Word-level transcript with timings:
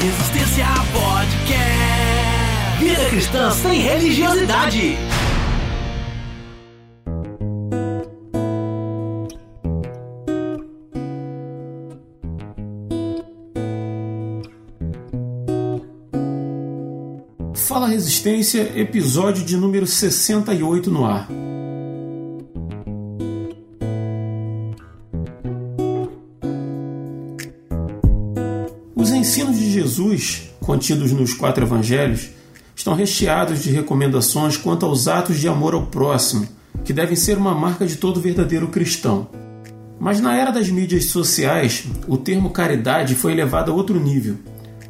Resistência 0.00 0.64
Podcast. 0.92 1.58
Vida 2.78 3.04
cristã 3.10 3.50
sem 3.50 3.80
religiosidade. 3.80 4.96
Fala 17.54 17.88
Resistência, 17.88 18.78
episódio 18.78 19.44
de 19.44 19.56
número 19.56 19.84
68 19.84 20.92
no 20.92 21.04
ar. 21.04 21.28
Jesus, 29.98 30.50
contidos 30.60 31.10
nos 31.10 31.34
quatro 31.34 31.64
evangelhos, 31.64 32.28
estão 32.76 32.94
recheados 32.94 33.60
de 33.60 33.70
recomendações 33.70 34.56
quanto 34.56 34.86
aos 34.86 35.08
atos 35.08 35.40
de 35.40 35.48
amor 35.48 35.74
ao 35.74 35.86
próximo, 35.86 36.46
que 36.84 36.92
devem 36.92 37.16
ser 37.16 37.36
uma 37.36 37.52
marca 37.52 37.84
de 37.84 37.96
todo 37.96 38.20
verdadeiro 38.20 38.68
cristão. 38.68 39.28
Mas 39.98 40.20
na 40.20 40.36
era 40.36 40.52
das 40.52 40.68
mídias 40.68 41.06
sociais, 41.06 41.84
o 42.06 42.16
termo 42.16 42.50
caridade 42.50 43.16
foi 43.16 43.32
elevado 43.32 43.72
a 43.72 43.74
outro 43.74 43.98
nível 43.98 44.36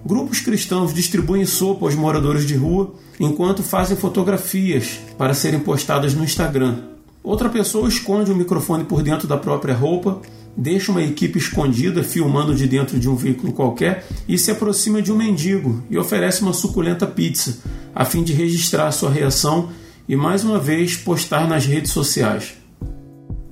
Grupos 0.04 0.40
cristãos 0.40 0.94
distribuem 0.94 1.44
sopa 1.44 1.84
aos 1.84 1.94
moradores 1.94 2.46
de 2.46 2.54
rua 2.54 2.94
enquanto 3.18 3.62
fazem 3.62 3.96
fotografias 3.96 5.00
para 5.18 5.34
serem 5.34 5.58
postadas 5.60 6.14
no 6.14 6.24
Instagram. 6.24 6.76
Outra 7.22 7.48
pessoa 7.48 7.88
esconde 7.88 8.30
o 8.30 8.36
microfone 8.36 8.84
por 8.84 9.02
dentro 9.02 9.26
da 9.26 9.36
própria 9.36 9.74
roupa, 9.74 10.22
deixa 10.58 10.90
uma 10.92 11.02
equipe 11.02 11.38
escondida 11.38 12.04
filmando 12.04 12.54
de 12.54 12.66
dentro 12.66 12.98
de 12.98 13.08
um 13.08 13.14
veículo 13.14 13.52
qualquer 13.52 14.04
e 14.28 14.36
se 14.36 14.50
aproxima 14.50 15.00
de 15.00 15.10
um 15.10 15.16
mendigo 15.16 15.82
e 15.88 15.96
oferece 15.96 16.42
uma 16.42 16.52
suculenta 16.52 17.06
pizza, 17.06 17.58
a 17.94 18.04
fim 18.04 18.22
de 18.22 18.32
registrar 18.32 18.90
sua 18.92 19.10
reação 19.10 19.70
e 20.08 20.16
mais 20.16 20.42
uma 20.42 20.58
vez 20.58 20.96
postar 20.96 21.48
nas 21.48 21.64
redes 21.64 21.92
sociais. 21.92 22.54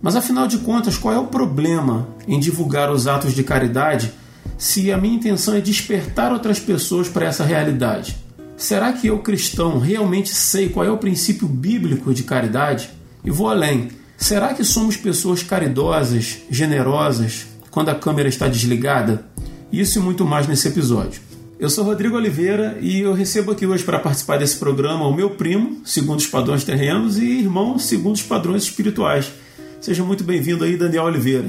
Mas 0.03 0.17
afinal 0.17 0.47
de 0.47 0.59
contas, 0.59 0.98
qual 0.98 1.15
é 1.15 1.19
o 1.19 1.29
problema 1.29 2.09
em 2.29 2.39
divulgar 2.39 2.91
os 2.91 3.07
atos 3.07 3.33
de 3.33 3.43
caridade? 3.43 4.13
se 4.59 4.91
a 4.91 4.98
minha 4.98 5.17
intenção 5.17 5.55
é 5.55 5.61
despertar 5.61 6.33
outras 6.33 6.59
pessoas 6.59 7.09
para 7.09 7.27
essa 7.27 7.45
realidade? 7.45 8.17
Será 8.57 8.93
que 8.93 9.07
eu, 9.07 9.19
cristão, 9.19 9.79
realmente 9.79 10.31
sei 10.31 10.69
qual 10.69 10.87
é 10.87 10.91
o 10.91 10.97
princípio 10.97 11.47
bíblico 11.47 12.15
de 12.15 12.23
caridade? 12.23 12.89
E 13.23 13.31
vou 13.31 13.48
além. 13.48 13.89
Será 14.17 14.55
que 14.55 14.64
somos 14.64 14.97
pessoas 14.97 15.42
caridosas, 15.42 16.39
generosas, 16.50 17.47
quando 17.70 17.91
a 17.91 17.95
câmera 17.95 18.28
está 18.28 18.48
desligada? 18.48 19.27
Isso 19.70 19.98
e 19.98 20.03
muito 20.03 20.25
mais 20.25 20.47
nesse 20.47 20.69
episódio. 20.69 21.20
Eu 21.58 21.70
sou 21.70 21.84
Rodrigo 21.84 22.17
Oliveira 22.17 22.77
e 22.81 23.00
eu 23.00 23.12
recebo 23.12 23.53
aqui 23.53 23.67
hoje 23.67 23.84
para 23.84 23.98
participar 23.98 24.39
desse 24.39 24.58
programa 24.58 25.06
o 25.06 25.14
meu 25.14 25.31
primo, 25.31 25.81
segundo 25.84 26.19
os 26.19 26.27
padrões 26.27 26.64
terrenos, 26.64 27.19
e 27.19 27.25
irmão, 27.25 27.78
segundo 27.78 28.14
os 28.14 28.23
padrões 28.23 28.64
espirituais. 28.64 29.33
Seja 29.81 30.03
muito 30.03 30.25
bem-vindo 30.25 30.64
aí, 30.64 30.77
Daniel 30.77 31.05
Oliveira. 31.05 31.48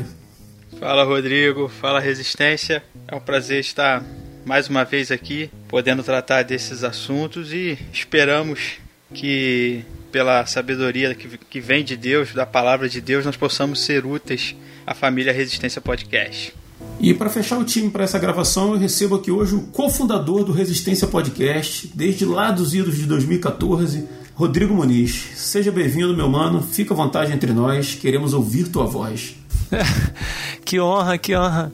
Fala 0.80 1.04
Rodrigo, 1.04 1.68
fala 1.68 2.00
Resistência. 2.00 2.84
É 3.08 3.16
um 3.16 3.20
prazer 3.20 3.60
estar 3.60 4.04
mais 4.46 4.70
uma 4.70 4.86
vez 4.86 5.12
aqui, 5.12 5.50
podendo 5.68 6.04
tratar 6.04 6.44
desses 6.44 6.84
assuntos 6.84 7.52
e 7.52 7.78
esperamos 7.92 8.78
que, 9.14 9.84
pela 10.18 10.48
sabedoria 10.48 11.14
que 11.14 11.62
vem 11.62 11.86
de 11.86 11.96
Deus, 11.96 12.34
da 12.34 12.44
palavra 12.44 12.90
de 12.90 13.00
Deus, 13.00 13.24
nós 13.24 13.38
possamos 13.38 13.86
ser 13.86 14.04
úteis 14.04 14.56
à 14.84 14.96
família 14.96 15.32
Resistência 15.32 15.80
Podcast. 15.80 16.56
E 17.00 17.14
para 17.14 17.30
fechar 17.30 17.60
o 17.60 17.64
time 17.64 17.92
para 17.92 18.04
essa 18.04 18.18
gravação, 18.18 18.74
eu 18.74 18.80
recebo 18.80 19.14
aqui 19.14 19.30
hoje 19.30 19.54
o 19.54 19.68
cofundador 19.68 20.44
do 20.44 20.52
Resistência 20.52 21.08
Podcast, 21.08 21.92
desde 21.94 22.26
lá 22.26 22.50
dos 22.50 22.74
idos 22.74 22.98
de 22.98 23.06
2014, 23.06 24.08
Rodrigo 24.34 24.74
Muniz. 24.74 25.14
Seja 25.36 25.72
bem-vindo, 25.72 26.18
meu 26.18 26.28
mano. 26.28 26.64
Fica 26.64 26.96
à 26.96 26.98
vontade 26.98 27.32
entre 27.32 27.54
nós, 27.54 27.94
queremos 27.94 28.34
ouvir 28.34 28.70
tua 28.70 28.88
voz. 28.88 29.36
que 30.66 30.80
honra, 30.80 31.16
que 31.20 31.36
honra, 31.36 31.72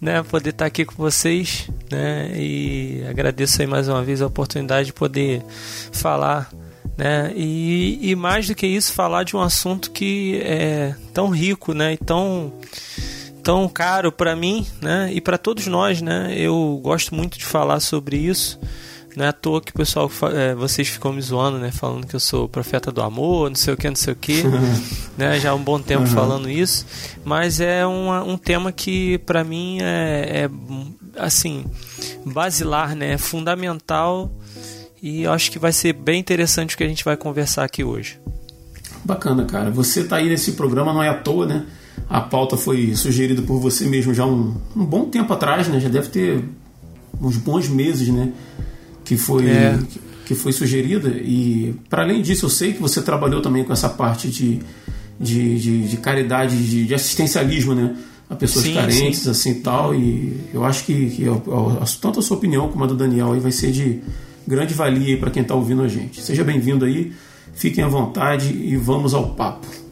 né, 0.00 0.20
poder 0.24 0.50
estar 0.50 0.66
aqui 0.66 0.84
com 0.84 0.96
vocês, 0.96 1.70
né, 1.92 2.32
e 2.34 3.04
agradeço 3.08 3.62
aí 3.62 3.68
mais 3.68 3.86
uma 3.86 4.02
vez 4.02 4.20
a 4.20 4.26
oportunidade 4.26 4.86
de 4.86 4.92
poder 4.92 5.44
falar, 5.92 6.50
né, 6.96 7.32
e, 7.34 7.98
e 8.10 8.16
mais 8.16 8.48
do 8.48 8.54
que 8.54 8.66
isso, 8.66 8.92
falar 8.92 9.24
de 9.24 9.36
um 9.36 9.40
assunto 9.40 9.90
que 9.90 10.40
é 10.42 10.94
tão 11.12 11.28
rico, 11.30 11.74
né, 11.74 11.94
e 11.94 11.96
tão 11.96 12.52
tão 13.42 13.68
caro 13.68 14.10
para 14.10 14.34
mim, 14.34 14.66
né, 14.80 15.10
e 15.12 15.20
para 15.20 15.36
todos 15.36 15.66
nós, 15.66 16.00
né, 16.00 16.34
eu 16.34 16.80
gosto 16.82 17.14
muito 17.14 17.38
de 17.38 17.44
falar 17.44 17.78
sobre 17.80 18.16
isso, 18.16 18.58
não 19.16 19.24
é 19.24 19.28
à 19.28 19.32
toa 19.32 19.60
que 19.60 19.70
o 19.70 19.74
pessoal, 19.74 20.10
é, 20.32 20.54
vocês 20.54 20.88
ficam 20.88 21.12
me 21.12 21.22
zoando, 21.22 21.58
né? 21.58 21.70
Falando 21.70 22.06
que 22.06 22.16
eu 22.16 22.20
sou 22.20 22.48
profeta 22.48 22.90
do 22.90 23.00
amor, 23.00 23.48
não 23.48 23.54
sei 23.54 23.74
o 23.74 23.76
que, 23.76 23.88
não 23.88 23.94
sei 23.94 24.12
o 24.12 24.16
que. 24.16 24.42
né? 25.16 25.38
Já 25.38 25.50
há 25.50 25.54
um 25.54 25.62
bom 25.62 25.80
tempo 25.80 26.02
uhum. 26.02 26.08
falando 26.08 26.50
isso. 26.50 26.84
Mas 27.24 27.60
é 27.60 27.86
um, 27.86 28.10
um 28.32 28.36
tema 28.36 28.72
que, 28.72 29.18
para 29.18 29.44
mim, 29.44 29.78
é, 29.80 30.46
é, 30.46 30.50
assim, 31.16 31.64
basilar, 32.26 32.96
né? 32.96 33.12
É 33.12 33.18
fundamental. 33.18 34.32
E 35.04 35.26
acho 35.26 35.50
que 35.50 35.58
vai 35.58 35.70
ser 35.70 35.92
bem 35.92 36.18
interessante 36.18 36.74
o 36.74 36.78
que 36.78 36.84
a 36.84 36.88
gente 36.88 37.04
vai 37.04 37.14
conversar 37.14 37.62
aqui 37.62 37.84
hoje. 37.84 38.18
Bacana, 39.04 39.44
cara. 39.44 39.70
Você 39.70 40.02
tá 40.04 40.16
aí 40.16 40.30
nesse 40.30 40.52
programa, 40.52 40.94
não 40.94 41.02
é 41.02 41.10
à 41.10 41.14
toa, 41.14 41.44
né? 41.44 41.66
A 42.08 42.22
pauta 42.22 42.56
foi 42.56 42.94
sugerida 42.96 43.42
por 43.42 43.60
você 43.60 43.84
mesmo 43.84 44.14
já 44.14 44.24
um, 44.24 44.56
um 44.74 44.84
bom 44.84 45.04
tempo 45.10 45.30
atrás, 45.30 45.68
né? 45.68 45.78
Já 45.78 45.90
deve 45.90 46.08
ter 46.08 46.42
uns 47.20 47.36
bons 47.36 47.68
meses, 47.68 48.08
né? 48.08 48.32
que 49.04 49.16
foi, 49.16 49.48
é. 49.48 49.78
que 50.24 50.34
foi 50.34 50.52
sugerida. 50.52 51.08
E, 51.08 51.74
para 51.88 52.02
além 52.02 52.22
disso, 52.22 52.46
eu 52.46 52.50
sei 52.50 52.72
que 52.72 52.80
você 52.80 53.02
trabalhou 53.02 53.42
também 53.42 53.62
com 53.62 53.72
essa 53.72 53.88
parte 53.88 54.28
de, 54.28 54.60
de, 55.20 55.58
de, 55.58 55.88
de 55.88 55.96
caridade, 55.98 56.56
de, 56.56 56.86
de, 56.86 56.94
assistencialismo, 56.94 57.74
né? 57.74 57.94
A 58.28 58.34
pessoas 58.34 58.64
sim, 58.64 58.74
carentes, 58.74 59.20
sim. 59.20 59.30
assim 59.30 59.60
tal. 59.60 59.94
E 59.94 60.34
eu 60.52 60.64
acho 60.64 60.84
que, 60.84 61.10
que 61.10 61.22
eu, 61.22 61.42
eu, 61.46 61.82
tanto 62.00 62.20
a 62.20 62.22
sua 62.22 62.38
opinião 62.38 62.68
como 62.68 62.82
a 62.84 62.86
do 62.86 62.96
Daniel 62.96 63.32
aí 63.32 63.40
vai 63.40 63.52
ser 63.52 63.70
de 63.70 64.00
grande 64.46 64.74
valia 64.74 65.18
para 65.18 65.30
quem 65.30 65.42
está 65.42 65.54
ouvindo 65.54 65.82
a 65.82 65.88
gente. 65.88 66.20
Seja 66.20 66.44
bem-vindo 66.44 66.84
aí, 66.84 67.12
fiquem 67.54 67.84
à 67.84 67.88
vontade 67.88 68.52
e 68.52 68.76
vamos 68.76 69.14
ao 69.14 69.34
papo. 69.34 69.83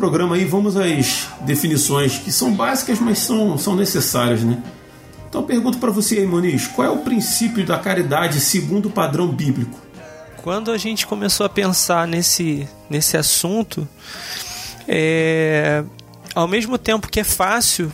Programa 0.00 0.34
aí, 0.36 0.46
vamos 0.46 0.78
às 0.78 1.28
definições 1.42 2.16
que 2.16 2.32
são 2.32 2.54
básicas, 2.54 2.98
mas 2.98 3.18
são, 3.18 3.58
são 3.58 3.76
necessárias, 3.76 4.42
né? 4.42 4.62
Então 5.28 5.42
pergunto 5.42 5.76
para 5.76 5.90
você 5.90 6.18
aí, 6.20 6.26
Moniz, 6.26 6.66
qual 6.66 6.88
é 6.88 6.90
o 6.90 6.98
princípio 6.98 7.66
da 7.66 7.78
caridade 7.78 8.40
segundo 8.40 8.86
o 8.86 8.90
padrão 8.90 9.28
bíblico? 9.28 9.78
Quando 10.42 10.72
a 10.72 10.78
gente 10.78 11.06
começou 11.06 11.44
a 11.44 11.50
pensar 11.50 12.08
nesse, 12.08 12.66
nesse 12.88 13.18
assunto, 13.18 13.86
é, 14.88 15.84
ao 16.34 16.48
mesmo 16.48 16.78
tempo 16.78 17.06
que 17.10 17.20
é 17.20 17.24
fácil, 17.24 17.92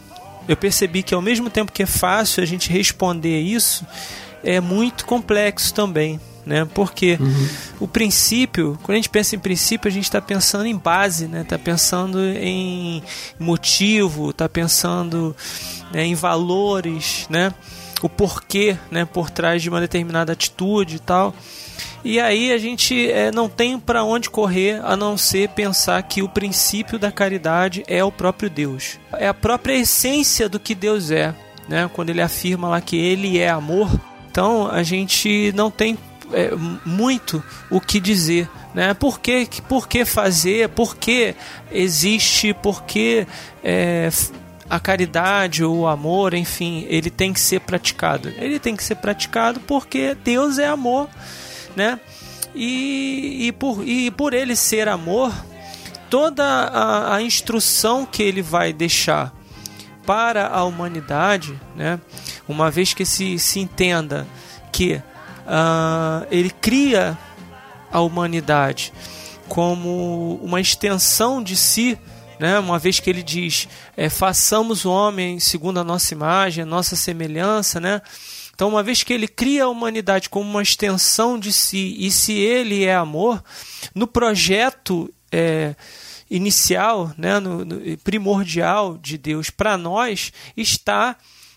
eu 0.49 0.57
percebi 0.57 1.03
que 1.03 1.13
ao 1.13 1.21
mesmo 1.21 1.51
tempo 1.51 1.73
que 1.73 1.83
é 1.83 1.87
fácil 1.87 2.41
a 2.41 2.47
gente 2.47 2.71
responder 2.71 3.41
isso, 3.41 3.85
é 4.45 4.61
muito 4.61 5.05
complexo 5.05 5.75
também 5.75 6.21
né? 6.47 6.67
Porque 6.73 7.19
uhum. 7.21 7.49
o 7.81 7.89
princípio, 7.89 8.79
quando 8.83 8.95
a 8.95 8.97
gente 8.97 9.11
pensa 9.11 9.35
em 9.35 9.39
princípio, 9.39 9.89
a 9.89 9.93
gente 9.93 10.05
está 10.05 10.23
pensando 10.23 10.65
em 10.65 10.77
base, 10.77 11.27
né? 11.27 11.43
Está 11.43 11.59
pensando 11.59 12.25
em 12.25 13.03
motivo, 13.39 14.31
está 14.31 14.49
pensando 14.49 15.35
né, 15.93 16.05
em 16.05 16.15
valores, 16.15 17.27
né? 17.29 17.53
O 18.01 18.09
porquê, 18.09 18.79
né? 18.91 19.05
Por 19.05 19.29
trás 19.29 19.61
de 19.61 19.69
uma 19.69 19.81
determinada 19.81 20.33
atitude 20.33 20.97
e 20.97 21.01
tal. 21.01 21.35
E 22.05 22.21
aí 22.21 22.53
a 22.53 22.59
gente 22.59 23.11
é, 23.11 23.33
não 23.33 23.49
tem 23.49 23.79
para 23.81 24.05
onde 24.05 24.31
correr 24.31 24.81
a 24.85 24.97
não 24.97 25.19
ser 25.19 25.49
pensar 25.49 26.01
que 26.05 26.23
o 26.23 26.29
princípio 26.29 27.01
da 27.01 27.11
caridade 27.11 27.83
é 27.89 28.05
o 28.05 28.13
próprio 28.13 28.49
Deus. 28.49 29.01
É 29.13 29.27
a 29.27 29.35
própria 29.35 29.75
essência 29.75 30.49
do 30.49 30.61
que 30.61 30.75
Deus 30.75 31.11
é. 31.11 31.35
Né? 31.69 31.91
Quando 31.93 32.11
ele 32.11 32.23
afirma 32.23 32.69
lá 32.69 32.81
que 32.81 32.97
ele 32.97 33.39
é 33.39 33.49
amor, 33.49 33.91
então 34.31 34.69
a 34.71 34.85
gente 34.85 35.53
não 35.57 35.71
tem 35.71 35.99
é, 36.33 36.51
muito 36.85 37.43
o 37.71 37.81
que 37.81 38.01
dizer. 38.01 38.49
Né? 38.75 38.95
Por, 38.95 39.21
que, 39.21 39.49
por 39.69 39.89
que 39.89 40.05
fazer? 40.05 40.69
Por 40.71 40.97
que 40.97 41.35
existe? 41.71 42.53
Por 42.55 42.83
que 42.85 43.27
é, 43.63 44.09
a 44.69 44.81
caridade 44.81 45.65
ou 45.65 45.81
o 45.81 45.87
amor, 45.87 46.35
enfim, 46.35 46.87
ele 46.89 47.11
tem 47.11 47.33
que 47.33 47.41
ser 47.41 47.61
praticado? 47.61 48.33
Ele 48.37 48.59
tem 48.59 48.77
que 48.77 48.85
ser 48.85 48.97
praticado 48.97 49.61
porque 49.61 50.15
Deus 50.15 50.59
é 50.59 50.67
amor. 50.67 51.09
Né? 51.75 52.01
E, 52.55 53.47
e, 53.47 53.53
por, 53.53 53.87
e 53.87 54.11
por 54.11 54.33
ele 54.33 54.57
ser 54.57 54.89
amor, 54.89 55.33
toda 56.09 56.45
a, 56.45 57.17
a 57.17 57.23
instrução 57.23 58.07
que 58.07 58.23
ele 58.23 58.43
vai 58.43 58.73
deixar 58.73 59.35
para 60.07 60.47
a 60.47 60.65
humanidade, 60.65 61.61
né? 61.75 62.01
uma 62.49 62.71
vez 62.71 62.95
que 62.95 63.05
se, 63.05 63.39
se 63.39 63.59
entenda 63.59 64.27
que 64.73 65.03
uh, 65.47 66.27
ele 66.31 66.51
cria 66.51 67.17
a 67.91 68.01
humanidade 68.01 68.93
como 69.49 70.41
uma 70.43 70.61
extensão 70.61 71.43
de 71.43 71.57
si, 71.57 71.99
né? 72.39 72.59
uma 72.59 72.79
vez 72.79 73.01
que 73.01 73.09
ele 73.09 73.23
diz: 73.23 73.69
é, 73.97 74.09
façamos 74.09 74.85
o 74.85 74.91
homem 74.91 75.41
segundo 75.41 75.81
a 75.81 75.85
nossa 75.85 76.13
imagem, 76.13 76.63
a 76.63 76.67
nossa 76.67 76.97
semelhança. 76.97 77.81
Né? 77.81 78.03
Então, 78.55 78.69
uma 78.69 78.83
vez 78.83 79.03
que 79.03 79.13
ele 79.13 79.29
cria 79.29 79.65
a 79.65 79.69
humanidade 79.69 80.29
como 80.29 80.49
uma 80.49 80.63
extensão 80.63 81.39
de 81.39 81.53
si, 81.53 81.97
e 81.99 82.11
se 82.11 82.33
ele 82.33 82.85
é 82.85 82.95
amor, 82.95 83.43
no 83.95 84.07
projeto. 84.07 85.13
É, 85.33 85.75
inicial, 86.29 87.13
né, 87.17 87.39
no, 87.39 87.65
no 87.65 87.99
primordial 87.99 88.99
de 88.99 89.17
Deus 89.17 89.49
para 89.49 89.77
nós 89.77 90.33
está 90.57 91.17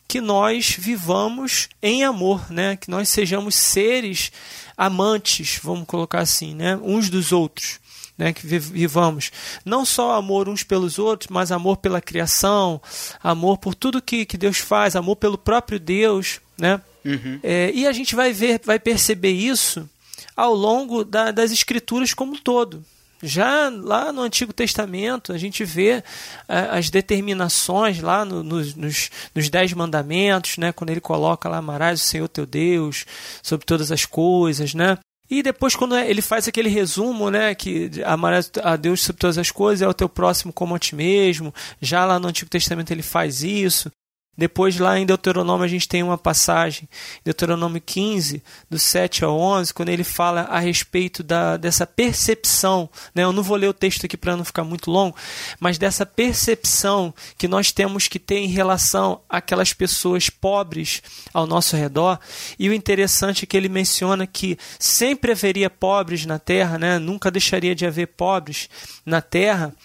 que 0.09 0.19
nós 0.19 0.75
vivamos 0.75 1.69
em 1.83 2.03
amor, 2.03 2.51
né? 2.51 2.75
Que 2.75 2.89
nós 2.89 3.09
sejamos 3.09 3.53
seres 3.53 4.31
amantes, 4.75 5.59
vamos 5.61 5.85
colocar 5.85 6.21
assim, 6.21 6.55
né? 6.55 6.75
Uns 6.81 7.11
dos 7.11 7.31
outros. 7.31 7.79
Né, 8.17 8.33
que 8.33 8.45
vivamos 8.45 9.31
não 9.63 9.85
só 9.85 10.11
amor 10.17 10.49
uns 10.49 10.61
pelos 10.61 10.99
outros, 10.99 11.29
mas 11.29 11.53
amor 11.53 11.77
pela 11.77 12.01
criação, 12.01 12.81
amor 13.23 13.57
por 13.57 13.73
tudo 13.73 14.01
que, 14.01 14.25
que 14.25 14.37
Deus 14.37 14.57
faz, 14.57 14.93
amor 14.93 15.15
pelo 15.15 15.37
próprio 15.37 15.79
Deus, 15.79 16.41
né? 16.57 16.81
Uhum. 17.05 17.39
É, 17.41 17.71
e 17.73 17.87
a 17.87 17.93
gente 17.93 18.17
vai 18.17 18.33
ver, 18.33 18.59
vai 18.65 18.77
perceber 18.77 19.31
isso 19.31 19.89
ao 20.35 20.53
longo 20.53 21.05
da, 21.05 21.31
das 21.31 21.49
escrituras 21.53 22.13
como 22.13 22.33
um 22.33 22.37
todo. 22.37 22.83
Já 23.21 23.69
lá 23.69 24.13
no 24.13 24.21
Antigo 24.21 24.53
Testamento, 24.53 25.33
a 25.33 25.37
gente 25.37 25.65
vê 25.65 26.03
é, 26.47 26.69
as 26.71 26.89
determinações 26.89 27.99
lá 27.99 28.23
no, 28.23 28.43
nos, 28.43 28.75
nos, 28.75 29.09
nos, 29.35 29.49
Dez 29.49 29.73
Mandamentos, 29.73 30.57
né, 30.57 30.71
quando 30.71 30.89
ele 30.89 31.01
coloca 31.01 31.49
lá: 31.49 31.57
amarás 31.57 32.01
o 32.01 32.05
Senhor 32.05 32.27
teu 32.27 32.45
Deus 32.45 33.05
sobre 33.43 33.65
todas 33.65 33.91
as 33.91 34.05
coisas, 34.05 34.73
né? 34.73 34.97
E 35.29 35.43
depois, 35.43 35.75
quando 35.75 35.95
é, 35.95 36.09
ele 36.09 36.23
faz 36.23 36.47
aquele 36.47 36.69
resumo, 36.69 37.29
né, 37.29 37.53
que 37.53 37.91
amarás 38.03 38.49
a 38.63 38.75
Deus 38.75 39.01
sobre 39.01 39.19
todas 39.19 39.37
as 39.37 39.51
coisas, 39.51 39.83
é 39.83 39.87
o 39.87 39.93
teu 39.93 40.09
próximo 40.09 40.51
como 40.51 40.73
a 40.73 40.79
ti 40.79 40.95
mesmo. 40.95 41.53
Já 41.79 42.03
lá 42.03 42.17
no 42.17 42.27
Antigo 42.27 42.49
Testamento 42.49 42.89
ele 42.91 43.03
faz 43.03 43.43
isso. 43.43 43.91
Depois, 44.39 44.79
lá 44.79 44.97
em 44.97 45.05
Deuteronômio, 45.05 45.65
a 45.65 45.67
gente 45.67 45.85
tem 45.85 46.01
uma 46.01 46.17
passagem, 46.17 46.87
Deuteronômio 47.25 47.81
15, 47.85 48.41
do 48.69 48.79
7 48.79 49.25
ao 49.25 49.37
11, 49.37 49.73
quando 49.73 49.89
ele 49.89 50.05
fala 50.05 50.43
a 50.43 50.59
respeito 50.59 51.21
da, 51.21 51.57
dessa 51.57 51.85
percepção. 51.85 52.89
Né? 53.13 53.25
Eu 53.25 53.33
não 53.33 53.43
vou 53.43 53.57
ler 53.57 53.67
o 53.67 53.73
texto 53.73 54.05
aqui 54.05 54.15
para 54.15 54.37
não 54.37 54.45
ficar 54.45 54.63
muito 54.63 54.89
longo, 54.89 55.13
mas 55.59 55.77
dessa 55.77 56.05
percepção 56.05 57.13
que 57.37 57.49
nós 57.49 57.73
temos 57.73 58.07
que 58.07 58.17
ter 58.17 58.37
em 58.37 58.47
relação 58.47 59.19
àquelas 59.27 59.73
pessoas 59.73 60.29
pobres 60.29 61.03
ao 61.33 61.45
nosso 61.45 61.75
redor. 61.75 62.17
E 62.57 62.69
o 62.69 62.73
interessante 62.73 63.43
é 63.43 63.45
que 63.45 63.57
ele 63.57 63.67
menciona 63.67 64.25
que 64.25 64.57
sempre 64.79 65.33
haveria 65.33 65.69
pobres 65.69 66.25
na 66.25 66.39
terra, 66.39 66.79
né? 66.79 66.97
nunca 66.97 67.29
deixaria 67.29 67.75
de 67.75 67.85
haver 67.85 68.07
pobres 68.07 68.69
na 69.05 69.21
terra. 69.21 69.75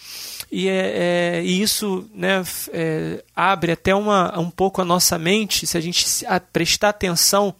E, 0.51 0.69
é, 0.69 0.73
é, 0.73 1.43
e 1.45 1.61
isso 1.61 2.09
né, 2.15 2.43
é, 2.73 3.25
abre 3.35 3.73
até 3.73 3.95
uma, 3.95 4.39
um 4.39 4.51
pouco 4.51 4.81
a 4.81 4.85
nossa 4.85 5.19
mente, 5.19 5.67
se 5.67 5.77
a 5.77 5.81
gente 5.81 6.05
prestar 6.53 6.91
atenção 6.91 7.55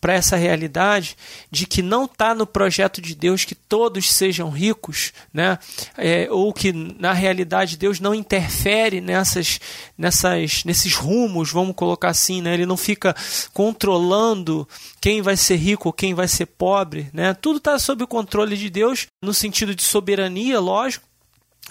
para 0.00 0.14
essa 0.14 0.36
realidade 0.36 1.16
de 1.50 1.66
que 1.66 1.82
não 1.82 2.04
está 2.04 2.34
no 2.34 2.46
projeto 2.46 3.00
de 3.00 3.14
Deus 3.14 3.44
que 3.44 3.54
todos 3.54 4.12
sejam 4.12 4.50
ricos, 4.50 5.12
né? 5.32 5.58
É, 5.96 6.28
ou 6.30 6.52
que 6.52 6.72
na 6.72 7.12
realidade 7.12 7.76
Deus 7.76 7.98
não 7.98 8.14
interfere 8.14 9.00
nessas, 9.00 9.58
nessas, 9.96 10.64
nesses 10.64 10.94
rumos, 10.94 11.50
vamos 11.50 11.74
colocar 11.74 12.10
assim, 12.10 12.42
né? 12.42 12.54
Ele 12.54 12.66
não 12.66 12.76
fica 12.76 13.16
controlando 13.52 14.68
quem 15.00 15.22
vai 15.22 15.36
ser 15.36 15.56
rico 15.56 15.88
ou 15.88 15.92
quem 15.92 16.14
vai 16.14 16.28
ser 16.28 16.46
pobre, 16.46 17.08
né? 17.12 17.34
Tudo 17.34 17.56
está 17.56 17.78
sob 17.78 18.04
o 18.04 18.08
controle 18.08 18.56
de 18.56 18.70
Deus 18.70 19.06
no 19.22 19.34
sentido 19.34 19.74
de 19.74 19.82
soberania, 19.82 20.60
lógico, 20.60 21.05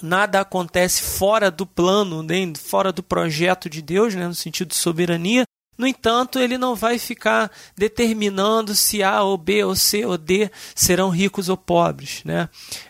nada 0.02 0.42
acontece 0.42 1.02
fora 1.02 1.50
do 1.50 1.66
plano, 1.66 2.22
nem 2.22 2.54
fora 2.54 2.92
do 2.92 3.02
projeto 3.02 3.70
de 3.70 3.82
Deus, 3.82 4.14
né, 4.14 4.28
no 4.28 4.36
sentido 4.36 4.70
de 4.70 4.76
soberania. 4.76 5.46
No 5.78 5.86
entanto, 5.86 6.40
ele 6.40 6.58
não 6.58 6.74
vai 6.74 6.98
ficar 6.98 7.52
determinando 7.78 8.74
se 8.74 9.04
A 9.04 9.22
ou 9.24 9.38
B 9.38 9.64
ou 9.66 9.76
C 9.76 10.06
ou 10.06 10.18
D 10.18 10.50
serão 10.74 11.10
ricos 11.10 11.50
ou 11.50 11.58
pobres. 11.58 12.22
Né? 12.24 12.48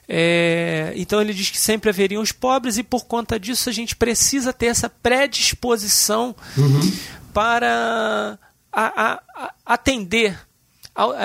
É, 0.07 0.93
então 0.95 1.19
ele 1.19 1.33
diz 1.33 1.49
que 1.49 1.57
sempre 1.57 1.89
haveriam 1.89 2.21
os 2.21 2.31
pobres, 2.31 2.77
e 2.77 2.83
por 2.83 3.05
conta 3.05 3.39
disso 3.39 3.69
a 3.69 3.73
gente 3.73 3.95
precisa 3.95 4.53
ter 4.53 4.67
essa 4.67 4.87
predisposição 4.87 6.35
uhum. 6.55 6.91
para 7.33 8.37
a, 8.71 8.83
a, 8.83 9.21
a 9.35 9.53
atender, 9.65 10.37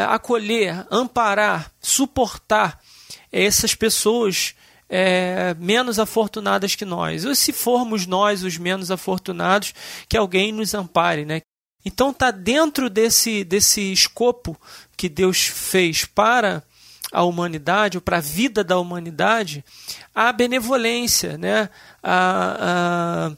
acolher, 0.09 0.87
amparar, 0.91 1.71
suportar 1.79 2.81
essas 3.31 3.75
pessoas 3.75 4.55
é, 4.91 5.55
menos 5.59 6.01
afortunadas 6.01 6.75
que 6.75 6.85
nós. 6.85 7.25
Ou 7.25 7.35
se 7.35 7.53
formos 7.53 8.07
nós 8.07 8.43
os 8.43 8.59
menos 8.59 8.91
afortunados, 8.91 9.73
que 10.09 10.17
alguém 10.17 10.51
nos 10.51 10.75
ampare, 10.75 11.25
né? 11.25 11.41
Então 11.85 12.11
está 12.11 12.31
dentro 12.31 12.91
desse, 12.91 13.45
desse 13.45 13.93
escopo 13.93 14.61
que 14.97 15.09
Deus 15.09 15.47
fez 15.47 16.05
para 16.05 16.63
a 17.13 17.23
humanidade, 17.23 17.97
ou 17.97 18.03
para 18.03 18.19
a 18.19 18.21
vida 18.21 18.63
da 18.63 18.79
humanidade, 18.79 19.65
a 20.15 20.33
benevolência, 20.33 21.39
né? 21.39 21.69
a, 22.03 23.27
a 23.29 23.37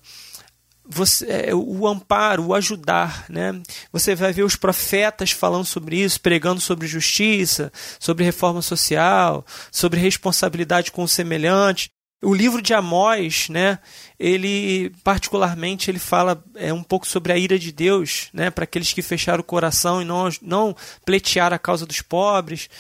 você, 0.93 1.27
é, 1.29 1.55
o 1.55 1.87
amparo, 1.87 2.47
o 2.47 2.55
ajudar. 2.55 3.25
Né? 3.29 3.61
Você 3.93 4.15
vai 4.15 4.33
ver 4.33 4.45
os 4.45 4.57
profetas 4.57 5.33
falando 5.33 5.65
sobre 5.65 5.97
isso, 5.97 6.21
pregando 6.21 6.61
sobre 6.61 6.87
justiça, 6.87 7.73
sobre 7.99 8.25
reforma 8.25 8.63
social, 8.63 9.45
sobre 9.71 9.99
responsabilidade 9.99 10.93
com 10.93 11.03
o 11.03 11.09
semelhante. 11.09 11.91
O 12.25 12.33
livro 12.33 12.63
de 12.63 12.73
Amós, 12.73 13.49
né, 13.49 13.81
ele 14.17 14.91
particularmente 15.03 15.91
ele 15.91 15.99
fala 15.99 16.45
é, 16.55 16.73
um 16.73 16.83
pouco 16.83 17.05
sobre 17.05 17.33
a 17.33 17.37
ira 17.37 17.59
de 17.59 17.73
Deus, 17.73 18.29
né, 18.33 18.49
para 18.49 18.63
aqueles 18.63 18.93
que 18.93 19.03
fecharam 19.03 19.41
o 19.41 19.45
coração 19.45 20.01
e 20.01 20.05
não, 20.05 20.29
não 20.41 20.77
pleitearam 21.05 21.57
a 21.57 21.59
causa 21.59 21.85
dos 21.85 22.01
pobres. 22.01 22.71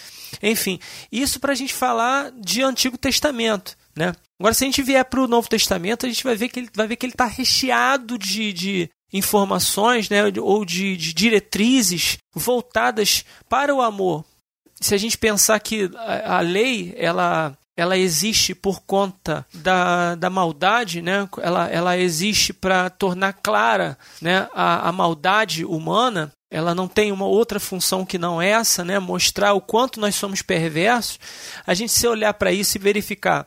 Enfim, 0.40 0.78
isso 1.10 1.40
para 1.40 1.50
a 1.50 1.56
gente 1.56 1.74
falar 1.74 2.30
de 2.38 2.62
Antigo 2.62 2.96
Testamento. 2.96 3.76
Né? 3.96 4.14
Agora, 4.42 4.54
se 4.54 4.64
a 4.64 4.66
gente 4.66 4.82
vier 4.82 5.04
para 5.04 5.22
o 5.22 5.28
Novo 5.28 5.48
Testamento, 5.48 6.04
a 6.04 6.08
gente 6.08 6.24
vai 6.24 6.34
ver 6.34 6.48
que 6.48 6.58
ele 6.58 6.68
vai 6.74 6.88
ver 6.88 6.96
que 6.96 7.06
ele 7.06 7.12
está 7.12 7.26
recheado 7.26 8.18
de, 8.18 8.52
de 8.52 8.90
informações, 9.12 10.10
né, 10.10 10.20
ou 10.40 10.64
de, 10.64 10.96
de 10.96 11.14
diretrizes 11.14 12.18
voltadas 12.34 13.24
para 13.48 13.72
o 13.72 13.80
amor. 13.80 14.24
Se 14.80 14.96
a 14.96 14.98
gente 14.98 15.16
pensar 15.16 15.60
que 15.60 15.88
a, 15.94 16.38
a 16.38 16.40
lei 16.40 16.92
ela 16.96 17.56
ela 17.76 17.96
existe 17.96 18.52
por 18.52 18.80
conta 18.82 19.46
da, 19.54 20.16
da 20.16 20.28
maldade, 20.28 21.00
né? 21.00 21.28
ela, 21.40 21.68
ela 21.68 21.96
existe 21.96 22.52
para 22.52 22.90
tornar 22.90 23.34
clara 23.34 23.96
né? 24.20 24.48
a, 24.52 24.88
a 24.88 24.92
maldade 24.92 25.64
humana, 25.64 26.32
ela 26.50 26.74
não 26.74 26.86
tem 26.86 27.10
uma 27.10 27.24
outra 27.24 27.58
função 27.58 28.04
que 28.04 28.18
não 28.18 28.42
essa, 28.42 28.84
né? 28.84 28.98
mostrar 28.98 29.54
o 29.54 29.60
quanto 29.60 30.00
nós 30.00 30.14
somos 30.14 30.42
perversos. 30.42 31.18
A 31.66 31.72
gente 31.72 31.92
se 31.92 32.06
olhar 32.06 32.34
para 32.34 32.52
isso 32.52 32.76
e 32.76 32.80
verificar 32.80 33.46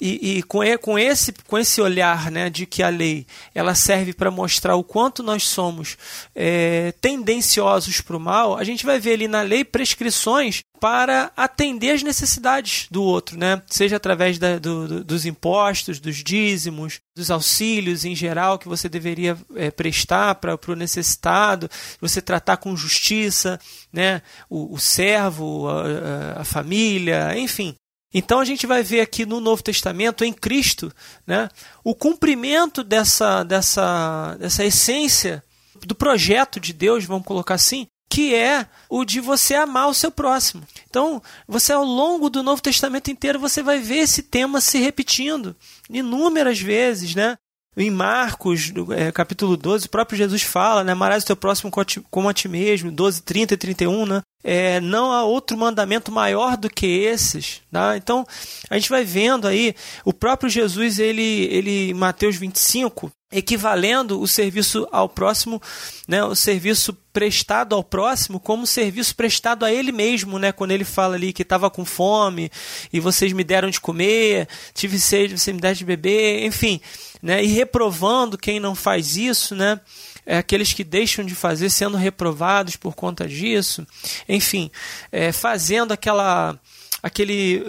e, 0.00 0.38
e 0.38 0.42
com, 0.42 0.60
com, 0.80 0.98
esse, 0.98 1.32
com 1.46 1.58
esse 1.58 1.80
olhar 1.80 2.30
né, 2.30 2.48
de 2.50 2.66
que 2.66 2.82
a 2.82 2.88
lei 2.88 3.26
ela 3.54 3.74
serve 3.74 4.12
para 4.12 4.30
mostrar 4.30 4.76
o 4.76 4.84
quanto 4.84 5.22
nós 5.22 5.44
somos 5.44 5.96
é, 6.34 6.92
tendenciosos 7.00 8.00
para 8.00 8.16
o 8.16 8.20
mal, 8.20 8.56
a 8.56 8.64
gente 8.64 8.84
vai 8.84 8.98
ver 8.98 9.14
ali 9.14 9.28
na 9.28 9.42
lei 9.42 9.64
prescrições 9.64 10.62
para 10.78 11.32
atender 11.36 11.90
as 11.90 12.02
necessidades 12.02 12.86
do 12.90 13.02
outro, 13.02 13.36
né? 13.36 13.60
seja 13.66 13.96
através 13.96 14.38
da, 14.38 14.58
do, 14.58 14.86
do, 14.86 15.04
dos 15.04 15.26
impostos, 15.26 15.98
dos 15.98 16.16
dízimos, 16.16 17.00
dos 17.16 17.30
auxílios 17.30 18.04
em 18.04 18.14
geral 18.14 18.58
que 18.58 18.68
você 18.68 18.88
deveria 18.88 19.36
é, 19.56 19.70
prestar 19.70 20.36
para 20.36 20.58
o 20.68 20.74
necessitado, 20.74 21.68
você 22.00 22.22
tratar 22.22 22.58
com 22.58 22.76
justiça 22.76 23.58
né? 23.92 24.22
o, 24.48 24.74
o 24.74 24.78
servo, 24.78 25.68
a, 25.68 26.40
a 26.42 26.44
família, 26.44 27.36
enfim. 27.36 27.74
Então 28.12 28.40
a 28.40 28.44
gente 28.44 28.66
vai 28.66 28.82
ver 28.82 29.00
aqui 29.00 29.26
no 29.26 29.40
Novo 29.40 29.62
Testamento, 29.62 30.24
em 30.24 30.32
Cristo, 30.32 30.92
né, 31.26 31.48
o 31.84 31.94
cumprimento 31.94 32.82
dessa, 32.82 33.44
dessa, 33.44 34.36
dessa 34.38 34.64
essência 34.64 35.42
do 35.86 35.94
projeto 35.94 36.58
de 36.58 36.72
Deus, 36.72 37.04
vamos 37.04 37.26
colocar 37.26 37.54
assim, 37.54 37.86
que 38.08 38.34
é 38.34 38.66
o 38.88 39.04
de 39.04 39.20
você 39.20 39.54
amar 39.54 39.88
o 39.88 39.94
seu 39.94 40.10
próximo. 40.10 40.62
Então, 40.88 41.22
você 41.46 41.72
ao 41.72 41.84
longo 41.84 42.30
do 42.30 42.42
Novo 42.42 42.62
Testamento 42.62 43.10
inteiro 43.10 43.38
você 43.38 43.62
vai 43.62 43.78
ver 43.78 43.98
esse 43.98 44.22
tema 44.22 44.60
se 44.60 44.78
repetindo 44.78 45.54
inúmeras 45.90 46.58
vezes, 46.58 47.14
né? 47.14 47.36
Em 47.76 47.90
Marcos, 47.90 48.72
é, 48.96 49.12
capítulo 49.12 49.56
12, 49.56 49.86
o 49.86 49.90
próprio 49.90 50.18
Jesus 50.18 50.42
fala, 50.42 50.82
né? 50.82 50.92
Amarás 50.92 51.22
o 51.22 51.26
teu 51.26 51.36
próximo 51.36 51.70
como 52.10 52.28
a 52.28 52.34
ti 52.34 52.48
mesmo, 52.48 52.90
12, 52.90 53.22
30 53.22 53.54
e 53.54 53.56
31, 53.56 54.06
né? 54.06 54.22
É, 54.42 54.80
não 54.80 55.12
há 55.12 55.22
outro 55.24 55.56
mandamento 55.56 56.10
maior 56.10 56.56
do 56.56 56.68
que 56.68 56.86
esses. 56.86 57.62
Tá? 57.70 57.96
Então, 57.96 58.26
a 58.68 58.74
gente 58.76 58.90
vai 58.90 59.04
vendo 59.04 59.46
aí, 59.46 59.74
o 60.04 60.12
próprio 60.12 60.50
Jesus, 60.50 60.98
ele, 60.98 61.46
ele 61.50 61.90
em 61.90 61.94
Mateus 61.94 62.36
25, 62.36 63.12
equivalendo 63.30 64.20
o 64.20 64.26
serviço 64.26 64.88
ao 64.90 65.06
próximo, 65.06 65.60
né, 66.06 66.24
o 66.24 66.34
serviço 66.34 66.94
prestado 67.12 67.74
ao 67.74 67.84
próximo 67.84 68.40
como 68.40 68.66
serviço 68.66 69.14
prestado 69.14 69.64
a 69.64 69.72
ele 69.72 69.92
mesmo, 69.92 70.38
né, 70.38 70.50
quando 70.50 70.70
ele 70.70 70.84
fala 70.84 71.14
ali 71.14 71.32
que 71.32 71.42
estava 71.42 71.68
com 71.68 71.84
fome 71.84 72.50
e 72.90 72.98
vocês 73.00 73.32
me 73.34 73.44
deram 73.44 73.68
de 73.68 73.80
comer, 73.80 74.48
tive 74.72 74.98
sede, 74.98 75.38
você 75.38 75.52
me 75.52 75.60
deram 75.60 75.74
de 75.74 75.84
beber, 75.84 76.46
enfim, 76.46 76.80
né, 77.22 77.44
e 77.44 77.48
reprovando 77.48 78.38
quem 78.38 78.58
não 78.58 78.74
faz 78.74 79.16
isso, 79.16 79.54
né, 79.54 79.78
é, 80.24 80.38
aqueles 80.38 80.72
que 80.72 80.82
deixam 80.82 81.22
de 81.22 81.34
fazer 81.34 81.68
sendo 81.68 81.98
reprovados 81.98 82.76
por 82.76 82.94
conta 82.94 83.28
disso, 83.28 83.86
enfim, 84.26 84.70
é, 85.12 85.32
fazendo 85.32 85.92
aquela 85.92 86.58
aquele 87.02 87.64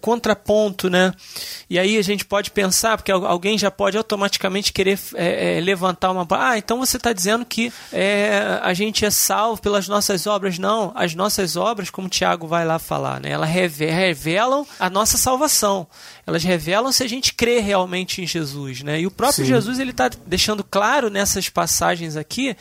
contraponto, 0.00 0.88
né? 0.88 1.12
E 1.68 1.78
aí 1.78 1.96
a 1.96 2.02
gente 2.02 2.24
pode 2.24 2.50
pensar, 2.50 2.96
porque 2.96 3.10
alguém 3.10 3.58
já 3.58 3.70
pode 3.70 3.96
automaticamente 3.96 4.72
querer 4.72 4.98
é, 5.14 5.58
é, 5.58 5.60
levantar 5.60 6.10
uma. 6.10 6.26
Ah, 6.30 6.56
então 6.56 6.78
você 6.78 6.96
está 6.96 7.12
dizendo 7.12 7.44
que 7.44 7.72
é, 7.92 8.60
a 8.62 8.72
gente 8.72 9.04
é 9.04 9.10
salvo 9.10 9.60
pelas 9.60 9.88
nossas 9.88 10.26
obras? 10.26 10.58
Não, 10.58 10.92
as 10.94 11.14
nossas 11.14 11.56
obras, 11.56 11.90
como 11.90 12.06
o 12.06 12.10
Tiago 12.10 12.46
vai 12.46 12.64
lá 12.64 12.78
falar, 12.78 13.20
né? 13.20 13.30
Elas 13.30 13.50
revelam 13.50 14.66
a 14.78 14.88
nossa 14.88 15.18
salvação. 15.18 15.86
Elas 16.26 16.44
revelam 16.44 16.92
se 16.92 17.02
a 17.02 17.08
gente 17.08 17.34
crê 17.34 17.58
realmente 17.58 18.22
em 18.22 18.26
Jesus, 18.26 18.82
né? 18.82 19.00
E 19.00 19.06
o 19.06 19.10
próprio 19.10 19.44
Sim. 19.44 19.52
Jesus 19.52 19.78
ele 19.78 19.90
está 19.90 20.08
deixando 20.26 20.62
claro 20.62 21.10
nessas 21.10 21.48
passagens 21.48 22.16
aqui 22.16 22.56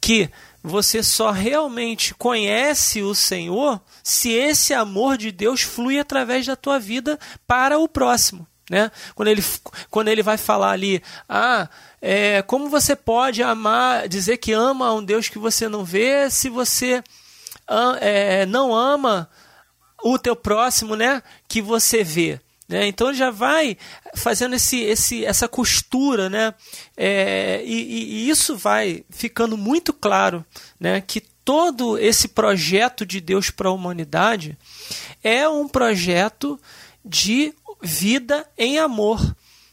que 0.00 0.30
você 0.68 1.00
só 1.00 1.30
realmente 1.30 2.12
conhece 2.12 3.00
o 3.00 3.14
Senhor 3.14 3.80
se 4.02 4.32
esse 4.32 4.74
amor 4.74 5.16
de 5.16 5.30
Deus 5.30 5.62
flui 5.62 5.96
através 5.96 6.44
da 6.44 6.56
tua 6.56 6.76
vida 6.76 7.16
para 7.46 7.78
o 7.78 7.88
próximo. 7.88 8.44
Né? 8.68 8.90
Quando, 9.14 9.28
ele, 9.28 9.44
quando 9.88 10.08
ele 10.08 10.24
vai 10.24 10.36
falar 10.36 10.72
ali, 10.72 11.00
ah, 11.28 11.68
é, 12.02 12.42
como 12.42 12.68
você 12.68 12.96
pode 12.96 13.44
amar, 13.44 14.08
dizer 14.08 14.38
que 14.38 14.52
ama 14.52 14.92
um 14.92 15.04
Deus 15.04 15.28
que 15.28 15.38
você 15.38 15.68
não 15.68 15.84
vê, 15.84 16.28
se 16.28 16.48
você 16.48 17.00
é, 18.00 18.44
não 18.46 18.74
ama 18.74 19.30
o 20.02 20.18
teu 20.18 20.34
próximo, 20.34 20.96
né, 20.96 21.22
que 21.46 21.62
você 21.62 22.02
vê. 22.02 22.40
Né? 22.68 22.86
Então 22.88 23.14
já 23.14 23.30
vai 23.30 23.76
fazendo 24.14 24.54
esse, 24.54 24.80
esse, 24.80 25.24
essa 25.24 25.48
costura, 25.48 26.28
né? 26.28 26.52
É, 26.96 27.62
e, 27.64 28.24
e, 28.24 28.28
isso 28.28 28.56
vai 28.56 29.04
ficando 29.08 29.56
muito 29.56 29.92
claro 29.92 30.44
né? 30.78 31.00
que 31.00 31.20
todo 31.44 31.96
esse 31.96 32.26
projeto 32.28 33.06
de 33.06 33.20
Deus 33.20 33.50
para 33.50 33.68
a 33.68 33.72
humanidade 33.72 34.58
é 35.22 35.48
um 35.48 35.68
projeto 35.68 36.60
de 37.04 37.54
vida 37.80 38.44
em 38.58 38.78
amor. 38.78 39.20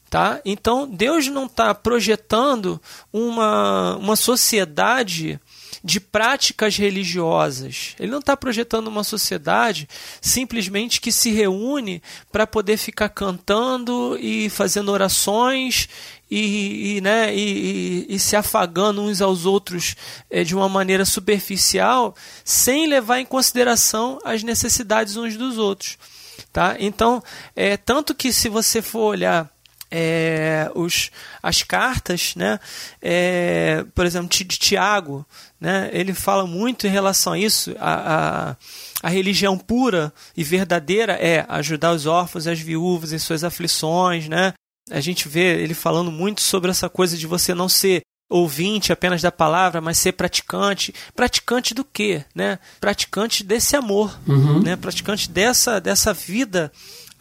Tá? 0.08 0.40
Então 0.46 0.88
Deus 0.88 1.28
não 1.28 1.48
está 1.48 1.74
projetando 1.74 2.80
uma, 3.12 3.96
uma 3.98 4.16
sociedade 4.16 5.40
de 5.84 6.00
práticas 6.00 6.78
religiosas. 6.78 7.96
Ele 8.00 8.12
não 8.12 8.20
está 8.20 8.38
projetando 8.38 8.88
uma 8.88 9.04
sociedade 9.04 9.88
simplesmente 10.22 11.02
que 11.02 11.12
se 11.12 11.32
reúne 11.32 12.02
para 12.32 12.48
poder 12.48 12.78
ficar 12.78 13.10
cantando 13.10 14.18
e 14.20 14.50
fazendo 14.50 14.92
orações 14.92 15.90
e, 16.32 16.98
e, 16.98 17.02
né, 17.02 17.36
e, 17.36 18.06
e, 18.10 18.18
se 18.18 18.36
afagando 18.36 19.02
uns 19.02 19.22
aos 19.22 19.46
outros 19.46 19.96
é, 20.32 20.44
de 20.44 20.56
uma 20.56 20.70
maneira 20.70 21.06
superficial, 21.06 22.16
sem 22.44 22.88
levar 22.88 23.20
em 23.20 23.26
consideração 23.26 24.20
as 24.24 24.42
necessidades 24.42 25.18
uns 25.18 25.36
dos 25.38 25.58
outros. 25.58 25.98
Tá? 26.52 26.76
Então, 26.80 27.22
é, 27.56 27.78
tanto 27.78 28.16
que 28.16 28.32
se 28.32 28.50
você 28.50 28.82
for 28.82 29.02
olhar 29.02 29.53
é, 29.96 30.72
os, 30.74 31.12
as 31.42 31.62
cartas, 31.62 32.34
né? 32.36 32.60
É, 33.00 33.86
por 33.94 34.08
exemplo, 34.08 34.28
de 34.28 34.58
Tiago, 34.58 35.24
né? 35.62 35.92
ele 35.94 36.16
fala 36.16 36.48
muito 36.48 36.88
em 36.88 36.90
relação 36.90 37.34
a 37.34 37.38
isso. 37.38 37.76
A, 37.80 38.16
a, 38.16 38.56
a, 39.04 39.10
religião 39.10 39.56
pura 39.56 40.12
e 40.36 40.44
verdadeira 40.44 41.14
é 41.14 41.46
ajudar 41.48 41.92
os 41.92 42.08
órfãos 42.08 42.48
e 42.48 42.50
as 42.50 42.60
viúvas 42.60 43.14
em 43.14 43.20
suas 43.20 43.44
aflições. 43.44 44.28
Né? 44.28 44.54
A 44.90 45.00
gente 45.00 45.30
vê 45.30 45.62
ele 45.62 45.76
falando 45.76 46.12
muito 46.12 46.42
sobre 46.42 46.72
essa 46.72 46.90
coisa 46.90 47.16
de 47.16 47.28
você 47.28 47.54
não 47.54 47.70
ser 47.70 48.02
ouvinte 48.28 48.92
apenas 48.92 49.22
da 49.22 49.32
palavra, 49.32 49.80
mas 49.80 50.00
ser 50.00 50.14
praticante. 50.14 50.92
Praticante 51.16 51.76
do 51.76 51.86
quê? 51.86 52.26
Né? 52.34 52.58
Praticante 52.82 53.44
desse 53.44 53.76
amor, 53.76 54.20
uhum. 54.28 54.60
né? 54.60 54.76
praticante 54.76 55.30
dessa, 55.30 55.80
dessa 55.80 56.12
vida 56.12 56.72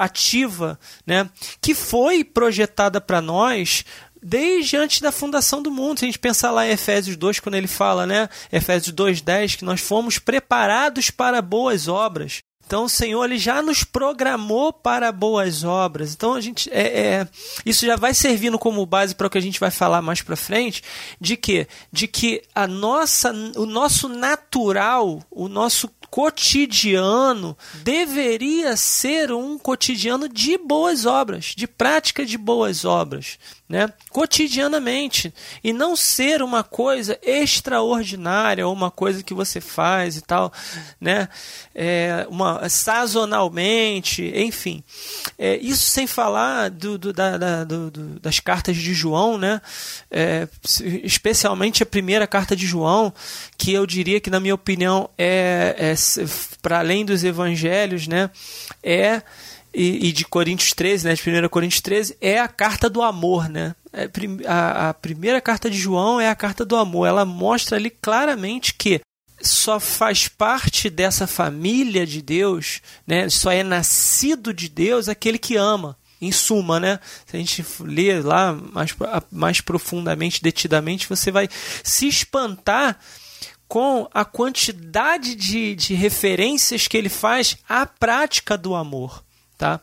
ativa, 0.03 0.79
né, 1.07 1.29
que 1.61 1.75
foi 1.75 2.25
projetada 2.25 3.01
para 3.01 3.21
nós 3.21 3.85
desde 4.23 4.77
antes 4.77 5.01
da 5.01 5.11
fundação 5.11 5.61
do 5.61 5.71
mundo. 5.71 5.99
Se 5.99 6.05
a 6.05 6.09
gente 6.09 6.19
pensar 6.19 6.53
lá 6.53 6.67
em 6.67 6.71
Efésios 6.71 7.17
2, 7.17 7.41
quando 7.41 7.57
ele 7.57 7.67
fala, 7.67 8.07
né, 8.07 8.29
Efésios 8.53 8.95
2:10, 8.95 9.57
que 9.57 9.65
nós 9.65 9.81
fomos 9.81 10.19
preparados 10.19 11.11
para 11.11 11.43
boas 11.43 11.89
obras. 11.89 12.43
Então 12.73 12.85
o 12.85 12.89
Senhor 12.89 13.23
ele 13.23 13.37
já 13.37 13.61
nos 13.61 13.85
programou 13.85 14.73
para 14.73 15.13
boas 15.13 15.63
obras. 15.63 16.15
Então 16.15 16.33
a 16.33 16.41
gente 16.41 16.71
é, 16.73 17.01
é 17.01 17.29
isso 17.67 17.85
já 17.85 17.97
vai 17.97 18.15
servindo 18.15 18.59
como 18.59 18.87
base 18.87 19.15
para 19.15 19.27
o 19.27 19.31
que 19.31 19.37
a 19.37 19.43
gente 19.43 19.61
vai 19.61 19.71
falar 19.71 20.01
mais 20.01 20.23
para 20.23 20.37
frente, 20.37 20.83
de 21.21 21.37
que 21.37 21.69
de 21.93 22.09
que 22.09 22.41
a 22.55 22.67
nossa 22.67 23.31
o 23.57 23.67
nosso 23.67 24.09
natural, 24.09 25.23
o 25.31 25.49
nosso 25.49 25.87
cotidiano 26.09 27.57
deveria 27.83 28.75
ser 28.75 29.33
um 29.33 29.59
cotidiano 29.59 30.27
de 30.27 30.57
boas 30.57 31.05
obras, 31.05 31.53
de 31.55 31.67
prática 31.67 32.25
de 32.25 32.39
boas 32.39 32.87
obras 32.87 33.39
né, 33.73 33.91
cotidianamente. 34.11 35.33
E 35.65 35.73
não 35.73 35.97
ser 35.97 36.43
uma 36.43 36.63
coisa 36.63 37.19
extraordinária 37.23 38.69
uma 38.69 38.91
coisa 38.91 39.23
que 39.23 39.33
você 39.33 39.63
faz 39.63 40.19
e 40.19 40.21
tal, 40.21 40.53
né, 41.01 41.27
é, 41.75 42.27
uma, 42.29 42.62
sazonalmente, 42.69 44.33
enfim. 44.35 44.83
É, 45.39 45.57
isso 45.57 45.85
sem 45.85 46.07
falar 46.07 46.71
do, 46.71 46.99
do, 46.99 47.13
da, 47.13 47.37
da, 47.37 47.65
do, 47.65 47.91
das 48.21 48.41
cartas 48.41 48.77
de 48.77 48.95
João, 48.95 49.39
né, 49.39 49.61
é, 50.11 50.49
especialmente 51.03 51.83
a 51.83 51.87
primeira 51.87 52.27
carta 52.27 52.55
de 52.55 52.67
João, 52.67 53.13
que 53.57 53.73
eu 53.73 53.87
diria 53.87 54.21
que, 54.21 54.31
na 54.31 54.41
minha 54.41 54.55
opinião, 54.55 55.09
é, 55.19 55.75
é 55.79 55.95
para 56.61 56.79
além 56.79 57.05
dos 57.05 57.25
evangelhos, 57.25 58.07
né, 58.07 58.31
é 58.83 59.23
e, 59.75 60.09
e, 60.09 60.13
de 60.13 60.25
Coríntios 60.25 60.73
13, 60.73 61.07
né, 61.07 61.15
de 61.15 61.23
1 61.23 61.49
Coríntios 61.49 61.81
13, 61.81 62.17
é 62.21 62.39
a 62.39 62.47
carta 62.47 62.91
do 62.91 63.01
amor, 63.01 63.49
né? 63.49 63.75
É, 63.93 64.09
a, 64.47 64.91
a 64.91 64.95
primeira 64.95 65.41
carta 65.41 65.71
de 65.71 65.79
João 65.79 66.21
é 66.21 66.29
a 66.29 66.35
carta 66.35 66.65
do 66.65 66.77
amor. 66.77 67.07
Ela 67.07 67.25
mostra 67.25 67.77
ali 67.79 67.89
claramente 67.89 68.75
que 68.75 69.01
só 69.43 69.79
faz 69.79 70.29
parte 70.29 70.89
dessa 70.89 71.27
família 71.27 72.07
de 72.07 72.23
Deus, 72.23 72.81
né? 73.07 73.29
Só 73.29 73.51
é 73.51 73.63
nascido 73.63 74.55
de 74.55 74.69
Deus 74.69 75.09
aquele 75.09 75.39
que 75.39 75.57
ama. 75.57 75.97
Em 76.21 76.31
suma, 76.31 76.79
né? 76.79 77.01
Se 77.27 77.37
a 77.37 77.41
gente 77.41 77.65
ler 77.81 78.25
lá 78.25 78.53
mais, 78.53 78.95
mais 79.31 79.61
profundamente, 79.61 80.41
detidamente, 80.41 81.09
você 81.09 81.33
vai 81.33 81.49
se 81.83 82.07
espantar 82.07 82.97
com 83.67 84.09
a 84.15 84.25
quantidade 84.25 85.35
de, 85.35 85.75
de 85.75 85.95
referências 85.95 86.87
que 86.87 86.97
ele 86.97 87.09
faz 87.09 87.57
à 87.69 87.85
prática 87.85 88.57
do 88.57 88.77
amor 88.77 89.25
tá? 89.63 89.81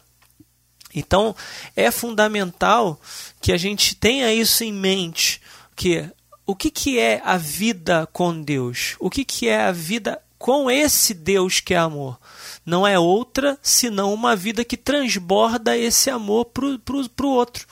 Então 0.93 1.33
é 1.73 1.89
fundamental 1.89 2.99
que 3.39 3.53
a 3.53 3.57
gente 3.57 3.95
tenha 3.95 4.33
isso 4.33 4.61
em 4.61 4.73
mente, 4.73 5.41
que 5.73 6.09
o 6.49 6.55
que, 6.55 6.71
que 6.71 6.97
é 6.97 7.21
a 7.23 7.37
vida 7.37 8.09
com 8.11 8.41
Deus? 8.41 8.95
O 8.99 9.07
que, 9.07 9.23
que 9.23 9.47
é 9.47 9.65
a 9.65 9.71
vida 9.71 10.19
com 10.35 10.69
esse 10.71 11.13
Deus 11.13 11.59
que 11.59 11.75
é 11.75 11.77
amor? 11.77 12.19
Não 12.65 12.87
é 12.87 12.97
outra 12.97 13.55
senão 13.61 14.11
uma 14.11 14.35
vida 14.35 14.65
que 14.65 14.75
transborda 14.75 15.77
esse 15.77 16.09
amor 16.09 16.45
para 16.45 16.65
o 16.65 17.29
outro. 17.29 17.67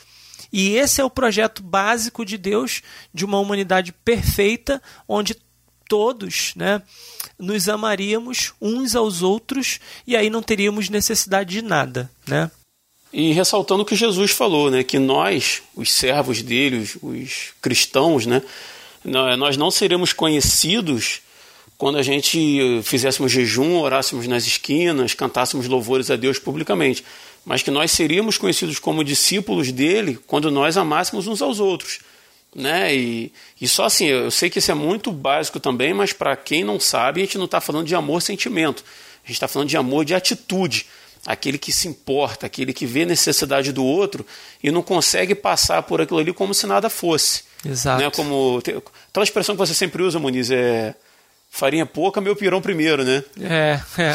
E 0.54 0.76
esse 0.76 1.02
é 1.02 1.04
o 1.04 1.10
projeto 1.10 1.64
básico 1.64 2.24
de 2.24 2.38
Deus, 2.38 2.84
de 3.12 3.26
uma 3.26 3.40
humanidade 3.40 3.92
perfeita, 3.92 4.80
onde 5.08 5.36
todos 5.90 6.54
né, 6.56 6.84
nos 7.40 7.68
amaríamos 7.68 8.54
uns 8.62 8.96
aos 8.96 9.24
outros 9.24 9.80
e 10.06 10.16
aí 10.16 10.30
não 10.30 10.44
teríamos 10.44 10.88
necessidade 10.88 11.50
de 11.50 11.64
nada. 11.64 12.12
Né? 12.28 12.52
E 13.12 13.32
ressaltando 13.32 13.84
o 13.84 13.86
que 13.86 13.96
Jesus 13.96 14.32
falou, 14.32 14.70
né, 14.70 14.84
que 14.84 15.00
nós, 15.00 15.62
os 15.76 15.92
servos 15.92 16.42
dele, 16.42 16.78
os, 16.78 16.98
os 17.02 17.54
cristãos, 17.62 18.26
né, 18.26 18.42
nós 19.04 19.56
não 19.56 19.72
seremos 19.72 20.12
conhecidos 20.12 21.22
quando 21.78 21.98
a 21.98 22.02
gente 22.02 22.82
fizéssemos 22.84 23.32
jejum, 23.32 23.78
orássemos 23.78 24.28
nas 24.28 24.46
esquinas, 24.46 25.14
cantássemos 25.14 25.68
louvores 25.68 26.10
a 26.10 26.16
Deus 26.16 26.40
publicamente, 26.40 27.06
mas 27.46 27.62
que 27.62 27.70
nós 27.70 27.92
seríamos 27.92 28.38
conhecidos 28.38 28.80
como 28.80 29.04
discípulos 29.04 29.72
dele 29.72 30.20
quando 30.26 30.50
nós 30.50 30.76
amássemos 30.76 31.28
uns 31.28 31.42
aos 31.42 31.60
outros. 31.60 32.00
Né? 32.54 32.96
E, 32.96 33.32
e 33.62 33.68
só 33.68 33.86
assim, 33.86 34.06
eu 34.06 34.32
sei 34.32 34.50
que 34.50 34.58
isso 34.58 34.72
é 34.72 34.74
muito 34.74 35.12
básico 35.12 35.60
também, 35.60 35.94
mas 35.94 36.12
para 36.12 36.36
quem 36.36 36.64
não 36.64 36.80
sabe, 36.80 37.22
a 37.22 37.26
gente 37.26 37.38
não 37.38 37.46
está 37.46 37.62
falando 37.62 37.86
de 37.86 37.94
amor 37.94 38.22
sentimento, 38.22 38.84
a 39.24 39.28
gente 39.28 39.36
está 39.36 39.48
falando 39.48 39.70
de 39.70 39.78
amor 39.78 40.04
de 40.04 40.16
atitude 40.16 40.88
aquele 41.28 41.58
que 41.58 41.74
se 41.74 41.90
importa, 41.90 42.46
aquele 42.46 42.72
que 42.72 42.86
vê 42.86 43.06
necessidade 43.06 43.74
do 43.74 43.84
outro 43.84 44.26
e 44.64 44.72
não 44.72 44.82
consegue 44.82 45.36
passar 45.36 45.84
por 45.84 46.00
aquilo 46.00 46.20
ali 46.20 46.32
como 46.32 46.54
se 46.54 46.66
nada 46.66 46.90
fosse. 46.90 47.44
Exato. 47.66 48.02
Né? 48.02 48.10
Como, 48.10 48.60
aquela 48.60 49.26
expressão 49.26 49.54
que 49.54 49.60
você 49.60 49.74
sempre 49.74 50.02
usa, 50.02 50.18
Muniz, 50.20 50.50
é 50.50 50.96
farinha 51.52 51.86
pouca, 51.86 52.22
meu 52.22 52.34
pirão 52.34 52.62
primeiro, 52.62 53.04
né? 53.04 53.24
É, 53.42 53.80
é. 53.98 54.12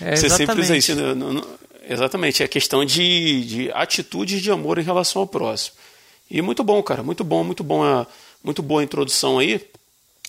é 0.12 0.16
você 0.16 0.30
sempre 0.30 0.60
usa 0.62 0.74
isso. 0.74 0.94
Né? 0.94 1.42
Exatamente, 1.86 2.42
é 2.42 2.48
questão 2.48 2.82
de, 2.82 3.44
de 3.44 3.72
atitudes 3.72 4.40
de 4.40 4.50
amor 4.50 4.78
em 4.78 4.82
relação 4.82 5.20
ao 5.20 5.28
próximo. 5.28 5.76
E 6.30 6.40
muito 6.40 6.64
bom, 6.64 6.82
cara, 6.82 7.02
muito 7.02 7.24
bom, 7.24 7.44
muito 7.44 7.62
bom, 7.62 7.84
a, 7.84 8.06
muito 8.42 8.62
boa 8.62 8.80
a 8.80 8.84
introdução 8.84 9.38
aí. 9.38 9.60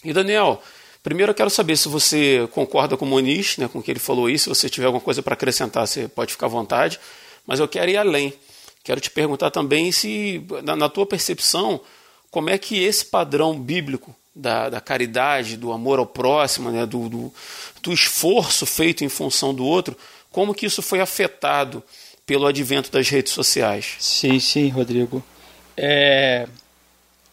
E 0.03 0.11
Daniel, 0.11 0.61
primeiro 1.09 1.31
eu 1.31 1.35
quero 1.35 1.49
saber 1.49 1.75
se 1.75 1.89
você 1.89 2.47
concorda 2.51 2.95
com 2.95 3.03
o 3.03 3.07
Moniz, 3.07 3.57
né, 3.57 3.67
com 3.67 3.79
o 3.79 3.83
que 3.83 3.89
ele 3.89 3.99
falou 3.99 4.27
aí, 4.27 4.37
se 4.37 4.47
você 4.47 4.69
tiver 4.69 4.85
alguma 4.85 5.01
coisa 5.01 5.23
para 5.23 5.33
acrescentar, 5.33 5.87
você 5.87 6.07
pode 6.07 6.33
ficar 6.33 6.45
à 6.45 6.49
vontade, 6.49 6.99
mas 7.47 7.59
eu 7.59 7.67
quero 7.67 7.89
ir 7.89 7.97
além. 7.97 8.31
Quero 8.83 9.01
te 9.01 9.09
perguntar 9.09 9.49
também 9.49 9.91
se, 9.91 10.45
na, 10.63 10.75
na 10.75 10.87
tua 10.87 11.07
percepção, 11.07 11.81
como 12.29 12.51
é 12.51 12.59
que 12.59 12.83
esse 12.83 13.03
padrão 13.03 13.59
bíblico 13.59 14.15
da, 14.35 14.69
da 14.69 14.79
caridade, 14.79 15.57
do 15.57 15.71
amor 15.71 15.97
ao 15.97 16.05
próximo, 16.05 16.69
né, 16.69 16.85
do, 16.85 17.09
do, 17.09 17.33
do 17.81 17.91
esforço 17.91 18.67
feito 18.67 19.03
em 19.03 19.09
função 19.09 19.51
do 19.51 19.65
outro, 19.65 19.97
como 20.31 20.53
que 20.53 20.67
isso 20.67 20.83
foi 20.83 21.01
afetado 21.01 21.83
pelo 22.23 22.45
advento 22.45 22.91
das 22.91 23.09
redes 23.09 23.33
sociais? 23.33 23.95
Sim, 23.97 24.39
sim, 24.39 24.69
Rodrigo. 24.69 25.23
É, 25.75 26.47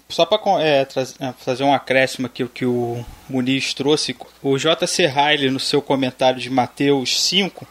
só 0.08 0.24
para 0.24 0.38
é, 0.62 0.82
é, 0.82 1.32
fazer 1.38 1.64
um 1.64 1.72
acréscimo 1.72 2.26
aqui 2.26 2.44
o 2.44 2.48
que 2.48 2.64
o 2.64 3.04
Muniz 3.28 3.74
trouxe, 3.74 4.16
o 4.42 4.56
J.C. 4.58 5.06
Riley, 5.06 5.50
no 5.50 5.60
seu 5.60 5.82
comentário 5.82 6.40
de 6.40 6.48
Mateus 6.48 7.20
5, 7.22 7.66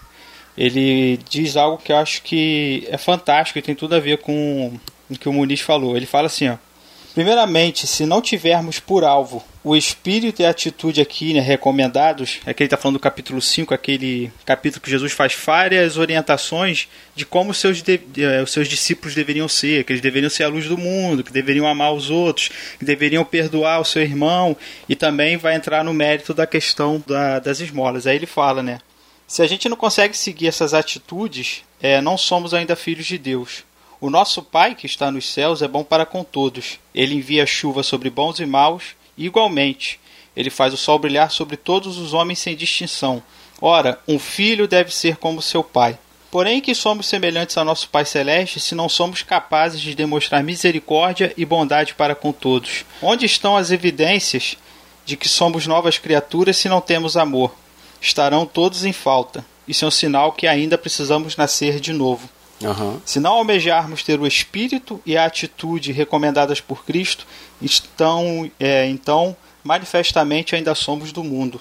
ele 0.58 1.18
diz 1.30 1.56
algo 1.58 1.78
que 1.78 1.92
eu 1.92 1.98
acho 1.98 2.22
que 2.22 2.88
é 2.90 2.98
fantástico 2.98 3.60
e 3.60 3.62
tem 3.62 3.76
tudo 3.76 3.96
a 3.96 4.00
ver 4.00 4.20
com 4.20 4.78
o 5.10 5.18
que 5.18 5.30
o 5.30 5.34
Muniz 5.34 5.62
falou. 5.62 5.96
Ele 5.96 6.06
fala 6.06 6.28
assim, 6.28 6.50
ó, 6.50 6.58
Primeiramente, 7.16 7.88
se 7.88 8.06
não 8.06 8.22
tivermos 8.22 8.78
por 8.78 9.06
alvo 9.06 9.42
o 9.64 9.74
espírito 9.74 10.42
e 10.42 10.46
a 10.46 10.50
atitude 10.50 11.00
aqui 11.00 11.34
né, 11.34 11.40
recomendados, 11.40 12.42
é 12.46 12.54
que 12.54 12.62
ele 12.62 12.68
está 12.68 12.76
falando 12.76 12.98
do 12.98 13.02
capítulo 13.02 13.42
5, 13.42 13.74
aquele 13.74 14.30
capítulo 14.46 14.82
que 14.82 14.92
Jesus 14.92 15.14
faz 15.14 15.34
várias 15.34 15.98
orientações 15.98 16.90
de 17.16 17.26
como 17.26 17.52
os 17.52 17.58
seus, 17.58 17.82
de, 17.82 18.02
eh, 18.18 18.44
os 18.44 18.52
seus 18.52 18.68
discípulos 18.68 19.16
deveriam 19.16 19.48
ser, 19.48 19.86
que 19.86 19.94
eles 19.94 20.02
deveriam 20.02 20.30
ser 20.30 20.44
a 20.44 20.50
luz 20.50 20.68
do 20.68 20.78
mundo, 20.78 21.24
que 21.24 21.32
deveriam 21.32 21.66
amar 21.66 21.94
os 21.94 22.10
outros, 22.10 22.52
que 22.78 22.84
deveriam 22.84 23.24
perdoar 23.24 23.80
o 23.80 23.86
seu 23.86 24.02
irmão, 24.02 24.56
e 24.90 24.94
também 24.94 25.38
vai 25.38 25.56
entrar 25.56 25.86
no 25.86 25.94
mérito 25.94 26.34
da 26.34 26.46
questão 26.46 27.02
da, 27.08 27.40
das 27.40 27.62
esmolas. 27.62 28.06
Aí 28.06 28.18
ele 28.18 28.26
fala, 28.26 28.62
né? 28.62 28.80
Se 29.26 29.42
a 29.42 29.48
gente 29.48 29.70
não 29.70 29.78
consegue 29.78 30.18
seguir 30.18 30.48
essas 30.48 30.74
atitudes, 30.74 31.64
é, 31.82 32.02
não 32.02 32.18
somos 32.18 32.54
ainda 32.54 32.76
filhos 32.76 33.06
de 33.06 33.18
Deus. 33.18 33.64
O 34.06 34.10
nosso 34.12 34.44
Pai 34.44 34.76
que 34.76 34.86
está 34.86 35.10
nos 35.10 35.28
céus 35.28 35.64
é 35.64 35.68
bom 35.68 35.84
para 35.84 36.06
com 36.06 36.24
todos. 36.24 36.78
Ele 36.94 37.16
envia 37.16 37.44
chuva 37.44 37.82
sobre 37.82 38.08
bons 38.08 38.40
e 38.40 38.46
maus, 38.46 38.96
igualmente, 39.18 40.00
ele 40.38 40.52
faz 40.52 40.76
o 40.76 40.78
sol 40.78 41.00
brilhar 41.00 41.32
sobre 41.32 41.58
todos 41.58 41.98
os 41.98 42.14
homens 42.14 42.38
sem 42.38 42.56
distinção. 42.56 43.24
Ora, 43.60 44.00
um 44.08 44.20
filho 44.20 44.68
deve 44.68 44.94
ser 44.94 45.18
como 45.18 45.42
seu 45.42 45.64
pai. 45.64 45.98
Porém, 46.30 46.62
que 46.62 46.76
somos 46.76 47.08
semelhantes 47.08 47.58
ao 47.58 47.66
nosso 47.66 47.90
Pai 47.90 48.06
Celeste 48.06 48.60
se 48.60 48.76
não 48.76 48.88
somos 48.88 49.24
capazes 49.24 49.82
de 49.82 49.96
demonstrar 49.96 50.44
misericórdia 50.44 51.34
e 51.36 51.44
bondade 51.44 51.96
para 51.96 52.14
com 52.14 52.32
todos? 52.32 52.86
Onde 53.02 53.26
estão 53.26 53.58
as 53.58 53.72
evidências 53.72 54.56
de 55.04 55.18
que 55.18 55.28
somos 55.28 55.66
novas 55.66 55.98
criaturas 55.98 56.58
se 56.58 56.70
não 56.70 56.80
temos 56.80 57.18
amor? 57.18 57.56
Estarão 58.00 58.46
todos 58.46 58.86
em 58.86 58.94
falta. 58.94 59.44
Isso 59.68 59.84
é 59.84 59.88
um 59.88 59.92
sinal 59.92 60.32
que 60.32 60.46
ainda 60.46 60.78
precisamos 60.78 61.36
nascer 61.36 61.80
de 61.80 61.92
novo. 61.92 62.30
Uhum. 62.62 63.02
Se 63.06 63.20
não 63.20 63.34
almejarmos 63.34 64.04
ter 64.04 64.20
o 64.20 64.28
espírito 64.28 65.02
e 65.06 65.18
a 65.18 65.26
atitude 65.26 65.92
recomendadas 65.92 66.62
por 66.62 66.86
Cristo, 66.86 67.28
estão, 67.62 68.50
é, 68.60 68.88
então 68.88 69.36
manifestamente 69.64 70.56
ainda 70.56 70.74
somos 70.76 71.12
do 71.12 71.24
mundo. 71.24 71.60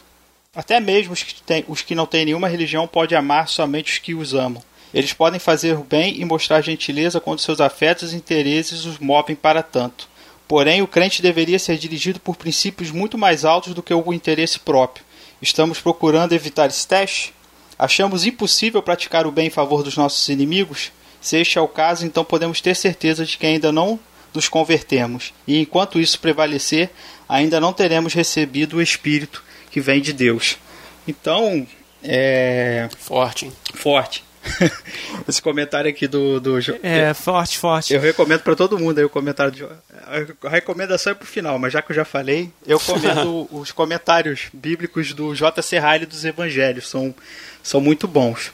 Até 0.54 0.78
mesmo 0.78 1.12
os 1.12 1.22
que, 1.22 1.42
tem, 1.42 1.64
os 1.66 1.82
que 1.82 1.94
não 1.94 2.06
têm 2.06 2.26
nenhuma 2.26 2.48
religião 2.48 2.86
podem 2.86 3.18
amar 3.18 3.48
somente 3.48 3.92
os 3.92 3.98
que 3.98 4.14
os 4.14 4.34
amam. 4.34 4.62
Eles 4.92 5.12
podem 5.12 5.40
fazer 5.40 5.76
o 5.76 5.82
bem 5.82 6.20
e 6.20 6.24
mostrar 6.24 6.60
gentileza 6.60 7.20
quando 7.20 7.40
seus 7.40 7.60
afetos 7.60 8.12
e 8.12 8.16
interesses 8.16 8.84
os 8.84 8.98
movem 8.98 9.34
para 9.34 9.62
tanto. 9.62 10.08
Porém, 10.46 10.82
o 10.82 10.86
crente 10.86 11.20
deveria 11.20 11.58
ser 11.58 11.76
dirigido 11.76 12.20
por 12.20 12.36
princípios 12.36 12.92
muito 12.92 13.18
mais 13.18 13.44
altos 13.44 13.74
do 13.74 13.82
que 13.82 13.92
o 13.92 14.12
interesse 14.12 14.60
próprio. 14.60 15.04
Estamos 15.42 15.80
procurando 15.80 16.32
evitar 16.32 16.68
esse 16.68 16.86
teste? 16.86 17.34
Achamos 17.78 18.24
impossível 18.24 18.82
praticar 18.82 19.26
o 19.26 19.32
bem 19.32 19.46
em 19.48 19.50
favor 19.50 19.82
dos 19.82 19.96
nossos 19.96 20.28
inimigos? 20.28 20.92
Se 21.20 21.38
este 21.38 21.58
é 21.58 21.60
o 21.60 21.68
caso, 21.68 22.04
então 22.04 22.24
podemos 22.24 22.60
ter 22.60 22.74
certeza 22.76 23.24
de 23.24 23.38
que 23.38 23.46
ainda 23.46 23.72
não 23.72 23.98
nos 24.34 24.48
convertemos, 24.48 25.32
e 25.46 25.60
enquanto 25.60 26.00
isso 26.00 26.18
prevalecer, 26.18 26.90
ainda 27.28 27.60
não 27.60 27.72
teremos 27.72 28.12
recebido 28.12 28.76
o 28.76 28.82
Espírito 28.82 29.44
que 29.70 29.80
vem 29.80 30.00
de 30.00 30.12
Deus. 30.12 30.58
Então, 31.06 31.66
é. 32.02 32.88
Forte. 32.98 33.50
Forte. 33.74 34.24
Esse 35.26 35.40
comentário 35.40 35.88
aqui 35.88 36.06
do. 36.06 36.38
do 36.38 36.58
é, 36.82 37.14
forte, 37.14 37.58
forte. 37.58 37.94
Eu 37.94 38.00
recomendo 38.00 38.40
para 38.40 38.54
todo 38.54 38.78
mundo 38.78 38.98
aí 38.98 39.04
o 39.04 39.08
comentário. 39.08 39.52
De, 39.52 39.64
a 39.64 40.48
recomendação 40.48 41.12
é 41.12 41.14
pro 41.14 41.26
final, 41.26 41.58
mas 41.58 41.72
já 41.72 41.80
que 41.80 41.92
eu 41.92 41.96
já 41.96 42.04
falei, 42.04 42.50
eu 42.66 42.78
comento 42.78 43.48
os 43.50 43.72
comentários 43.72 44.48
bíblicos 44.52 45.14
do 45.14 45.34
J.C. 45.34 45.78
Riley 45.78 46.06
dos 46.06 46.24
Evangelhos. 46.24 46.88
São 46.88 47.14
são 47.64 47.80
muito 47.80 48.06
bons. 48.06 48.52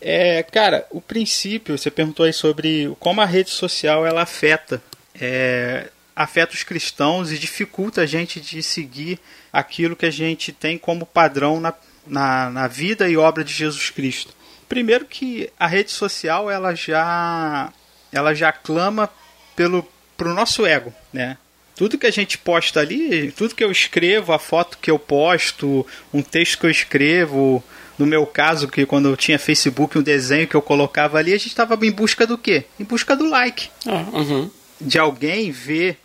É, 0.00 0.42
cara, 0.42 0.86
o 0.90 1.00
princípio, 1.00 1.78
você 1.78 1.90
perguntou 1.90 2.26
aí 2.26 2.32
sobre 2.32 2.94
como 3.00 3.20
a 3.20 3.24
rede 3.24 3.50
social 3.50 4.06
ela 4.06 4.22
afeta, 4.22 4.82
é, 5.20 5.88
afeta 6.14 6.54
os 6.54 6.62
cristãos 6.62 7.32
e 7.32 7.38
dificulta 7.38 8.02
a 8.02 8.06
gente 8.06 8.40
de 8.40 8.62
seguir 8.62 9.18
aquilo 9.52 9.96
que 9.96 10.06
a 10.06 10.10
gente 10.10 10.52
tem 10.52 10.76
como 10.76 11.06
padrão 11.06 11.58
na, 11.58 11.72
na, 12.06 12.50
na 12.50 12.68
vida 12.68 13.08
e 13.08 13.16
obra 13.16 13.42
de 13.42 13.52
Jesus 13.52 13.90
Cristo. 13.90 14.34
Primeiro 14.68 15.06
que 15.06 15.50
a 15.58 15.66
rede 15.66 15.90
social 15.90 16.50
ela 16.50 16.74
já 16.74 17.72
ela 18.10 18.34
já 18.34 18.52
clama 18.52 19.08
pelo 19.56 19.86
pro 20.16 20.34
nosso 20.34 20.66
ego, 20.66 20.92
né? 21.12 21.38
Tudo 21.74 21.98
que 21.98 22.06
a 22.06 22.12
gente 22.12 22.36
posta 22.36 22.80
ali, 22.80 23.32
tudo 23.32 23.54
que 23.54 23.64
eu 23.64 23.70
escrevo, 23.70 24.32
a 24.32 24.38
foto 24.38 24.78
que 24.78 24.90
eu 24.90 24.98
posto, 24.98 25.86
um 26.12 26.22
texto 26.22 26.58
que 26.58 26.66
eu 26.66 26.70
escrevo, 26.70 27.64
no 27.98 28.06
meu 28.06 28.26
caso, 28.26 28.68
que 28.68 28.86
quando 28.86 29.08
eu 29.08 29.16
tinha 29.16 29.38
Facebook, 29.38 29.98
um 29.98 30.02
desenho 30.02 30.48
que 30.48 30.54
eu 30.54 30.62
colocava 30.62 31.18
ali, 31.18 31.32
a 31.32 31.38
gente 31.38 31.48
estava 31.48 31.74
em 31.84 31.90
busca 31.90 32.26
do 32.26 32.38
quê? 32.38 32.64
Em 32.78 32.84
busca 32.84 33.14
do 33.14 33.28
like. 33.28 33.68
Ah, 33.86 34.06
uhum. 34.12 34.50
De 34.80 34.98
alguém 34.98 35.50
ver 35.50 35.98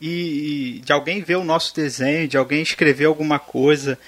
e, 0.00 0.80
de 0.84 0.92
alguém 0.92 1.22
ver 1.22 1.36
o 1.36 1.44
nosso 1.44 1.74
desenho, 1.74 2.26
de 2.26 2.36
alguém 2.36 2.62
escrever 2.62 3.04
alguma 3.04 3.38
coisa. 3.38 3.98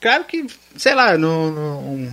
Claro 0.00 0.24
que, 0.24 0.46
sei 0.76 0.94
lá, 0.94 1.18
no, 1.18 1.50
no, 1.50 2.12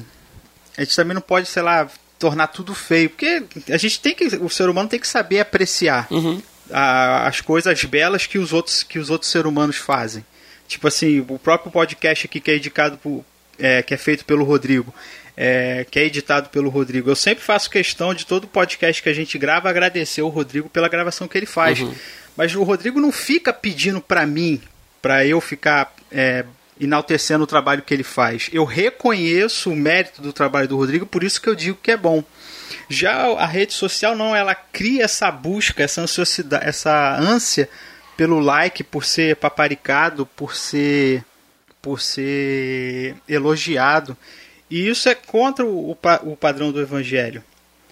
a 0.76 0.84
gente 0.84 0.96
também 0.96 1.14
não 1.14 1.22
pode, 1.22 1.48
sei 1.48 1.62
lá, 1.62 1.88
tornar 2.18 2.48
tudo 2.48 2.74
feio, 2.74 3.10
porque 3.10 3.44
a 3.70 3.78
gente 3.78 4.00
tem 4.00 4.16
que, 4.16 4.26
o 4.38 4.50
ser 4.50 4.70
humano 4.70 4.90
tem 4.90 5.00
que 5.00 5.08
saber 5.08 5.40
apreciar 5.40 6.08
uhum. 6.10 6.42
a, 6.72 7.28
as 7.28 7.42
coisas 7.42 7.84
belas 7.84 8.26
que 8.26 8.40
os 8.40 8.52
outros 8.54 8.82
que 8.82 8.98
os 8.98 9.10
outros 9.10 9.30
seres 9.30 9.48
humanos 9.48 9.78
fazem. 9.78 10.26
Tipo 10.68 10.88
assim, 10.88 11.20
o 11.20 11.38
próprio 11.38 11.72
podcast 11.72 12.26
aqui 12.26 12.40
que 12.40 12.50
é 12.50 12.58
indicado 12.58 12.98
por, 12.98 13.24
é, 13.60 13.82
que 13.82 13.94
é 13.94 13.98
feito 13.98 14.26
pelo 14.26 14.44
Rodrigo, 14.44 14.94
é, 15.36 15.86
que 15.90 16.00
é 16.00 16.04
editado 16.04 16.50
pelo 16.50 16.70
Rodrigo. 16.70 17.10
Eu 17.10 17.16
sempre 17.16 17.44
faço 17.44 17.70
questão 17.70 18.14
de 18.14 18.26
todo 18.26 18.48
podcast 18.48 19.02
que 19.02 19.10
a 19.10 19.14
gente 19.14 19.38
grava 19.38 19.70
agradecer 19.70 20.22
o 20.22 20.30
Rodrigo 20.30 20.70
pela 20.70 20.88
gravação 20.88 21.28
que 21.28 21.38
ele 21.38 21.46
faz. 21.46 21.80
Uhum. 21.80 21.94
Mas 22.36 22.56
o 22.56 22.64
Rodrigo 22.64 23.00
não 23.00 23.12
fica 23.12 23.54
pedindo 23.54 24.02
para 24.02 24.26
mim, 24.26 24.62
para 25.02 25.26
eu 25.26 25.40
ficar 25.40 25.94
é, 26.12 26.46
enaltecendo 26.80 27.44
o 27.44 27.48
trabalho 27.48 27.82
que 27.82 27.94
ele 27.94 28.04
faz. 28.04 28.50
Eu 28.52 28.66
reconheço 28.66 29.72
o 29.72 29.76
mérito 29.76 30.22
do 30.22 30.34
trabalho 30.34 30.68
do 30.68 30.78
Rodrigo, 30.78 31.06
por 31.06 31.24
isso 31.24 31.42
que 31.42 31.48
eu 31.48 31.56
digo 31.56 31.78
que 31.82 31.92
é 31.92 31.98
bom. 31.98 32.24
Já 32.90 33.28
a 33.34 33.46
rede 33.46 33.74
social 33.74 34.16
não, 34.16 34.36
ela 34.36 34.54
cria 34.54 35.04
essa 35.04 35.32
busca, 35.32 35.84
essa 35.84 36.02
ansiosidade, 36.02 36.68
essa 36.68 37.18
ânsia 37.18 37.70
pelo 38.18 38.40
like, 38.40 38.84
por 38.84 39.04
ser 39.04 39.36
paparicado, 39.36 40.26
por 40.26 40.56
ser 40.56 41.24
por 41.86 42.02
ser 42.02 43.16
elogiado. 43.30 44.18
E 44.72 44.90
isso 44.90 45.08
é 45.08 45.14
contra 45.14 45.64
o, 45.64 45.96
o 46.24 46.36
padrão 46.36 46.72
do 46.72 46.82
Evangelho. 46.82 47.44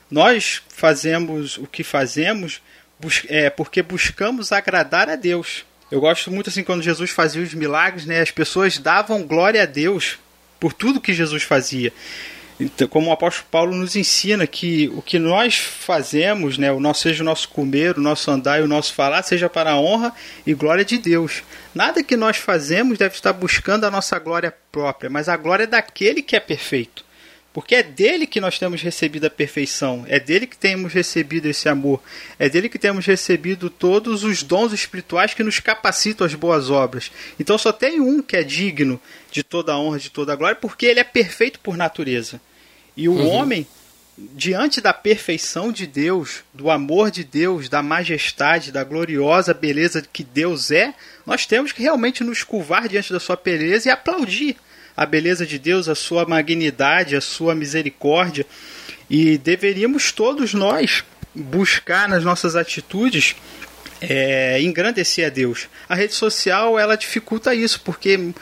Nós 0.09 0.63
fazemos 0.67 1.59
o 1.59 1.67
que 1.67 1.83
fazemos 1.83 2.59
é, 3.27 3.51
porque 3.51 3.83
buscamos 3.83 4.51
agradar 4.51 5.09
a 5.09 5.15
Deus. 5.15 5.63
Eu 5.91 6.01
gosto 6.01 6.31
muito 6.31 6.49
assim 6.49 6.63
quando 6.63 6.81
Jesus 6.81 7.11
fazia 7.11 7.43
os 7.43 7.53
milagres, 7.53 8.07
né? 8.07 8.19
As 8.19 8.31
pessoas 8.31 8.79
davam 8.79 9.21
glória 9.21 9.61
a 9.61 9.67
Deus 9.67 10.17
por 10.59 10.73
tudo 10.73 10.99
que 10.99 11.13
Jesus 11.13 11.43
fazia. 11.43 11.93
Então, 12.59 12.87
como 12.87 13.09
o 13.09 13.11
apóstolo 13.11 13.47
Paulo 13.49 13.75
nos 13.75 13.95
ensina 13.95 14.45
que 14.45 14.87
o 14.95 15.01
que 15.01 15.17
nós 15.17 15.57
fazemos, 15.57 16.57
né, 16.57 16.71
o 16.71 16.79
nosso, 16.79 17.01
seja 17.01 17.23
o 17.23 17.25
nosso 17.25 17.49
comer, 17.49 17.97
o 17.97 18.01
nosso 18.01 18.29
andar 18.29 18.59
e 18.59 18.63
o 18.63 18.67
nosso 18.67 18.93
falar, 18.93 19.23
seja 19.23 19.49
para 19.49 19.71
a 19.71 19.79
honra 19.79 20.13
e 20.45 20.53
glória 20.53 20.85
de 20.85 20.97
Deus. 20.97 21.43
Nada 21.73 22.03
que 22.03 22.15
nós 22.15 22.37
fazemos 22.37 22.97
deve 22.97 23.15
estar 23.15 23.33
buscando 23.33 23.85
a 23.85 23.91
nossa 23.91 24.19
glória 24.19 24.53
própria, 24.71 25.09
mas 25.09 25.27
a 25.27 25.35
glória 25.35 25.65
daquele 25.65 26.21
que 26.21 26.35
é 26.35 26.39
perfeito. 26.39 27.03
Porque 27.53 27.75
é 27.75 27.83
dele 27.83 28.25
que 28.25 28.41
nós 28.41 28.57
temos 28.57 28.81
recebido 28.81 29.25
a 29.27 29.29
perfeição, 29.29 30.03
é 30.07 30.19
dele 30.19 30.47
que 30.47 30.57
temos 30.57 30.91
recebido 30.91 31.45
esse 31.45 31.69
amor, 31.69 32.01
é 32.39 32.49
dele 32.49 32.67
que 32.67 32.79
temos 32.79 33.05
recebido 33.05 33.69
todos 33.69 34.23
os 34.23 34.41
dons 34.41 34.73
espirituais 34.73 35.35
que 35.35 35.43
nos 35.43 35.59
capacitam 35.59 36.25
às 36.25 36.33
boas 36.33 36.71
obras. 36.71 37.11
Então 37.39 37.55
só 37.55 37.71
tem 37.71 38.01
um 38.01 38.23
que 38.23 38.35
é 38.35 38.43
digno 38.43 38.99
de 39.33 39.41
toda 39.43 39.73
a 39.73 39.79
honra, 39.79 39.97
de 39.97 40.11
toda 40.11 40.31
a 40.31 40.35
glória, 40.35 40.55
porque 40.55 40.85
ele 40.85 40.99
é 40.99 41.03
perfeito 41.03 41.59
por 41.59 41.75
natureza. 41.75 42.39
E 42.95 43.09
o 43.09 43.13
uhum. 43.13 43.27
homem, 43.29 43.67
diante 44.15 44.79
da 44.79 44.93
perfeição 44.93 45.71
de 45.71 45.87
Deus, 45.87 46.43
do 46.53 46.69
amor 46.69 47.09
de 47.09 47.23
Deus, 47.23 47.67
da 47.67 47.81
majestade, 47.81 48.71
da 48.71 48.83
gloriosa 48.83 49.51
beleza 49.51 50.03
que 50.13 50.23
Deus 50.23 50.69
é, 50.69 50.93
nós 51.25 51.47
temos 51.47 51.71
que 51.71 51.81
realmente 51.81 52.23
nos 52.23 52.43
curvar 52.43 52.87
diante 52.87 53.11
da 53.11 53.19
sua 53.19 53.35
beleza 53.35 53.89
e 53.89 53.91
aplaudir 53.91 54.55
a 54.95 55.03
beleza 55.03 55.47
de 55.47 55.57
Deus, 55.57 55.89
a 55.89 55.95
sua 55.95 56.25
magnidade, 56.25 57.15
a 57.15 57.21
sua 57.21 57.55
misericórdia. 57.55 58.45
E 59.09 59.39
deveríamos 59.39 60.11
todos 60.11 60.53
nós 60.53 61.03
buscar 61.33 62.07
nas 62.07 62.23
nossas 62.23 62.55
atitudes 62.55 63.35
é, 63.99 64.61
engrandecer 64.61 65.25
a 65.25 65.29
Deus. 65.29 65.67
A 65.89 65.95
rede 65.95 66.13
social 66.13 66.77
ela 66.77 66.95
dificulta 66.95 67.55
isso, 67.55 67.81
porque 67.81 68.33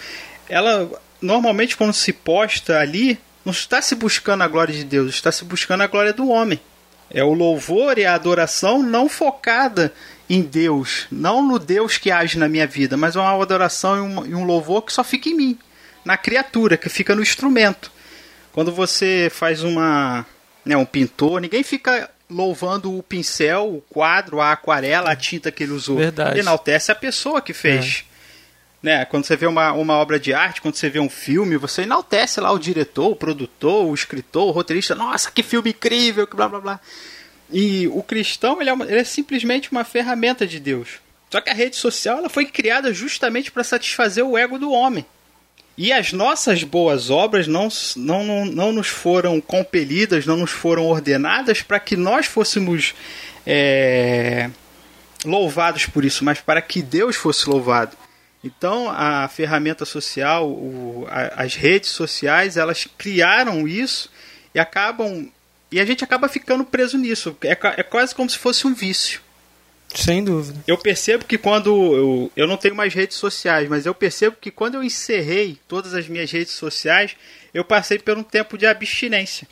ela 0.52 0.92
normalmente 1.22 1.78
quando 1.78 1.94
se 1.94 2.12
posta 2.12 2.80
ali, 2.80 3.18
não 3.46 3.52
está 3.52 3.82
se 3.82 3.96
buscando 3.96 4.44
a 4.44 4.48
glória 4.48 4.74
de 4.74 4.84
Deus, 4.84 5.12
está 5.12 5.32
se 5.32 5.46
buscando 5.46 5.82
a 5.82 5.88
glória 5.88 6.12
do 6.12 6.28
homem. 6.30 6.60
É 7.10 7.24
o 7.24 7.34
louvor 7.34 7.98
e 7.98 8.06
a 8.06 8.14
adoração 8.14 8.82
não 8.82 9.10
focada 9.10 9.94
em 10.30 10.42
Deus, 10.42 11.08
não 11.12 11.46
no 11.46 11.60
Deus 11.60 11.98
que 11.98 12.10
age 12.10 12.38
na 12.38 12.48
minha 12.48 12.66
vida, 12.66 12.96
mas 12.96 13.16
uma 13.16 13.42
adoração 13.42 13.98
e 13.98 14.02
um, 14.02 14.26
e 14.28 14.36
um 14.36 14.46
louvor 14.46 14.84
que 14.84 14.94
só 14.94 15.04
fica 15.04 15.30
em 15.30 15.36
mim 15.36 15.60
na 16.04 16.18
criatura, 16.18 16.78
que 16.78 16.90
fica 16.90 17.16
no 17.16 17.22
instrumento. 17.22 17.92
Quando 18.52 18.72
você 18.72 19.30
faz 19.32 19.64
uma, 19.64 20.26
né, 20.66 20.76
um 20.76 20.86
pintor, 20.86 21.42
ninguém 21.42 21.64
fica 21.64 22.10
louvando 22.30 22.98
o 22.98 23.04
pincel, 23.04 23.76
o 23.76 23.82
quadro, 23.82 24.40
a 24.40 24.54
aquarela, 24.54 25.12
a 25.12 25.16
tinta 25.16 25.52
que 25.52 25.64
ele 25.64 25.74
usou. 25.74 25.98
Verdade. 25.98 26.32
Ele 26.32 26.40
enaltece 26.40 26.92
a 26.92 26.96
pessoa 26.96 27.42
que 27.42 27.54
fez. 27.54 28.06
É. 28.08 28.11
Né? 28.82 29.06
Quando 29.06 29.26
você 29.26 29.36
vê 29.36 29.46
uma, 29.46 29.72
uma 29.74 29.94
obra 29.96 30.20
de 30.20 30.34
arte, 30.34 30.62
quando 30.62 30.76
você 30.76 30.90
vê 30.90 31.00
um 31.00 31.10
filme, 31.10 31.56
você 31.56 31.84
enaltece 31.84 32.40
lá 32.42 32.52
o 32.52 32.58
diretor, 32.58 33.12
o 33.12 33.16
produtor, 33.16 33.86
o 33.86 33.94
escritor, 33.94 34.48
o 34.48 34.52
roteirista. 34.52 34.96
Nossa, 34.96 35.30
que 35.30 35.44
filme 35.44 35.70
incrível, 35.70 36.26
que 36.26 36.36
blá 36.36 36.48
blá 36.48 36.60
blá. 36.60 36.80
E 37.52 37.88
o 37.90 38.02
cristão 38.02 38.60
ele 38.60 38.70
é, 38.70 38.74
uma, 38.74 38.86
ele 38.86 39.00
é 39.00 39.04
simplesmente 39.04 39.72
uma 39.72 39.84
ferramenta 39.84 40.48
de 40.48 40.60
Deus. 40.60 41.00
Só 41.30 41.40
que 41.40 41.50
a 41.50 41.54
rede 41.54 41.76
social 41.76 42.18
ela 42.18 42.30
foi 42.30 42.46
criada 42.46 42.94
justamente 42.94 43.52
para 43.52 43.64
satisfazer 43.64 44.26
o 44.26 44.38
ego 44.38 44.58
do 44.58 44.72
homem. 44.72 45.06
E 45.78 45.92
as 45.94 46.12
nossas 46.12 46.64
boas 46.64 47.10
obras 47.10 47.48
não, 47.48 47.70
não, 47.96 48.24
não, 48.24 48.46
não 48.46 48.72
nos 48.72 48.88
foram 48.88 49.40
compelidas, 49.40 50.26
não 50.26 50.38
nos 50.38 50.52
foram 50.52 50.86
ordenadas 50.86 51.62
para 51.62 51.80
que 51.80 51.96
nós 51.96 52.26
fôssemos 52.26 52.94
é, 53.46 54.50
louvados 55.24 55.86
por 55.86 56.04
isso, 56.04 56.26
mas 56.26 56.42
para 56.42 56.62
que 56.62 56.82
Deus 56.82 57.16
fosse 57.16 57.50
louvado. 57.50 57.96
Então 58.44 58.90
a 58.90 59.28
ferramenta 59.28 59.86
social, 59.86 60.50
o, 60.50 61.06
a, 61.10 61.44
as 61.44 61.56
redes 61.56 61.90
sociais, 61.92 62.58
elas 62.58 62.88
criaram 62.98 63.68
isso 63.68 64.10
e 64.54 64.60
acabam. 64.60 65.32
E 65.72 65.80
a 65.80 65.86
gente 65.86 66.04
acaba 66.04 66.28
ficando 66.28 66.66
preso 66.66 66.98
nisso. 66.98 67.36
É, 67.44 67.52
é 67.52 67.84
quase 67.84 68.14
como 68.14 68.30
se 68.30 68.38
fosse 68.38 68.68
um 68.68 68.74
vício. 68.74 69.22
Sem 69.94 70.24
dúvida. 70.24 70.64
Eu 70.66 70.78
percebo 70.78 71.26
que 71.26 71.38
quando 71.38 71.70
eu, 71.70 72.32
eu 72.36 72.48
não 72.48 72.58
tenho 72.58 72.76
mais 72.76 72.94
redes 72.94 73.18
sociais, 73.18 73.68
mas 73.70 73.86
eu 73.86 73.94
percebo 73.94 74.38
que 74.40 74.50
quando 74.50 74.76
eu 74.76 74.84
encerrei 74.84 75.58
todas 75.68 75.94
as 75.94 76.08
minhas 76.08 76.32
redes 76.32 76.54
sociais, 76.54 77.16
eu 77.54 77.64
passei 77.64 78.00
por 78.00 78.18
um 78.18 78.24
tempo 78.24 78.58
de 78.58 78.66
abstinência. 78.66 79.48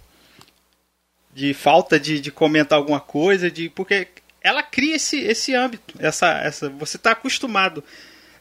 De 1.33 1.53
falta 1.53 1.99
de, 1.99 2.19
de 2.19 2.31
comentar 2.31 2.77
alguma 2.77 2.99
coisa, 2.99 3.51
de 3.51 3.69
porque 3.69 4.07
ela 4.41 4.63
cria 4.63 4.95
esse, 4.95 5.19
esse 5.19 5.53
âmbito. 5.53 5.93
Essa, 5.99 6.39
essa, 6.39 6.69
você 6.69 6.97
está 6.97 7.11
acostumado. 7.11 7.83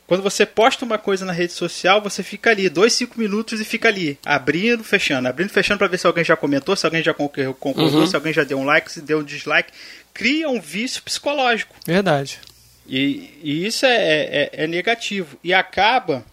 Quando 0.09 0.23
você 0.23 0.45
posta 0.45 0.85
uma 0.85 0.99
coisa 0.99 1.25
na 1.25 1.33
rede 1.33 1.53
social, 1.53 2.03
você 2.03 2.23
fica 2.23 2.51
ali, 2.51 2.69
dois, 2.69 2.95
cinco 2.95 3.21
minutos 3.21 3.61
e 3.61 3.65
fica 3.65 3.87
ali, 3.87 4.19
abrindo, 4.25 4.83
fechando, 4.83 5.29
abrindo, 5.29 5.51
fechando 5.51 5.79
para 5.79 5.87
ver 5.87 5.99
se 5.99 6.07
alguém 6.07 6.25
já 6.25 6.35
comentou, 6.35 6.75
se 6.75 6.85
alguém 6.85 7.03
já 7.03 7.15
concordou, 7.15 8.01
uhum. 8.01 8.07
se 8.07 8.17
alguém 8.17 8.33
já 8.33 8.43
deu 8.43 8.59
um 8.59 8.65
like, 8.65 8.91
se 8.91 9.03
deu 9.03 9.21
um 9.21 9.23
dislike 9.23 9.71
cria 10.19 10.49
um 10.49 10.61
vício 10.61 11.01
psicológico. 11.03 11.77
Verdade. 11.87 12.41
E, 12.89 13.39
e 13.41 13.65
isso 13.65 13.87
é, 13.87 13.95
é, 13.95 14.51
é, 14.53 14.67
negativo. 14.67 15.39
E 15.45 15.55
acaba, 15.55 16.25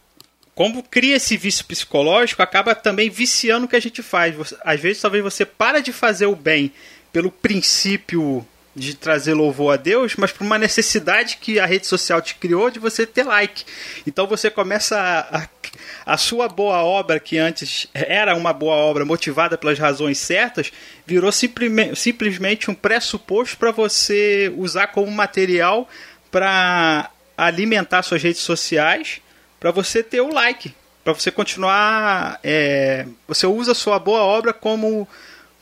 como 0.56 0.82
cria 0.82 1.18
esse 1.18 1.38
vício 1.38 1.64
psicológico, 1.66 2.42
acaba 2.42 2.74
também 2.74 3.12
viciando 3.12 3.68
o 3.68 3.70
que 3.70 3.76
a 3.76 3.82
gente 3.82 4.02
faz. 4.02 4.56
Às 4.64 4.80
vezes, 4.80 5.02
talvez 5.02 5.24
você 5.24 5.46
para 5.46 5.82
de 5.82 5.94
fazer 5.94 6.26
o 6.26 6.36
bem 6.36 6.72
pelo 7.14 7.30
princípio 7.32 8.46
de 8.76 8.94
trazer 8.94 9.34
louvor 9.34 9.74
a 9.74 9.78
Deus, 9.78 10.16
mas 10.18 10.32
por 10.32 10.44
uma 10.44 10.58
necessidade 10.58 11.38
que 11.38 11.60
a 11.60 11.66
rede 11.66 11.88
social 11.88 12.22
te 12.22 12.36
criou 12.36 12.70
de 12.70 12.78
você 12.78 13.06
ter 13.06 13.24
like. 13.24 13.64
Então 14.06 14.28
você 14.28 14.50
começa 14.50 15.00
a, 15.00 15.44
a, 15.44 15.48
a, 16.06 16.18
sua 16.18 16.50
boa 16.50 16.84
obra, 16.84 17.20
que 17.20 17.38
antes 17.38 17.88
era 17.94 18.36
uma 18.36 18.52
boa 18.52 18.76
obra 18.76 19.06
motivada 19.06 19.58
pelas 19.58 19.80
razões 19.80 20.18
certas, 20.18 20.74
virou 21.06 21.32
simplesmente, 21.32 21.96
simplesmente 21.96 22.70
um 22.70 22.76
pressuposto 22.76 23.58
para 23.58 23.72
você 23.72 24.54
usar 24.58 24.88
como 24.88 25.10
material 25.10 25.88
para 26.30 27.10
alimentar 27.38 28.04
suas 28.04 28.22
redes 28.22 28.42
sociais, 28.42 29.22
para 29.58 29.72
você 29.72 30.04
ter 30.04 30.20
o 30.20 30.34
like, 30.34 30.74
para 31.02 31.14
você 31.14 31.32
continuar. 31.32 32.40
É, 32.44 33.06
você 33.26 33.48
usa 33.48 33.72
a 33.72 33.76
sua 33.76 34.00
boa 34.00 34.20
obra 34.20 34.52
como 34.52 35.08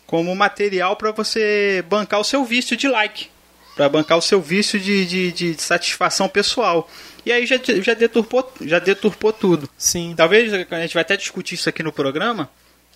como 0.05 0.35
material 0.35 0.95
para 0.95 1.11
você 1.11 1.83
bancar 1.87 2.19
o 2.19 2.23
seu 2.23 2.43
vício 2.45 2.75
de 2.75 2.87
like, 2.87 3.29
para 3.75 3.89
bancar 3.89 4.17
o 4.17 4.21
seu 4.21 4.41
vício 4.41 4.79
de, 4.79 5.05
de, 5.05 5.31
de, 5.31 5.61
satisfação 5.61 6.29
pessoal. 6.29 6.89
E 7.25 7.31
aí 7.31 7.45
já, 7.45 7.57
já, 7.81 7.93
deturpou, 7.93 8.51
já 8.61 8.79
deturpou 8.79 9.33
tudo. 9.33 9.69
Sim. 9.77 10.13
Talvez 10.15 10.53
a 10.53 10.57
gente 10.81 10.93
vai 10.93 11.01
até 11.01 11.17
discutir 11.17 11.55
isso 11.55 11.69
aqui 11.69 11.81
no 11.81 11.91
programa, 11.91 12.49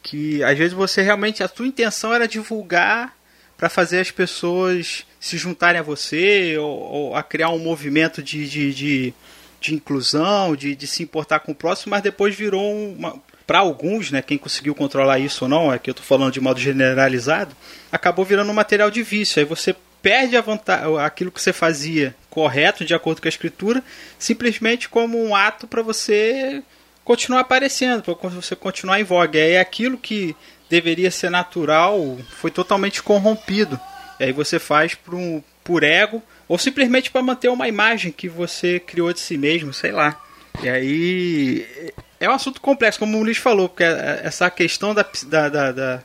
que 0.04 0.44
às 0.44 0.58
vezes 0.58 0.74
você 0.74 1.02
realmente 1.02 1.42
a 1.42 1.48
sua 1.48 1.66
intenção 1.66 2.14
era 2.14 2.28
divulgar 2.28 3.16
para 3.58 3.70
fazer 3.70 4.00
as 4.00 4.12
pessoas 4.12 5.06
se 5.20 5.38
juntarem 5.38 5.80
a 5.80 5.84
você 5.84 6.56
ou, 6.58 6.80
ou 6.80 7.16
a 7.16 7.24
criar 7.24 7.50
um 7.50 7.58
movimento 7.58 8.22
de, 8.22 8.48
de, 8.48 8.74
de, 8.74 9.14
de 9.60 9.74
inclusão, 9.74 10.56
de, 10.56 10.76
de 10.76 10.88
se 10.88 11.04
importar 11.04 11.40
com 11.40 11.52
o 11.52 11.56
próximo, 11.56 11.92
mas 11.92 12.02
depois 12.02 12.36
virou 12.36 12.92
uma, 12.92 13.20
para 13.46 13.60
alguns, 13.60 14.12
né, 14.12 14.22
quem 14.22 14.38
conseguiu 14.38 14.76
controlar 14.76 15.20
isso 15.20 15.46
ou 15.46 15.50
não, 15.50 15.74
é 15.74 15.80
que 15.80 15.90
eu 15.90 15.94
estou 15.94 16.06
falando 16.06 16.34
de 16.34 16.42
modo 16.42 16.60
generalizado, 16.60 17.56
acabou 17.92 18.26
virando 18.26 18.52
um 18.52 18.54
material 18.54 18.92
de 18.92 19.02
vício. 19.02 19.40
Aí 19.40 19.46
você 19.46 19.74
perde 20.02 20.36
a 20.36 20.42
vontade, 20.42 20.84
aquilo 21.00 21.32
que 21.32 21.42
você 21.42 21.54
fazia 21.54 22.16
correto, 22.30 22.86
de 22.86 22.94
acordo 22.94 23.22
com 23.22 23.28
a 23.28 23.30
escritura, 23.30 23.84
simplesmente 24.20 24.90
como 24.90 25.22
um 25.24 25.36
ato 25.36 25.66
para 25.66 25.82
você 25.82 26.62
continuar 27.04 27.42
aparecendo, 27.42 28.04
para 28.04 28.30
você 28.30 28.56
continuar 28.56 29.00
em 29.00 29.04
voga. 29.04 29.40
Aí 29.40 29.58
aquilo 29.58 29.98
que 29.98 30.36
deveria 30.70 31.10
ser 31.10 31.32
natural 31.32 32.18
foi 32.30 32.52
totalmente 32.52 33.02
corrompido. 33.02 33.80
E 34.20 34.26
aí 34.26 34.32
você 34.32 34.60
faz 34.60 34.94
por, 34.94 35.16
um, 35.16 35.42
por 35.64 35.84
ego 35.84 36.22
ou 36.48 36.58
simplesmente 36.58 37.12
para 37.12 37.22
manter 37.22 37.50
uma 37.50 37.68
imagem 37.68 38.12
que 38.12 38.30
você 38.30 38.80
criou 38.80 39.12
de 39.12 39.20
si 39.20 39.38
mesmo, 39.38 39.74
sei 39.74 39.92
lá. 39.92 40.22
E 40.64 40.70
aí 40.70 41.94
é 42.20 42.30
um 42.30 42.34
assunto 42.34 42.62
complexo, 42.62 43.00
como 43.00 43.18
o 43.18 43.24
Luiz 43.24 43.38
falou, 43.38 43.70
porque 43.70 43.84
essa 43.84 44.50
questão 44.50 44.94
da, 44.94 45.06
da, 45.28 45.50
da, 45.50 45.72
da 45.72 46.04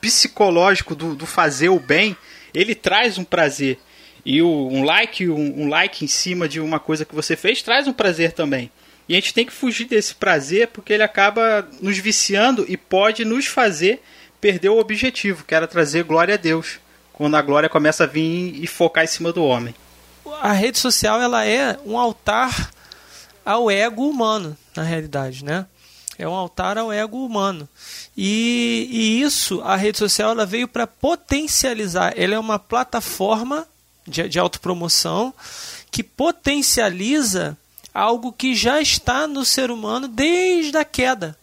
psicológico 0.00 0.94
do, 0.94 1.14
do, 1.14 1.26
fazer 1.26 1.68
o 1.68 1.78
bem, 1.78 2.16
ele 2.54 2.74
traz 2.74 3.18
um 3.18 3.24
prazer. 3.24 3.78
E 4.24 4.42
o, 4.42 4.68
um 4.68 4.82
like, 4.82 5.28
um, 5.28 5.62
um, 5.62 5.68
like 5.68 6.04
em 6.04 6.08
cima 6.08 6.48
de 6.48 6.60
uma 6.60 6.80
coisa 6.80 7.04
que 7.04 7.14
você 7.14 7.36
fez 7.36 7.62
traz 7.62 7.86
um 7.86 7.92
prazer 7.92 8.32
também. 8.32 8.70
E 9.08 9.14
a 9.14 9.16
gente 9.16 9.34
tem 9.34 9.46
que 9.46 9.52
fugir 9.52 9.86
desse 9.86 10.14
prazer 10.14 10.68
porque 10.68 10.92
ele 10.92 11.02
acaba 11.02 11.68
nos 11.80 11.98
viciando 11.98 12.64
e 12.68 12.76
pode 12.76 13.24
nos 13.24 13.46
fazer 13.46 14.00
perder 14.40 14.68
o 14.70 14.78
objetivo, 14.78 15.44
que 15.44 15.54
era 15.54 15.66
trazer 15.66 16.04
glória 16.04 16.34
a 16.34 16.38
Deus. 16.38 16.80
Quando 17.20 17.34
a 17.34 17.42
glória 17.42 17.68
começa 17.68 18.04
a 18.04 18.06
vir 18.06 18.64
e 18.64 18.66
focar 18.66 19.04
em 19.04 19.06
cima 19.06 19.30
do 19.30 19.44
homem. 19.44 19.74
A 20.40 20.52
rede 20.52 20.78
social 20.78 21.20
ela 21.20 21.44
é 21.44 21.78
um 21.84 21.98
altar 21.98 22.70
ao 23.44 23.70
ego 23.70 24.08
humano, 24.08 24.56
na 24.74 24.82
realidade, 24.82 25.44
né? 25.44 25.66
É 26.16 26.26
um 26.26 26.32
altar 26.32 26.78
ao 26.78 26.90
ego 26.90 27.22
humano. 27.22 27.68
E, 28.16 28.88
e 28.90 29.20
isso, 29.20 29.60
a 29.60 29.76
rede 29.76 29.98
social, 29.98 30.30
ela 30.30 30.46
veio 30.46 30.66
para 30.66 30.86
potencializar. 30.86 32.14
Ela 32.16 32.36
é 32.36 32.38
uma 32.38 32.58
plataforma 32.58 33.68
de, 34.08 34.26
de 34.26 34.38
autopromoção 34.38 35.34
que 35.90 36.02
potencializa 36.02 37.54
algo 37.92 38.32
que 38.32 38.54
já 38.54 38.80
está 38.80 39.26
no 39.26 39.44
ser 39.44 39.70
humano 39.70 40.08
desde 40.08 40.74
a 40.74 40.86
queda, 40.86 41.36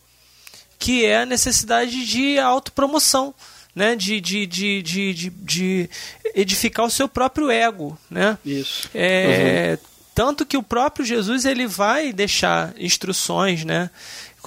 que 0.80 1.06
é 1.06 1.20
a 1.20 1.26
necessidade 1.28 2.04
de 2.04 2.40
autopromoção, 2.40 3.32
né? 3.78 3.96
de, 3.96 4.20
de, 4.20 4.48
de, 4.48 4.82
de, 4.82 5.14
de, 5.30 5.90
edificar 6.34 6.84
o 6.84 6.90
seu 6.90 7.08
próprio 7.08 7.52
ego. 7.52 7.98
Né? 8.10 8.36
Isso. 8.44 8.90
É, 8.94 9.78
uhum. 9.80 9.88
Tanto 10.16 10.48
que 10.48 10.58
o 10.58 10.64
próprio 10.64 11.06
Jesus 11.06 11.46
ele 11.46 11.68
vai 11.68 12.12
deixar 12.12 12.74
instruções, 12.76 13.64
né? 13.64 13.92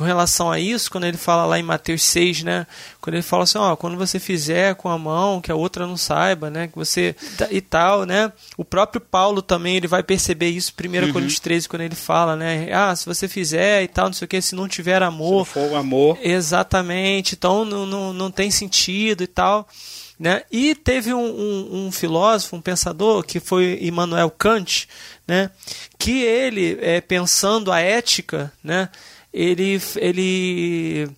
Com 0.01 0.05
relação 0.07 0.51
a 0.51 0.59
isso, 0.59 0.91
quando 0.91 1.05
ele 1.05 1.19
fala 1.19 1.45
lá 1.45 1.59
em 1.59 1.63
Mateus 1.63 2.03
6, 2.05 2.43
né? 2.43 2.67
Quando 3.03 3.17
ele 3.17 3.23
fala 3.23 3.43
assim, 3.43 3.59
ó, 3.59 3.77
quando 3.77 3.99
você 3.99 4.19
fizer 4.19 4.75
com 4.75 4.89
a 4.89 4.97
mão, 4.97 5.43
que 5.43 5.53
a 5.53 5.55
outra 5.55 5.87
não 5.87 5.95
saiba, 5.95 6.49
né? 6.49 6.69
Que 6.69 6.75
você 6.75 7.15
e 7.51 7.61
tal, 7.61 8.07
né? 8.07 8.33
O 8.57 8.65
próprio 8.65 8.99
Paulo 8.99 9.43
também, 9.43 9.77
ele 9.77 9.87
vai 9.87 10.03
perceber 10.03 10.49
isso, 10.49 10.73
1 10.73 11.05
uhum. 11.05 11.13
Coríntios 11.13 11.39
13, 11.41 11.69
quando 11.69 11.83
ele 11.83 11.95
fala, 11.95 12.35
né? 12.35 12.73
Ah, 12.73 12.97
se 12.97 13.05
você 13.05 13.29
fizer 13.29 13.83
e 13.83 13.89
tal, 13.89 14.07
não 14.07 14.15
sei 14.15 14.25
o 14.25 14.29
que, 14.29 14.41
se 14.41 14.55
não 14.55 14.67
tiver 14.67 15.03
amor. 15.03 15.47
Se 15.47 15.59
não 15.59 15.67
for 15.67 15.73
o 15.75 15.77
amor. 15.77 16.19
Exatamente, 16.23 17.35
então 17.35 17.67
não, 17.67 17.85
não, 17.85 18.15
não 18.15 18.31
tem 18.31 18.51
sentido 18.51 19.23
e 19.23 19.27
tal. 19.27 19.69
Né? 20.19 20.45
E 20.51 20.75
teve 20.75 21.13
um, 21.13 21.19
um, 21.19 21.87
um, 21.87 21.93
filósofo, 21.93 22.57
um 22.57 22.61
pensador, 22.63 23.23
que 23.23 23.39
foi 23.39 23.79
Immanuel 23.83 24.31
Kant, 24.31 24.89
né? 25.29 25.51
que 25.99 26.23
ele, 26.23 26.79
é, 26.81 27.03
pensando 27.03 27.71
a 27.71 27.81
ética, 27.81 28.51
né? 28.65 28.89
Ele, 29.33 29.81
ele 29.97 31.11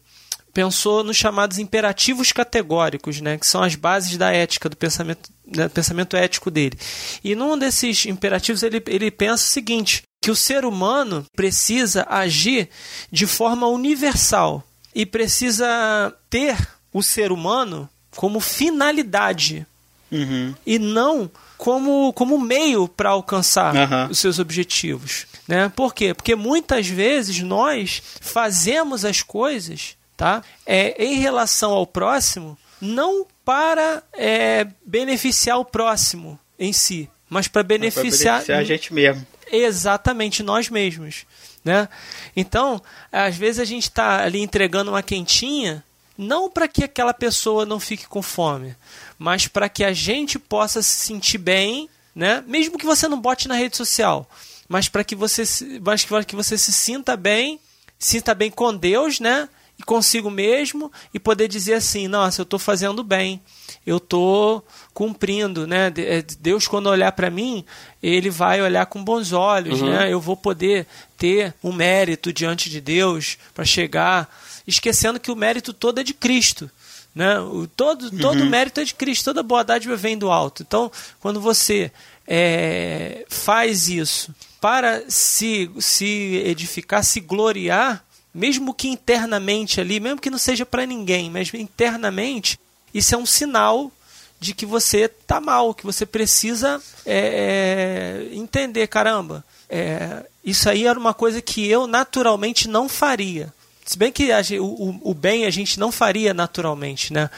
pensou 0.53 1.03
nos 1.03 1.16
chamados 1.16 1.59
imperativos 1.59 2.33
categóricos, 2.33 3.20
né, 3.20 3.38
que 3.38 3.46
são 3.46 3.62
as 3.62 3.75
bases 3.75 4.16
da 4.16 4.31
ética, 4.33 4.68
do 4.68 4.77
pensamento, 4.77 5.31
do 5.46 5.70
pensamento 5.70 6.16
ético 6.16 6.51
dele. 6.51 6.79
E 7.25 7.35
num 7.35 7.59
desses 7.59 8.07
imperativos 8.07 8.62
ele, 8.62 8.83
ele 8.87 9.11
pensa 9.11 9.44
o 9.44 9.48
seguinte, 9.48 10.03
que 10.20 10.31
o 10.31 10.37
ser 10.37 10.64
humano 10.64 11.25
precisa 11.35 12.07
agir 12.09 12.68
de 13.11 13.27
forma 13.27 13.66
universal 13.66 14.62
e 14.94 15.05
precisa 15.05 16.14
ter 16.31 16.57
o 16.92 17.03
ser 17.03 17.33
humano 17.33 17.88
como 18.14 18.38
finalidade 18.38 19.66
uhum. 20.11 20.55
e 20.66 20.79
não 20.79 21.31
como, 21.57 22.12
como 22.12 22.38
meio 22.38 22.87
para 22.87 23.11
alcançar 23.11 23.75
uhum. 23.75 24.11
os 24.11 24.18
seus 24.18 24.38
objetivos. 24.38 25.27
Né? 25.46 25.70
Por 25.74 25.94
quê? 25.94 26.14
Porque 26.14 26.35
muitas 26.35 26.87
vezes 26.87 27.40
nós 27.40 28.02
fazemos 28.20 29.05
as 29.05 29.22
coisas 29.22 29.96
tá? 30.16 30.42
é, 30.64 31.05
em 31.05 31.14
relação 31.14 31.72
ao 31.72 31.87
próximo 31.87 32.57
não 32.81 33.26
para 33.44 34.02
é, 34.12 34.66
beneficiar 34.85 35.59
o 35.59 35.64
próximo 35.64 36.38
em 36.59 36.72
si, 36.72 37.09
mas 37.28 37.48
para 37.48 37.62
beneficiar, 37.62 38.35
beneficiar 38.35 38.59
a 38.59 38.64
gente 38.64 38.92
mesmo. 38.92 39.26
Exatamente, 39.50 40.42
nós 40.42 40.68
mesmos. 40.68 41.24
Né? 41.64 41.88
Então, 42.35 42.83
às 43.11 43.37
vezes 43.37 43.61
a 43.61 43.64
gente 43.64 43.85
está 43.85 44.22
ali 44.22 44.40
entregando 44.40 44.90
uma 44.90 45.02
quentinha, 45.02 45.85
não 46.18 46.50
para 46.50 46.66
que 46.66 46.83
aquela 46.83 47.14
pessoa 47.14 47.64
não 47.64 47.78
fique 47.78 48.07
com 48.07 48.20
fome, 48.20 48.74
mas 49.18 49.46
para 49.46 49.68
que 49.68 49.85
a 49.85 49.92
gente 49.92 50.38
possa 50.38 50.83
se 50.83 51.07
sentir 51.07 51.38
bem, 51.38 51.88
né? 52.14 52.42
mesmo 52.46 52.78
que 52.78 52.87
você 52.87 53.07
não 53.07 53.20
bote 53.20 53.46
na 53.46 53.55
rede 53.55 53.76
social 53.76 54.28
mas 54.68 54.88
para 54.88 55.05
que 55.05 55.14
você 55.14 55.44
mas 55.85 56.05
para 56.05 56.25
que 56.25 56.37
você 56.37 56.57
se 56.57 56.72
sinta 56.72 57.16
bem, 57.16 57.61
sinta 57.98 58.35
bem 58.35 58.51
com 58.51 58.75
Deus, 58.75 59.20
né? 59.20 59.48
E 59.79 59.83
consigo 59.83 60.31
mesmo 60.31 60.92
e 61.14 61.18
poder 61.18 61.48
dizer 61.48 61.75
assim, 61.75 62.07
nossa, 62.07 62.42
eu 62.42 62.44
estou 62.44 62.59
fazendo 62.59 63.03
bem, 63.03 63.40
eu 63.87 63.96
estou 63.96 64.64
cumprindo, 64.92 65.66
né? 65.66 65.92
É, 65.96 66.22
Deus 66.40 66.66
quando 66.68 66.88
olhar 66.88 67.12
para 67.12 67.31
mim, 67.31 67.64
ele 68.03 68.29
vai 68.29 68.61
olhar 68.61 68.87
com 68.87 69.03
bons 69.03 69.33
olhos, 69.33 69.81
uhum. 69.81 69.90
né? 69.90 70.12
Eu 70.12 70.20
vou 70.20 70.37
poder 70.37 70.87
ter 71.16 71.55
um 71.62 71.72
mérito 71.72 72.33
diante 72.33 72.68
de 72.68 72.81
Deus 72.81 73.38
para 73.55 73.64
chegar, 73.64 74.29
esquecendo 74.66 75.18
que 75.18 75.31
o 75.31 75.37
mérito 75.37 75.72
todo 75.72 76.01
é 76.01 76.05
de 76.05 76.12
Cristo. 76.12 76.70
Né? 77.14 77.38
O, 77.40 77.66
todo 77.66 78.05
uhum. 78.05 78.18
todo 78.18 78.46
mérito 78.46 78.81
é 78.81 78.85
de 78.85 78.94
Cristo, 78.94 79.27
toda 79.27 79.42
boa 79.42 79.62
dádiva 79.62 79.96
vem 79.96 80.16
do 80.16 80.31
alto. 80.31 80.62
Então, 80.62 80.90
quando 81.20 81.40
você 81.40 81.90
é, 82.27 83.25
faz 83.29 83.88
isso 83.88 84.35
para 84.62 85.03
se, 85.09 85.68
se 85.81 86.40
edificar, 86.46 87.03
se 87.03 87.18
gloriar, 87.18 88.05
mesmo 88.33 88.72
que 88.72 88.87
internamente 88.87 89.81
ali, 89.81 89.98
mesmo 89.98 90.20
que 90.20 90.31
não 90.31 90.38
seja 90.38 90.64
para 90.64 90.87
ninguém, 90.87 91.29
mas 91.29 91.53
internamente, 91.53 92.61
isso 92.94 93.12
é 93.12 93.18
um 93.18 93.27
sinal 93.27 93.90
de 94.38 94.55
que 94.55 94.64
você 94.64 95.09
tá 95.09 95.40
mal, 95.40 95.75
que 95.75 95.85
você 95.85 96.07
precisa 96.07 96.81
é, 97.05 98.29
é, 98.31 98.37
entender, 98.37 98.87
caramba, 98.87 99.44
é, 99.68 100.25
isso 100.44 100.70
aí 100.70 100.87
era 100.87 100.98
uma 100.98 101.12
coisa 101.12 101.42
que 101.42 101.68
eu 101.68 101.88
naturalmente 101.88 102.68
não 102.68 102.88
faria. 102.88 103.53
Se 103.85 103.99
bem 103.99 104.12
que 104.12 104.31
a, 104.31 104.40
o, 104.61 105.11
o 105.11 105.14
bem 105.14 105.45
a 105.45 105.51
gente 105.51 105.79
não 105.79 105.90
faria 105.90 106.33
naturalmente, 106.33 107.12
né? 107.12 107.29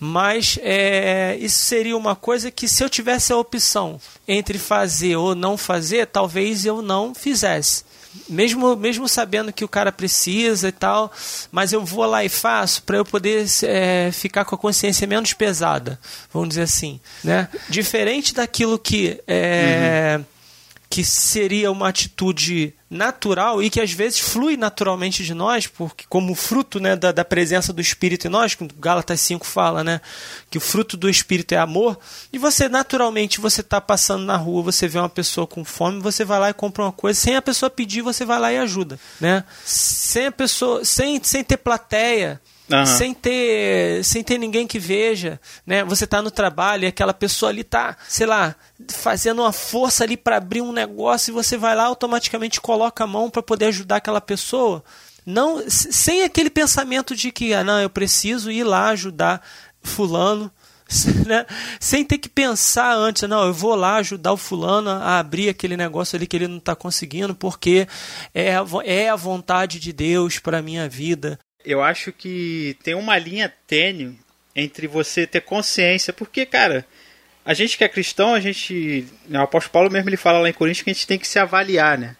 Mas 0.00 0.58
é, 0.60 1.36
isso 1.40 1.64
seria 1.64 1.96
uma 1.96 2.16
coisa 2.16 2.50
que 2.50 2.66
se 2.66 2.82
eu 2.82 2.90
tivesse 2.90 3.32
a 3.32 3.36
opção 3.36 4.00
entre 4.26 4.58
fazer 4.58 5.16
ou 5.16 5.34
não 5.34 5.56
fazer, 5.56 6.06
talvez 6.06 6.66
eu 6.66 6.82
não 6.82 7.14
fizesse. 7.14 7.84
Mesmo, 8.28 8.76
mesmo 8.76 9.08
sabendo 9.08 9.52
que 9.52 9.64
o 9.64 9.68
cara 9.68 9.90
precisa 9.90 10.68
e 10.68 10.72
tal, 10.72 11.10
mas 11.50 11.72
eu 11.72 11.82
vou 11.82 12.04
lá 12.04 12.22
e 12.22 12.28
faço 12.28 12.82
para 12.82 12.98
eu 12.98 13.04
poder 13.04 13.46
é, 13.62 14.10
ficar 14.12 14.44
com 14.44 14.54
a 14.54 14.58
consciência 14.58 15.06
menos 15.06 15.32
pesada, 15.32 15.98
vamos 16.30 16.50
dizer 16.50 16.62
assim, 16.62 17.00
né? 17.24 17.48
Diferente 17.70 18.34
daquilo 18.34 18.78
que 18.78 19.18
é, 19.26 20.16
uhum. 20.18 20.24
Que 20.92 21.02
seria 21.02 21.72
uma 21.72 21.88
atitude 21.88 22.74
natural 22.90 23.62
e 23.62 23.70
que 23.70 23.80
às 23.80 23.90
vezes 23.92 24.20
flui 24.20 24.58
naturalmente 24.58 25.24
de 25.24 25.32
nós, 25.32 25.66
porque 25.66 26.04
como 26.06 26.34
fruto 26.34 26.78
né, 26.78 26.94
da, 26.94 27.10
da 27.10 27.24
presença 27.24 27.72
do 27.72 27.80
Espírito 27.80 28.26
em 28.26 28.30
nós, 28.30 28.54
como 28.54 28.68
Gálatas 28.78 29.18
5 29.22 29.46
fala, 29.46 29.82
né, 29.82 30.02
que 30.50 30.58
o 30.58 30.60
fruto 30.60 30.94
do 30.94 31.08
Espírito 31.08 31.52
é 31.52 31.56
amor, 31.56 31.98
e 32.30 32.36
você 32.36 32.68
naturalmente 32.68 33.40
você 33.40 33.62
está 33.62 33.80
passando 33.80 34.26
na 34.26 34.36
rua, 34.36 34.64
você 34.64 34.86
vê 34.86 34.98
uma 34.98 35.08
pessoa 35.08 35.46
com 35.46 35.64
fome, 35.64 35.98
você 35.98 36.26
vai 36.26 36.38
lá 36.38 36.50
e 36.50 36.54
compra 36.54 36.82
uma 36.82 36.92
coisa, 36.92 37.18
sem 37.18 37.36
a 37.36 37.40
pessoa 37.40 37.70
pedir, 37.70 38.02
você 38.02 38.26
vai 38.26 38.38
lá 38.38 38.52
e 38.52 38.58
ajuda, 38.58 39.00
né? 39.18 39.44
Sem 39.64 40.26
a 40.26 40.32
pessoa, 40.32 40.84
sem, 40.84 41.24
sem 41.24 41.42
ter 41.42 41.56
plateia, 41.56 42.38
Uhum. 42.72 42.86
sem 42.86 43.14
ter 43.14 44.04
sem 44.04 44.22
ter 44.22 44.38
ninguém 44.38 44.66
que 44.66 44.78
veja, 44.78 45.40
né? 45.66 45.84
Você 45.84 46.04
está 46.04 46.22
no 46.22 46.30
trabalho 46.30 46.84
e 46.84 46.86
aquela 46.86 47.12
pessoa 47.12 47.50
ali 47.50 47.62
tá, 47.62 47.96
sei 48.08 48.26
lá, 48.26 48.54
fazendo 48.90 49.42
uma 49.42 49.52
força 49.52 50.04
ali 50.04 50.16
para 50.16 50.36
abrir 50.36 50.60
um 50.60 50.72
negócio 50.72 51.30
e 51.30 51.34
você 51.34 51.56
vai 51.56 51.74
lá 51.74 51.84
automaticamente 51.84 52.60
coloca 52.60 53.04
a 53.04 53.06
mão 53.06 53.28
para 53.30 53.42
poder 53.42 53.66
ajudar 53.66 53.96
aquela 53.96 54.20
pessoa, 54.20 54.82
não 55.24 55.62
sem 55.68 56.22
aquele 56.22 56.50
pensamento 56.50 57.14
de 57.14 57.30
que 57.30 57.54
ah, 57.54 57.62
não, 57.62 57.80
eu 57.80 57.90
preciso 57.90 58.50
ir 58.50 58.64
lá 58.64 58.88
ajudar 58.88 59.42
fulano, 59.82 60.50
né? 61.26 61.46
sem 61.80 62.04
ter 62.04 62.18
que 62.18 62.28
pensar 62.28 62.94
antes, 62.94 63.28
não, 63.28 63.44
eu 63.44 63.52
vou 63.52 63.74
lá 63.74 63.96
ajudar 63.96 64.32
o 64.32 64.36
fulano 64.36 64.90
a 64.90 65.18
abrir 65.18 65.48
aquele 65.48 65.76
negócio 65.76 66.16
ali 66.16 66.26
que 66.26 66.36
ele 66.36 66.48
não 66.48 66.58
está 66.58 66.74
conseguindo, 66.74 67.34
porque 67.34 67.86
é 68.34 68.56
a, 68.56 68.64
é 68.84 69.08
a 69.08 69.16
vontade 69.16 69.78
de 69.78 69.92
Deus 69.92 70.38
para 70.38 70.62
minha 70.62 70.88
vida 70.88 71.38
eu 71.64 71.82
acho 71.82 72.12
que 72.12 72.76
tem 72.82 72.94
uma 72.94 73.18
linha 73.18 73.52
tênue 73.66 74.18
entre 74.54 74.86
você 74.86 75.26
ter 75.26 75.40
consciência, 75.40 76.12
porque, 76.12 76.44
cara, 76.44 76.86
a 77.44 77.54
gente 77.54 77.76
que 77.76 77.84
é 77.84 77.88
cristão, 77.88 78.34
a 78.34 78.40
gente. 78.40 79.06
Né, 79.28 79.38
o 79.38 79.42
apóstolo 79.42 79.72
Paulo 79.72 79.90
mesmo 79.90 80.08
ele 80.08 80.16
fala 80.16 80.38
lá 80.38 80.48
em 80.48 80.52
Coríntios 80.52 80.84
que 80.84 80.90
a 80.90 80.92
gente 80.92 81.06
tem 81.06 81.18
que 81.18 81.26
se 81.26 81.38
avaliar, 81.38 81.98
né? 81.98 82.16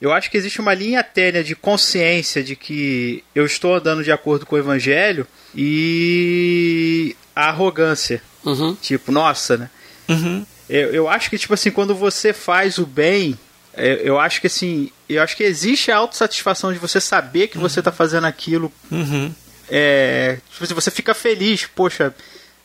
Eu 0.00 0.12
acho 0.12 0.30
que 0.30 0.36
existe 0.36 0.60
uma 0.60 0.74
linha 0.74 1.02
tênue 1.02 1.42
de 1.42 1.56
consciência 1.56 2.42
de 2.42 2.54
que 2.54 3.24
eu 3.34 3.46
estou 3.46 3.74
andando 3.74 4.04
de 4.04 4.12
acordo 4.12 4.44
com 4.44 4.54
o 4.54 4.58
evangelho 4.58 5.26
e 5.54 7.16
a 7.34 7.48
arrogância. 7.48 8.22
Uhum. 8.44 8.74
Tipo, 8.74 9.10
nossa, 9.10 9.56
né? 9.56 9.70
Uhum. 10.08 10.44
Eu, 10.68 10.92
eu 10.92 11.08
acho 11.08 11.30
que, 11.30 11.38
tipo 11.38 11.54
assim, 11.54 11.70
quando 11.70 11.94
você 11.94 12.32
faz 12.32 12.78
o 12.78 12.86
bem, 12.86 13.38
eu, 13.76 13.84
é, 13.84 14.00
eu 14.04 14.20
acho 14.20 14.40
que 14.40 14.46
assim, 14.46 14.90
eu 15.08 15.22
acho 15.22 15.36
que 15.36 15.42
existe 15.42 15.90
a 15.90 15.96
autossatisfação 15.96 16.72
de 16.72 16.78
você 16.78 17.00
saber 17.00 17.48
que 17.48 17.56
uhum. 17.56 17.62
você 17.62 17.80
está 17.80 17.92
fazendo 17.92 18.26
aquilo. 18.26 18.72
Uhum. 18.90 19.32
É, 19.68 20.38
tipo 20.50 20.64
assim, 20.64 20.74
você 20.74 20.90
fica 20.90 21.14
feliz, 21.14 21.66
poxa, 21.66 22.14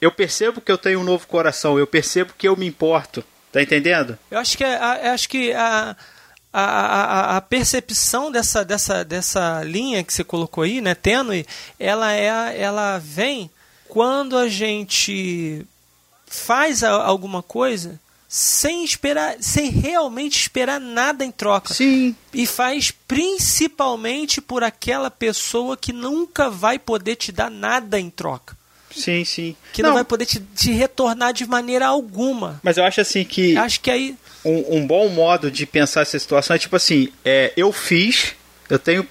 eu 0.01 0.11
percebo 0.11 0.61
que 0.61 0.71
eu 0.71 0.77
tenho 0.77 0.99
um 0.99 1.03
novo 1.03 1.27
coração, 1.27 1.77
eu 1.77 1.87
percebo 1.87 2.33
que 2.37 2.47
eu 2.47 2.55
me 2.55 2.65
importo. 2.65 3.23
Tá 3.51 3.61
entendendo? 3.63 4.17
Eu 4.29 4.37
acho 4.37 4.55
que, 4.55 4.63
a, 4.63 4.99
eu 5.03 5.11
acho 5.11 5.27
que 5.27 5.51
a, 5.53 5.95
a, 6.53 6.61
a, 6.61 7.37
a, 7.37 7.41
percepção 7.41 8.31
dessa, 8.31 8.63
dessa, 8.63 9.03
dessa 9.03 9.63
linha 9.63 10.03
que 10.03 10.13
você 10.13 10.23
colocou 10.23 10.63
aí, 10.63 10.81
né, 10.81 10.93
tênue, 10.93 11.47
ela, 11.79 12.13
é, 12.13 12.61
ela 12.61 12.99
vem 12.99 13.49
quando 13.87 14.37
a 14.37 14.47
gente 14.47 15.65
faz 16.27 16.83
alguma 16.83 17.41
coisa 17.41 17.99
sem 18.31 18.85
esperar, 18.85 19.37
sem 19.39 19.71
realmente 19.71 20.39
esperar 20.39 20.79
nada 20.79 21.25
em 21.25 21.31
troca. 21.31 21.73
Sim. 21.73 22.15
E 22.31 22.45
faz 22.45 22.91
principalmente 22.91 24.39
por 24.39 24.63
aquela 24.63 25.09
pessoa 25.09 25.75
que 25.75 25.91
nunca 25.91 26.47
vai 26.47 26.77
poder 26.77 27.15
te 27.15 27.31
dar 27.31 27.49
nada 27.49 27.99
em 27.99 28.07
troca. 28.07 28.55
Sim, 28.95 29.25
sim. 29.25 29.55
Que 29.73 29.81
não, 29.81 29.89
não 29.89 29.95
vai 29.95 30.03
poder 30.03 30.27
te, 30.27 30.39
te, 30.55 30.71
retornar 30.71 31.33
de 31.33 31.45
maneira 31.47 31.87
alguma. 31.87 32.59
Mas 32.63 32.77
eu 32.77 32.83
acho 32.83 33.01
assim 33.01 33.23
que. 33.23 33.57
Acho 33.57 33.81
que 33.81 33.89
aí. 33.89 34.15
um, 34.45 34.77
um, 34.77 34.87
bom 34.87 35.09
modo 35.09 35.49
de 35.49 35.65
pensar 35.65 36.01
essa 36.01 36.17
situação 36.17 36.55
é 36.55 36.59
tipo 36.59 36.75
assim: 36.75 37.11
é, 37.25 37.51
eu 37.57 37.71
fiz, 37.71 38.35
eu 38.69 38.77
tenho 38.77 39.07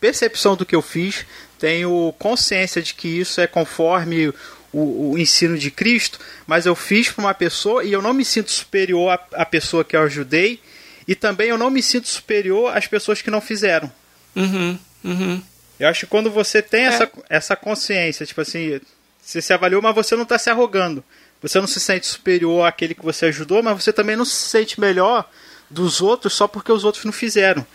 percepção 0.00 0.56
do 0.56 0.66
que 0.66 0.74
eu 0.76 0.82
fiz, 0.82 1.24
tenho 1.58 2.14
consciência 2.18 2.82
de 2.82 2.94
que 2.94 3.08
isso 3.08 3.40
é 3.40 3.46
conforme 3.46 4.32
o, 4.74 5.12
o 5.12 5.18
ensino 5.18 5.56
de 5.56 5.70
Cristo, 5.70 6.18
mas 6.46 6.66
eu 6.66 6.74
fiz 6.74 7.10
para 7.10 7.24
uma 7.24 7.34
pessoa 7.34 7.84
e 7.84 7.92
eu 7.92 8.02
não 8.02 8.12
me 8.12 8.24
sinto 8.24 8.50
superior 8.50 9.10
à, 9.10 9.42
à, 9.42 9.46
pessoa 9.46 9.84
que 9.84 9.96
eu 9.96 10.02
ajudei, 10.02 10.60
e 11.06 11.14
também 11.14 11.48
eu 11.48 11.58
não 11.58 11.70
me 11.70 11.82
sinto 11.82 12.08
superior 12.08 12.76
às 12.76 12.86
pessoas 12.86 13.22
que 13.22 13.30
não 13.30 13.40
fizeram. 13.40 13.90
Uhum, 14.34 14.78
uhum. 15.04 15.42
Eu 15.78 15.88
acho 15.88 16.00
que 16.00 16.06
quando 16.06 16.30
você 16.30 16.60
tem 16.60 16.82
é. 16.82 16.86
essa, 16.86 17.10
essa 17.28 17.56
consciência, 17.56 18.26
tipo 18.26 18.40
assim, 18.40 18.80
você 19.22 19.40
se 19.40 19.52
avaliou, 19.52 19.80
mas 19.80 19.94
você 19.94 20.16
não 20.16 20.24
está 20.24 20.38
se 20.38 20.50
arrogando. 20.50 21.04
Você 21.40 21.60
não 21.60 21.66
se 21.66 21.78
sente 21.78 22.06
superior 22.06 22.66
àquele 22.66 22.94
que 22.94 23.04
você 23.04 23.26
ajudou, 23.26 23.62
mas 23.62 23.82
você 23.82 23.92
também 23.92 24.16
não 24.16 24.24
se 24.24 24.34
sente 24.34 24.80
melhor 24.80 25.28
dos 25.68 26.00
outros 26.00 26.32
só 26.32 26.48
porque 26.48 26.72
os 26.72 26.84
outros 26.84 27.04
não 27.04 27.12
fizeram. 27.12 27.66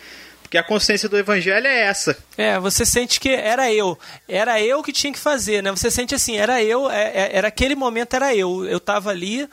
Porque 0.50 0.58
a 0.58 0.64
consciência 0.64 1.08
do 1.08 1.16
evangelho 1.16 1.68
é 1.68 1.82
essa. 1.82 2.18
É, 2.36 2.58
você 2.58 2.84
sente 2.84 3.20
que 3.20 3.30
era 3.30 3.72
eu. 3.72 3.96
Era 4.28 4.60
eu 4.60 4.82
que 4.82 4.92
tinha 4.92 5.14
que 5.14 5.20
fazer, 5.20 5.62
né? 5.62 5.70
Você 5.70 5.92
sente 5.92 6.16
assim, 6.16 6.38
era 6.38 6.60
eu, 6.64 6.90
é, 6.90 7.04
é, 7.04 7.30
era 7.34 7.50
aquele 7.50 7.76
momento, 7.76 8.16
era 8.16 8.36
eu. 8.36 8.66
Eu 8.66 8.80
tava 8.80 9.12
ali, 9.12 9.48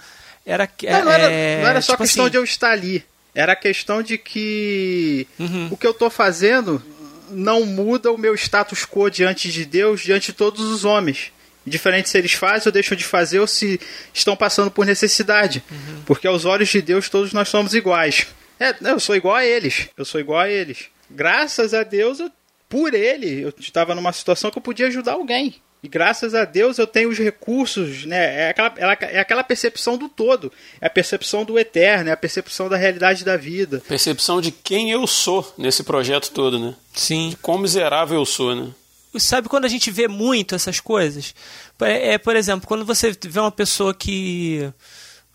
era. 0.47 0.67
Não, 0.85 1.05
não 1.05 1.13
era, 1.13 1.31
é, 1.31 1.61
não 1.61 1.69
era 1.69 1.83
só 1.83 1.93
tipo 1.93 2.03
questão 2.03 2.25
assim... 2.25 2.31
de 2.31 2.39
eu 2.39 2.45
estar 2.45 2.71
ali. 2.71 3.05
Era 3.35 3.53
a 3.53 3.57
questão 3.57 4.03
de 4.03 4.17
que 4.17 5.27
uhum. 5.39 5.69
o 5.71 5.77
que 5.77 5.87
eu 5.87 5.93
tô 5.93 6.09
fazendo 6.09 6.83
não 7.29 7.67
muda 7.67 8.11
o 8.11 8.17
meu 8.17 8.35
status 8.35 8.87
quo 8.87 9.11
diante 9.11 9.53
de 9.53 9.67
Deus, 9.67 10.01
diante 10.01 10.29
de 10.29 10.33
todos 10.33 10.65
os 10.65 10.87
homens. 10.87 11.31
Diferente 11.67 12.09
se 12.09 12.17
eles 12.17 12.33
fazem 12.33 12.69
ou 12.69 12.73
deixam 12.73 12.97
de 12.97 13.05
fazer 13.05 13.39
ou 13.39 13.47
se 13.47 13.79
estão 14.15 14.35
passando 14.35 14.71
por 14.71 14.87
necessidade. 14.87 15.63
Uhum. 15.71 16.03
Porque 16.07 16.27
aos 16.27 16.47
olhos 16.47 16.71
de 16.71 16.81
Deus 16.81 17.11
todos 17.11 17.35
nós 17.35 17.51
somos 17.51 17.75
iguais. 17.75 18.27
É, 18.59 18.75
eu 18.91 19.01
sou 19.01 19.17
igual 19.17 19.37
a 19.37 19.45
eles. 19.45 19.89
Eu 19.97 20.05
sou 20.05 20.21
igual 20.21 20.41
a 20.41 20.49
eles. 20.49 20.87
Graças 21.11 21.75
a 21.75 21.83
Deus, 21.83 22.21
eu, 22.21 22.31
por 22.69 22.95
ele, 22.95 23.43
eu 23.43 23.53
estava 23.59 23.95
numa 23.95 24.13
situação 24.13 24.51
que 24.51 24.59
eu 24.59 24.63
podia 24.63 24.87
ajudar 24.87 25.13
alguém. 25.13 25.57
E 25.83 25.89
graças 25.89 26.35
a 26.35 26.45
Deus 26.45 26.79
eu 26.79 26.87
tenho 26.87 27.11
os 27.11 27.19
recursos, 27.19 28.05
né? 28.07 28.47
É 28.47 28.51
aquela, 28.51 28.75
é 29.03 29.21
aquela 29.21 29.45
percepção 29.45 29.97
do 29.97 30.09
todo. 30.09 30.53
É 30.81 30.87
a 30.87 30.91
percepção 30.91 31.45
do 31.45 31.59
eterno, 31.59 32.09
é 32.09 32.13
a 32.13 32.17
percepção 32.17 32.69
da 32.69 32.77
realidade 32.77 33.25
da 33.25 33.37
vida. 33.37 33.83
Percepção 33.87 34.41
de 34.41 34.51
quem 34.51 34.91
eu 34.91 35.07
sou 35.07 35.55
nesse 35.57 35.85
projeto 35.85 36.33
todo, 36.33 36.59
né? 36.59 36.75
Sim. 36.93 37.31
De 37.31 37.37
quão 37.37 37.59
miserável 37.59 38.19
eu 38.19 38.25
sou, 38.25 38.55
né? 38.55 38.73
Sabe 39.19 39.49
quando 39.49 39.65
a 39.65 39.69
gente 39.69 39.91
vê 39.91 40.09
muito 40.09 40.55
essas 40.55 40.81
coisas? 40.81 41.35
É, 41.81 42.15
é, 42.15 42.19
por 42.19 42.37
exemplo, 42.37 42.67
quando 42.67 42.85
você 42.85 43.17
vê 43.23 43.39
uma 43.39 43.53
pessoa 43.53 43.95
que. 43.95 44.69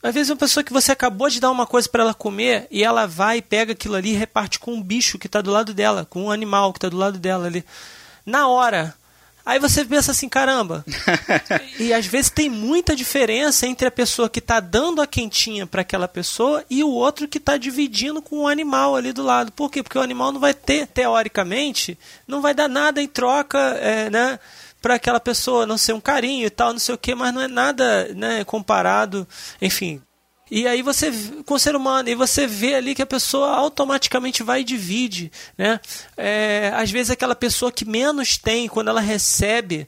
Às 0.03 0.13
vezes 0.13 0.29
uma 0.29 0.37
pessoa 0.37 0.63
que 0.63 0.73
você 0.73 0.91
acabou 0.91 1.29
de 1.29 1.39
dar 1.39 1.51
uma 1.51 1.67
coisa 1.67 1.87
para 1.87 2.03
ela 2.03 2.13
comer 2.13 2.67
e 2.71 2.83
ela 2.83 3.05
vai 3.05 3.37
e 3.37 3.41
pega 3.41 3.73
aquilo 3.73 3.95
ali 3.95 4.11
e 4.11 4.17
reparte 4.17 4.59
com 4.59 4.73
um 4.73 4.81
bicho 4.81 5.19
que 5.19 5.27
está 5.27 5.41
do 5.41 5.51
lado 5.51 5.73
dela, 5.73 6.07
com 6.09 6.23
um 6.23 6.31
animal 6.31 6.73
que 6.73 6.77
está 6.77 6.89
do 6.89 6.97
lado 6.97 7.19
dela 7.19 7.45
ali. 7.45 7.63
Na 8.25 8.47
hora, 8.47 8.95
Aí 9.45 9.59
você 9.59 9.83
pensa 9.83 10.11
assim, 10.11 10.29
caramba. 10.29 10.85
e 11.79 11.91
às 11.93 12.05
vezes 12.05 12.29
tem 12.29 12.49
muita 12.49 12.95
diferença 12.95 13.65
entre 13.65 13.87
a 13.87 13.91
pessoa 13.91 14.29
que 14.29 14.39
está 14.39 14.59
dando 14.59 15.01
a 15.01 15.07
quentinha 15.07 15.65
para 15.65 15.81
aquela 15.81 16.07
pessoa 16.07 16.63
e 16.69 16.83
o 16.83 16.89
outro 16.89 17.27
que 17.27 17.39
está 17.39 17.57
dividindo 17.57 18.21
com 18.21 18.39
o 18.39 18.47
animal 18.47 18.95
ali 18.95 19.11
do 19.11 19.23
lado. 19.23 19.51
Por 19.51 19.71
quê? 19.71 19.81
Porque 19.81 19.97
o 19.97 20.01
animal 20.01 20.31
não 20.31 20.39
vai 20.39 20.53
ter, 20.53 20.85
teoricamente, 20.87 21.97
não 22.27 22.39
vai 22.39 22.53
dar 22.53 22.69
nada 22.69 23.01
em 23.01 23.07
troca, 23.07 23.57
é, 23.57 24.09
né? 24.09 24.39
Para 24.81 24.95
aquela 24.95 25.19
pessoa 25.19 25.65
não 25.65 25.77
ser 25.77 25.93
um 25.93 26.01
carinho 26.01 26.47
e 26.47 26.49
tal, 26.49 26.73
não 26.73 26.79
sei 26.79 26.95
o 26.95 26.97
que, 26.97 27.13
mas 27.13 27.33
não 27.33 27.41
é 27.41 27.47
nada 27.47 28.13
né, 28.15 28.43
comparado, 28.43 29.27
enfim, 29.61 30.01
e 30.51 30.67
aí 30.67 30.81
você, 30.81 31.09
com 31.45 31.53
o 31.53 31.59
ser 31.59 31.77
humano, 31.77 32.09
e 32.09 32.13
você 32.13 32.45
vê 32.45 32.75
ali 32.75 32.93
que 32.93 33.01
a 33.01 33.05
pessoa 33.05 33.55
automaticamente 33.55 34.43
vai 34.43 34.59
e 34.59 34.65
divide. 34.65 35.31
Né? 35.57 35.79
É, 36.17 36.73
às 36.75 36.91
vezes 36.91 37.09
aquela 37.09 37.33
pessoa 37.33 37.71
que 37.71 37.85
menos 37.85 38.37
tem, 38.37 38.67
quando 38.67 38.89
ela 38.89 38.99
recebe, 38.99 39.87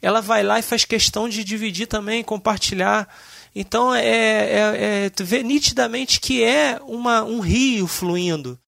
ela 0.00 0.22
vai 0.22 0.42
lá 0.42 0.58
e 0.58 0.62
faz 0.62 0.86
questão 0.86 1.28
de 1.28 1.44
dividir 1.44 1.86
também, 1.86 2.24
compartilhar. 2.24 3.06
Então 3.54 3.94
é, 3.94 4.06
é, 4.06 5.04
é 5.04 5.10
tu 5.10 5.26
vê 5.26 5.42
nitidamente 5.42 6.20
que 6.20 6.42
é 6.42 6.80
uma, 6.86 7.22
um 7.22 7.40
rio 7.40 7.86
fluindo. 7.86 8.58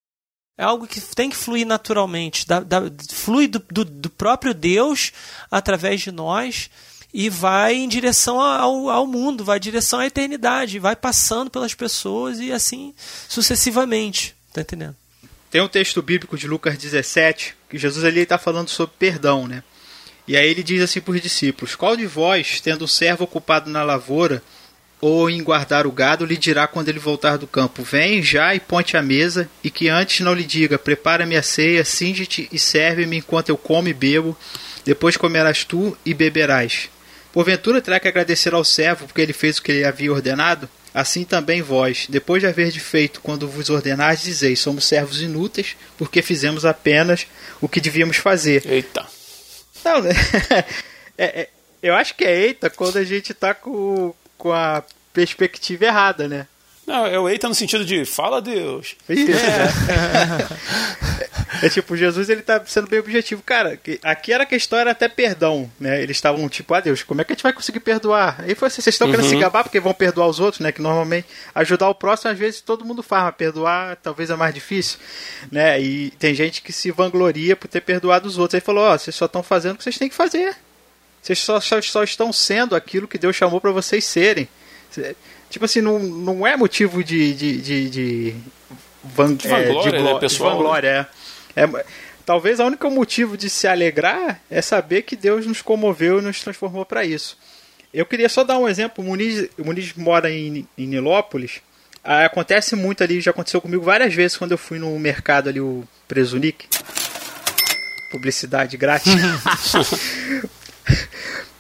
É 0.60 0.62
algo 0.62 0.86
que 0.86 1.00
tem 1.00 1.30
que 1.30 1.36
fluir 1.36 1.66
naturalmente. 1.66 2.46
Da, 2.46 2.60
da, 2.60 2.82
flui 3.08 3.48
do, 3.48 3.64
do, 3.70 3.82
do 3.82 4.10
próprio 4.10 4.52
Deus 4.52 5.10
através 5.50 6.02
de 6.02 6.12
nós 6.12 6.68
e 7.14 7.30
vai 7.30 7.76
em 7.76 7.88
direção 7.88 8.38
ao, 8.38 8.90
ao 8.90 9.06
mundo, 9.06 9.42
vai 9.42 9.56
em 9.56 9.60
direção 9.60 10.00
à 10.00 10.06
eternidade, 10.06 10.78
vai 10.78 10.94
passando 10.94 11.50
pelas 11.50 11.72
pessoas 11.72 12.40
e 12.40 12.52
assim 12.52 12.92
sucessivamente. 13.26 14.36
Tá 14.52 14.60
entendendo? 14.60 14.94
Tem 15.50 15.62
um 15.62 15.68
texto 15.68 16.02
bíblico 16.02 16.36
de 16.36 16.46
Lucas 16.46 16.76
17 16.76 17.56
que 17.70 17.78
Jesus 17.78 18.04
ali 18.04 18.20
está 18.20 18.36
falando 18.36 18.68
sobre 18.68 18.94
perdão, 18.98 19.48
né? 19.48 19.64
E 20.28 20.36
aí 20.36 20.46
ele 20.46 20.62
diz 20.62 20.82
assim 20.82 21.00
para 21.00 21.14
os 21.14 21.22
discípulos: 21.22 21.74
Qual 21.74 21.96
de 21.96 22.06
vós, 22.06 22.60
tendo 22.60 22.84
um 22.84 22.86
servo 22.86 23.24
ocupado 23.24 23.70
na 23.70 23.82
lavoura 23.82 24.42
ou 25.00 25.30
em 25.30 25.42
guardar 25.42 25.86
o 25.86 25.92
gado, 25.92 26.26
lhe 26.26 26.36
dirá 26.36 26.66
quando 26.66 26.88
ele 26.88 26.98
voltar 26.98 27.36
do 27.36 27.46
campo: 27.46 27.82
Vem 27.82 28.22
já 28.22 28.54
e 28.54 28.60
ponte 28.60 28.96
a 28.96 29.02
mesa, 29.02 29.48
e 29.64 29.70
que 29.70 29.88
antes 29.88 30.20
não 30.20 30.34
lhe 30.34 30.44
diga: 30.44 30.78
Prepara-me 30.78 31.36
a 31.36 31.42
ceia, 31.42 31.84
cinge-te 31.84 32.48
e 32.52 32.58
serve-me 32.58 33.16
enquanto 33.16 33.48
eu 33.48 33.56
como 33.56 33.88
e 33.88 33.94
bebo, 33.94 34.36
depois 34.84 35.16
comerás 35.16 35.64
tu 35.64 35.96
e 36.04 36.12
beberás. 36.12 36.90
Porventura 37.32 37.80
terá 37.80 38.00
que 38.00 38.08
agradecer 38.08 38.52
ao 38.52 38.64
servo 38.64 39.06
porque 39.06 39.20
ele 39.20 39.32
fez 39.32 39.58
o 39.58 39.62
que 39.62 39.72
ele 39.72 39.84
havia 39.84 40.12
ordenado? 40.12 40.68
Assim 40.92 41.24
também 41.24 41.62
vós, 41.62 42.06
depois 42.08 42.42
de 42.42 42.48
haver 42.48 42.72
feito 42.72 43.20
quando 43.20 43.48
vos 43.48 43.70
ordenais, 43.70 44.22
dizeis: 44.22 44.58
somos 44.58 44.84
servos 44.84 45.22
inúteis, 45.22 45.76
porque 45.96 46.20
fizemos 46.20 46.64
apenas 46.64 47.26
o 47.60 47.68
que 47.68 47.80
devíamos 47.80 48.16
fazer. 48.16 48.64
Eita. 48.66 49.06
Não, 49.84 50.02
é, 51.16 51.42
é, 51.42 51.48
eu 51.82 51.94
acho 51.94 52.14
que 52.16 52.24
é 52.24 52.46
eita 52.46 52.68
quando 52.68 52.98
a 52.98 53.04
gente 53.04 53.32
tá 53.32 53.54
com, 53.54 54.12
com 54.40 54.52
a 54.52 54.82
perspectiva 55.12 55.84
errada, 55.84 56.26
né? 56.26 56.46
Não, 56.86 57.06
é 57.06 57.18
o 57.20 57.28
eita 57.28 57.46
no 57.46 57.54
sentido 57.54 57.84
de 57.84 58.04
fala 58.04 58.40
Deus. 58.40 58.96
Isso. 59.08 59.30
É. 61.62 61.66
é 61.66 61.68
tipo, 61.68 61.94
Jesus 61.96 62.28
ele 62.30 62.40
tá 62.40 62.60
sendo 62.66 62.88
bem 62.88 62.98
objetivo. 62.98 63.42
Cara, 63.42 63.78
aqui 64.02 64.32
era 64.32 64.46
que 64.46 64.54
a 64.54 64.58
história 64.58 64.84
era 64.84 64.90
até 64.92 65.08
perdão, 65.08 65.70
né? 65.78 66.02
Eles 66.02 66.16
estavam 66.16 66.48
tipo, 66.48 66.72
ah 66.74 66.80
Deus, 66.80 67.02
como 67.02 67.20
é 67.20 67.24
que 67.24 67.32
a 67.32 67.34
gente 67.36 67.42
vai 67.42 67.52
conseguir 67.52 67.80
perdoar? 67.80 68.40
Aí 68.40 68.54
foi 68.54 68.66
assim, 68.66 68.80
vocês 68.80 68.94
estão 68.94 69.06
uhum. 69.06 69.14
querendo 69.14 69.28
se 69.28 69.36
gabar 69.36 69.62
porque 69.62 69.78
vão 69.78 69.92
perdoar 69.92 70.26
os 70.26 70.40
outros, 70.40 70.60
né? 70.60 70.72
Que 70.72 70.80
normalmente 70.80 71.28
ajudar 71.54 71.88
o 71.88 71.94
próximo 71.94 72.32
às 72.32 72.38
vezes 72.38 72.62
todo 72.62 72.84
mundo 72.84 73.02
faz, 73.02 73.24
mas 73.24 73.34
perdoar 73.36 73.96
talvez 73.96 74.30
é 74.30 74.34
mais 74.34 74.54
difícil, 74.54 74.98
né? 75.52 75.80
E 75.80 76.10
tem 76.12 76.34
gente 76.34 76.62
que 76.62 76.72
se 76.72 76.90
vangloria 76.90 77.54
por 77.54 77.68
ter 77.68 77.82
perdoado 77.82 78.26
os 78.26 78.38
outros. 78.38 78.54
Aí 78.54 78.60
falou, 78.60 78.84
ó, 78.84 78.94
oh, 78.94 78.98
vocês 78.98 79.14
só 79.14 79.26
estão 79.26 79.42
fazendo 79.42 79.74
o 79.74 79.76
que 79.76 79.84
vocês 79.84 79.98
têm 79.98 80.08
que 80.08 80.14
fazer. 80.16 80.56
Vocês 81.22 81.38
só, 81.38 81.60
só, 81.60 81.80
só 81.82 82.02
estão 82.02 82.32
sendo 82.32 82.74
aquilo 82.74 83.08
que 83.08 83.18
Deus 83.18 83.36
chamou 83.36 83.60
para 83.60 83.70
vocês 83.70 84.04
serem. 84.04 84.48
Tipo 85.50 85.64
assim, 85.64 85.80
não, 85.80 85.98
não 85.98 86.46
é 86.46 86.56
motivo 86.56 87.04
de. 87.04 87.34
de, 87.34 87.60
de, 87.60 87.90
de, 87.90 88.34
van, 89.04 89.34
de 89.34 89.48
vanglória, 89.48 89.96
é, 89.96 89.98
de, 89.98 90.04
né, 90.04 90.18
pessoal, 90.18 90.50
de 90.50 90.56
vanglória 90.56 91.08
é. 91.56 91.62
é. 91.62 91.84
Talvez 92.24 92.60
o 92.60 92.64
único 92.64 92.88
motivo 92.90 93.36
de 93.36 93.50
se 93.50 93.66
alegrar 93.66 94.40
é 94.48 94.62
saber 94.62 95.02
que 95.02 95.16
Deus 95.16 95.46
nos 95.46 95.62
comoveu 95.62 96.20
e 96.20 96.22
nos 96.22 96.40
transformou 96.40 96.86
para 96.86 97.04
isso. 97.04 97.36
Eu 97.92 98.06
queria 98.06 98.28
só 98.28 98.44
dar 98.44 98.56
um 98.56 98.68
exemplo. 98.68 99.02
O 99.02 99.06
Muniz, 99.08 99.48
o 99.58 99.64
Muniz 99.64 99.94
mora 99.94 100.30
em, 100.30 100.66
em 100.78 100.86
Nilópolis. 100.86 101.60
Ah, 102.04 102.24
acontece 102.24 102.76
muito 102.76 103.02
ali, 103.02 103.20
já 103.20 103.32
aconteceu 103.32 103.60
comigo 103.60 103.82
várias 103.82 104.14
vezes 104.14 104.36
quando 104.36 104.52
eu 104.52 104.58
fui 104.58 104.78
no 104.78 104.96
mercado 104.98 105.48
ali, 105.48 105.60
o 105.60 105.82
Presunic. 106.06 106.68
Publicidade 108.12 108.76
grátis. 108.76 109.12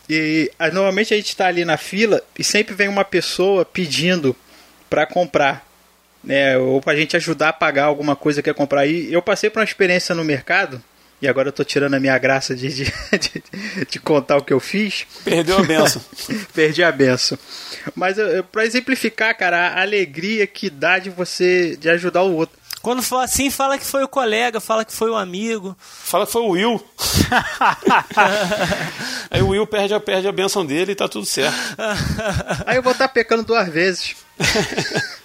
E 0.08 0.50
normalmente 0.72 1.14
a 1.14 1.16
gente 1.16 1.28
está 1.28 1.46
ali 1.46 1.64
na 1.64 1.76
fila 1.76 2.20
e 2.36 2.42
sempre 2.42 2.74
vem 2.74 2.88
uma 2.88 3.04
pessoa 3.04 3.64
pedindo 3.64 4.34
para 4.88 5.06
comprar, 5.06 5.64
né? 6.24 6.58
Ou 6.58 6.80
para 6.80 6.94
a 6.94 6.96
gente 6.96 7.16
ajudar 7.16 7.50
a 7.50 7.52
pagar 7.52 7.84
alguma 7.84 8.16
coisa 8.16 8.42
que 8.42 8.50
quer 8.50 8.56
comprar. 8.56 8.86
E 8.86 9.12
eu 9.12 9.22
passei 9.22 9.48
por 9.48 9.60
uma 9.60 9.64
experiência 9.64 10.12
no 10.12 10.24
mercado 10.24 10.82
e 11.22 11.28
agora 11.28 11.48
eu 11.48 11.52
tô 11.52 11.62
tirando 11.62 11.94
a 11.94 12.00
minha 12.00 12.16
graça 12.16 12.54
de, 12.56 12.68
de, 12.68 12.84
de, 13.18 13.84
de 13.88 13.98
contar 14.00 14.38
o 14.38 14.44
que 14.44 14.52
eu 14.52 14.60
fiz. 14.60 15.06
Perdeu 15.22 15.58
a 15.58 15.62
benção. 15.62 16.02
Perdi 16.54 16.82
a 16.82 16.90
benção. 16.90 17.38
Mas 17.94 18.16
para 18.50 18.64
exemplificar, 18.64 19.36
cara, 19.36 19.68
a 19.68 19.82
alegria 19.82 20.46
que 20.46 20.70
dá 20.70 20.98
de 20.98 21.10
você 21.10 21.76
de 21.76 21.90
ajudar 21.90 22.22
o 22.22 22.34
outro. 22.34 22.58
Quando 22.82 23.02
for 23.02 23.18
assim, 23.18 23.50
fala 23.50 23.78
que 23.78 23.84
foi 23.84 24.02
o 24.02 24.08
colega, 24.08 24.58
fala 24.58 24.84
que 24.84 24.92
foi 24.92 25.10
o 25.10 25.16
amigo. 25.16 25.76
Fala 25.80 26.24
que 26.26 26.32
foi 26.32 26.42
o 26.42 26.50
Will. 26.50 26.82
Aí 29.30 29.42
o 29.42 29.48
Will 29.48 29.66
perde 29.66 29.92
a, 29.92 30.00
perde 30.00 30.26
a 30.26 30.32
benção 30.32 30.64
dele 30.64 30.92
e 30.92 30.94
tá 30.94 31.06
tudo 31.06 31.26
certo. 31.26 31.54
Aí 32.66 32.76
eu 32.76 32.82
vou 32.82 32.92
estar 32.92 33.08
tá 33.08 33.12
pecando 33.12 33.42
duas 33.42 33.68
vezes. 33.68 34.16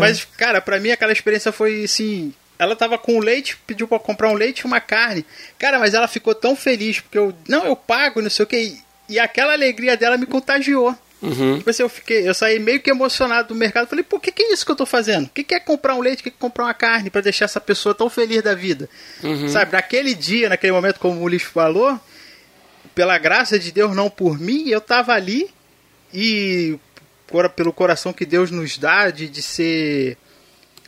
Mas, 0.00 0.24
cara, 0.36 0.60
pra 0.60 0.78
mim 0.78 0.90
aquela 0.90 1.12
experiência 1.12 1.52
foi 1.52 1.84
assim. 1.84 2.32
Ela 2.58 2.74
tava 2.74 2.98
com 2.98 3.20
leite, 3.20 3.56
pediu 3.66 3.86
para 3.86 3.98
comprar 3.98 4.30
um 4.30 4.34
leite 4.34 4.60
e 4.60 4.64
uma 4.64 4.80
carne. 4.80 5.24
Cara, 5.56 5.78
mas 5.78 5.94
ela 5.94 6.08
ficou 6.08 6.34
tão 6.34 6.56
feliz, 6.56 6.98
porque 6.98 7.16
eu. 7.16 7.32
Não, 7.48 7.64
eu 7.64 7.76
pago, 7.76 8.20
não 8.20 8.28
sei 8.28 8.42
o 8.42 8.48
que. 8.48 8.80
E 9.08 9.18
aquela 9.18 9.52
alegria 9.52 9.96
dela 9.96 10.16
me 10.16 10.26
contagiou. 10.26 10.96
Uhum. 11.20 11.58
Tipo 11.58 11.70
assim, 11.70 11.82
eu 11.82 11.88
fiquei, 11.88 12.28
eu 12.28 12.34
saí 12.34 12.58
meio 12.58 12.80
que 12.80 12.90
emocionado 12.90 13.48
do 13.48 13.54
mercado. 13.54 13.88
Falei, 13.88 14.04
pô, 14.04 14.16
o 14.16 14.20
que, 14.20 14.30
que 14.30 14.42
é 14.42 14.52
isso 14.52 14.64
que 14.64 14.70
eu 14.70 14.76
tô 14.76 14.86
fazendo? 14.86 15.26
O 15.26 15.30
que, 15.30 15.42
que 15.42 15.54
é 15.54 15.60
comprar 15.60 15.94
um 15.94 16.00
leite? 16.00 16.20
O 16.20 16.22
que, 16.22 16.30
que 16.30 16.36
é 16.36 16.40
comprar 16.40 16.64
uma 16.64 16.74
carne 16.74 17.10
para 17.10 17.20
deixar 17.20 17.44
essa 17.46 17.60
pessoa 17.60 17.94
tão 17.94 18.08
feliz 18.08 18.42
da 18.42 18.54
vida? 18.54 18.88
Uhum. 19.22 19.48
Sabe, 19.48 19.72
naquele 19.72 20.14
dia, 20.14 20.48
naquele 20.48 20.72
momento, 20.72 21.00
como 21.00 21.20
o 21.20 21.24
Ulisses 21.24 21.48
falou, 21.48 21.98
pela 22.94 23.18
graça 23.18 23.58
de 23.58 23.72
Deus, 23.72 23.94
não 23.94 24.08
por 24.08 24.38
mim, 24.38 24.68
eu 24.68 24.80
tava 24.80 25.12
ali 25.12 25.50
e 26.12 26.78
pelo 27.54 27.72
coração 27.72 28.12
que 28.12 28.24
Deus 28.24 28.50
nos 28.50 28.78
dá 28.78 29.10
de, 29.10 29.28
de 29.28 29.42
ser 29.42 30.16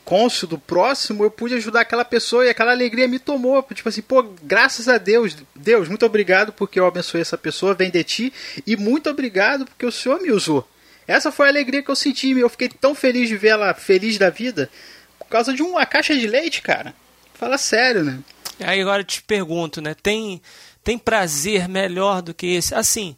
cônsul 0.05 0.49
do 0.49 0.59
próximo, 0.59 1.25
eu 1.25 1.31
pude 1.31 1.55
ajudar 1.55 1.83
aquela 1.83 2.05
pessoa 2.05 2.45
e 2.45 2.49
aquela 2.49 2.73
alegria 2.73 3.07
me 3.07 3.19
tomou. 3.19 3.63
Tipo 3.75 3.89
assim, 3.89 4.03
pô, 4.03 4.23
graças 4.43 4.89
a 4.89 4.99
Deus, 4.99 5.37
Deus, 5.55 5.89
muito 5.89 6.05
obrigado 6.05 6.53
porque 6.53 6.81
eu 6.81 6.87
abençoei 6.87 7.23
essa 7.23 7.39
pessoa, 7.39 7.75
vem 7.75 7.91
de 7.91 8.03
ti, 8.05 8.33
e 8.67 8.77
muito 8.77 9.09
obrigado 9.09 9.65
porque 9.65 9.87
o 9.87 9.93
Senhor 9.93 10.21
me 10.21 10.31
usou. 10.31 10.69
Essa 11.07 11.33
foi 11.33 11.47
a 11.47 11.49
alegria 11.51 11.83
que 11.83 11.91
eu 11.91 11.97
senti, 11.97 12.31
eu 12.31 12.49
fiquei 12.49 12.69
tão 12.69 12.95
feliz 12.95 13.29
de 13.29 13.37
ver 13.37 13.49
ela 13.49 13.75
feliz 13.75 14.17
da 14.17 14.31
vida 14.31 14.71
por 15.19 15.27
causa 15.27 15.53
de 15.53 15.63
uma 15.63 15.85
caixa 15.87 16.15
de 16.15 16.27
leite, 16.27 16.63
cara. 16.63 16.95
Fala 17.35 17.59
sério, 17.59 18.05
né? 18.05 18.19
Aí 18.61 18.81
agora 18.81 19.01
eu 19.01 19.07
te 19.07 19.23
pergunto, 19.23 19.81
né? 19.81 19.95
Tem, 20.01 20.41
tem 20.85 20.99
prazer 20.99 21.69
melhor 21.69 22.21
do 22.21 22.35
que 22.35 22.47
esse? 22.47 22.75
Assim, 22.75 23.17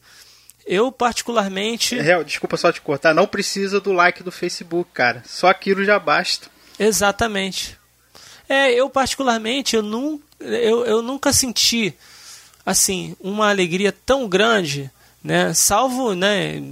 eu 0.67 0.93
particularmente. 0.93 1.99
É, 1.99 2.23
desculpa 2.23 2.57
só 2.57 2.71
te 2.71 2.81
cortar, 2.81 3.15
não 3.15 3.27
precisa 3.27 3.81
do 3.81 3.93
like 3.93 4.23
do 4.23 4.31
Facebook, 4.31 4.91
cara. 4.93 5.23
Só 5.27 5.49
aquilo 5.49 5.85
já 5.85 5.99
basta. 5.99 6.49
Exatamente. 6.83 7.79
É, 8.49 8.73
eu 8.73 8.91
particularmente, 8.91 9.77
eu, 9.77 9.83
nu, 9.83 10.21
eu, 10.41 10.85
eu 10.85 11.03
nunca 11.03 11.33
senti, 11.33 11.95
assim, 12.67 13.17
uma 13.21 13.49
alegria 13.49 13.93
tão 13.93 14.29
grande, 14.29 14.91
né? 15.23 15.55
Salvo, 15.55 16.15
né, 16.15 16.63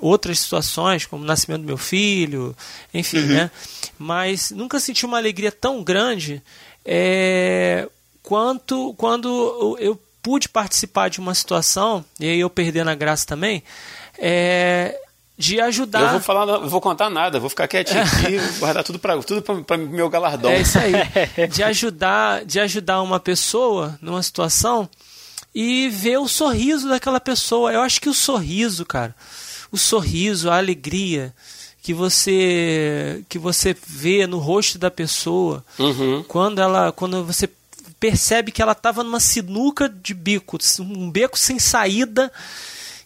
outras 0.00 0.38
situações, 0.38 1.06
como 1.06 1.22
o 1.22 1.26
nascimento 1.26 1.62
do 1.62 1.66
meu 1.66 1.78
filho, 1.78 2.56
enfim, 2.92 3.20
uhum. 3.20 3.26
né? 3.26 3.50
Mas 3.98 4.50
nunca 4.50 4.78
senti 4.78 5.06
uma 5.06 5.18
alegria 5.18 5.50
tão 5.50 5.82
grande 5.82 6.42
é, 6.84 7.88
quanto 8.22 8.94
quando 8.94 9.76
eu 9.80 10.00
pude 10.22 10.48
participar 10.48 11.08
de 11.08 11.20
uma 11.20 11.34
situação, 11.34 12.04
e 12.18 12.26
aí 12.26 12.40
eu 12.40 12.50
perdendo 12.50 12.88
a 12.90 12.94
graça 12.94 13.26
também, 13.26 13.62
é, 14.18 14.98
de 15.36 15.60
ajudar. 15.60 16.02
Eu 16.02 16.10
vou 16.10 16.20
falar, 16.20 16.46
não 16.46 16.68
vou 16.68 16.80
contar 16.80 17.10
nada, 17.10 17.40
vou 17.40 17.50
ficar 17.50 17.66
quietinho 17.66 18.02
aqui, 18.02 18.38
guardar 18.58 18.84
tudo 18.84 18.98
para 18.98 19.20
tudo 19.22 19.42
para 19.64 19.76
meu 19.76 20.08
galardão. 20.08 20.50
É 20.50 20.60
isso 20.60 20.78
aí. 20.78 20.92
De 21.48 21.62
ajudar, 21.62 22.44
de 22.44 22.60
ajudar 22.60 23.02
uma 23.02 23.18
pessoa 23.18 23.98
numa 24.00 24.22
situação 24.22 24.88
e 25.54 25.88
ver 25.88 26.18
o 26.18 26.28
sorriso 26.28 26.88
daquela 26.88 27.20
pessoa. 27.20 27.72
Eu 27.72 27.80
acho 27.80 28.00
que 28.00 28.08
o 28.08 28.14
sorriso, 28.14 28.84
cara, 28.84 29.14
o 29.70 29.76
sorriso, 29.76 30.50
a 30.50 30.56
alegria 30.56 31.34
que 31.82 31.92
você 31.92 33.22
que 33.28 33.38
você 33.38 33.76
vê 33.86 34.26
no 34.26 34.38
rosto 34.38 34.78
da 34.78 34.90
pessoa 34.90 35.62
uhum. 35.78 36.24
quando 36.26 36.58
ela 36.58 36.90
quando 36.92 37.22
você 37.22 37.46
percebe 38.00 38.50
que 38.50 38.62
ela 38.62 38.72
estava 38.72 39.04
numa 39.04 39.20
sinuca 39.20 39.86
de 39.86 40.14
bico, 40.14 40.58
um 40.80 41.10
beco 41.10 41.38
sem 41.38 41.58
saída 41.58 42.32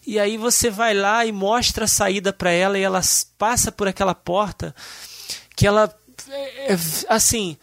e 0.09 0.19
aí 0.19 0.37
você 0.37 0.71
vai 0.71 0.95
lá 0.95 1.23
e 1.23 1.31
mostra 1.31 1.85
a 1.85 1.87
saída 1.87 2.33
para 2.33 2.49
ela 2.49 2.79
e 2.79 2.81
ela 2.81 2.99
passa 3.37 3.71
por 3.71 3.87
aquela 3.87 4.15
porta 4.15 4.73
que 5.55 5.67
ela 5.67 5.95
é, 6.29 6.73
é, 6.73 6.77
assim 7.07 7.55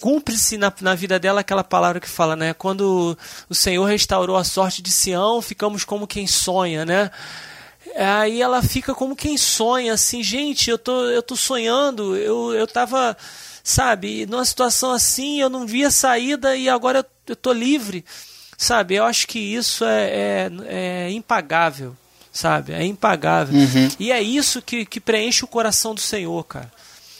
cumpre-se 0.00 0.56
na, 0.56 0.72
na 0.80 0.94
vida 0.94 1.18
dela 1.18 1.40
aquela 1.40 1.64
palavra 1.64 2.00
que 2.00 2.08
fala, 2.08 2.34
né? 2.36 2.54
Quando 2.54 3.18
o 3.48 3.54
Senhor 3.54 3.84
restaurou 3.84 4.36
a 4.36 4.44
sorte 4.44 4.80
de 4.80 4.90
Sião, 4.90 5.42
ficamos 5.42 5.84
como 5.84 6.06
quem 6.06 6.26
sonha, 6.26 6.86
né? 6.86 7.10
Aí 7.94 8.40
ela 8.40 8.62
fica 8.62 8.94
como 8.94 9.14
quem 9.14 9.36
sonha, 9.36 9.92
assim, 9.92 10.22
gente, 10.22 10.70
eu 10.70 10.78
tô, 10.78 11.10
eu 11.10 11.22
tô 11.22 11.36
sonhando, 11.36 12.16
eu, 12.16 12.54
eu 12.54 12.66
tava, 12.66 13.16
sabe, 13.62 14.24
numa 14.24 14.44
situação 14.44 14.92
assim, 14.92 15.40
eu 15.40 15.50
não 15.50 15.66
via 15.66 15.90
saída 15.90 16.56
e 16.56 16.68
agora 16.68 17.00
eu, 17.00 17.04
eu 17.28 17.36
tô 17.36 17.52
livre. 17.52 18.04
Sabe, 18.58 18.94
eu 18.94 19.04
acho 19.04 19.26
que 19.26 19.38
isso 19.38 19.84
é, 19.84 20.10
é, 20.10 20.50
é 20.66 21.10
impagável, 21.10 21.94
sabe? 22.32 22.72
É 22.72 22.84
impagável. 22.84 23.58
Uhum. 23.58 23.88
E 23.98 24.10
é 24.10 24.22
isso 24.22 24.62
que, 24.62 24.86
que 24.86 24.98
preenche 24.98 25.44
o 25.44 25.48
coração 25.48 25.94
do 25.94 26.00
Senhor, 26.00 26.42
cara. 26.44 26.72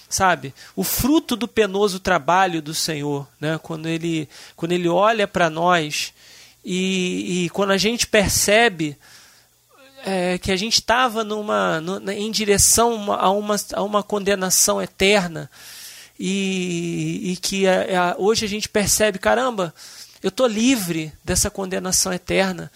Sabe? 0.09 0.55
O 0.74 0.82
fruto 0.82 1.37
do 1.37 1.47
penoso 1.47 2.01
trabalho 2.01 2.62
do 2.62 2.72
Senhor, 2.72 3.28
né? 3.41 3.59
Quando 3.62 3.87
ele, 3.87 4.28
quando 4.55 4.72
ele 4.72 4.89
olha 4.89 5.26
para 5.26 5.51
nós 5.51 6.14
e, 6.64 7.45
e 7.45 7.51
quando 7.51 7.72
a 7.72 7.76
gente 7.76 8.07
percebe 8.07 8.97
é, 10.05 10.39
que 10.39 10.53
a 10.53 10.57
gente 10.57 10.74
estava 10.74 11.24
numa, 11.24 11.80
numa, 11.80 12.14
em 12.14 12.30
direção 12.30 13.12
a 13.12 13.30
uma, 13.30 13.57
a 13.74 13.82
uma 13.82 14.03
condenação 14.03 14.80
eterna 14.80 15.51
e, 16.18 17.32
e 17.32 17.37
que 17.37 17.66
a, 17.66 18.12
a, 18.12 18.14
hoje 18.16 18.45
a 18.45 18.49
gente 18.49 18.68
percebe, 18.68 19.18
caramba, 19.18 19.74
eu 20.27 20.31
estou 20.31 20.49
livre 20.49 21.12
dessa 21.24 21.49
condenação 21.49 22.12
eterna. 22.12 22.68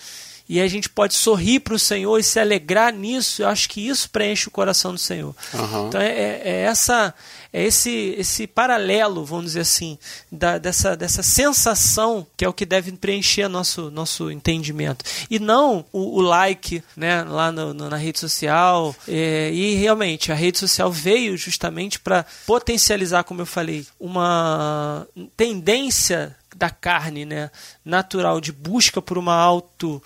E 0.49 0.61
a 0.61 0.69
gente 0.69 0.89
pode 0.89 1.15
sorrir 1.15 1.61
para 1.61 1.75
o 1.75 1.79
Senhor 1.79 2.19
e 2.19 2.23
se 2.23 2.39
alegrar 2.39 2.93
nisso. 2.93 3.43
Eu 3.43 3.49
acho 3.49 3.69
que 3.69 3.89
isso 3.89 4.09
preenche 4.11 4.47
o 4.47 4.53
coração 4.53 4.93
do 4.93 4.99
Senhor. 4.99 5.35
Uhum. 5.53 5.89
Então 5.89 6.01
é, 6.01 6.09
é, 6.09 6.43
é, 6.45 6.61
essa, 6.63 7.13
é 7.53 7.65
esse, 7.65 8.15
esse 8.19 8.47
paralelo, 8.47 9.25
vamos 9.25 9.47
dizer 9.47 9.61
assim, 9.61 9.99
da, 10.31 10.59
dessa, 10.59 10.97
dessa 10.97 11.23
sensação 11.25 12.27
que 12.37 12.45
é 12.45 12.49
o 12.49 12.53
que 12.53 12.67
deve 12.67 12.93
preencher 12.93 13.49
nosso, 13.49 13.91
nosso 13.91 14.31
entendimento. 14.31 15.05
E 15.29 15.41
não 15.41 15.85
o, 15.93 16.19
o 16.19 16.21
like 16.21 16.83
né, 16.97 17.23
lá 17.25 17.51
no, 17.51 17.75
no, 17.75 17.89
na 17.89 17.97
rede 17.97 18.21
social. 18.21 18.95
É, 19.09 19.51
e 19.53 19.75
realmente 19.75 20.31
a 20.31 20.37
rede 20.37 20.59
social 20.59 20.91
veio 20.91 21.37
justamente 21.37 21.99
para 21.99 22.25
potencializar, 22.47 23.25
como 23.25 23.41
eu 23.41 23.47
falei, 23.47 23.87
uma 24.01 25.07
tendência 25.37 26.37
da 26.57 26.71
carne, 26.71 27.25
né, 27.25 27.51
natural 27.85 28.41
de 28.41 28.53
busca 28.53 29.01
por 29.01 29.19
uma 29.19 29.35
auto 29.35 30.03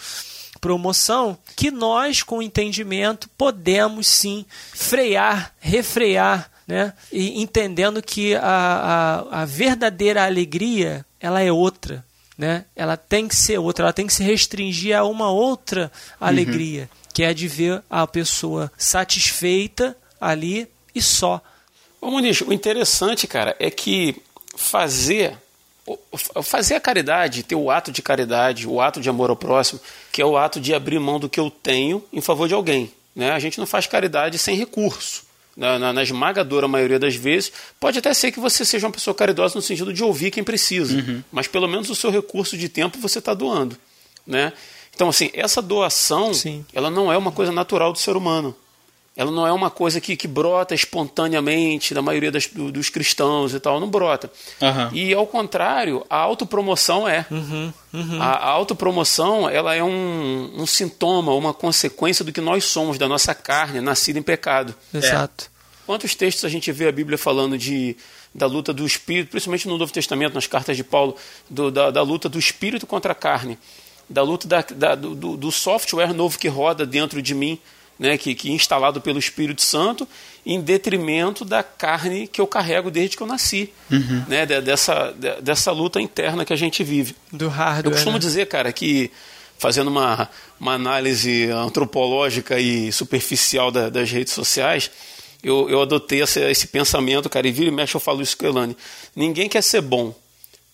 promoção, 0.60 1.36
que 1.56 1.70
nós 1.70 2.22
com 2.22 2.40
entendimento 2.40 3.28
podemos 3.36 4.06
sim 4.06 4.46
frear, 4.72 5.54
refrear, 5.60 6.50
né, 6.66 6.92
e 7.12 7.42
entendendo 7.42 8.02
que 8.02 8.34
a, 8.34 9.26
a, 9.30 9.42
a 9.42 9.44
verdadeira 9.44 10.24
alegria 10.24 11.04
ela 11.20 11.40
é 11.40 11.52
outra, 11.52 12.04
né? 12.36 12.64
Ela 12.74 12.96
tem 12.96 13.28
que 13.28 13.36
ser 13.36 13.58
outra, 13.58 13.86
ela 13.86 13.92
tem 13.92 14.06
que 14.06 14.12
se 14.12 14.22
restringir 14.22 14.96
a 14.96 15.04
uma 15.04 15.30
outra 15.30 15.90
alegria, 16.20 16.82
uhum. 16.82 17.10
que 17.12 17.22
é 17.22 17.28
a 17.28 17.32
de 17.32 17.48
ver 17.48 17.82
a 17.88 18.06
pessoa 18.06 18.70
satisfeita 18.76 19.96
ali 20.20 20.68
e 20.94 21.00
só. 21.00 21.40
Ô 22.00 22.10
Muniz, 22.10 22.40
o 22.40 22.52
interessante, 22.52 23.26
cara, 23.26 23.56
é 23.58 23.70
que 23.70 24.20
fazer 24.56 25.38
fazer 26.42 26.74
a 26.74 26.80
caridade, 26.80 27.42
ter 27.42 27.54
o 27.54 27.70
ato 27.70 27.92
de 27.92 28.00
caridade, 28.00 28.66
o 28.66 28.80
ato 28.80 29.00
de 29.00 29.08
amor 29.08 29.30
ao 29.30 29.36
próximo, 29.36 29.80
que 30.10 30.22
é 30.22 30.24
o 30.24 30.36
ato 30.36 30.58
de 30.60 30.74
abrir 30.74 30.98
mão 30.98 31.20
do 31.20 31.28
que 31.28 31.38
eu 31.38 31.50
tenho 31.50 32.02
em 32.12 32.20
favor 32.20 32.48
de 32.48 32.54
alguém. 32.54 32.90
Né? 33.14 33.30
A 33.30 33.38
gente 33.38 33.58
não 33.58 33.66
faz 33.66 33.86
caridade 33.86 34.38
sem 34.38 34.56
recurso. 34.56 35.24
Na, 35.56 35.78
na, 35.78 35.92
na, 35.92 36.02
esmagadora 36.02 36.66
maioria 36.66 36.98
das 36.98 37.14
vezes, 37.14 37.52
pode 37.78 37.96
até 37.96 38.12
ser 38.12 38.32
que 38.32 38.40
você 38.40 38.64
seja 38.64 38.88
uma 38.88 38.92
pessoa 38.92 39.14
caridosa 39.14 39.54
no 39.54 39.62
sentido 39.62 39.92
de 39.92 40.02
ouvir 40.02 40.32
quem 40.32 40.42
precisa, 40.42 40.96
uhum. 40.96 41.22
mas 41.30 41.46
pelo 41.46 41.68
menos 41.68 41.88
o 41.90 41.94
seu 41.94 42.10
recurso 42.10 42.58
de 42.58 42.68
tempo 42.68 42.98
você 42.98 43.20
está 43.20 43.32
doando. 43.34 43.76
Né? 44.26 44.52
Então, 44.92 45.08
assim, 45.08 45.30
essa 45.32 45.62
doação, 45.62 46.34
Sim. 46.34 46.66
ela 46.72 46.90
não 46.90 47.12
é 47.12 47.16
uma 47.16 47.30
coisa 47.30 47.52
natural 47.52 47.92
do 47.92 48.00
ser 48.00 48.16
humano 48.16 48.52
ela 49.16 49.30
não 49.30 49.46
é 49.46 49.52
uma 49.52 49.70
coisa 49.70 50.00
que, 50.00 50.16
que 50.16 50.26
brota 50.26 50.74
espontaneamente 50.74 51.94
da 51.94 52.02
maioria 52.02 52.32
das, 52.32 52.48
do, 52.48 52.72
dos 52.72 52.88
cristãos 52.88 53.54
e 53.54 53.60
tal, 53.60 53.78
não 53.78 53.88
brota. 53.88 54.30
Uhum. 54.60 54.90
E 54.92 55.14
ao 55.14 55.24
contrário, 55.24 56.04
a 56.10 56.16
autopromoção 56.16 57.06
é. 57.08 57.24
Uhum, 57.30 57.72
uhum. 57.92 58.20
A, 58.20 58.32
a 58.32 58.48
autopromoção 58.48 59.48
ela 59.48 59.72
é 59.72 59.82
um, 59.84 60.50
um 60.56 60.66
sintoma, 60.66 61.32
uma 61.32 61.54
consequência 61.54 62.24
do 62.24 62.32
que 62.32 62.40
nós 62.40 62.64
somos, 62.64 62.98
da 62.98 63.06
nossa 63.06 63.34
carne, 63.34 63.80
nascida 63.80 64.18
em 64.18 64.22
pecado. 64.22 64.74
Exato. 64.92 65.44
É. 65.50 65.54
Quantos 65.86 66.14
textos 66.16 66.44
a 66.44 66.48
gente 66.48 66.72
vê 66.72 66.88
a 66.88 66.92
Bíblia 66.92 67.16
falando 67.16 67.56
de, 67.56 67.96
da 68.34 68.46
luta 68.46 68.72
do 68.72 68.84
espírito, 68.84 69.30
principalmente 69.30 69.68
no 69.68 69.78
Novo 69.78 69.92
Testamento, 69.92 70.34
nas 70.34 70.48
cartas 70.48 70.76
de 70.76 70.82
Paulo, 70.82 71.14
do, 71.48 71.70
da, 71.70 71.92
da 71.92 72.02
luta 72.02 72.28
do 72.28 72.38
espírito 72.38 72.84
contra 72.84 73.12
a 73.12 73.14
carne, 73.14 73.58
da 74.10 74.22
luta 74.22 74.48
da, 74.48 74.60
da 74.62 74.94
do, 74.96 75.36
do 75.36 75.52
software 75.52 76.12
novo 76.12 76.36
que 76.36 76.48
roda 76.48 76.84
dentro 76.84 77.22
de 77.22 77.32
mim 77.32 77.60
né, 77.98 78.18
que, 78.18 78.34
que 78.34 78.50
instalado 78.50 79.00
pelo 79.00 79.18
Espírito 79.18 79.62
Santo, 79.62 80.06
em 80.44 80.60
detrimento 80.60 81.44
da 81.44 81.62
carne 81.62 82.26
que 82.26 82.40
eu 82.40 82.46
carrego 82.46 82.90
desde 82.90 83.16
que 83.16 83.22
eu 83.22 83.26
nasci, 83.26 83.72
uhum. 83.90 84.24
né, 84.28 84.44
dessa, 84.46 85.14
dessa 85.40 85.72
luta 85.72 86.00
interna 86.00 86.44
que 86.44 86.52
a 86.52 86.56
gente 86.56 86.82
vive. 86.82 87.14
Do 87.32 87.48
hardware. 87.48 87.86
Eu 87.86 87.92
costumo 87.92 88.14
né? 88.14 88.20
dizer, 88.20 88.46
cara, 88.46 88.72
que 88.72 89.10
fazendo 89.58 89.88
uma, 89.88 90.28
uma 90.58 90.74
análise 90.74 91.50
antropológica 91.50 92.58
e 92.58 92.92
superficial 92.92 93.70
da, 93.70 93.88
das 93.88 94.10
redes 94.10 94.32
sociais, 94.32 94.90
eu, 95.42 95.68
eu 95.68 95.82
adotei 95.82 96.22
esse, 96.22 96.40
esse, 96.50 96.66
pensamento, 96.66 97.28
cara, 97.28 97.46
e 97.46 97.52
vira 97.52 97.68
e 97.68 97.72
mexe 97.72 97.94
eu 97.94 98.00
falo 98.00 98.22
isso 98.22 98.36
com 98.36 98.46
a 98.46 98.48
Elane. 98.48 98.76
Ninguém 99.14 99.48
quer 99.48 99.62
ser 99.62 99.80
bom, 99.80 100.14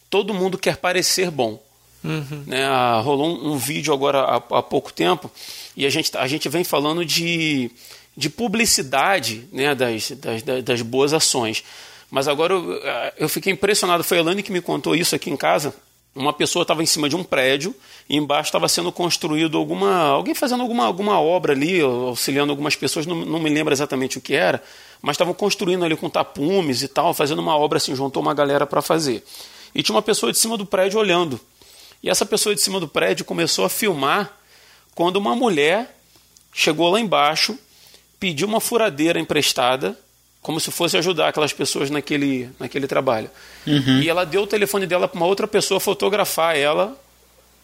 todo 0.09 0.35
mundo 0.35 0.57
quer 0.57 0.77
parecer 0.77 1.31
bom. 1.31 1.63
Uhum. 2.03 2.45
Né? 2.47 2.67
Rolou 3.03 3.29
um, 3.29 3.53
um 3.53 3.57
vídeo 3.57 3.93
agora 3.93 4.21
há, 4.21 4.37
há, 4.37 4.63
pouco 4.63 4.93
tempo 4.93 5.31
e 5.77 5.85
a 5.85 5.91
gente, 5.91 6.17
a 6.17 6.27
gente 6.27 6.49
vem 6.49 6.65
falando 6.65 7.05
de, 7.05 7.71
de 8.17 8.31
publicidade 8.31 9.47
né? 9.53 9.75
das, 9.75 10.11
das, 10.13 10.43
das 10.63 10.83
boas 10.83 11.13
ações. 11.13 11.63
Mas 12.11 12.27
agora 12.27 12.55
eu, 12.55 12.83
eu 13.19 13.29
fiquei 13.29 13.53
impressionado. 13.53 14.03
Foi 14.03 14.19
a 14.19 14.21
Elane 14.21 14.43
que 14.43 14.51
me 14.51 14.61
contou 14.61 14.97
isso 14.97 15.15
aqui 15.15 15.31
em 15.31 15.37
casa. 15.37 15.75
Uma 16.13 16.33
pessoa 16.33 16.63
estava 16.63 16.83
em 16.83 16.87
cima 16.87 17.09
de 17.09 17.15
um 17.15 17.23
prédio 17.23 17.73
e 18.09 18.17
embaixo 18.17 18.49
estava 18.49 18.69
sendo 18.69 18.91
construído 18.91 19.57
alguma. 19.57 20.07
alguém 20.07 20.35
fazendo 20.35 20.61
alguma, 20.61 20.85
alguma 20.85 21.21
obra 21.21 21.53
ali, 21.53 21.81
auxiliando 21.81 22.51
algumas 22.51 22.75
pessoas, 22.75 23.07
não, 23.07 23.25
não 23.25 23.39
me 23.39 23.49
lembro 23.49 23.73
exatamente 23.73 24.19
o 24.19 24.21
que 24.21 24.35
era, 24.35 24.61
mas 25.01 25.15
estavam 25.15 25.33
construindo 25.33 25.85
ali 25.85 25.97
com 25.97 26.11
tapumes 26.11 26.83
e 26.83 26.89
tal, 26.89 27.15
fazendo 27.15 27.39
uma 27.39 27.57
obra 27.57 27.77
assim, 27.77 27.95
juntou 27.95 28.21
uma 28.21 28.35
galera 28.35 28.67
para 28.67 28.83
fazer. 28.83 29.23
E 29.73 29.85
tinha 29.85 29.95
uma 29.95 30.03
pessoa 30.03 30.33
de 30.33 30.39
cima 30.39 30.57
do 30.57 30.67
prédio 30.67 30.99
olhando. 30.99 31.41
E 32.03 32.09
essa 32.09 32.25
pessoa 32.25 32.55
de 32.55 32.61
cima 32.61 32.81
do 32.81 32.89
prédio 32.89 33.25
começou 33.25 33.65
a 33.65 33.69
filmar 33.69 34.37
quando 34.95 35.17
uma 35.17 35.35
mulher 35.35 35.97
chegou 36.53 36.91
lá 36.91 37.01
embaixo, 37.01 37.59
pediu 38.19 38.49
uma 38.49 38.61
furadeira 38.61 39.19
emprestada 39.19 39.97
como 40.43 40.59
se 40.59 40.71
fosse 40.71 40.97
ajudar 40.97 41.29
aquelas 41.29 41.53
pessoas 41.53 41.91
naquele, 41.91 42.51
naquele 42.59 42.87
trabalho. 42.87 43.31
Uhum. 43.67 44.01
E 44.01 44.09
ela 44.09 44.25
deu 44.25 44.43
o 44.43 44.47
telefone 44.47 44.87
dela 44.87 45.07
para 45.07 45.17
uma 45.17 45.27
outra 45.27 45.47
pessoa 45.47 45.79
fotografar 45.79 46.57
ela 46.57 46.97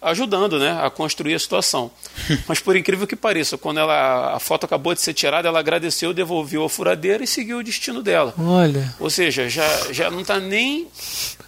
ajudando 0.01 0.59
né, 0.59 0.79
a 0.81 0.91
construir 0.91 1.35
a 1.35 1.39
situação. 1.39 1.91
Mas 2.47 2.61
por 2.61 2.77
incrível 2.77 3.07
que 3.07 3.17
pareça, 3.17 3.57
quando 3.57 3.81
ela, 3.81 4.35
a 4.35 4.39
foto 4.39 4.65
acabou 4.65 4.95
de 4.95 5.01
ser 5.01 5.15
tirada, 5.15 5.49
ela 5.49 5.59
agradeceu, 5.59 6.13
devolveu 6.13 6.65
a 6.65 6.69
furadeira 6.69 7.25
e 7.25 7.27
seguiu 7.27 7.59
o 7.59 7.63
destino 7.63 8.03
dela. 8.03 8.35
Olha. 8.39 8.95
Ou 9.01 9.09
seja, 9.09 9.49
já, 9.49 9.93
já 9.93 10.11
não 10.11 10.21
está 10.21 10.39
nem 10.39 10.87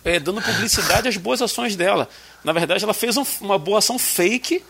é, 0.05 0.18
dando 0.18 0.41
publicidade 0.41 1.09
às 1.09 1.16
boas 1.16 1.43
ações 1.43 1.76
dela. 1.76 2.09
Na 2.45 2.53
verdade, 2.53 2.84
ela 2.84 2.95
fez 2.95 3.16
um, 3.16 3.24
uma 3.41 3.59
boa 3.59 3.78
ação 3.78 3.99
fake 3.99 4.62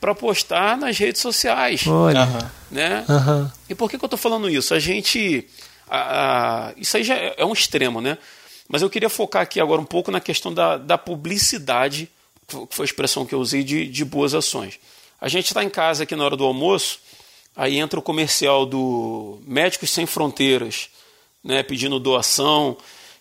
para 0.00 0.14
postar 0.14 0.76
nas 0.76 0.98
redes 0.98 1.20
sociais. 1.20 1.86
Olha. 1.86 2.26
Né? 2.70 3.04
Uhum. 3.08 3.50
E 3.68 3.74
por 3.74 3.90
que, 3.90 3.98
que 3.98 4.04
eu 4.04 4.06
estou 4.06 4.18
falando 4.18 4.48
isso? 4.48 4.74
A 4.74 4.78
gente 4.78 5.46
a, 5.88 6.68
a, 6.68 6.72
isso 6.76 6.96
aí 6.96 7.04
já 7.04 7.14
é, 7.14 7.34
é 7.38 7.44
um 7.44 7.52
extremo, 7.52 8.00
né? 8.00 8.18
Mas 8.68 8.82
eu 8.82 8.90
queria 8.90 9.08
focar 9.08 9.42
aqui 9.42 9.60
agora 9.60 9.80
um 9.80 9.84
pouco 9.84 10.10
na 10.10 10.20
questão 10.20 10.52
da, 10.52 10.76
da 10.76 10.98
publicidade, 10.98 12.10
que 12.48 12.74
foi 12.74 12.84
a 12.84 12.88
expressão 12.88 13.24
que 13.24 13.34
eu 13.34 13.38
usei 13.38 13.62
de, 13.62 13.86
de 13.86 14.04
boas 14.04 14.34
ações. 14.34 14.78
A 15.20 15.28
gente 15.28 15.46
está 15.46 15.62
em 15.62 15.70
casa 15.70 16.02
aqui 16.02 16.16
na 16.16 16.24
hora 16.24 16.36
do 16.36 16.44
almoço, 16.44 16.98
aí 17.54 17.78
entra 17.78 17.98
o 17.98 18.02
comercial 18.02 18.66
do 18.66 19.38
Médicos 19.46 19.90
Sem 19.90 20.04
Fronteiras, 20.04 20.88
né, 21.42 21.62
pedindo 21.62 22.00
doação 22.00 22.76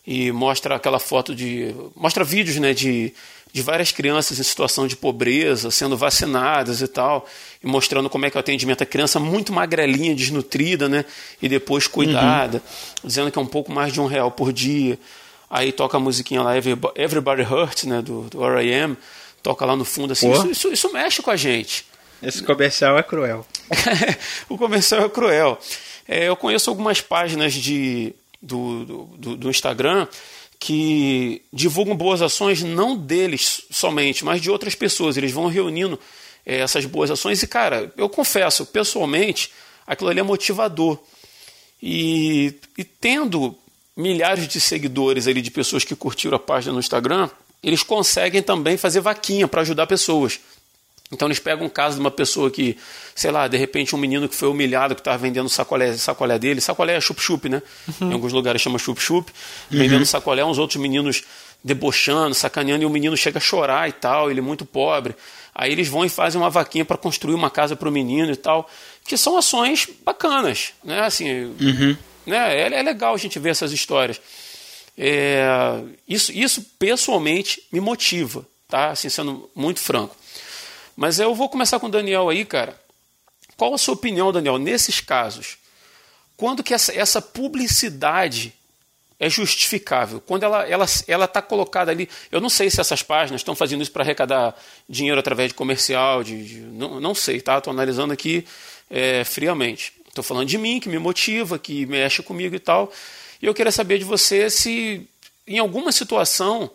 e 0.06 0.32
mostra 0.32 0.76
aquela 0.76 1.00
foto 1.00 1.36
de. 1.36 1.74
mostra 1.96 2.24
vídeos 2.24 2.58
né, 2.58 2.74
de 2.74 3.14
de 3.56 3.62
várias 3.62 3.90
crianças 3.90 4.38
em 4.38 4.44
situação 4.44 4.86
de 4.86 4.98
pobreza, 4.98 5.72
sendo 5.72 5.96
vacinadas 5.96 6.82
e 6.82 6.90
tal, 6.90 7.26
e 7.64 7.66
mostrando 7.66 8.10
como 8.10 8.26
é 8.26 8.30
que 8.30 8.36
é 8.36 8.40
o 8.40 8.42
atendimento. 8.42 8.84
A 8.84 8.86
criança 8.86 9.18
muito 9.18 9.54
magrelinha, 9.54 10.14
desnutrida, 10.14 10.90
né? 10.90 11.06
E 11.42 11.48
depois 11.48 11.88
cuidada, 11.88 12.58
uhum. 12.58 13.08
dizendo 13.08 13.32
que 13.32 13.40
é 13.40 13.42
um 13.42 13.46
pouco 13.48 13.72
mais 13.72 13.94
de 13.94 14.02
um 14.02 14.08
real 14.08 14.30
por 14.30 14.52
dia. 14.52 15.00
Aí 15.50 15.72
toca 15.72 15.96
a 15.96 16.00
musiquinha 16.02 16.42
lá, 16.42 16.52
Everybody 16.58 17.44
Hurts, 17.44 17.86
né? 17.86 18.02
Do, 18.02 18.24
do 18.24 18.44
R.I.M., 18.44 18.98
toca 19.42 19.66
lá 19.66 19.78
no 19.78 19.86
fundo, 19.86 20.12
assim. 20.12 20.30
Isso, 20.30 20.52
isso, 20.52 20.74
isso 20.74 20.92
mexe 20.92 21.22
com 21.22 21.32
a 21.32 21.38
gente. 21.38 21.86
Esse 22.22 22.44
comercial 22.44 23.00
é 23.00 23.04
cruel. 23.04 23.48
o 24.50 24.58
comercial 24.58 25.06
é 25.06 25.10
cruel. 25.10 25.58
É, 26.06 26.28
eu 26.28 26.36
conheço 26.36 26.70
algumas 26.70 27.00
páginas 27.00 27.54
de, 27.54 28.14
do, 28.42 28.84
do, 29.18 29.38
do 29.38 29.50
Instagram 29.50 30.10
que 30.66 31.44
divulgam 31.54 31.96
boas 31.96 32.24
ações 32.24 32.64
não 32.64 32.98
deles 32.98 33.62
somente, 33.70 34.26
mas 34.26 34.42
de 34.42 34.50
outras 34.50 34.74
pessoas. 34.74 35.16
Eles 35.16 35.32
vão 35.32 35.46
reunindo 35.46 36.00
é, 36.44 36.58
essas 36.58 36.88
boas 36.88 37.12
ações 37.12 37.44
e, 37.44 37.48
cara, 37.48 37.94
eu 37.96 38.10
confesso, 38.10 38.66
pessoalmente, 38.66 39.52
aquilo 39.86 40.10
ali 40.10 40.22
é 40.22 40.24
motivador. 40.24 40.98
E, 41.80 42.56
e 42.76 42.84
tendo 42.84 43.56
milhares 43.96 44.48
de 44.48 44.60
seguidores 44.60 45.28
ali, 45.28 45.40
de 45.40 45.52
pessoas 45.52 45.84
que 45.84 45.96
curtiram 45.96 46.36
a 46.36 46.40
página 46.40 46.74
no 46.74 46.80
Instagram, 46.80 47.30
eles 47.62 47.84
conseguem 47.84 48.42
também 48.42 48.76
fazer 48.76 49.02
vaquinha 49.02 49.48
para 49.48 49.62
ajudar 49.62 49.86
pessoas. 49.86 50.40
Então 51.12 51.28
eles 51.28 51.40
pegam 51.40 51.66
um 51.66 51.70
caso 51.70 51.96
de 51.96 52.02
uma 52.02 52.10
pessoa 52.10 52.50
que, 52.50 52.78
sei 53.14 53.30
lá, 53.30 53.48
de 53.48 53.58
repente 53.58 53.96
um 53.96 53.98
menino 53.98 54.28
que 54.28 54.36
foi 54.36 54.50
humilhado, 54.50 54.96
que 54.96 55.02
estava 55.02 55.18
vendendo 55.18 55.48
sacolé, 55.48 55.94
sacolé 55.94 56.40
dele, 56.40 56.60
sacolé 56.60 56.96
é 56.96 57.02
chup-chup, 57.02 57.48
né? 57.48 57.62
Uhum. 57.88 58.10
Em 58.10 58.14
alguns 58.14 58.34
lugares 58.34 58.62
chama 58.62 58.80
chup-chup, 58.80 59.32
uhum. 59.72 59.78
vendendo 59.78 60.06
sacolé, 60.06 60.44
uns 60.44 60.58
outros 60.58 60.82
meninos 60.82 61.24
debochando, 61.64 62.34
sacaneando, 62.34 62.84
e 62.84 62.86
o 62.86 62.90
menino 62.90 63.16
chega 63.16 63.38
a 63.38 63.42
chorar 63.42 63.88
e 63.88 63.92
tal, 63.92 64.30
ele 64.30 64.40
é 64.40 64.44
muito 64.44 64.66
pobre. 64.66 65.16
Aí 65.54 65.72
eles 65.72 65.88
vão 65.88 66.04
e 66.04 66.10
fazem 66.10 66.42
uma 66.42 66.50
vaquinha 66.50 66.84
para 66.84 66.98
construir 66.98 67.34
uma 67.34 67.50
casa 67.50 67.76
para 67.76 67.88
o 67.88 67.92
menino 67.92 68.32
e 68.32 68.36
tal, 68.36 68.70
que 69.04 69.16
são 69.16 69.38
ações 69.38 69.88
bacanas, 70.04 70.74
né? 70.84 71.02
Assim, 71.02 71.46
uhum. 71.60 71.96
né? 72.26 72.62
É, 72.62 72.74
é, 72.74 72.82
legal 72.82 73.14
a 73.14 73.18
gente 73.18 73.40
ver 73.40 73.50
essas 73.50 73.72
histórias. 73.72 74.20
É, 74.98 75.82
isso, 76.08 76.32
isso 76.32 76.62
pessoalmente 76.78 77.62
me 77.72 77.80
motiva, 77.80 78.46
tá? 78.68 78.90
Assim, 78.90 79.08
sendo 79.08 79.50
muito 79.56 79.80
franco. 79.80 80.16
Mas 80.96 81.20
eu 81.20 81.36
vou 81.36 81.50
começar 81.50 81.80
com 81.80 81.88
o 81.88 81.92
Daniel 81.92 82.30
aí, 82.30 82.46
cara. 82.46 82.80
Qual 83.58 83.74
a 83.74 83.78
sua 83.78 83.94
opinião, 83.94 84.32
Daniel, 84.32 84.58
nesses 84.58 85.00
casos? 85.00 85.58
Quando 86.38 86.64
que 86.64 86.74
essa, 86.74 86.94
essa 86.94 87.22
publicidade 87.22 88.54
é 89.20 89.30
justificável? 89.30 90.22
Quando 90.22 90.44
ela 90.44 90.64
está 90.64 90.74
ela, 90.74 90.86
ela 91.08 91.28
tá 91.28 91.42
colocada 91.42 91.92
ali. 91.92 92.10
Eu 92.32 92.42
não 92.42 92.50
sei 92.50 92.70
se 92.70 92.82
essas 92.82 93.02
páginas 93.02 93.42
estão 93.42 93.56
fazendo 93.56 93.82
isso 93.82 93.92
para 93.92 94.04
arrecadar 94.04 94.56
dinheiro 94.88 95.20
através 95.20 95.50
de 95.50 95.54
comercial, 95.54 96.24
de, 96.24 96.46
de 96.46 96.60
não, 96.60 97.00
não 97.00 97.16
sei, 97.16 97.40
tá? 97.42 97.58
Estou 97.58 97.72
analisando 97.72 98.12
aqui 98.12 98.46
é, 98.90 99.24
friamente. 99.24 99.94
Estou 100.08 100.24
falando 100.24 100.48
de 100.48 100.58
mim, 100.58 100.80
que 100.80 100.90
me 100.90 100.98
motiva, 100.98 101.60
que 101.60 101.86
mexe 101.86 102.22
comigo 102.24 102.56
e 102.56 102.60
tal. 102.60 102.92
E 103.42 103.46
eu 103.46 103.54
queria 103.54 103.72
saber 103.72 103.98
de 103.98 104.06
você 104.06 104.50
se, 104.50 105.08
em 105.48 105.60
alguma 105.60 105.92
situação, 105.92 106.70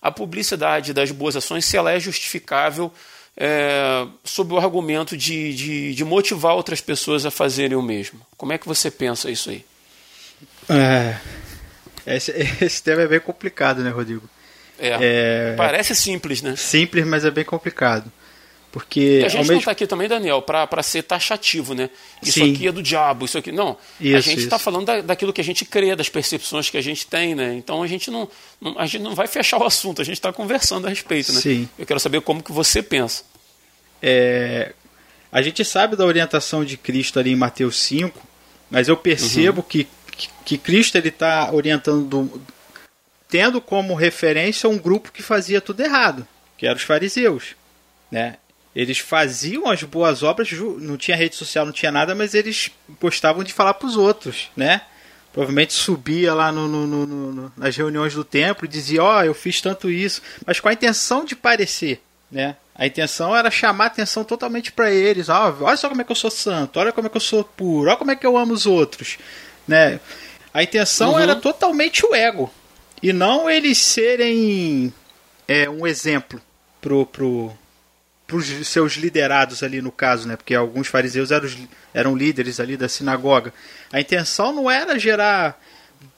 a 0.00 0.10
publicidade 0.10 0.92
das 0.92 1.10
boas 1.10 1.36
ações, 1.36 1.64
se 1.64 1.76
ela 1.76 1.92
é 1.92 2.00
justificável 2.00 2.92
é, 3.36 4.06
sob 4.24 4.54
o 4.54 4.58
argumento 4.58 5.16
de, 5.16 5.54
de, 5.54 5.94
de, 5.94 6.04
motivar 6.04 6.54
outras 6.54 6.80
pessoas 6.80 7.26
a 7.26 7.30
fazerem 7.30 7.76
o 7.76 7.82
mesmo. 7.82 8.20
Como 8.36 8.52
é 8.52 8.58
que 8.58 8.66
você 8.66 8.90
pensa 8.90 9.30
isso 9.30 9.50
aí? 9.50 9.64
É, 10.68 11.16
esse, 12.06 12.32
esse 12.60 12.82
tema 12.82 13.02
é 13.02 13.08
bem 13.08 13.20
complicado, 13.20 13.82
né, 13.82 13.90
Rodrigo? 13.90 14.28
É, 14.78 14.98
é, 15.00 15.54
parece 15.56 15.94
simples, 15.94 16.42
né? 16.42 16.54
Simples, 16.56 17.06
mas 17.06 17.24
é 17.24 17.30
bem 17.30 17.44
complicado. 17.44 18.10
Porque 18.76 19.22
a 19.24 19.28
gente 19.30 19.38
mesmo... 19.38 19.52
não 19.52 19.58
está 19.60 19.70
aqui 19.70 19.86
também, 19.86 20.06
Daniel, 20.06 20.42
para 20.42 20.82
ser 20.82 21.02
taxativo, 21.02 21.72
né? 21.72 21.88
Isso 22.22 22.40
Sim. 22.40 22.52
aqui 22.52 22.68
é 22.68 22.70
do 22.70 22.82
diabo, 22.82 23.24
isso 23.24 23.38
aqui. 23.38 23.50
Não. 23.50 23.78
Isso, 23.98 24.16
a 24.18 24.20
gente 24.20 24.40
está 24.40 24.58
falando 24.58 24.84
da, 24.84 25.00
daquilo 25.00 25.32
que 25.32 25.40
a 25.40 25.44
gente 25.44 25.64
crê, 25.64 25.96
das 25.96 26.10
percepções 26.10 26.68
que 26.68 26.76
a 26.76 26.82
gente 26.82 27.06
tem, 27.06 27.34
né? 27.34 27.54
Então 27.54 27.82
a 27.82 27.86
gente 27.86 28.10
não, 28.10 28.28
não 28.60 28.78
a 28.78 28.84
gente 28.84 29.00
não 29.00 29.14
vai 29.14 29.26
fechar 29.28 29.56
o 29.56 29.64
assunto, 29.64 30.02
a 30.02 30.04
gente 30.04 30.18
está 30.18 30.30
conversando 30.30 30.86
a 30.86 30.90
respeito, 30.90 31.32
né? 31.32 31.40
Sim. 31.40 31.66
Eu 31.78 31.86
quero 31.86 31.98
saber 31.98 32.20
como 32.20 32.42
que 32.42 32.52
você 32.52 32.82
pensa. 32.82 33.24
É, 34.02 34.74
a 35.32 35.40
gente 35.40 35.64
sabe 35.64 35.96
da 35.96 36.04
orientação 36.04 36.62
de 36.62 36.76
Cristo 36.76 37.18
ali 37.18 37.32
em 37.32 37.36
Mateus 37.36 37.78
5, 37.78 38.20
mas 38.70 38.88
eu 38.88 38.96
percebo 38.98 39.62
uhum. 39.62 39.66
que, 39.66 39.88
que, 40.44 40.58
Cristo 40.58 40.96
ele 40.96 41.08
está 41.08 41.50
orientando, 41.50 42.04
do, 42.04 42.42
tendo 43.26 43.58
como 43.58 43.94
referência 43.94 44.68
um 44.68 44.76
grupo 44.76 45.10
que 45.10 45.22
fazia 45.22 45.62
tudo 45.62 45.80
errado, 45.80 46.28
que 46.58 46.66
eram 46.66 46.76
os 46.76 46.82
fariseus, 46.82 47.56
né? 48.10 48.36
Eles 48.76 48.98
faziam 48.98 49.70
as 49.70 49.82
boas 49.82 50.22
obras, 50.22 50.50
não 50.52 50.98
tinha 50.98 51.16
rede 51.16 51.34
social, 51.34 51.64
não 51.64 51.72
tinha 51.72 51.90
nada, 51.90 52.14
mas 52.14 52.34
eles 52.34 52.70
gostavam 53.00 53.42
de 53.42 53.50
falar 53.50 53.72
para 53.72 53.88
os 53.88 53.96
outros, 53.96 54.50
né? 54.54 54.82
Provavelmente 55.32 55.72
subia 55.72 56.34
lá 56.34 56.52
no, 56.52 56.68
no, 56.68 57.06
no, 57.06 57.52
nas 57.56 57.74
reuniões 57.74 58.12
do 58.12 58.22
templo 58.22 58.66
e 58.66 58.68
dizia: 58.68 59.02
Ó, 59.02 59.18
oh, 59.18 59.22
eu 59.22 59.32
fiz 59.32 59.62
tanto 59.62 59.88
isso, 59.90 60.20
mas 60.44 60.60
com 60.60 60.68
a 60.68 60.74
intenção 60.74 61.24
de 61.24 61.34
parecer, 61.34 62.02
né? 62.30 62.56
A 62.74 62.86
intenção 62.86 63.34
era 63.34 63.50
chamar 63.50 63.86
atenção 63.86 64.22
totalmente 64.22 64.70
para 64.70 64.90
eles. 64.90 65.30
Ah, 65.30 65.54
olha 65.58 65.76
só 65.78 65.88
como 65.88 66.02
é 66.02 66.04
que 66.04 66.12
eu 66.12 66.16
sou 66.16 66.30
santo, 66.30 66.78
olha 66.78 66.92
como 66.92 67.06
é 67.06 67.10
que 67.10 67.16
eu 67.16 67.20
sou 67.20 67.42
puro, 67.44 67.88
olha 67.88 67.96
como 67.96 68.10
é 68.10 68.16
que 68.16 68.26
eu 68.26 68.36
amo 68.36 68.52
os 68.52 68.66
outros, 68.66 69.16
né? 69.66 70.00
A 70.52 70.62
intenção 70.62 71.12
uhum. 71.12 71.18
era 71.18 71.34
totalmente 71.34 72.04
o 72.04 72.14
ego 72.14 72.52
e 73.02 73.10
não 73.10 73.48
eles 73.48 73.78
serem 73.78 74.92
é, 75.48 75.68
um 75.68 75.86
exemplo 75.86 76.40
pro, 76.78 77.06
pro, 77.06 77.56
para 78.26 78.36
os 78.36 78.68
seus 78.68 78.94
liderados 78.94 79.62
ali 79.62 79.80
no 79.80 79.92
caso, 79.92 80.26
né? 80.26 80.36
Porque 80.36 80.54
alguns 80.54 80.88
fariseus 80.88 81.30
eram, 81.30 81.48
eram 81.94 82.16
líderes 82.16 82.58
ali 82.58 82.76
da 82.76 82.88
sinagoga. 82.88 83.54
A 83.92 84.00
intenção 84.00 84.52
não 84.52 84.70
era 84.70 84.98
gerar 84.98 85.60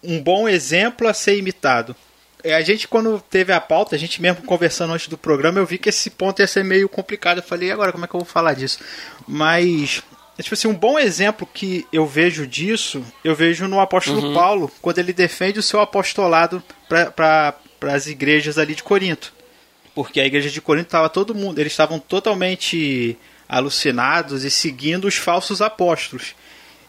um 0.02 0.22
bom 0.22 0.48
exemplo 0.48 1.06
a 1.06 1.12
ser 1.12 1.36
imitado. 1.36 1.94
É, 2.42 2.54
a 2.54 2.62
gente, 2.62 2.86
quando 2.86 3.22
teve 3.28 3.52
a 3.52 3.60
pauta, 3.60 3.96
a 3.96 3.98
gente 3.98 4.22
mesmo 4.22 4.42
conversando 4.42 4.92
antes 4.92 5.08
do 5.08 5.18
programa, 5.18 5.58
eu 5.58 5.66
vi 5.66 5.76
que 5.76 5.88
esse 5.88 6.08
ponto 6.08 6.40
ia 6.40 6.46
ser 6.46 6.64
meio 6.64 6.88
complicado. 6.88 7.38
Eu 7.38 7.42
falei, 7.42 7.70
agora 7.70 7.92
como 7.92 8.04
é 8.04 8.08
que 8.08 8.14
eu 8.14 8.20
vou 8.20 8.28
falar 8.28 8.54
disso? 8.54 8.78
Mas, 9.26 10.02
tipo 10.40 10.54
assim, 10.54 10.68
um 10.68 10.74
bom 10.74 10.98
exemplo 10.98 11.48
que 11.52 11.86
eu 11.92 12.06
vejo 12.06 12.46
disso, 12.46 13.04
eu 13.24 13.34
vejo 13.34 13.66
no 13.66 13.80
apóstolo 13.80 14.28
uhum. 14.28 14.34
Paulo, 14.34 14.72
quando 14.80 14.98
ele 14.98 15.12
defende 15.12 15.58
o 15.58 15.62
seu 15.62 15.80
apostolado 15.80 16.62
para 16.88 17.54
as 17.82 18.06
igrejas 18.06 18.56
ali 18.56 18.74
de 18.74 18.82
Corinto. 18.82 19.36
Porque 19.98 20.20
a 20.20 20.24
igreja 20.24 20.48
de 20.48 20.60
Corinto 20.60 20.86
estava 20.86 21.08
todo 21.08 21.34
mundo, 21.34 21.58
eles 21.58 21.72
estavam 21.72 21.98
totalmente 21.98 23.18
alucinados 23.48 24.44
e 24.44 24.50
seguindo 24.50 25.08
os 25.08 25.16
falsos 25.16 25.60
apóstolos. 25.60 26.36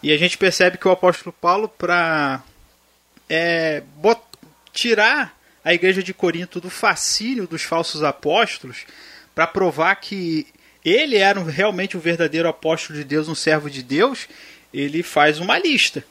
E 0.03 0.13
a 0.13 0.17
gente 0.17 0.37
percebe 0.37 0.77
que 0.77 0.87
o 0.87 0.91
apóstolo 0.91 1.33
Paulo, 1.41 1.67
para 1.67 2.43
é, 3.27 3.81
tirar 4.71 5.35
a 5.65 5.73
igreja 5.73 6.03
de 6.03 6.13
Corinto 6.13 6.61
do 6.61 6.69
fascínio 6.69 7.47
dos 7.47 7.63
falsos 7.63 8.03
apóstolos, 8.03 8.85
para 9.33 9.47
provar 9.47 9.95
que 9.95 10.45
ele 10.85 11.17
era 11.17 11.41
realmente 11.41 11.97
o 11.97 11.99
verdadeiro 11.99 12.47
apóstolo 12.47 12.99
de 12.99 13.03
Deus, 13.03 13.27
um 13.27 13.33
servo 13.33 13.71
de 13.71 13.81
Deus, 13.81 14.27
ele 14.71 15.01
faz 15.01 15.39
uma 15.39 15.57
lista 15.57 16.05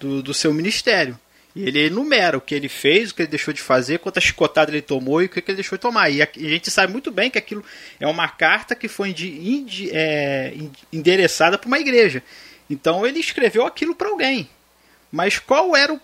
do, 0.00 0.22
do 0.22 0.32
seu 0.32 0.54
ministério. 0.54 1.20
E 1.56 1.66
ele 1.66 1.86
enumera 1.86 2.36
o 2.36 2.40
que 2.40 2.54
ele 2.54 2.68
fez, 2.68 3.10
o 3.10 3.14
que 3.14 3.22
ele 3.22 3.30
deixou 3.30 3.54
de 3.54 3.62
fazer, 3.62 3.98
quantas 3.98 4.22
chicotadas 4.22 4.74
ele 4.74 4.82
tomou 4.82 5.22
e 5.22 5.24
o 5.24 5.28
que 5.30 5.38
ele 5.38 5.54
deixou 5.54 5.78
de 5.78 5.82
tomar. 5.82 6.10
E 6.10 6.20
a, 6.20 6.28
gente 6.36 6.70
sabe 6.70 6.92
muito 6.92 7.10
bem 7.10 7.30
que 7.30 7.38
aquilo 7.38 7.64
é 7.98 8.06
uma 8.06 8.28
carta 8.28 8.74
que 8.74 8.88
foi 8.88 9.14
é, 9.90 10.52
endereçada 10.92 11.56
para 11.56 11.66
uma 11.66 11.78
igreja. 11.78 12.22
Então 12.68 13.06
ele 13.06 13.18
escreveu 13.20 13.64
aquilo 13.64 13.94
para 13.94 14.10
alguém. 14.10 14.50
Mas 15.10 15.38
qual 15.38 15.74
era 15.74 15.94
o, 15.94 16.00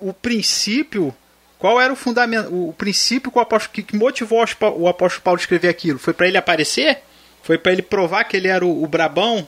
o 0.00 0.14
princípio 0.14 1.14
qual 1.58 1.80
era 1.80 1.92
o 1.92 1.96
fundamento, 1.96 2.52
o 2.52 2.72
princípio 2.72 3.30
que, 3.30 3.38
o 3.38 3.40
apóstolo, 3.40 3.86
que 3.86 3.96
motivou 3.96 4.44
o 4.76 4.86
apóstolo 4.86 5.22
Paulo 5.22 5.38
a 5.38 5.40
escrever 5.40 5.68
aquilo? 5.68 5.98
Foi 5.98 6.12
para 6.12 6.28
ele 6.28 6.36
aparecer? 6.36 7.00
Foi 7.42 7.56
para 7.56 7.72
ele 7.72 7.80
provar 7.80 8.24
que 8.24 8.36
ele 8.36 8.48
era 8.48 8.64
o, 8.64 8.82
o, 8.82 8.86
brabão? 8.86 9.46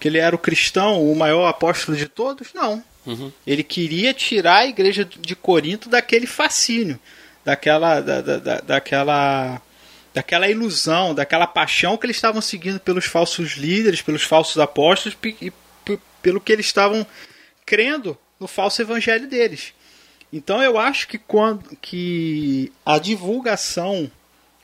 Que 0.00 0.08
ele 0.08 0.18
era 0.18 0.34
o 0.34 0.38
cristão, 0.38 1.00
o 1.08 1.14
maior 1.14 1.46
apóstolo 1.46 1.96
de 1.96 2.08
todos? 2.08 2.52
Não. 2.52 2.82
Uhum. 3.06 3.32
Ele 3.46 3.62
queria 3.62 4.14
tirar 4.14 4.58
a 4.58 4.66
igreja 4.66 5.04
de 5.04 5.34
Corinto 5.34 5.88
daquele 5.88 6.26
fascínio, 6.26 6.98
daquela, 7.44 8.00
da, 8.00 8.20
da, 8.20 8.36
da, 8.38 8.60
daquela, 8.60 9.60
daquela 10.14 10.48
ilusão, 10.48 11.14
daquela 11.14 11.46
paixão 11.46 11.96
que 11.96 12.06
eles 12.06 12.16
estavam 12.16 12.40
seguindo 12.40 12.78
pelos 12.78 13.06
falsos 13.06 13.52
líderes, 13.52 14.02
pelos 14.02 14.22
falsos 14.22 14.58
apóstolos 14.58 15.16
e 15.40 15.52
pelo 16.22 16.40
que 16.40 16.52
eles 16.52 16.66
estavam 16.66 17.04
crendo 17.66 18.16
no 18.38 18.46
falso 18.46 18.80
evangelho 18.80 19.28
deles. 19.28 19.72
Então 20.32 20.62
eu 20.62 20.78
acho 20.78 21.08
que 21.08 21.18
quando 21.18 21.76
que 21.76 22.72
a 22.86 22.98
divulgação, 22.98 24.10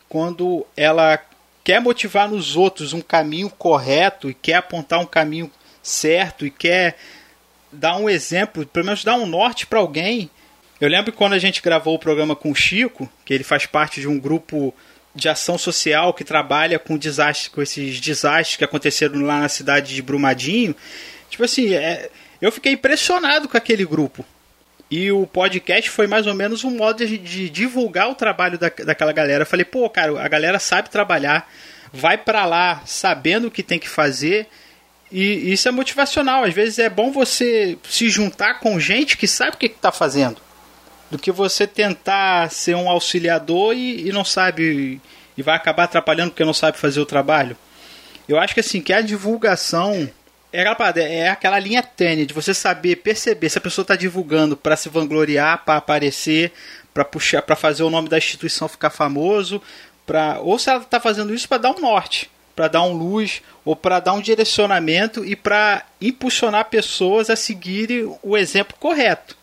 quando 0.09 0.67
ela 0.77 1.21
quer 1.63 1.81
motivar 1.81 2.29
nos 2.29 2.57
outros 2.57 2.93
um 2.93 3.03
caminho 3.03 3.51
correto 3.51 4.31
e 4.31 4.35
quer 4.35 4.55
apontar 4.55 5.01
um 5.01 5.07
caminho 5.07 5.51
certo 5.83 6.47
e 6.47 6.51
quer 6.51 6.97
dar 7.73 7.97
um 7.97 8.09
exemplo, 8.09 8.67
pelo 8.67 8.87
menos 8.87 9.05
dar 9.05 9.15
um 9.15 9.27
norte 9.27 9.67
para 9.67 9.79
alguém. 9.79 10.31
Eu 10.81 10.89
lembro 10.89 11.13
quando 11.13 11.33
a 11.33 11.39
gente 11.39 11.61
gravou 11.61 11.95
o 11.95 11.99
programa 11.99 12.37
com 12.37 12.51
o 12.51 12.55
Chico, 12.55 13.11
que 13.25 13.35
ele 13.35 13.45
faz 13.45 13.67
parte 13.67 14.01
de 14.01 14.09
um 14.09 14.19
grupo 14.19 14.75
de 15.15 15.29
ação 15.29 15.59
social 15.59 16.15
que 16.15 16.23
trabalha 16.23 16.79
com 16.79 16.97
desastres, 16.97 17.49
com 17.49 17.61
esses 17.61 18.01
desastres 18.01 18.57
que 18.57 18.65
aconteceram 18.65 19.21
lá 19.23 19.41
na 19.41 19.49
cidade 19.49 19.95
de 19.95 20.01
Brumadinho. 20.01 20.75
Tipo 21.29 21.45
assim, 21.45 21.75
é, 21.75 22.09
eu 22.41 22.53
fiquei 22.53 22.73
impressionado 22.73 23.49
com 23.49 23.57
aquele 23.57 23.85
grupo. 23.85 24.25
E 24.91 25.13
o 25.13 25.27
podcast 25.27 25.91
foi 25.91 26.07
mais 26.07 26.27
ou 26.27 26.35
menos 26.35 26.65
um 26.65 26.71
modo 26.71 27.05
de, 27.05 27.19
de 27.19 27.51
divulgar 27.51 28.09
o 28.09 28.15
trabalho 28.15 28.57
da, 28.57 28.69
daquela 28.69 29.13
galera. 29.13 29.43
Eu 29.43 29.47
falei, 29.47 29.65
pô, 29.65 29.89
cara, 29.91 30.23
a 30.23 30.29
galera 30.29 30.59
sabe 30.59 30.89
trabalhar, 30.89 31.51
vai 31.93 32.17
para 32.17 32.47
lá 32.47 32.83
sabendo 32.87 33.49
o 33.49 33.51
que 33.51 33.63
tem 33.63 33.79
que 33.79 33.89
fazer. 33.89 34.47
E 35.11 35.53
isso 35.53 35.69
é 35.69 35.71
motivacional. 35.71 36.45
Às 36.45 36.55
vezes 36.55 36.79
é 36.79 36.89
bom 36.89 37.11
você 37.11 37.79
se 37.89 38.09
juntar 38.09 38.61
com 38.61 38.79
gente 38.79 39.17
que 39.17 39.27
sabe 39.27 39.57
o 39.57 39.59
que 39.59 39.67
está 39.67 39.91
fazendo, 39.91 40.41
do 41.11 41.19
que 41.19 41.33
você 41.33 41.67
tentar 41.67 42.51
ser 42.51 42.75
um 42.75 42.89
auxiliador 42.89 43.75
e, 43.75 44.09
e 44.09 44.13
não 44.13 44.25
sabe 44.25 45.01
e 45.37 45.43
vai 45.43 45.55
acabar 45.55 45.85
atrapalhando 45.85 46.31
porque 46.31 46.45
não 46.45 46.53
sabe 46.53 46.77
fazer 46.77 47.01
o 47.01 47.07
trabalho. 47.07 47.57
Eu 48.29 48.39
acho 48.39 48.53
que 48.53 48.61
assim 48.61 48.81
que 48.81 48.93
a 48.93 49.01
divulgação 49.01 50.11
é 50.53 50.67
aquela, 50.67 51.01
é 51.01 51.29
aquela 51.29 51.59
linha 51.59 51.83
tênue 51.83 52.27
de 52.27 52.35
você 52.35 52.53
saber 52.53 52.97
perceber 52.97 53.49
se 53.49 53.59
a 53.59 53.61
pessoa 53.61 53.83
está 53.83 53.97
divulgando 53.97 54.57
para 54.57 54.77
se 54.77 54.89
vangloriar, 54.89 55.65
para 55.65 55.77
aparecer, 55.77 56.53
para 56.93 57.05
puxar, 57.05 57.43
para 57.43 57.55
fazer 57.55 57.83
o 57.85 57.91
nome 57.91 58.09
da 58.09 58.19
instituição 58.19 58.69
ficar 58.69 58.91
famoso, 58.91 59.63
para 60.05 60.41
ou 60.41 60.59
se 60.59 60.69
ela 60.69 60.83
está 60.83 60.99
fazendo 60.99 61.35
isso 61.35 61.49
para 61.49 61.59
dar 61.59 61.71
um 61.71 61.81
norte, 61.81 62.31
para 62.59 62.67
dar 62.67 62.83
um 62.83 62.93
luz 62.93 63.41
ou 63.65 63.77
para 63.77 64.01
dar 64.01 64.15
um 64.15 64.21
direcionamento 64.21 65.25
e 65.25 65.37
para 65.37 65.87
impulsionar 66.01 66.65
pessoas 66.65 67.31
a 67.31 67.37
seguirem 67.37 68.13
o 68.21 68.37
exemplo 68.37 68.77
correto. 68.81 69.37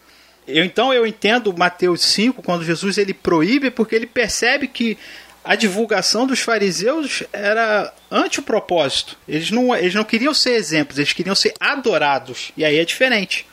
Eu, 0.45 0.66
então 0.66 0.93
eu 0.93 1.07
entendo 1.07 1.55
Mateus 1.57 2.01
5 2.01 2.43
quando 2.43 2.66
Jesus 2.66 2.97
ele 2.97 3.13
proíbe 3.13 3.72
porque 3.72 3.95
ele 3.95 4.05
percebe 4.05 4.68
que 4.68 4.97
a 5.45 5.55
divulgação 5.55 6.28
dos 6.28 6.41
fariseus 6.41 7.24
era 7.32 7.93
anti 8.11 8.41
o 8.41 8.43
propósito. 8.43 9.18
Eles 9.26 9.49
não, 9.49 9.74
eles 9.74 9.95
não 9.95 10.03
queriam 10.03 10.34
ser 10.34 10.55
exemplos, 10.55 10.97
eles 10.97 11.13
queriam 11.13 11.36
ser 11.36 11.53
adorados. 11.57 12.51
E 12.57 12.66
aí 12.66 12.78
é 12.78 12.84
diferente. 12.84 13.45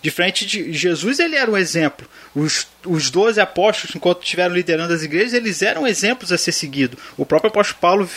Diferente 0.00 0.46
de 0.46 0.72
Jesus, 0.72 1.18
ele 1.18 1.36
era 1.36 1.50
um 1.50 1.56
exemplo. 1.56 2.08
Os, 2.34 2.66
os 2.86 3.10
12 3.10 3.38
apóstolos, 3.42 3.94
enquanto 3.94 4.22
estiveram 4.22 4.54
liderando 4.54 4.94
as 4.94 5.02
igrejas, 5.02 5.34
eles 5.34 5.60
eram 5.60 5.86
exemplos 5.86 6.32
a 6.32 6.38
ser 6.38 6.52
seguido. 6.52 6.96
O 7.18 7.26
próprio 7.26 7.50
apóstolo 7.50 7.78
Paulo 7.78 8.08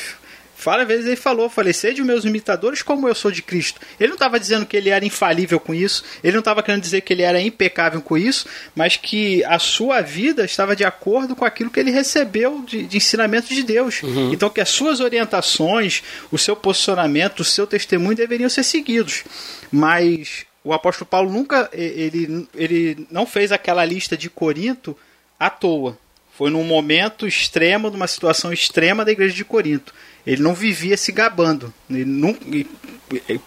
Várias 0.65 0.87
vezes 0.87 1.05
ele 1.05 1.15
falou, 1.15 1.47
falei, 1.47 1.71
sede 1.73 2.03
meus 2.03 2.25
imitadores 2.25 2.81
como 2.81 3.07
eu 3.07 3.13
sou 3.13 3.29
de 3.29 3.43
Cristo. 3.43 3.79
Ele 3.99 4.07
não 4.07 4.15
estava 4.15 4.39
dizendo 4.39 4.65
que 4.65 4.75
ele 4.75 4.89
era 4.89 5.05
infalível 5.05 5.59
com 5.59 5.75
isso, 5.75 6.03
ele 6.23 6.33
não 6.33 6.39
estava 6.39 6.63
querendo 6.63 6.81
dizer 6.81 7.01
que 7.01 7.13
ele 7.13 7.21
era 7.21 7.39
impecável 7.39 8.01
com 8.01 8.17
isso, 8.17 8.47
mas 8.73 8.97
que 8.97 9.43
a 9.43 9.59
sua 9.59 10.01
vida 10.01 10.43
estava 10.43 10.75
de 10.75 10.83
acordo 10.83 11.35
com 11.35 11.45
aquilo 11.45 11.69
que 11.69 11.79
ele 11.79 11.91
recebeu 11.91 12.63
de, 12.67 12.81
de 12.81 12.97
ensinamento 12.97 13.53
de 13.53 13.61
Deus. 13.61 14.01
Uhum. 14.01 14.33
Então 14.33 14.49
que 14.49 14.59
as 14.59 14.69
suas 14.69 15.01
orientações, 15.01 16.01
o 16.31 16.37
seu 16.37 16.55
posicionamento, 16.55 17.41
o 17.41 17.45
seu 17.45 17.67
testemunho 17.67 18.17
deveriam 18.17 18.49
ser 18.49 18.63
seguidos. 18.63 19.23
Mas 19.71 20.47
o 20.63 20.73
apóstolo 20.73 21.07
Paulo 21.07 21.31
nunca, 21.31 21.69
ele, 21.73 22.47
ele 22.55 23.05
não 23.11 23.27
fez 23.27 23.51
aquela 23.51 23.85
lista 23.85 24.17
de 24.17 24.31
Corinto 24.31 24.97
à 25.39 25.47
toa. 25.47 25.95
Foi 26.35 26.49
num 26.49 26.63
momento 26.63 27.27
extremo, 27.27 27.91
numa 27.91 28.07
situação 28.07 28.51
extrema 28.51 29.05
da 29.05 29.11
igreja 29.11 29.35
de 29.35 29.45
Corinto. 29.45 29.93
Ele 30.25 30.41
não 30.41 30.53
vivia 30.53 30.97
se 30.97 31.11
gabando. 31.11 31.73
Ele 31.89 32.05
nunca, 32.05 32.39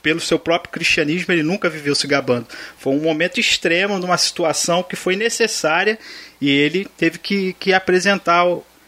pelo 0.03 0.21
seu 0.21 0.39
próprio 0.39 0.73
cristianismo, 0.73 1.33
ele 1.33 1.43
nunca 1.43 1.69
viveu 1.69 1.95
se 1.95 2.07
gabando. 2.07 2.47
Foi 2.79 2.93
um 2.93 3.01
momento 3.01 3.41
extremo, 3.41 3.99
numa 3.99 4.17
situação 4.17 4.83
que 4.83 4.97
foi 4.97 5.17
necessária 5.17 5.99
e 6.41 6.51
ele 6.51 6.87
teve 6.97 7.19
que, 7.19 7.55
que 7.55 7.73
apresentar, 7.73 8.45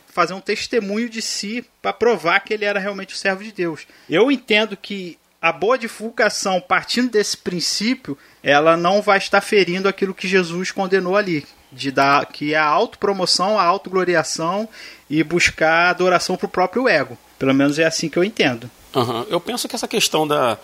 fazer 0.08 0.34
um 0.34 0.40
testemunho 0.40 1.08
de 1.08 1.20
si 1.20 1.64
para 1.82 1.92
provar 1.92 2.40
que 2.40 2.54
ele 2.54 2.64
era 2.64 2.78
realmente 2.78 3.14
o 3.14 3.18
servo 3.18 3.42
de 3.42 3.52
Deus. 3.52 3.86
Eu 4.08 4.30
entendo 4.30 4.76
que 4.76 5.18
a 5.42 5.52
boa 5.52 5.78
divulgação, 5.78 6.60
partindo 6.60 7.10
desse 7.10 7.36
princípio, 7.36 8.16
ela 8.42 8.76
não 8.76 9.00
vai 9.00 9.18
estar 9.18 9.40
ferindo 9.40 9.88
aquilo 9.88 10.14
que 10.14 10.28
Jesus 10.28 10.70
condenou 10.70 11.16
ali, 11.16 11.46
de 11.72 11.90
dar 11.90 12.26
que 12.26 12.54
é 12.54 12.58
a 12.58 12.66
autopromoção, 12.66 13.58
a 13.58 13.64
autogloriação 13.64 14.68
e 15.08 15.22
buscar 15.22 15.90
adoração 15.90 16.36
para 16.36 16.46
o 16.46 16.50
próprio 16.50 16.88
ego. 16.88 17.16
Pelo 17.38 17.54
menos 17.54 17.78
é 17.78 17.84
assim 17.84 18.08
que 18.08 18.18
eu 18.18 18.24
entendo. 18.24 18.70
Uhum. 18.94 19.26
Eu 19.28 19.40
penso 19.40 19.68
que 19.68 19.74
essa 19.74 19.88
questão 19.88 20.26
da, 20.26 20.58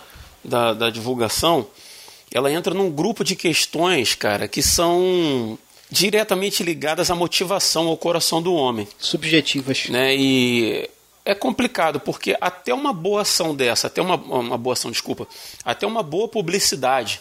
da, 0.44 0.72
da 0.72 0.90
divulgação, 0.90 1.66
ela 2.32 2.50
entra 2.50 2.74
num 2.74 2.90
grupo 2.90 3.24
de 3.24 3.36
questões, 3.36 4.14
cara, 4.14 4.48
que 4.48 4.62
são 4.62 5.59
diretamente 5.90 6.62
ligadas 6.62 7.11
à 7.11 7.14
motivação, 7.14 7.86
ao 7.86 7.96
coração 7.96 8.42
do 8.42 8.54
homem. 8.54 8.88
Subjetivas. 8.98 9.88
Né? 9.88 10.16
E 10.16 10.90
é 11.24 11.34
complicado, 11.34 12.00
porque 12.00 12.36
até 12.40 12.72
uma 12.74 12.92
boa 12.92 13.22
ação 13.22 13.54
dessa, 13.54 13.86
até 13.86 14.02
uma, 14.02 14.16
uma 14.16 14.59
boa 14.59 14.74
ação, 14.74 14.90
desculpa, 14.90 15.26
até 15.64 15.86
uma 15.86 16.02
boa 16.02 16.28
publicidade 16.28 17.20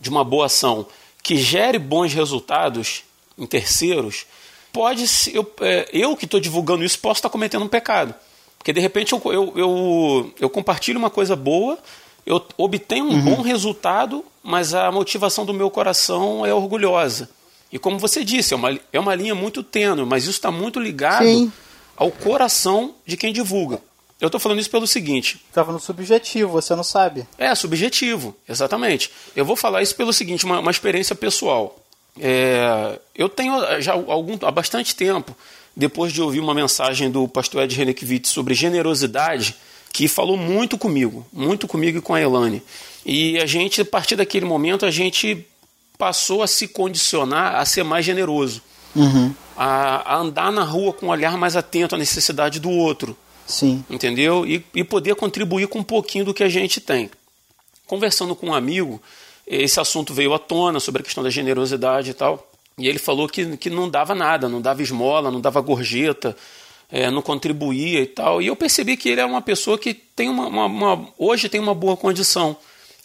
de 0.00 0.10
uma 0.10 0.24
boa 0.24 0.46
ação 0.46 0.86
que 1.22 1.36
gere 1.36 1.78
bons 1.78 2.12
resultados, 2.12 3.02
em 3.38 3.46
terceiros, 3.46 4.26
pode 4.72 5.06
ser, 5.06 5.36
eu, 5.36 5.50
é, 5.60 5.88
eu 5.92 6.16
que 6.16 6.24
estou 6.24 6.40
divulgando 6.40 6.84
isso 6.84 6.98
posso 6.98 7.18
estar 7.18 7.28
cometendo 7.30 7.64
um 7.64 7.68
pecado. 7.68 8.14
Porque 8.58 8.72
de 8.72 8.80
repente 8.80 9.12
eu, 9.12 9.20
eu, 9.26 9.52
eu, 9.56 10.34
eu 10.40 10.50
compartilho 10.50 10.98
uma 10.98 11.10
coisa 11.10 11.36
boa, 11.36 11.78
eu 12.24 12.44
obtenho 12.56 13.04
um 13.04 13.10
uhum. 13.10 13.36
bom 13.36 13.42
resultado, 13.42 14.24
mas 14.42 14.74
a 14.74 14.90
motivação 14.90 15.44
do 15.44 15.52
meu 15.52 15.70
coração 15.70 16.44
é 16.46 16.54
orgulhosa. 16.54 17.28
E 17.70 17.78
como 17.78 17.98
você 17.98 18.24
disse, 18.24 18.54
é 18.54 18.56
uma, 18.56 18.78
é 18.92 19.00
uma 19.00 19.14
linha 19.14 19.34
muito 19.34 19.62
tênue, 19.62 20.06
mas 20.06 20.22
isso 20.24 20.32
está 20.32 20.50
muito 20.50 20.80
ligado 20.80 21.24
Sim. 21.24 21.52
ao 21.96 22.10
coração 22.10 22.94
de 23.04 23.16
quem 23.16 23.32
divulga. 23.32 23.80
Eu 24.20 24.28
estou 24.28 24.40
falando 24.40 24.60
isso 24.60 24.70
pelo 24.70 24.86
seguinte. 24.86 25.44
Estava 25.48 25.72
no 25.72 25.80
subjetivo, 25.80 26.52
você 26.52 26.74
não 26.74 26.84
sabe. 26.84 27.26
É, 27.36 27.54
subjetivo, 27.54 28.34
exatamente. 28.48 29.10
Eu 29.34 29.44
vou 29.44 29.56
falar 29.56 29.82
isso 29.82 29.94
pelo 29.94 30.12
seguinte, 30.12 30.44
uma, 30.46 30.60
uma 30.60 30.70
experiência 30.70 31.14
pessoal. 31.14 31.78
É, 32.20 32.98
eu 33.14 33.28
tenho 33.28 33.54
já 33.80 33.92
algum, 33.92 34.38
há 34.42 34.50
bastante 34.50 34.94
tempo, 34.94 35.36
depois 35.76 36.12
de 36.12 36.22
ouvir 36.22 36.40
uma 36.40 36.54
mensagem 36.54 37.10
do 37.10 37.26
pastor 37.26 37.64
Ed 37.64 37.74
Renekiewicz 37.74 38.28
sobre 38.28 38.54
generosidade, 38.54 39.56
que 39.92 40.08
falou 40.08 40.36
muito 40.36 40.78
comigo, 40.78 41.26
muito 41.32 41.66
comigo 41.66 41.98
e 41.98 42.00
com 42.00 42.14
a 42.14 42.20
Elane. 42.20 42.62
E 43.04 43.38
a 43.38 43.46
gente, 43.46 43.80
a 43.80 43.84
partir 43.84 44.16
daquele 44.16 44.44
momento, 44.44 44.86
a 44.86 44.90
gente 44.90 45.46
passou 45.98 46.42
a 46.42 46.46
se 46.46 46.66
condicionar 46.66 47.56
a 47.56 47.64
ser 47.64 47.84
mais 47.84 48.04
generoso. 48.04 48.62
Uhum. 48.94 49.34
A, 49.56 50.14
a, 50.14 50.18
andar 50.18 50.50
na 50.50 50.64
rua 50.64 50.92
com 50.92 51.06
um 51.06 51.10
olhar 51.10 51.36
mais 51.36 51.56
atento 51.56 51.94
à 51.94 51.98
necessidade 51.98 52.58
do 52.58 52.70
outro. 52.70 53.16
Sim. 53.46 53.84
Entendeu? 53.90 54.46
E, 54.46 54.64
e 54.74 54.82
poder 54.82 55.14
contribuir 55.14 55.68
com 55.68 55.80
um 55.80 55.84
pouquinho 55.84 56.24
do 56.24 56.34
que 56.34 56.42
a 56.42 56.48
gente 56.48 56.80
tem. 56.80 57.10
Conversando 57.86 58.34
com 58.34 58.48
um 58.48 58.54
amigo, 58.54 59.00
esse 59.46 59.78
assunto 59.78 60.14
veio 60.14 60.32
à 60.32 60.38
tona 60.38 60.80
sobre 60.80 61.02
a 61.02 61.04
questão 61.04 61.22
da 61.22 61.30
generosidade 61.30 62.10
e 62.10 62.14
tal. 62.14 62.50
E 62.78 62.88
ele 62.88 62.98
falou 62.98 63.28
que, 63.28 63.56
que 63.56 63.70
não 63.70 63.88
dava 63.88 64.14
nada, 64.14 64.48
não 64.48 64.60
dava 64.60 64.82
esmola, 64.82 65.30
não 65.30 65.40
dava 65.40 65.60
gorjeta, 65.60 66.36
é, 66.90 67.10
não 67.10 67.22
contribuía 67.22 68.00
e 68.00 68.06
tal. 68.06 68.42
E 68.42 68.46
eu 68.46 68.56
percebi 68.56 68.96
que 68.96 69.08
ele 69.08 69.20
é 69.20 69.24
uma 69.24 69.42
pessoa 69.42 69.78
que 69.78 69.94
tem 69.94 70.28
uma, 70.28 70.46
uma, 70.46 70.66
uma 70.66 71.08
hoje 71.18 71.48
tem 71.48 71.60
uma 71.60 71.74
boa 71.74 71.96
condição. 71.96 72.56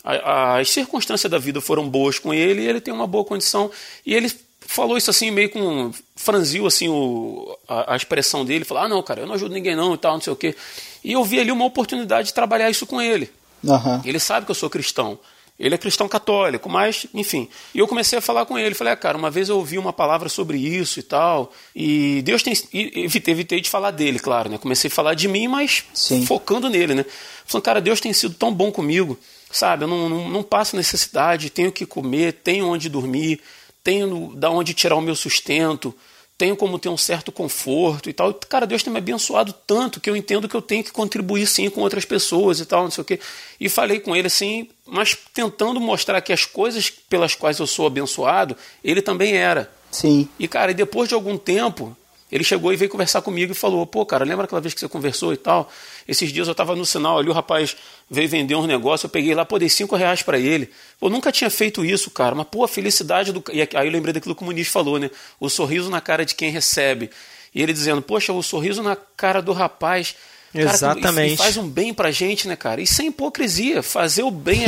as 0.03 0.69
circunstâncias 0.69 1.29
da 1.29 1.37
vida 1.37 1.61
foram 1.61 1.87
boas 1.87 2.17
com 2.17 2.33
ele 2.33 2.61
e 2.61 2.67
ele 2.67 2.81
tem 2.81 2.93
uma 2.93 3.05
boa 3.05 3.23
condição. 3.23 3.69
E 4.05 4.13
ele 4.15 4.31
falou 4.59 4.97
isso 4.97 5.09
assim, 5.09 5.31
meio 5.31 5.49
com. 5.49 5.91
franziu 6.15 6.65
assim 6.65 6.87
o, 6.87 7.57
a, 7.67 7.93
a, 7.93 7.95
expressão 7.95 8.45
dele, 8.45 8.65
falou: 8.65 8.83
ah, 8.83 8.87
não, 8.87 9.03
cara, 9.03 9.21
eu 9.21 9.27
não 9.27 9.35
ajudo 9.35 9.53
ninguém 9.53 9.75
não 9.75 9.93
e 9.93 9.97
tal, 9.97 10.13
não 10.13 10.21
sei 10.21 10.33
o 10.33 10.35
quê. 10.35 10.55
E 11.03 11.13
eu 11.13 11.23
vi 11.23 11.39
ali 11.39 11.51
uma 11.51 11.65
oportunidade 11.65 12.27
de 12.27 12.33
trabalhar 12.33 12.69
isso 12.69 12.85
com 12.85 13.01
ele. 13.01 13.31
Uhum. 13.63 14.01
Ele 14.05 14.19
sabe 14.19 14.45
que 14.45 14.51
eu 14.51 14.55
sou 14.55 14.69
cristão. 14.69 15.19
Ele 15.59 15.75
é 15.75 15.77
cristão 15.77 16.07
católico, 16.07 16.69
mas, 16.69 17.05
enfim. 17.13 17.49
E 17.75 17.79
eu 17.79 17.87
comecei 17.87 18.17
a 18.17 18.21
falar 18.21 18.45
com 18.45 18.57
ele. 18.57 18.73
Falei, 18.73 18.93
ah, 18.93 18.95
cara, 18.95 19.17
uma 19.17 19.29
vez 19.29 19.49
eu 19.49 19.57
ouvi 19.57 19.77
uma 19.77 19.91
palavra 19.91 20.29
sobre 20.29 20.57
isso 20.57 20.99
e 20.99 21.03
tal. 21.03 21.51
E 21.75 22.21
Deus 22.21 22.41
tem. 22.41 22.53
E 22.71 23.03
evitei, 23.03 23.33
evitei 23.33 23.59
de 23.59 23.69
falar 23.69 23.91
dele, 23.91 24.19
claro, 24.19 24.49
né? 24.49 24.57
Comecei 24.57 24.87
a 24.87 24.91
falar 24.91 25.15
de 25.15 25.27
mim, 25.27 25.49
mas 25.49 25.83
Sim. 25.93 26.25
focando 26.25 26.69
nele, 26.69 26.95
né? 26.95 27.05
Falando, 27.45 27.65
cara, 27.65 27.81
Deus 27.81 27.99
tem 27.99 28.13
sido 28.13 28.35
tão 28.35 28.53
bom 28.53 28.71
comigo, 28.71 29.19
sabe? 29.51 29.83
Eu 29.83 29.89
não, 29.89 30.07
não, 30.07 30.29
não 30.29 30.43
passo 30.43 30.77
necessidade, 30.77 31.49
tenho 31.49 31.69
o 31.69 31.73
que 31.73 31.85
comer, 31.85 32.33
tenho 32.33 32.65
onde 32.65 32.87
dormir, 32.87 33.41
tenho 33.83 34.33
da 34.35 34.49
onde 34.49 34.73
tirar 34.73 34.95
o 34.95 35.01
meu 35.01 35.15
sustento 35.15 35.93
tenho 36.39 36.55
como 36.55 36.79
ter 36.79 36.87
um 36.87 36.95
certo 36.95 37.33
conforto 37.33 38.09
e 38.09 38.13
tal. 38.13 38.33
Cara, 38.33 38.65
Deus 38.65 38.81
tem 38.81 38.91
me 38.91 38.97
abençoado 38.97 39.53
tanto 39.67 39.99
que 39.99 40.09
eu 40.09 40.15
entendo 40.15 40.47
que 40.47 40.55
eu 40.55 40.61
tenho 40.61 40.85
que 40.85 40.91
contribuir 40.91 41.45
sim 41.45 41.69
com 41.69 41.81
outras 41.81 42.05
pessoas 42.05 42.61
e 42.61 42.65
tal, 42.65 42.83
não 42.83 42.91
sei 42.91 43.01
o 43.01 43.05
quê. 43.05 43.19
E 43.59 43.67
falei 43.67 43.99
com 43.99 44.15
ele 44.15 44.27
assim, 44.27 44.69
mas 44.85 45.17
tentando 45.33 45.81
mostrar 45.81 46.21
que 46.21 46.31
as 46.31 46.45
coisas 46.45 46.89
pelas 46.89 47.35
quais 47.35 47.59
eu 47.59 47.67
sou 47.67 47.85
abençoado, 47.85 48.55
ele 48.81 49.01
também 49.01 49.35
era. 49.35 49.69
Sim. 49.91 50.29
E 50.39 50.47
cara, 50.47 50.71
e 50.71 50.73
depois 50.73 51.09
de 51.09 51.13
algum 51.13 51.37
tempo, 51.37 51.95
ele 52.31 52.43
chegou 52.43 52.71
e 52.71 52.75
veio 52.75 52.89
conversar 52.89 53.21
comigo 53.21 53.51
e 53.51 53.55
falou: 53.55 53.85
pô, 53.85 54.05
cara, 54.05 54.23
lembra 54.23 54.45
aquela 54.45 54.61
vez 54.61 54.73
que 54.73 54.79
você 54.79 54.87
conversou 54.87 55.33
e 55.33 55.37
tal? 55.37 55.71
Esses 56.07 56.31
dias 56.31 56.47
eu 56.47 56.51
estava 56.51 56.75
no 56.75 56.85
sinal 56.85 57.17
ali, 57.17 57.29
o 57.29 57.33
rapaz 57.33 57.75
veio 58.09 58.29
vender 58.29 58.55
um 58.55 58.67
negócio, 58.67 59.07
eu 59.07 59.09
peguei 59.09 59.33
lá, 59.33 59.45
pô, 59.45 59.57
dei 59.57 59.69
cinco 59.69 59.95
reais 59.95 60.21
para 60.21 60.37
ele. 60.37 60.69
Eu 61.01 61.09
nunca 61.09 61.31
tinha 61.31 61.49
feito 61.49 61.83
isso, 61.83 62.11
cara, 62.11 62.35
mas 62.35 62.47
pô, 62.47 62.63
a 62.63 62.67
felicidade 62.67 63.31
do. 63.31 63.43
E 63.51 63.61
aí 63.61 63.87
eu 63.87 63.91
lembrei 63.91 64.13
daquilo 64.13 64.35
que 64.35 64.43
o 64.43 64.45
Muniz 64.45 64.67
falou, 64.67 64.99
né? 64.99 65.09
O 65.39 65.49
sorriso 65.49 65.89
na 65.89 65.99
cara 65.99 66.25
de 66.25 66.35
quem 66.35 66.51
recebe. 66.51 67.09
E 67.53 67.61
ele 67.63 67.73
dizendo: 67.73 68.01
poxa, 68.01 68.31
o 68.31 68.43
sorriso 68.43 68.83
na 68.83 68.95
cara 68.95 69.41
do 69.41 69.51
rapaz. 69.51 70.15
Cara, 70.53 70.73
Exatamente. 70.73 71.35
E 71.35 71.37
faz 71.37 71.57
um 71.57 71.69
bem 71.69 71.93
pra 71.93 72.09
gente, 72.09 72.47
né, 72.47 72.55
cara? 72.55 72.81
E 72.81 72.87
sem 72.87 73.09
hipocrisia, 73.09 73.83
fazer 73.83 74.23
o 74.23 74.31
bem 74.31 74.63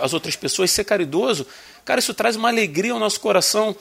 às 0.00 0.14
outras 0.14 0.34
pessoas, 0.34 0.70
ser 0.70 0.84
caridoso, 0.84 1.46
cara, 1.84 2.00
isso 2.00 2.14
traz 2.14 2.36
uma 2.36 2.48
alegria 2.48 2.92
ao 2.92 2.98
nosso 2.98 3.20
coração. 3.20 3.76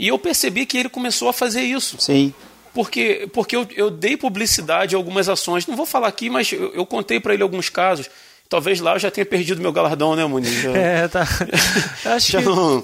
E 0.00 0.08
eu 0.08 0.18
percebi 0.18 0.64
que 0.64 0.78
ele 0.78 0.88
começou 0.88 1.28
a 1.28 1.32
fazer 1.32 1.60
isso. 1.60 1.96
Sim. 2.00 2.32
Porque, 2.72 3.28
porque 3.34 3.54
eu, 3.54 3.68
eu 3.76 3.90
dei 3.90 4.16
publicidade 4.16 4.94
a 4.94 4.98
algumas 4.98 5.28
ações. 5.28 5.66
Não 5.66 5.76
vou 5.76 5.84
falar 5.84 6.08
aqui, 6.08 6.30
mas 6.30 6.50
eu, 6.50 6.72
eu 6.72 6.86
contei 6.86 7.20
para 7.20 7.34
ele 7.34 7.42
alguns 7.42 7.68
casos. 7.68 8.08
Talvez 8.48 8.80
lá 8.80 8.94
eu 8.94 8.98
já 8.98 9.10
tenha 9.10 9.26
perdido 9.26 9.60
meu 9.60 9.70
galardão, 9.70 10.16
né, 10.16 10.24
Muniz? 10.24 10.64
É, 10.74 11.06
tá. 11.06 11.28
Acho 12.16 12.38
que... 12.38 12.42
não, 12.42 12.82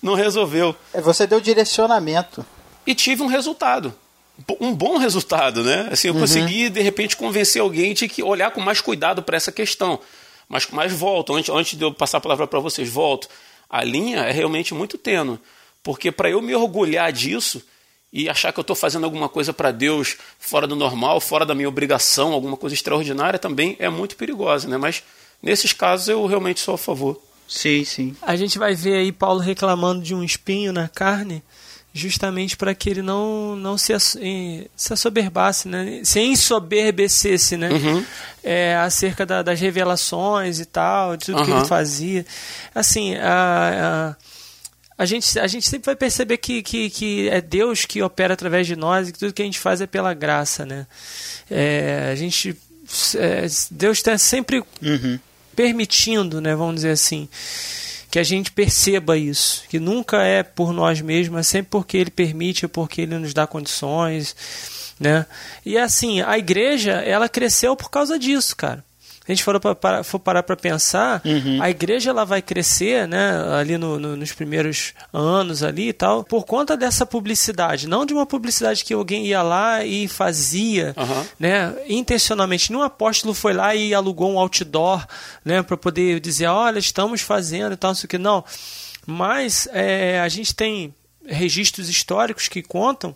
não 0.00 0.14
resolveu. 0.14 0.76
É, 0.94 1.00
você 1.00 1.26
deu 1.26 1.40
direcionamento. 1.40 2.46
E 2.86 2.94
tive 2.94 3.20
um 3.24 3.26
resultado. 3.26 3.92
Um 4.60 4.72
bom 4.72 4.96
resultado, 4.96 5.64
né? 5.64 5.88
Assim, 5.90 6.06
eu 6.06 6.14
uhum. 6.14 6.20
consegui, 6.20 6.68
de 6.68 6.80
repente, 6.80 7.16
convencer 7.16 7.60
alguém 7.60 7.94
de 7.94 8.08
que 8.08 8.22
olhar 8.22 8.52
com 8.52 8.60
mais 8.60 8.80
cuidado 8.80 9.24
para 9.24 9.36
essa 9.36 9.50
questão. 9.50 9.98
Mas, 10.48 10.68
mas 10.70 10.92
volto, 10.92 11.34
antes, 11.34 11.52
antes 11.52 11.76
de 11.76 11.84
eu 11.84 11.92
passar 11.92 12.18
a 12.18 12.20
palavra 12.20 12.46
para 12.46 12.60
vocês, 12.60 12.88
volto. 12.88 13.28
A 13.68 13.82
linha 13.82 14.20
é 14.20 14.30
realmente 14.30 14.72
muito 14.72 14.96
tênue. 14.96 15.40
Porque 15.88 16.12
para 16.12 16.28
eu 16.28 16.42
me 16.42 16.54
orgulhar 16.54 17.10
disso 17.10 17.62
e 18.12 18.28
achar 18.28 18.52
que 18.52 18.60
eu 18.60 18.60
estou 18.60 18.76
fazendo 18.76 19.04
alguma 19.04 19.26
coisa 19.26 19.54
para 19.54 19.70
Deus 19.70 20.18
fora 20.38 20.66
do 20.66 20.76
normal, 20.76 21.18
fora 21.18 21.46
da 21.46 21.54
minha 21.54 21.66
obrigação, 21.66 22.34
alguma 22.34 22.58
coisa 22.58 22.74
extraordinária, 22.74 23.38
também 23.38 23.74
é 23.78 23.88
muito 23.88 24.14
perigosa, 24.14 24.68
né? 24.68 24.76
Mas 24.76 25.02
nesses 25.42 25.72
casos 25.72 26.08
eu 26.08 26.26
realmente 26.26 26.60
sou 26.60 26.74
a 26.74 26.78
favor. 26.78 27.18
Sim, 27.48 27.86
sim. 27.86 28.14
A 28.20 28.36
gente 28.36 28.58
vai 28.58 28.74
ver 28.74 28.98
aí 28.98 29.10
Paulo 29.10 29.40
reclamando 29.40 30.02
de 30.02 30.14
um 30.14 30.22
espinho 30.22 30.74
na 30.74 30.88
carne, 30.88 31.42
justamente 31.94 32.54
para 32.54 32.74
que 32.74 32.90
ele 32.90 33.00
não, 33.00 33.56
não 33.56 33.78
se, 33.78 33.98
se 33.98 34.92
assoberbasse, 34.92 35.68
né? 35.68 36.02
se 36.04 36.20
ensoberbecesse 36.20 37.56
né? 37.56 37.70
Uhum. 37.70 38.04
É, 38.44 38.76
acerca 38.76 39.24
da, 39.24 39.40
das 39.40 39.58
revelações 39.58 40.60
e 40.60 40.66
tal, 40.66 41.16
de 41.16 41.24
tudo 41.24 41.38
uhum. 41.38 41.44
que 41.46 41.50
ele 41.50 41.64
fazia. 41.64 42.26
Assim, 42.74 43.14
a, 43.16 44.10
a 44.14 44.28
a 44.98 45.06
gente, 45.06 45.38
a 45.38 45.46
gente 45.46 45.68
sempre 45.68 45.86
vai 45.86 45.94
perceber 45.94 46.38
que, 46.38 46.60
que, 46.60 46.90
que 46.90 47.28
é 47.28 47.40
Deus 47.40 47.84
que 47.84 48.02
opera 48.02 48.34
através 48.34 48.66
de 48.66 48.74
nós 48.74 49.08
e 49.08 49.12
que 49.12 49.18
tudo 49.20 49.32
que 49.32 49.40
a 49.40 49.44
gente 49.44 49.60
faz 49.60 49.80
é 49.80 49.86
pela 49.86 50.12
graça, 50.12 50.66
né? 50.66 50.88
É, 51.48 52.08
a 52.10 52.16
gente, 52.16 52.56
é, 53.16 53.46
Deus 53.70 53.98
está 53.98 54.18
sempre 54.18 54.60
uhum. 54.82 55.20
permitindo, 55.54 56.40
né? 56.40 56.56
Vamos 56.56 56.74
dizer 56.76 56.90
assim, 56.90 57.28
que 58.10 58.18
a 58.18 58.24
gente 58.24 58.50
perceba 58.50 59.16
isso, 59.16 59.62
que 59.68 59.78
nunca 59.78 60.24
é 60.24 60.42
por 60.42 60.72
nós 60.72 61.00
mesmos, 61.00 61.38
é 61.38 61.42
sempre 61.44 61.70
porque 61.70 61.96
Ele 61.96 62.10
permite, 62.10 62.64
é 62.64 62.68
porque 62.68 63.02
Ele 63.02 63.18
nos 63.18 63.32
dá 63.32 63.46
condições, 63.46 64.34
né? 64.98 65.26
E 65.64 65.78
assim, 65.78 66.22
a 66.22 66.36
igreja, 66.36 66.94
ela 66.94 67.28
cresceu 67.28 67.76
por 67.76 67.88
causa 67.88 68.18
disso, 68.18 68.56
cara 68.56 68.87
a 69.28 69.34
gente 69.34 69.44
for, 69.44 69.60
para, 69.60 70.02
for 70.02 70.18
parar 70.18 70.42
para 70.42 70.56
pensar, 70.56 71.20
uhum. 71.24 71.62
a 71.62 71.68
igreja 71.68 72.10
ela 72.10 72.24
vai 72.24 72.40
crescer, 72.40 73.06
né, 73.06 73.32
ali 73.58 73.76
no, 73.76 73.98
no, 73.98 74.16
nos 74.16 74.32
primeiros 74.32 74.94
anos 75.12 75.62
ali 75.62 75.90
e 75.90 75.92
tal, 75.92 76.24
por 76.24 76.46
conta 76.46 76.76
dessa 76.76 77.04
publicidade, 77.04 77.86
não 77.86 78.06
de 78.06 78.14
uma 78.14 78.24
publicidade 78.24 78.84
que 78.84 78.94
alguém 78.94 79.26
ia 79.26 79.42
lá 79.42 79.84
e 79.84 80.08
fazia, 80.08 80.94
uhum. 80.96 81.26
né, 81.38 81.74
intencionalmente. 81.88 82.72
Nenhum 82.72 82.82
apóstolo 82.82 83.34
foi 83.34 83.52
lá 83.52 83.74
e 83.74 83.92
alugou 83.92 84.32
um 84.32 84.38
outdoor, 84.38 85.06
né, 85.44 85.62
para 85.62 85.76
poder 85.76 86.20
dizer, 86.20 86.46
olha, 86.46 86.78
estamos 86.78 87.20
fazendo 87.20 87.74
e 87.74 87.76
tal, 87.76 87.90
não 87.90 87.94
sei 87.96 88.06
o 88.06 88.08
que. 88.08 88.18
Não. 88.18 88.44
Mas 89.06 89.68
é, 89.72 90.20
a 90.20 90.28
gente 90.28 90.54
tem 90.54 90.94
registros 91.26 91.88
históricos 91.90 92.48
que 92.48 92.62
contam 92.62 93.14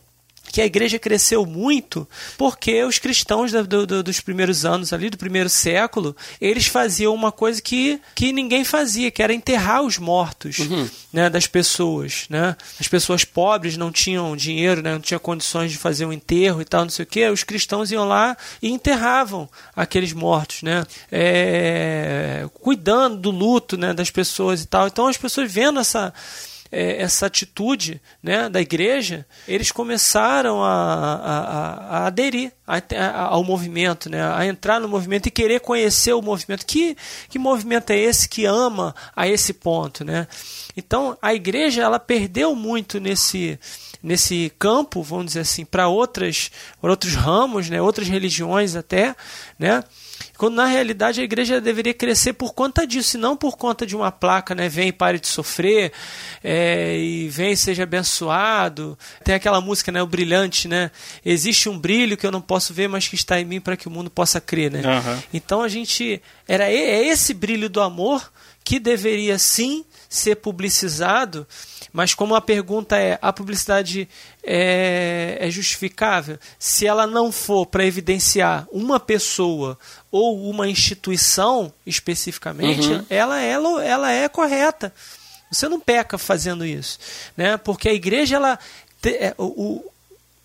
que 0.53 0.61
a 0.61 0.67
igreja 0.67 0.99
cresceu 0.99 1.47
muito 1.47 2.07
porque 2.37 2.85
os 2.85 2.99
cristãos 2.99 3.51
do, 3.51 3.87
do, 3.87 4.03
dos 4.03 4.21
primeiros 4.21 4.67
anos 4.67 4.93
ali, 4.93 5.09
do 5.09 5.17
primeiro 5.17 5.49
século, 5.49 6.15
eles 6.39 6.67
faziam 6.67 7.15
uma 7.15 7.33
coisa 7.33 7.61
que, 7.61 7.99
que 8.15 8.33
ninguém 8.33 8.63
fazia, 8.63 9.11
que 9.11 9.23
era 9.23 9.33
enterrar 9.33 9.83
os 9.83 9.97
mortos 9.97 10.59
uhum. 10.59 10.89
né, 11.11 11.31
das 11.31 11.47
pessoas. 11.47 12.27
Né? 12.29 12.55
As 12.79 12.87
pessoas 12.87 13.25
pobres 13.25 13.79
não 13.79 13.91
tinham 13.91 14.37
dinheiro, 14.37 14.83
né, 14.83 14.93
não 14.93 15.01
tinham 15.01 15.19
condições 15.19 15.73
de 15.73 15.79
fazer 15.79 16.05
um 16.05 16.13
enterro 16.13 16.61
e 16.61 16.67
tal, 16.67 16.83
não 16.83 16.91
sei 16.91 17.05
o 17.05 17.09
que. 17.09 17.27
Os 17.31 17.43
cristãos 17.43 17.91
iam 17.91 18.07
lá 18.07 18.37
e 18.61 18.69
enterravam 18.69 19.49
aqueles 19.75 20.13
mortos, 20.13 20.63
né? 20.63 20.85
É, 21.11 22.47
cuidando 22.61 23.17
do 23.17 23.31
luto 23.31 23.79
né, 23.79 23.95
das 23.95 24.11
pessoas 24.11 24.63
e 24.63 24.67
tal. 24.67 24.87
Então 24.87 25.07
as 25.07 25.17
pessoas 25.17 25.51
vendo 25.51 25.81
essa 25.81 26.13
é, 26.73 27.03
essa 27.03 27.27
atitude 27.27 28.01
né, 28.23 28.49
da 28.49 28.59
igreja, 28.61 29.27
eles 29.47 29.71
começaram 29.71 30.65
a, 30.65 30.73
a, 30.73 31.99
a 31.99 32.07
aderir 32.07 32.51
ao 33.29 33.45
movimento, 33.45 34.09
né, 34.09 34.23
a 34.35 34.47
entrar 34.47 34.81
no 34.81 34.89
movimento 34.89 35.27
e 35.27 35.31
querer 35.31 35.61
conhecer 35.61 36.15
o 36.15 36.23
movimento. 36.23 36.65
Que, 36.65 36.97
que 37.29 37.39
movimento 37.39 37.91
é 37.91 37.99
esse 37.99 38.27
que 38.27 38.47
ama 38.47 38.95
a 39.15 39.29
esse 39.29 39.53
ponto? 39.53 40.03
Né? 40.03 40.27
Então, 40.75 41.17
a 41.21 41.35
igreja 41.35 41.83
ela 41.83 41.99
perdeu 41.99 42.57
muito 42.57 42.99
nesse 42.99 43.59
nesse 44.03 44.53
campo, 44.59 45.01
vamos 45.01 45.27
dizer 45.27 45.41
assim, 45.41 45.65
para 45.65 45.87
outras 45.87 46.51
outros 46.83 47.15
ramos, 47.15 47.71
né, 47.71 47.81
outras 47.81 48.09
religiões 48.09 48.75
até, 48.75 49.15
né? 49.57 49.85
Quando 50.37 50.55
na 50.55 50.67
realidade 50.67 51.21
a 51.21 51.25
igreja 51.25 51.61
deveria 51.61 51.95
crescer 51.95 52.33
por 52.33 52.55
conta 52.55 52.87
disso, 52.87 53.17
e 53.17 53.21
não 53.21 53.37
por 53.37 53.57
conta 53.57 53.87
de 53.87 53.95
uma 53.95 54.11
placa, 54.11 54.55
né? 54.55 54.69
Vem 54.69 54.89
e 54.89 54.93
pare 54.93 55.21
de 55.21 55.29
sofrer, 55.29 55.93
é, 56.43 56.99
e 56.99 57.29
vem 57.29 57.53
e 57.53 57.57
seja 57.57 57.83
abençoado. 57.83 58.99
Tem 59.23 59.35
aquela 59.35 59.61
música, 59.61 59.93
né? 59.93 60.03
O 60.03 60.07
brilhante, 60.07 60.67
né? 60.67 60.91
Existe 61.25 61.69
um 61.69 61.79
brilho 61.79 62.17
que 62.17 62.27
eu 62.27 62.33
não 62.33 62.41
posso 62.41 62.73
ver, 62.75 62.89
mas 62.89 63.07
que 63.07 63.15
está 63.15 63.41
em 63.41 63.45
mim 63.45 63.61
para 63.61 63.77
que 63.77 63.87
o 63.87 63.91
mundo 63.91 64.11
possa 64.11 64.41
crer, 64.41 64.71
né? 64.71 64.83
Uhum. 64.85 65.23
Então 65.33 65.63
a 65.63 65.69
gente. 65.69 66.21
Era 66.49 66.69
é 66.69 67.07
esse 67.07 67.33
brilho 67.33 67.69
do 67.69 67.81
amor 67.81 68.33
que 68.65 68.79
deveria 68.79 69.39
sim 69.39 69.85
ser 70.09 70.37
publicizado 70.37 71.47
mas 71.93 72.15
como 72.15 72.35
a 72.35 72.41
pergunta 72.41 72.97
é, 72.97 73.19
a 73.21 73.33
publicidade 73.33 74.09
é, 74.43 75.37
é 75.41 75.51
justificável? 75.51 76.39
Se 76.59 76.87
ela 76.87 77.07
não 77.07 77.31
for 77.31 77.67
para 77.67 77.85
evidenciar 77.85 78.67
uma 78.73 78.99
pessoa 78.99 79.79
ou 80.11 80.49
uma 80.49 80.69
instituição 80.69 81.73
especificamente, 81.87 82.89
uhum. 82.89 83.07
ela, 83.11 83.41
é, 83.41 83.51
ela 83.51 84.11
é 84.11 84.29
correta. 84.29 84.93
Você 85.51 85.69
não 85.69 85.79
peca 85.79 86.17
fazendo 86.17 86.65
isso, 86.65 86.99
né? 87.37 87.59
Porque 87.59 87.89
a 87.91 87.93
igreja 87.93 88.37
ela 88.37 88.59
é, 89.05 89.35
o, 89.37 89.85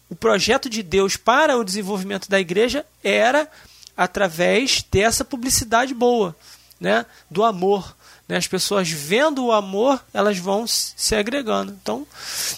o 0.10 0.16
projeto 0.16 0.70
de 0.70 0.82
Deus 0.82 1.18
para 1.18 1.58
o 1.58 1.64
desenvolvimento 1.64 2.30
da 2.30 2.40
igreja 2.40 2.86
era 3.04 3.50
através 3.96 4.84
dessa 4.92 5.26
publicidade 5.26 5.94
boa, 5.94 6.36
né? 6.80 7.06
do 7.30 7.44
amor. 7.44 7.96
Né? 8.28 8.38
As 8.38 8.48
pessoas 8.48 8.90
vendo 8.90 9.46
o 9.46 9.52
amor, 9.52 10.04
elas 10.14 10.38
vão 10.38 10.66
se 10.68 11.16
agregando. 11.16 11.76
Então, 11.82 12.06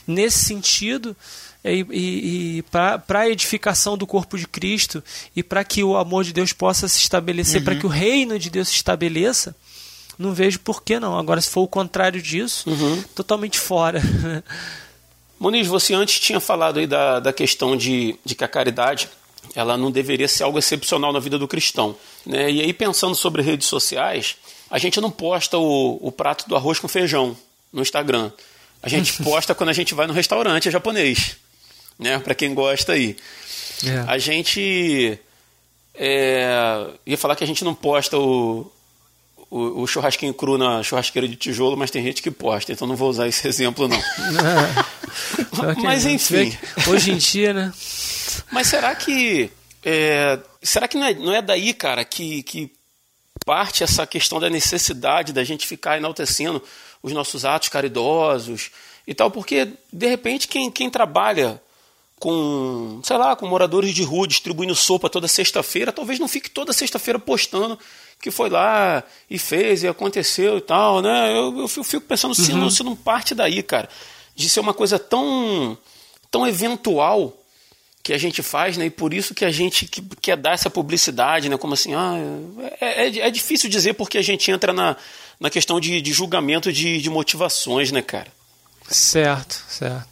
nesse 0.08 0.40
sentido, 0.40 1.16
e, 1.64 1.86
e, 1.90 2.58
e 2.58 2.62
para 2.64 3.20
a 3.20 3.30
edificação 3.30 3.98
do 3.98 4.08
corpo 4.08 4.38
de 4.38 4.48
Cristo 4.48 5.04
e 5.36 5.44
para 5.44 5.64
que 5.64 5.84
o 5.84 5.98
amor 5.98 6.24
de 6.24 6.34
Deus 6.34 6.54
possa 6.54 6.88
se 6.88 7.00
estabelecer, 7.00 7.60
uhum. 7.60 7.66
para 7.66 7.76
que 7.76 7.86
o 7.86 7.90
reino 7.90 8.40
de 8.40 8.50
Deus 8.50 8.70
se 8.70 8.76
estabeleça, 8.76 9.56
não 10.18 10.34
vejo 10.34 10.60
por 10.60 10.84
que 10.84 11.00
não. 11.00 11.18
Agora, 11.18 11.40
se 11.42 11.50
for 11.50 11.62
o 11.62 11.68
contrário 11.68 12.22
disso, 12.22 12.70
uhum. 12.70 13.04
totalmente 13.16 13.60
fora. 13.60 14.02
Moniz, 15.40 15.68
você 15.68 15.94
antes 15.94 16.20
tinha 16.20 16.40
falado 16.40 16.80
aí 16.80 16.88
da, 16.88 17.22
da 17.22 17.32
questão 17.32 17.78
de, 17.78 18.18
de 18.26 18.36
que 18.36 18.44
a 18.44 18.48
caridade 18.48 19.08
ela 19.56 19.78
não 19.78 19.90
deveria 19.90 20.28
ser 20.28 20.44
algo 20.44 20.60
excepcional 20.60 21.14
na 21.14 21.20
vida 21.20 21.38
do 21.38 21.48
cristão. 21.48 21.96
Né? 22.26 22.52
E 22.52 22.62
aí, 22.62 22.74
pensando 22.74 23.16
sobre 23.16 23.42
redes 23.42 23.68
sociais, 23.68 24.36
a 24.70 24.78
gente 24.78 25.02
não 25.02 25.10
posta 25.10 25.58
o, 25.58 26.00
o 26.02 26.12
prato 26.12 26.48
do 26.48 26.56
arroz 26.56 26.80
com 26.80 26.88
feijão 26.88 27.36
no 27.74 27.82
Instagram. 27.82 28.32
A 28.82 28.90
gente 28.90 29.14
posta 29.24 29.56
quando 29.56 29.70
a 29.70 29.74
gente 29.74 29.94
vai 29.94 30.08
no 30.08 30.14
restaurante 30.14 30.70
japonês. 30.70 31.38
Né? 31.98 32.20
Para 32.20 32.36
quem 32.36 32.54
gosta 32.54 32.94
aí. 32.94 33.18
É. 33.86 34.12
A 34.12 34.18
gente. 34.18 35.20
É, 35.94 36.88
ia 37.06 37.18
falar 37.18 37.36
que 37.36 37.44
a 37.44 37.48
gente 37.48 37.64
não 37.64 37.76
posta 37.76 38.18
o, 38.18 38.72
o, 39.50 39.82
o, 39.82 39.88
churrasquinho 39.88 40.34
cru 40.34 40.58
na 40.58 40.82
churrasqueira 40.82 41.28
de 41.28 41.36
tijolo, 41.36 41.76
mas 41.76 41.92
tem 41.92 42.02
gente 42.02 42.22
que 42.22 42.32
posta, 42.32 42.72
então 42.72 42.88
não 42.88 42.96
vou 42.96 43.10
usar 43.10 43.28
esse 43.28 43.46
exemplo, 43.50 43.88
não. 43.90 44.02
mas 45.84 46.06
enfim. 46.06 46.58
Hoje 46.88 47.12
em 47.12 47.18
dia, 47.18 47.54
né? 47.54 47.74
Mas 48.52 48.68
será 48.68 48.96
que. 48.96 49.52
É, 49.84 50.40
será 50.62 50.88
que 50.88 50.98
não 50.98 51.06
é, 51.06 51.14
não 51.14 51.34
é 51.34 51.42
daí, 51.42 51.74
cara, 51.74 52.06
que, 52.06 52.44
que 52.44 52.72
parte 53.50 53.84
essa 53.84 54.06
questão 54.06 54.40
da 54.40 54.48
necessidade 54.48 55.34
da 55.34 55.44
gente 55.44 55.66
ficar 55.66 55.98
enaltecendo 55.98 56.62
os 57.02 57.12
nossos 57.12 57.46
atos 57.46 57.68
caridosos 57.68 58.70
e 59.08 59.16
tal? 59.16 59.32
Porque, 59.32 59.74
de 59.92 60.08
repente, 60.08 60.48
quem, 60.48 60.70
quem 60.70 60.88
trabalha 60.88 61.60
com, 62.20 63.02
sei 63.04 63.18
lá, 63.18 63.36
com 63.36 63.48
moradores 63.48 63.92
de 63.92 64.04
rua 64.04 64.28
distribuindo 64.28 64.76
sopa 64.76 65.10
toda 65.10 65.28
sexta-feira, 65.28 65.92
talvez 65.92 66.20
não 66.20 66.28
fique 66.28 66.48
toda 66.48 66.72
sexta-feira 66.72 67.18
postando 67.18 67.80
que 68.22 68.30
foi 68.30 68.52
lá 68.52 69.04
e 69.28 69.40
fez 69.40 69.82
e 69.82 69.88
aconteceu 69.88 70.60
e 70.60 70.62
tal, 70.62 71.02
né? 71.02 71.36
Eu, 71.36 71.62
eu 71.62 71.68
fico 71.68 72.02
pensando 72.02 72.36
se, 72.36 72.52
uhum. 72.52 72.60
não, 72.60 72.70
se 72.70 72.84
não 72.84 72.96
parte 72.96 73.34
daí, 73.34 73.64
cara, 73.64 73.90
de 74.36 74.48
ser 74.48 74.60
uma 74.60 74.76
coisa 74.76 75.00
tão, 75.00 75.76
tão 76.30 76.46
eventual 76.46 77.36
que 78.02 78.14
a 78.14 78.18
gente 78.18 78.42
faz, 78.42 78.78
né? 78.78 78.86
E 78.86 78.90
por 78.90 79.14
isso 79.14 79.34
que 79.34 79.46
a 79.46 79.52
gente 79.52 79.86
que, 79.86 80.02
quer 80.22 80.38
dar 80.38 80.54
essa 80.54 80.70
publicidade, 80.70 81.50
né? 81.50 81.58
Como 81.58 81.74
assim, 81.74 81.94
ah, 81.94 82.16
é, 82.80 83.08
é, 83.08 83.20
é 83.20 83.32
difícil 83.32 83.70
dizer 83.70 83.94
porque 83.94 84.18
a 84.18 84.22
gente 84.22 84.50
entra 84.50 84.74
na, 84.74 84.96
na 85.40 85.50
questão 85.50 85.80
de, 85.80 86.02
de 86.02 86.12
julgamento 86.12 86.72
de, 86.72 87.02
de 87.02 87.10
motivações, 87.10 87.92
né, 87.92 88.02
cara? 88.02 88.28
Certo, 88.88 89.64
certo. 89.68 90.08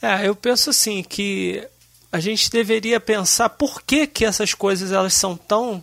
É, 0.00 0.26
eu 0.26 0.34
penso 0.34 0.70
assim 0.70 1.02
que 1.02 1.62
a 2.10 2.18
gente 2.18 2.50
deveria 2.50 2.98
pensar 2.98 3.50
por 3.50 3.82
que, 3.82 4.06
que 4.06 4.24
essas 4.24 4.54
coisas 4.54 4.90
elas 4.90 5.14
são 5.14 5.36
tão 5.36 5.82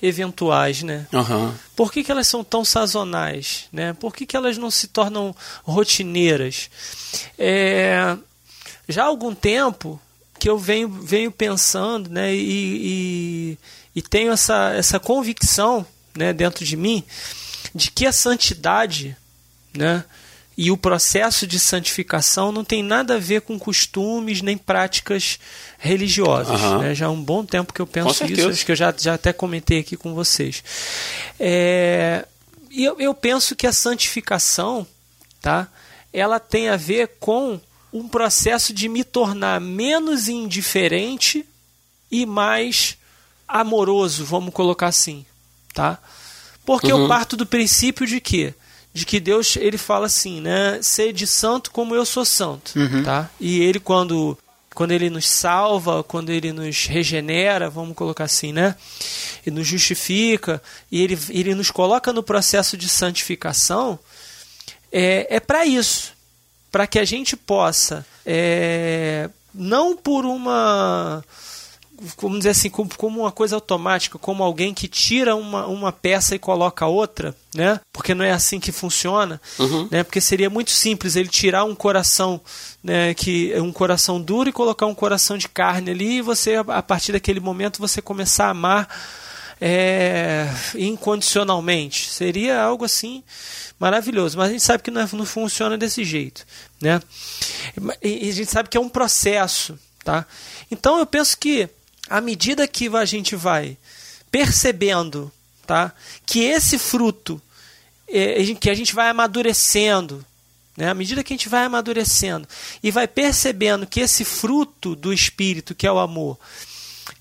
eventuais, 0.00 0.82
né? 0.82 1.06
Uhum. 1.12 1.54
Por 1.74 1.90
que, 1.90 2.04
que 2.04 2.12
elas 2.12 2.26
são 2.26 2.44
tão 2.44 2.64
sazonais, 2.64 3.66
né? 3.72 3.94
Por 3.94 4.14
que, 4.14 4.26
que 4.26 4.36
elas 4.36 4.58
não 4.58 4.70
se 4.70 4.88
tornam 4.88 5.34
rotineiras? 5.64 6.70
É, 7.38 8.16
já 8.88 9.04
há 9.04 9.06
algum 9.06 9.34
tempo 9.34 10.00
que 10.38 10.48
eu 10.48 10.58
venho, 10.58 10.88
venho 10.88 11.30
pensando, 11.30 12.10
né? 12.10 12.34
E, 12.34 12.38
e, 13.54 13.58
e 13.96 14.02
tenho 14.02 14.32
essa, 14.32 14.72
essa 14.74 15.00
convicção, 15.00 15.86
né? 16.14 16.32
Dentro 16.32 16.64
de 16.64 16.76
mim 16.76 17.04
de 17.76 17.90
que 17.90 18.06
a 18.06 18.12
santidade, 18.12 19.16
né? 19.74 20.04
E 20.58 20.70
o 20.70 20.76
processo 20.76 21.46
de 21.46 21.60
santificação 21.60 22.50
não 22.50 22.64
tem 22.64 22.82
nada 22.82 23.16
a 23.16 23.18
ver 23.18 23.42
com 23.42 23.58
costumes 23.58 24.40
nem 24.40 24.56
práticas 24.56 25.38
religiosas. 25.78 26.58
Uhum. 26.58 26.78
Né? 26.78 26.94
Já 26.94 27.06
há 27.06 27.10
um 27.10 27.22
bom 27.22 27.44
tempo 27.44 27.74
que 27.74 27.80
eu 27.80 27.86
penso 27.86 28.24
isso, 28.24 28.48
acho 28.48 28.64
que 28.64 28.72
eu 28.72 28.76
já, 28.76 28.94
já 28.96 29.14
até 29.14 29.34
comentei 29.34 29.80
aqui 29.80 29.98
com 29.98 30.14
vocês. 30.14 30.64
É, 31.38 32.24
e 32.70 32.82
eu, 32.86 32.98
eu 32.98 33.12
penso 33.12 33.54
que 33.54 33.66
a 33.66 33.72
santificação 33.72 34.86
tá, 35.42 35.68
ela 36.10 36.40
tem 36.40 36.70
a 36.70 36.76
ver 36.76 37.16
com 37.20 37.60
um 37.92 38.08
processo 38.08 38.72
de 38.72 38.88
me 38.88 39.04
tornar 39.04 39.60
menos 39.60 40.28
indiferente 40.28 41.46
e 42.10 42.26
mais 42.26 42.96
amoroso, 43.46 44.24
vamos 44.24 44.52
colocar 44.52 44.88
assim. 44.88 45.24
Tá? 45.72 45.98
Porque 46.64 46.92
uhum. 46.92 47.02
eu 47.02 47.08
parto 47.08 47.36
do 47.36 47.46
princípio 47.46 48.06
de 48.06 48.20
que 48.20 48.54
de 48.92 49.04
que 49.04 49.20
Deus 49.20 49.56
ele 49.56 49.76
fala 49.76 50.06
assim, 50.06 50.40
né? 50.40 50.80
Sede 50.80 51.26
santo 51.26 51.70
como 51.70 51.94
eu 51.94 52.06
sou 52.06 52.24
santo, 52.24 52.72
uhum. 52.74 53.04
tá? 53.04 53.28
E 53.38 53.60
ele 53.60 53.78
quando 53.78 54.38
quando 54.74 54.90
ele 54.90 55.10
nos 55.10 55.28
salva, 55.28 56.02
quando 56.02 56.30
ele 56.30 56.52
nos 56.52 56.86
regenera, 56.86 57.70
vamos 57.70 57.94
colocar 57.94 58.24
assim, 58.24 58.52
né? 58.52 58.74
E 59.46 59.50
nos 59.50 59.66
justifica, 59.66 60.62
e 60.90 61.02
ele, 61.02 61.18
ele 61.30 61.54
nos 61.54 61.70
coloca 61.70 62.12
no 62.12 62.22
processo 62.22 62.76
de 62.76 62.86
santificação, 62.86 63.98
é, 64.92 65.36
é 65.36 65.40
para 65.40 65.64
isso, 65.64 66.12
para 66.76 66.86
que 66.86 66.98
a 66.98 67.06
gente 67.06 67.38
possa, 67.38 68.04
é, 68.26 69.30
não 69.54 69.96
por 69.96 70.26
uma 70.26 71.24
vamos 72.20 72.40
dizer 72.40 72.50
assim, 72.50 72.68
como, 72.68 72.90
como, 72.98 73.20
uma 73.20 73.32
coisa 73.32 73.54
automática, 73.54 74.18
como 74.18 74.44
alguém 74.44 74.74
que 74.74 74.86
tira 74.86 75.34
uma, 75.34 75.66
uma 75.66 75.90
peça 75.90 76.34
e 76.34 76.38
coloca 76.38 76.84
outra, 76.84 77.34
né? 77.54 77.80
Porque 77.90 78.14
não 78.14 78.22
é 78.22 78.32
assim 78.32 78.60
que 78.60 78.70
funciona, 78.70 79.40
uhum. 79.58 79.88
né? 79.90 80.04
Porque 80.04 80.20
seria 80.20 80.50
muito 80.50 80.70
simples 80.70 81.16
ele 81.16 81.30
tirar 81.30 81.64
um 81.64 81.74
coração, 81.74 82.38
né? 82.84 83.14
Que 83.14 83.58
um 83.58 83.72
coração 83.72 84.20
duro 84.20 84.50
e 84.50 84.52
colocar 84.52 84.84
um 84.84 84.94
coração 84.94 85.38
de 85.38 85.48
carne 85.48 85.92
ali 85.92 86.18
e 86.18 86.22
você 86.22 86.56
a 86.56 86.82
partir 86.82 87.12
daquele 87.12 87.40
momento 87.40 87.78
você 87.78 88.02
começar 88.02 88.48
a 88.48 88.50
amar 88.50 88.86
é, 89.60 90.48
incondicionalmente. 90.74 92.10
Seria 92.10 92.60
algo 92.60 92.84
assim 92.84 93.22
maravilhoso, 93.78 94.38
mas 94.38 94.48
a 94.48 94.52
gente 94.52 94.62
sabe 94.62 94.82
que 94.82 94.90
não, 94.90 95.02
é, 95.02 95.08
não 95.12 95.26
funciona 95.26 95.76
desse 95.76 96.04
jeito, 96.04 96.46
né? 96.80 97.00
E 98.02 98.28
a 98.28 98.32
gente 98.32 98.50
sabe 98.50 98.68
que 98.68 98.76
é 98.76 98.80
um 98.80 98.88
processo, 98.88 99.78
tá? 100.02 100.26
Então 100.70 100.98
eu 100.98 101.06
penso 101.06 101.36
que 101.36 101.68
à 102.08 102.20
medida 102.20 102.66
que 102.66 102.88
a 102.88 103.04
gente 103.04 103.36
vai 103.36 103.76
percebendo 104.30 105.30
tá, 105.66 105.92
que 106.24 106.40
esse 106.40 106.78
fruto, 106.78 107.40
é, 108.08 108.42
que 108.54 108.70
a 108.70 108.74
gente 108.74 108.94
vai 108.94 109.10
amadurecendo, 109.10 110.24
né, 110.76 110.88
à 110.88 110.94
medida 110.94 111.24
que 111.24 111.32
a 111.32 111.36
gente 111.36 111.48
vai 111.48 111.64
amadurecendo 111.64 112.46
e 112.82 112.90
vai 112.90 113.08
percebendo 113.08 113.86
que 113.86 114.00
esse 114.00 114.24
fruto 114.24 114.94
do 114.94 115.12
Espírito, 115.12 115.74
que 115.74 115.86
é 115.86 115.92
o 115.92 115.98
amor, 115.98 116.38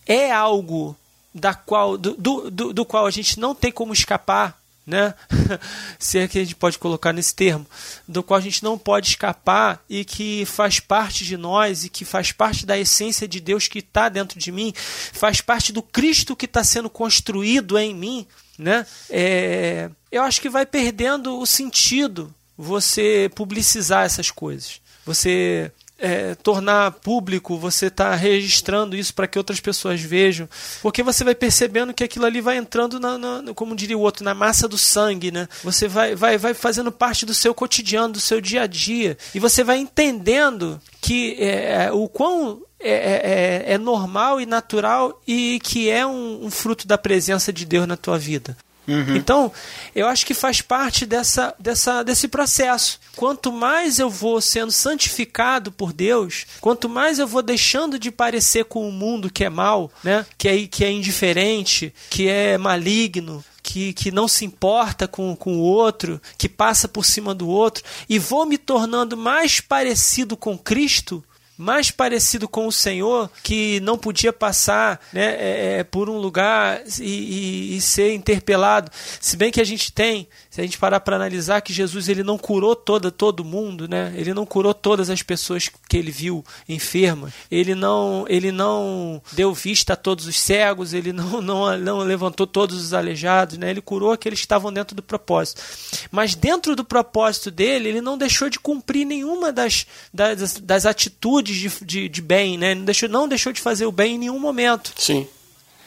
é 0.06 0.32
algo 0.32 0.96
da 1.36 1.54
qual, 1.54 1.98
do, 1.98 2.50
do, 2.50 2.74
do 2.74 2.86
qual 2.86 3.06
a 3.06 3.12
gente 3.12 3.38
não 3.38 3.54
tem 3.54 3.70
como 3.70 3.92
escapar, 3.92 4.58
né? 4.88 5.14
se 6.00 6.18
é 6.18 6.28
que 6.30 6.40
a 6.40 6.44
gente 6.44 6.56
pode 6.56 6.80
colocar 6.80 7.12
nesse 7.12 7.36
termo, 7.36 7.68
do 8.08 8.24
qual 8.24 8.38
a 8.38 8.42
gente 8.42 8.64
não 8.64 8.78
pode 8.78 9.10
escapar 9.10 9.84
e 9.90 10.06
que 10.06 10.46
faz 10.46 10.80
parte 10.80 11.26
de 11.26 11.36
nós 11.36 11.84
e 11.84 11.90
que 11.90 12.06
faz 12.06 12.32
parte 12.32 12.66
da 12.66 12.78
essência 12.78 13.28
de 13.28 13.42
Deus 13.42 13.68
que 13.68 13.80
está 13.80 14.08
dentro 14.08 14.40
de 14.40 14.50
mim, 14.50 14.74
faz 14.78 15.42
parte 15.42 15.74
do 15.74 15.82
Cristo 15.82 16.38
que 16.38 16.46
está 16.46 16.64
sendo 16.64 16.90
construído 16.90 17.78
em 17.78 17.94
mim, 17.94 18.26
né? 18.58 18.86
É, 19.10 19.90
eu 20.10 20.24
acho 20.24 20.40
que 20.40 20.50
vai 20.50 20.66
perdendo 20.66 21.38
o 21.38 21.46
sentido 21.46 22.34
você 22.58 23.30
publicizar 23.36 24.06
essas 24.06 24.32
coisas. 24.32 24.80
Você 25.06 25.70
é, 25.98 26.36
tornar 26.36 26.92
público, 26.92 27.58
você 27.58 27.88
está 27.88 28.14
registrando 28.16 28.96
isso 28.96 29.14
para 29.14 29.28
que 29.28 29.38
outras 29.38 29.60
pessoas 29.60 30.02
vejam, 30.02 30.48
porque 30.82 31.02
você 31.02 31.24
vai 31.24 31.36
percebendo 31.36 31.94
que 31.94 32.04
aquilo 32.04 32.26
ali 32.26 32.42
vai 32.42 32.58
entrando, 32.58 33.00
na, 33.00 33.18
na, 33.18 33.54
como 33.54 33.76
diria 33.76 33.98
o 33.98 34.02
outro, 34.02 34.24
na 34.24 34.34
massa 34.34 34.68
do 34.68 34.78
sangue, 34.78 35.32
né? 35.32 35.48
Você 35.64 35.88
vai, 35.88 36.16
vai, 36.16 36.38
vai 36.38 36.54
fazendo 36.54 36.92
parte 36.92 37.26
do 37.26 37.34
seu 37.34 37.54
cotidiano, 37.54 38.14
do 38.14 38.20
seu 38.20 38.42
dia 38.42 38.64
a 38.64 38.68
dia, 38.68 39.18
e 39.34 39.40
você 39.40 39.64
vai 39.64 39.78
entendendo 39.78 40.82
que 41.02 41.36
é, 41.40 41.86
é 41.86 41.92
o 41.92 42.08
quão 42.10 42.62
é, 42.80 42.92
é, 42.92 43.64
é, 43.70 43.74
é 43.74 43.78
normal 43.78 44.40
e 44.40 44.46
natural 44.46 45.22
e 45.26 45.60
que 45.64 45.90
é 45.90 46.06
um, 46.06 46.46
um 46.46 46.52
fruto 46.52 46.86
da 46.86 46.98
presença 46.98 47.52
de 47.52 47.66
Deus 47.66 47.88
na 47.88 47.98
tua 47.98 48.18
vida. 48.18 48.56
Uhum. 48.88 49.16
Então, 49.16 49.52
eu 49.96 50.08
acho 50.08 50.26
que 50.26 50.34
faz 50.34 50.62
parte 50.62 51.06
dessa, 51.06 51.54
dessa, 51.60 52.04
desse 52.04 52.28
processo. 52.28 53.00
Quanto 53.16 53.52
mais 53.52 54.00
eu 54.00 54.10
vou 54.10 54.40
sendo 54.42 54.72
santificado 54.72 55.72
por 55.72 55.94
Deus, 55.94 56.46
quanto 56.62 56.88
mais 56.88 57.20
eu 57.20 57.28
vou 57.28 57.42
deixando 57.42 57.98
de 57.98 58.12
parecer 58.12 58.66
com 58.66 58.88
o 58.88 58.92
mundo 58.92 59.30
que 59.30 59.44
é 59.44 59.50
mal, 59.50 59.92
né? 60.04 60.26
que, 60.38 60.48
é, 60.48 60.68
que 60.68 60.84
é 60.84 60.92
indiferente, 60.92 61.94
que 62.10 62.28
é 62.28 62.58
maligno, 62.58 63.44
que, 63.64 63.94
que 63.94 64.12
não 64.12 64.28
se 64.28 64.46
importa 64.46 65.08
com, 65.08 65.36
com 65.36 65.58
o 65.58 65.62
outro, 65.62 66.22
que 66.38 66.48
passa 66.48 66.88
por 66.88 67.04
cima 67.04 67.34
do 67.34 67.48
outro, 67.48 67.84
e 68.08 68.20
vou 68.20 68.46
me 68.46 68.58
tornando 68.58 69.18
mais 69.18 69.60
parecido 69.60 70.38
com 70.38 70.58
Cristo, 70.58 71.24
mais 71.58 71.90
parecido 71.90 72.48
com 72.48 72.68
o 72.68 72.72
Senhor, 72.72 73.30
que 73.44 73.80
não 73.80 73.98
podia 73.98 74.34
passar 74.34 75.00
né, 75.14 75.36
é, 75.40 75.80
é, 75.80 75.84
por 75.84 76.10
um 76.10 76.18
lugar 76.18 76.82
e, 77.00 77.04
e, 77.04 77.78
e, 77.78 77.82
ser 77.82 78.14
interpelado. 78.14 78.92
Se 79.20 79.38
bem 79.38 79.52
que 79.52 79.62
a 79.62 79.66
gente 79.66 79.92
tem, 79.92 80.28
se 80.56 80.62
a 80.62 80.64
gente 80.64 80.78
parar 80.78 81.02
para 81.02 81.18
analisar, 81.18 81.60
que 81.60 81.74
Jesus 81.74 82.08
ele 82.08 82.24
não 82.24 82.38
curou 82.38 82.78
toda, 82.78 83.12
todo 83.12 83.44
mundo, 83.44 83.90
né? 83.90 84.14
ele 84.16 84.34
não 84.34 84.46
curou 84.46 84.74
todas 84.74 85.10
as 85.10 85.22
pessoas 85.22 85.70
que 85.90 85.98
ele 85.98 86.12
viu 86.12 86.46
enfermas, 86.70 87.34
ele 87.52 87.76
não, 87.76 88.24
ele 88.30 88.54
não 88.54 89.22
deu 89.34 89.54
vista 89.54 89.92
a 89.92 89.96
todos 89.98 90.26
os 90.26 90.40
cegos, 90.40 90.94
ele 90.94 91.12
não, 91.12 91.42
não, 91.44 91.78
não 91.78 91.98
levantou 91.98 92.48
todos 92.48 92.82
os 92.82 92.94
aleijados, 92.94 93.58
né? 93.58 93.70
ele 93.70 93.82
curou 93.82 94.14
aqueles 94.14 94.40
que 94.40 94.46
estavam 94.46 94.72
dentro 94.72 94.96
do 94.96 95.04
propósito. 95.04 95.62
Mas 96.10 96.36
dentro 96.36 96.74
do 96.74 96.86
propósito 96.86 97.52
dele, 97.52 97.90
ele 97.90 98.00
não 98.00 98.18
deixou 98.18 98.50
de 98.50 98.58
cumprir 98.58 99.04
nenhuma 99.04 99.52
das, 99.52 99.86
das, 100.14 100.58
das 100.62 100.86
atitudes 100.86 101.58
de, 101.58 101.86
de, 101.86 102.08
de, 102.08 102.22
bem, 102.22 102.58
né? 102.58 102.74
Não 102.74 102.86
deixou, 102.86 103.10
não 103.10 103.28
deixou 103.28 103.52
de 103.52 103.60
fazer 103.60 103.86
o 103.86 103.92
bem 103.92 104.16
em 104.16 104.20
nenhum 104.20 104.40
momento. 104.40 104.94
Sim. 104.98 105.28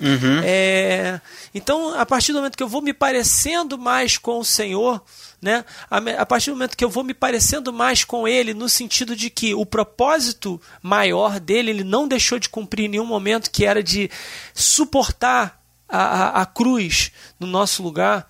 Uhum. 0.01 0.40
É, 0.44 1.20
então, 1.55 1.99
a 1.99 2.07
partir 2.07 2.32
do 2.32 2.38
momento 2.38 2.57
que 2.57 2.62
eu 2.62 2.68
vou 2.68 2.80
me 2.80 2.92
parecendo 2.92 3.76
mais 3.76 4.16
com 4.16 4.38
o 4.38 4.44
Senhor, 4.44 5.03
né? 5.42 5.64
A, 5.90 5.99
a, 6.20 6.26
partir 6.26 6.51
do 6.51 6.57
momento 6.57 6.76
que 6.76 6.84
eu 6.84 6.90
vou 6.90 7.03
me 7.03 7.14
parecendo 7.14 7.72
mais 7.72 8.05
com 8.05 8.26
Ele, 8.26 8.55
no 8.55 8.68
sentido 8.68 9.16
de 9.16 9.30
que 9.30 9.55
o 9.55 9.66
propósito 9.66 10.61
maior 10.82 11.40
dele, 11.40 11.70
ele 11.70 11.84
não 11.84 12.07
deixou 12.07 12.38
de 12.38 12.49
cumprir 12.49 12.86
em 12.86 12.88
nenhum 12.88 13.07
momento, 13.07 13.51
que 13.51 13.64
era 13.64 13.82
de 13.82 14.11
suportar 14.55 15.61
a, 15.88 15.99
a, 15.99 16.42
a 16.42 16.46
cruz 16.46 17.11
no 17.38 17.46
nosso 17.46 17.82
lugar 17.82 18.28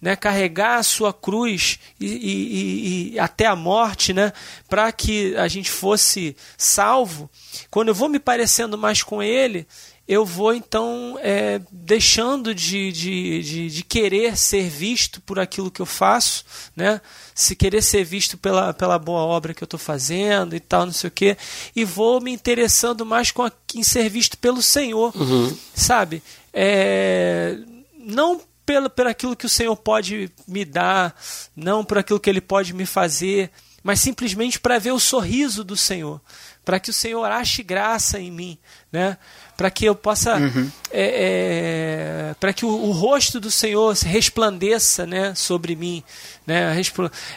né, 0.00 0.16
carregar 0.16 0.76
a 0.76 0.82
sua 0.82 1.12
cruz 1.12 1.78
e, 2.00 2.06
e, 2.06 3.12
e 3.14 3.18
até 3.18 3.46
a 3.46 3.56
morte, 3.56 4.12
né, 4.12 4.32
para 4.68 4.90
que 4.92 5.36
a 5.36 5.48
gente 5.48 5.70
fosse 5.70 6.36
salvo, 6.56 7.28
quando 7.70 7.88
eu 7.88 7.94
vou 7.94 8.08
me 8.08 8.18
parecendo 8.18 8.78
mais 8.78 9.02
com 9.02 9.22
Ele, 9.22 9.66
eu 10.08 10.24
vou 10.24 10.54
então 10.54 11.18
é, 11.20 11.60
deixando 11.70 12.54
de, 12.54 12.90
de, 12.90 13.42
de, 13.42 13.70
de, 13.70 13.84
querer 13.84 14.38
ser 14.38 14.66
visto 14.66 15.20
por 15.20 15.38
aquilo 15.38 15.70
que 15.70 15.82
eu 15.82 15.86
faço, 15.86 16.46
né? 16.74 17.02
se 17.34 17.54
querer 17.54 17.82
ser 17.82 18.04
visto 18.04 18.38
pela, 18.38 18.72
pela 18.72 18.98
boa 18.98 19.20
obra 19.20 19.52
que 19.52 19.62
eu 19.62 19.66
estou 19.66 19.78
fazendo 19.78 20.56
e 20.56 20.60
tal, 20.60 20.86
não 20.86 20.94
sei 20.94 21.08
o 21.08 21.10
quê, 21.10 21.36
e 21.76 21.84
vou 21.84 22.22
me 22.22 22.32
interessando 22.32 23.04
mais 23.04 23.30
com 23.30 23.42
a, 23.42 23.52
em 23.74 23.82
ser 23.82 24.08
visto 24.08 24.38
pelo 24.38 24.62
Senhor, 24.62 25.14
uhum. 25.14 25.54
sabe? 25.74 26.22
É, 26.54 27.58
não 27.98 28.40
pelo, 28.64 28.88
por 28.88 29.06
aquilo 29.06 29.36
que 29.36 29.46
o 29.46 29.48
Senhor 29.48 29.76
pode 29.76 30.32
me 30.46 30.64
dar, 30.64 31.14
não 31.54 31.84
por 31.84 31.98
aquilo 31.98 32.18
que 32.18 32.30
Ele 32.30 32.40
pode 32.40 32.72
me 32.72 32.86
fazer, 32.86 33.50
mas 33.82 34.00
simplesmente 34.00 34.58
para 34.58 34.78
ver 34.78 34.92
o 34.92 34.98
sorriso 34.98 35.62
do 35.62 35.76
Senhor, 35.76 36.20
para 36.64 36.80
que 36.80 36.90
o 36.90 36.94
Senhor 36.94 37.24
ache 37.24 37.62
graça 37.62 38.18
em 38.18 38.30
mim, 38.30 38.58
né? 38.90 39.16
Para 39.58 39.72
que 39.72 39.86
eu 39.86 39.94
possa, 39.96 40.36
uhum. 40.36 40.70
é, 40.88 42.30
é, 42.30 42.34
para 42.38 42.52
que 42.52 42.64
o, 42.64 42.68
o, 42.68 42.92
rosto 42.92 43.40
do 43.40 43.50
Senhor 43.50 43.92
resplandeça 43.92 45.04
né, 45.04 45.34
sobre 45.34 45.74
mim. 45.74 46.00
Né, 46.46 46.80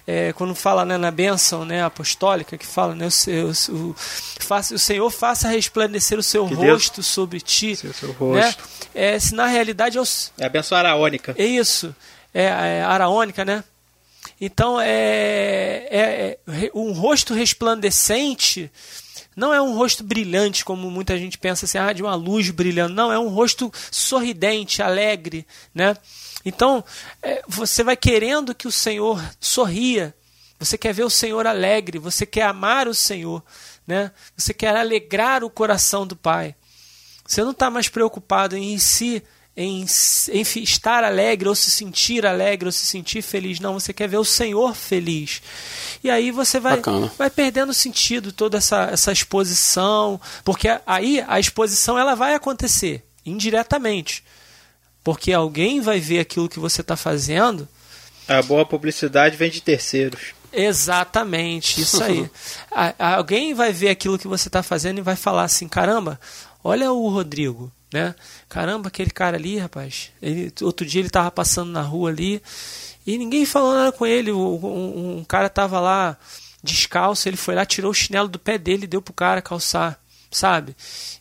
é, 0.06 0.32
quando 0.34 0.54
fala 0.54 0.86
né, 0.86 1.00
na 1.00 1.10
bênção 1.10 1.66
né, 1.66 1.84
apostólica, 1.84 2.60
que 2.60 2.66
fala, 2.66 2.94
né, 2.94 3.08
o, 3.08 3.74
o, 3.76 3.96
faça, 4.40 4.76
o 4.76 4.78
Senhor 4.78 5.10
faça 5.10 5.50
resplandecer 5.50 6.20
o 6.20 6.22
seu 6.22 6.48
que 6.48 6.54
rosto 6.54 6.98
Deus, 6.98 7.08
sobre 7.08 7.42
ti. 7.42 7.76
Seu, 7.76 7.92
seu 7.92 8.12
rosto. 8.12 8.36
Né, 8.36 8.54
é, 8.94 9.18
se 9.18 9.34
na 9.34 9.48
realidade 9.48 9.98
é, 9.98 10.02
o, 10.02 10.06
é 10.38 10.46
a 10.46 10.50
bênção 10.50 10.78
araônica. 10.78 11.34
É 11.36 11.44
isso, 11.44 11.96
é, 12.32 12.44
é 12.44 12.84
araônica, 12.84 13.44
né? 13.44 13.64
Então, 14.40 14.80
é, 14.80 15.88
é, 15.90 16.38
é 16.48 16.72
um 16.76 16.92
rosto 16.92 17.34
resplandecente 17.34 18.70
não 19.36 19.54
é 19.54 19.62
um 19.62 19.76
rosto 19.76 20.04
brilhante, 20.04 20.66
como 20.66 20.92
muita 20.92 21.18
gente 21.18 21.38
pensa 21.38 21.66
assim, 21.66 21.78
ah, 21.78 21.94
de 21.94 22.04
uma 22.04 22.16
luz 22.16 22.50
brilhando. 22.50 22.94
Não, 22.94 23.12
é 23.12 23.18
um 23.18 23.30
rosto 23.30 23.72
sorridente, 23.90 24.82
alegre, 24.82 25.48
né? 25.74 25.96
Então, 26.44 26.84
é, 27.22 27.42
você 27.48 27.84
vai 27.84 27.96
querendo 27.96 28.54
que 28.54 28.68
o 28.68 28.72
Senhor 28.72 29.22
sorria. 29.40 30.14
Você 30.60 30.78
quer 30.78 30.94
ver 30.94 31.04
o 31.04 31.10
Senhor 31.10 31.48
alegre, 31.48 31.98
você 31.98 32.26
quer 32.26 32.44
amar 32.44 32.88
o 32.88 32.94
Senhor, 32.94 33.44
né? 33.88 34.12
Você 34.36 34.54
quer 34.54 34.76
alegrar 34.76 35.44
o 35.44 35.50
coração 35.50 36.06
do 36.06 36.16
Pai. 36.16 36.56
Você 37.26 37.44
não 37.44 37.52
está 37.52 37.70
mais 37.70 37.88
preocupado 37.88 38.58
em 38.58 38.78
si 38.78 39.24
em, 39.56 39.86
em 40.32 40.42
estar 40.64 41.04
alegre 41.04 41.50
ou 41.50 41.56
se 41.56 41.70
sentir 41.70 42.26
alegre 42.26 42.68
ou 42.68 42.72
se 42.72 42.86
sentir 42.86 43.22
feliz. 43.22 43.60
Não, 43.60 43.74
você 43.74 43.94
quer 43.94 44.08
ver 44.08 44.18
o 44.18 44.26
Senhor 44.26 44.76
feliz. 44.76 45.42
E 46.04 46.10
aí 46.10 46.32
você 46.32 46.60
vai, 46.60 46.82
vai 47.18 47.30
perdendo 47.30 47.74
sentido 47.74 48.32
toda 48.32 48.58
essa, 48.58 48.90
essa 48.92 49.12
exposição, 49.12 50.20
porque 50.44 50.68
aí 50.86 51.24
a 51.28 51.40
exposição 51.40 52.00
ela 52.00 52.16
vai 52.16 52.34
acontecer 52.34 53.04
indiretamente. 53.26 54.24
Porque 55.04 55.34
alguém 55.34 55.82
vai 55.82 56.00
ver 56.00 56.20
aquilo 56.20 56.50
que 56.50 56.60
você 56.60 56.82
está 56.82 56.96
fazendo. 56.96 57.68
A 58.28 58.42
boa 58.42 58.66
publicidade 58.66 59.36
vem 59.36 59.50
de 59.50 59.62
terceiros. 59.62 60.34
Exatamente, 60.54 61.82
isso 61.82 62.04
aí. 62.04 62.30
alguém 63.00 63.54
vai 63.54 63.72
ver 63.74 63.90
aquilo 63.90 64.20
que 64.20 64.28
você 64.28 64.48
está 64.48 64.62
fazendo 64.62 65.00
e 65.00 65.02
vai 65.02 65.16
falar 65.16 65.44
assim: 65.44 65.68
caramba, 65.68 66.20
olha 66.64 66.92
o 66.92 67.10
Rodrigo 67.10 67.72
né? 67.94 68.16
Caramba, 68.48 68.88
aquele 68.88 69.12
cara 69.12 69.38
ali, 69.38 69.58
rapaz. 69.58 70.12
Ele, 70.22 70.52
outro 70.62 70.86
dia 70.86 71.02
ele 71.02 71.10
tava 71.10 71.30
passando 71.30 71.72
na 71.72 71.82
rua 71.82 72.10
ali 72.10 72.42
e 73.06 73.18
ninguém 73.18 73.46
falou 73.46 73.74
nada 73.74 73.92
com 73.92 74.06
ele. 74.06 74.32
Um, 74.32 75.18
um 75.20 75.24
cara 75.24 75.50
tava 75.50 75.80
lá 75.80 76.18
descalço, 76.64 77.28
ele 77.28 77.38
foi 77.38 77.56
lá, 77.56 77.66
tirou 77.66 77.92
o 77.92 77.94
chinelo 77.94 78.28
do 78.28 78.40
pé 78.40 78.58
dele 78.58 78.84
e 78.86 78.88
deu 78.88 79.02
pro 79.02 79.14
cara 79.14 79.42
calçar 79.42 80.01
sabe? 80.32 80.76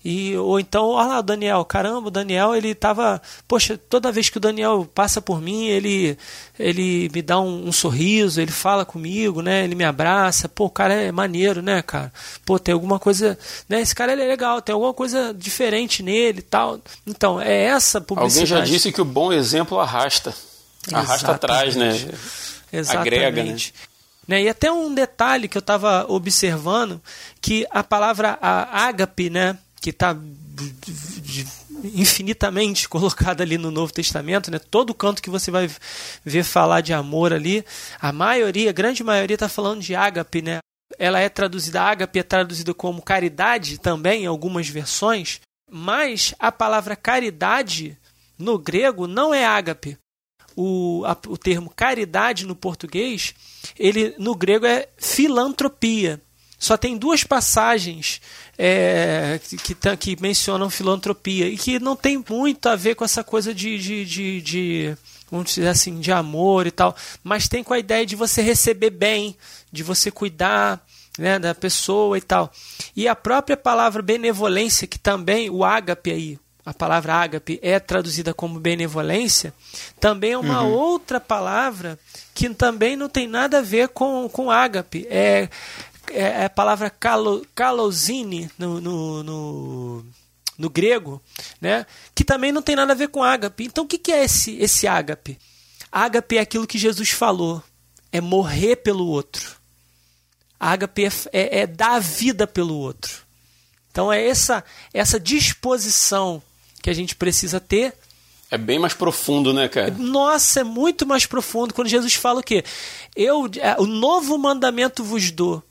E 0.04 0.36
ou 0.36 0.61
então, 0.61 0.90
olha 0.90 1.08
lá 1.08 1.18
o 1.18 1.22
Daniel, 1.22 1.64
caramba, 1.64 2.08
o 2.08 2.11
Daniel, 2.11 2.54
ele 2.54 2.74
tava, 2.74 3.20
poxa, 3.46 3.76
toda 3.76 4.12
vez 4.12 4.30
que 4.30 4.36
o 4.36 4.40
Daniel 4.40 4.88
passa 4.94 5.20
por 5.20 5.40
mim, 5.40 5.66
ele 5.66 6.16
ele 6.58 7.11
me 7.12 7.20
dá 7.20 7.40
um, 7.40 7.68
um, 7.68 7.72
sorriso, 7.72 8.40
ele 8.40 8.52
fala 8.52 8.84
comigo, 8.84 9.42
né? 9.42 9.64
Ele 9.64 9.74
me 9.74 9.84
abraça. 9.84 10.48
Pô, 10.48 10.66
o 10.66 10.70
cara 10.70 10.94
é 10.94 11.11
maneiro, 11.11 11.61
né, 11.61 11.82
cara? 11.82 12.12
Pô, 12.44 12.58
tem 12.58 12.72
alguma 12.72 12.98
coisa, 12.98 13.36
né? 13.68 13.80
Esse 13.80 13.94
cara 13.94 14.12
é 14.12 14.14
legal, 14.14 14.62
tem 14.62 14.72
alguma 14.72 14.94
coisa 14.94 15.34
diferente 15.34 16.02
nele 16.02 16.42
tal. 16.42 16.78
Então, 17.06 17.40
é 17.40 17.64
essa 17.64 18.00
publicidade. 18.00 18.52
Alguém 18.52 18.66
já 18.66 18.72
disse 18.72 18.92
que 18.92 19.00
o 19.00 19.04
bom 19.04 19.32
exemplo 19.32 19.80
arrasta. 19.80 20.34
Arrasta 20.92 21.32
atrás, 21.32 21.74
né? 21.76 21.90
Exatamente. 22.72 23.16
Agrega, 23.16 23.44
né? 23.44 23.56
Né? 24.26 24.42
E 24.42 24.48
até 24.48 24.70
um 24.70 24.94
detalhe 24.94 25.48
que 25.48 25.56
eu 25.56 25.60
estava 25.60 26.06
observando, 26.08 27.00
que 27.40 27.66
a 27.70 27.82
palavra 27.82 28.38
a 28.40 28.86
ágape, 28.86 29.30
né, 29.30 29.58
que 29.80 29.90
está 29.90 30.16
infinitamente 31.82 32.86
colocada 32.88 33.42
ali 33.42 33.56
no 33.56 33.70
Novo 33.70 33.92
Testamento, 33.92 34.50
né? 34.50 34.58
Todo 34.58 34.94
canto 34.94 35.22
que 35.22 35.30
você 35.30 35.50
vai 35.50 35.70
ver 36.24 36.44
falar 36.44 36.80
de 36.80 36.92
amor 36.92 37.32
ali, 37.32 37.64
a 38.00 38.12
maioria, 38.12 38.70
a 38.70 38.74
grande 38.74 39.02
maioria 39.02 39.34
está 39.34 39.48
falando 39.48 39.80
de 39.80 39.94
ágape, 39.94 40.42
né? 40.42 40.58
Ela 40.98 41.20
é 41.20 41.28
traduzida, 41.28 41.82
ágape 41.82 42.18
é 42.18 42.22
traduzida 42.22 42.74
como 42.74 43.00
caridade 43.00 43.78
também 43.78 44.24
em 44.24 44.26
algumas 44.26 44.68
versões, 44.68 45.40
mas 45.70 46.34
a 46.38 46.52
palavra 46.52 46.96
caridade 46.96 47.96
no 48.38 48.58
grego 48.58 49.06
não 49.06 49.32
é 49.32 49.44
ágape 49.44 49.96
o, 50.61 51.04
a, 51.06 51.16
o 51.28 51.38
termo 51.38 51.72
caridade 51.74 52.46
no 52.46 52.54
português, 52.54 53.34
ele 53.78 54.14
no 54.18 54.34
grego 54.34 54.66
é 54.66 54.88
filantropia. 54.98 56.20
Só 56.58 56.76
tem 56.76 56.98
duas 56.98 57.24
passagens 57.24 58.20
é, 58.58 59.40
que, 59.42 59.56
que, 59.74 59.96
que, 59.96 60.22
mencionam 60.22 60.68
filantropia 60.68 61.48
e 61.48 61.56
que 61.56 61.78
não 61.78 61.96
tem 61.96 62.22
muito 62.28 62.68
a 62.68 62.76
ver 62.76 62.94
com 62.94 63.02
essa 63.02 63.24
coisa 63.24 63.54
de, 63.54 63.78
de, 63.78 64.04
de, 64.04 64.42
de 64.42 64.96
vamos 65.30 65.54
dizer 65.54 65.68
assim, 65.68 65.98
de 65.98 66.12
amor 66.12 66.66
e 66.66 66.70
tal, 66.70 66.94
mas 67.24 67.48
tem 67.48 67.64
com 67.64 67.72
a 67.72 67.78
ideia 67.78 68.04
de 68.04 68.14
você 68.14 68.42
receber 68.42 68.90
bem, 68.90 69.34
de 69.72 69.82
você 69.82 70.11
cuidar 70.11 70.84
né, 71.18 71.38
da 71.38 71.54
pessoa 71.54 72.18
e 72.18 72.20
tal. 72.20 72.52
E 72.94 73.08
a 73.08 73.16
própria 73.16 73.56
palavra 73.56 74.02
benevolência, 74.02 74.86
que 74.86 74.98
também, 74.98 75.48
o 75.48 75.64
ágape 75.64 76.11
aí, 76.11 76.38
a 76.70 76.72
palavra 76.72 77.16
ágape 77.16 77.58
é 77.62 77.80
traduzida 77.80 78.32
como 78.32 78.60
benevolência, 78.60 79.52
também 79.98 80.34
é 80.34 80.38
uma 80.38 80.62
uhum. 80.62 80.70
outra 80.70 81.18
palavra 81.18 81.98
que 82.32 82.48
também 82.50 82.94
não 82.94 83.08
tem 83.08 83.26
nada 83.26 83.58
a 83.58 83.60
ver 83.60 83.88
com, 83.88 84.28
com 84.28 84.52
ágape. 84.52 85.04
É, 85.10 85.48
é, 86.12 86.22
é 86.22 86.44
a 86.44 86.50
palavra 86.50 86.88
kalosine 87.52 88.48
no, 88.56 88.80
no, 88.80 89.22
no, 89.24 90.06
no, 90.56 90.70
grego, 90.70 91.20
né? 91.60 91.84
que 92.14 92.22
também 92.22 92.52
não 92.52 92.62
tem 92.62 92.76
nada 92.76 92.92
a 92.92 92.96
ver 92.96 93.08
com 93.08 93.24
ágape. 93.24 93.64
Então 93.64 93.82
o 93.82 93.88
que, 93.88 93.98
que 93.98 94.12
é 94.12 94.22
esse, 94.22 94.56
esse 94.58 94.86
ágape? 94.86 95.40
Ágape 95.90 96.36
é 96.36 96.40
aquilo 96.40 96.68
que 96.68 96.78
Jesus 96.78 97.10
falou, 97.10 97.60
é 98.12 98.20
morrer 98.20 98.76
pelo 98.76 99.08
outro. 99.08 99.56
Ágape 100.60 101.04
é, 101.04 101.10
é, 101.32 101.58
é 101.62 101.66
dar 101.66 102.00
vida 102.00 102.46
pelo 102.46 102.76
outro. 102.76 103.26
Então 103.90 104.12
é 104.12 104.24
essa, 104.24 104.62
essa 104.94 105.18
disposição 105.18 106.40
que 106.83 106.91
a 106.91 106.95
gente 106.95 107.14
precisa 107.14 107.61
ter. 107.61 107.95
É 108.51 108.59
bem 108.59 108.78
mais 108.78 108.95
profundo, 108.95 109.53
né, 109.53 109.68
cara? 109.68 109.91
Nossa, 109.97 110.61
é 110.61 110.64
muito 110.64 111.07
mais 111.07 111.24
profundo. 111.24 111.72
Quando 111.72 111.89
Jesus 111.89 112.14
fala 112.14 112.41
o 112.41 112.43
quê? 112.43 112.64
Eu, 113.14 113.49
é, 113.59 113.76
o 113.78 113.87
novo 113.87 114.37
mandamento 114.37 115.05
vos 115.05 115.31
dou. 115.31 115.62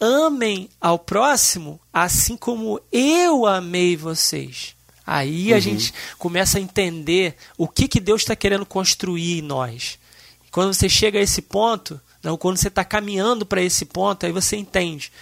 amem 0.00 0.68
ao 0.80 0.98
próximo 0.98 1.78
assim 1.92 2.36
como 2.36 2.80
eu 2.90 3.46
amei 3.46 3.96
vocês. 3.96 4.74
Aí 5.06 5.52
a 5.52 5.56
uhum. 5.56 5.60
gente 5.60 5.92
começa 6.18 6.58
a 6.58 6.60
entender 6.60 7.34
o 7.58 7.68
que, 7.68 7.86
que 7.86 8.00
Deus 8.00 8.22
está 8.22 8.34
querendo 8.34 8.64
construir 8.64 9.38
em 9.38 9.42
nós. 9.42 9.98
Quando 10.50 10.72
você 10.72 10.88
chega 10.88 11.18
a 11.18 11.22
esse 11.22 11.42
ponto, 11.42 12.00
não, 12.22 12.36
quando 12.36 12.56
você 12.56 12.68
está 12.68 12.84
caminhando 12.84 13.44
para 13.44 13.62
esse 13.62 13.84
ponto, 13.84 14.24
aí 14.24 14.32
você 14.32 14.56
entende 14.56 15.12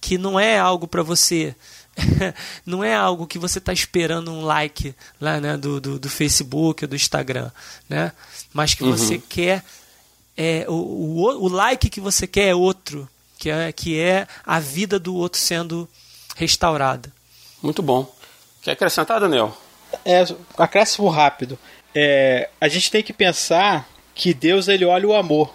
que 0.00 0.16
não 0.16 0.38
é 0.38 0.58
algo 0.58 0.86
para 0.86 1.02
você 1.02 1.54
não 2.64 2.84
é 2.84 2.94
algo 2.94 3.26
que 3.26 3.38
você 3.38 3.58
está 3.58 3.72
esperando 3.72 4.30
um 4.30 4.42
like 4.42 4.94
lá 5.20 5.40
né, 5.40 5.56
do, 5.56 5.80
do, 5.80 5.98
do 5.98 6.08
Facebook 6.08 6.84
ou 6.84 6.88
do 6.88 6.96
Instagram, 6.96 7.50
né? 7.88 8.12
Mas 8.52 8.74
que 8.74 8.84
uhum. 8.84 8.96
você 8.96 9.18
quer 9.18 9.64
é, 10.36 10.66
o, 10.68 10.72
o, 10.72 11.44
o, 11.44 11.48
like 11.48 11.88
que 11.88 12.00
você 12.00 12.26
quer 12.26 12.48
é 12.48 12.54
outro, 12.54 13.08
que 13.38 13.48
é, 13.48 13.72
que 13.72 13.98
é 13.98 14.26
a 14.44 14.60
vida 14.60 14.98
do 14.98 15.14
outro 15.14 15.40
sendo 15.40 15.88
restaurada. 16.36 17.10
Muito 17.62 17.82
bom. 17.82 18.12
Quer 18.60 18.72
acrescentar, 18.72 19.18
Daniel? 19.18 19.56
É, 20.04 20.24
acréscimo 20.58 21.08
rápido. 21.08 21.58
É, 21.94 22.50
a 22.60 22.68
gente 22.68 22.90
tem 22.90 23.02
que 23.02 23.12
pensar 23.12 23.88
que 24.14 24.34
Deus 24.34 24.68
ele 24.68 24.84
olha 24.84 25.08
o 25.08 25.14
amor, 25.14 25.54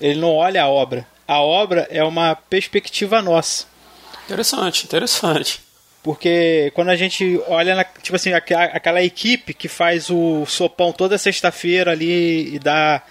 ele 0.00 0.18
não 0.18 0.34
olha 0.34 0.62
a 0.62 0.68
obra. 0.68 1.06
A 1.28 1.40
obra 1.40 1.86
é 1.90 2.02
uma 2.02 2.34
perspectiva 2.34 3.20
nossa. 3.20 3.66
Interessante, 4.24 4.84
interessante. 4.84 5.60
Porque 6.02 6.72
quando 6.74 6.88
a 6.88 6.96
gente 6.96 7.40
olha, 7.46 7.76
na, 7.76 7.84
tipo 7.84 8.16
assim, 8.16 8.32
aquela 8.32 9.02
equipe 9.02 9.54
que 9.54 9.68
faz 9.68 10.10
o 10.10 10.44
sopão 10.46 10.92
toda 10.92 11.16
sexta-feira 11.16 11.92
ali 11.92 12.54
e 12.54 12.58
dá 12.58 13.02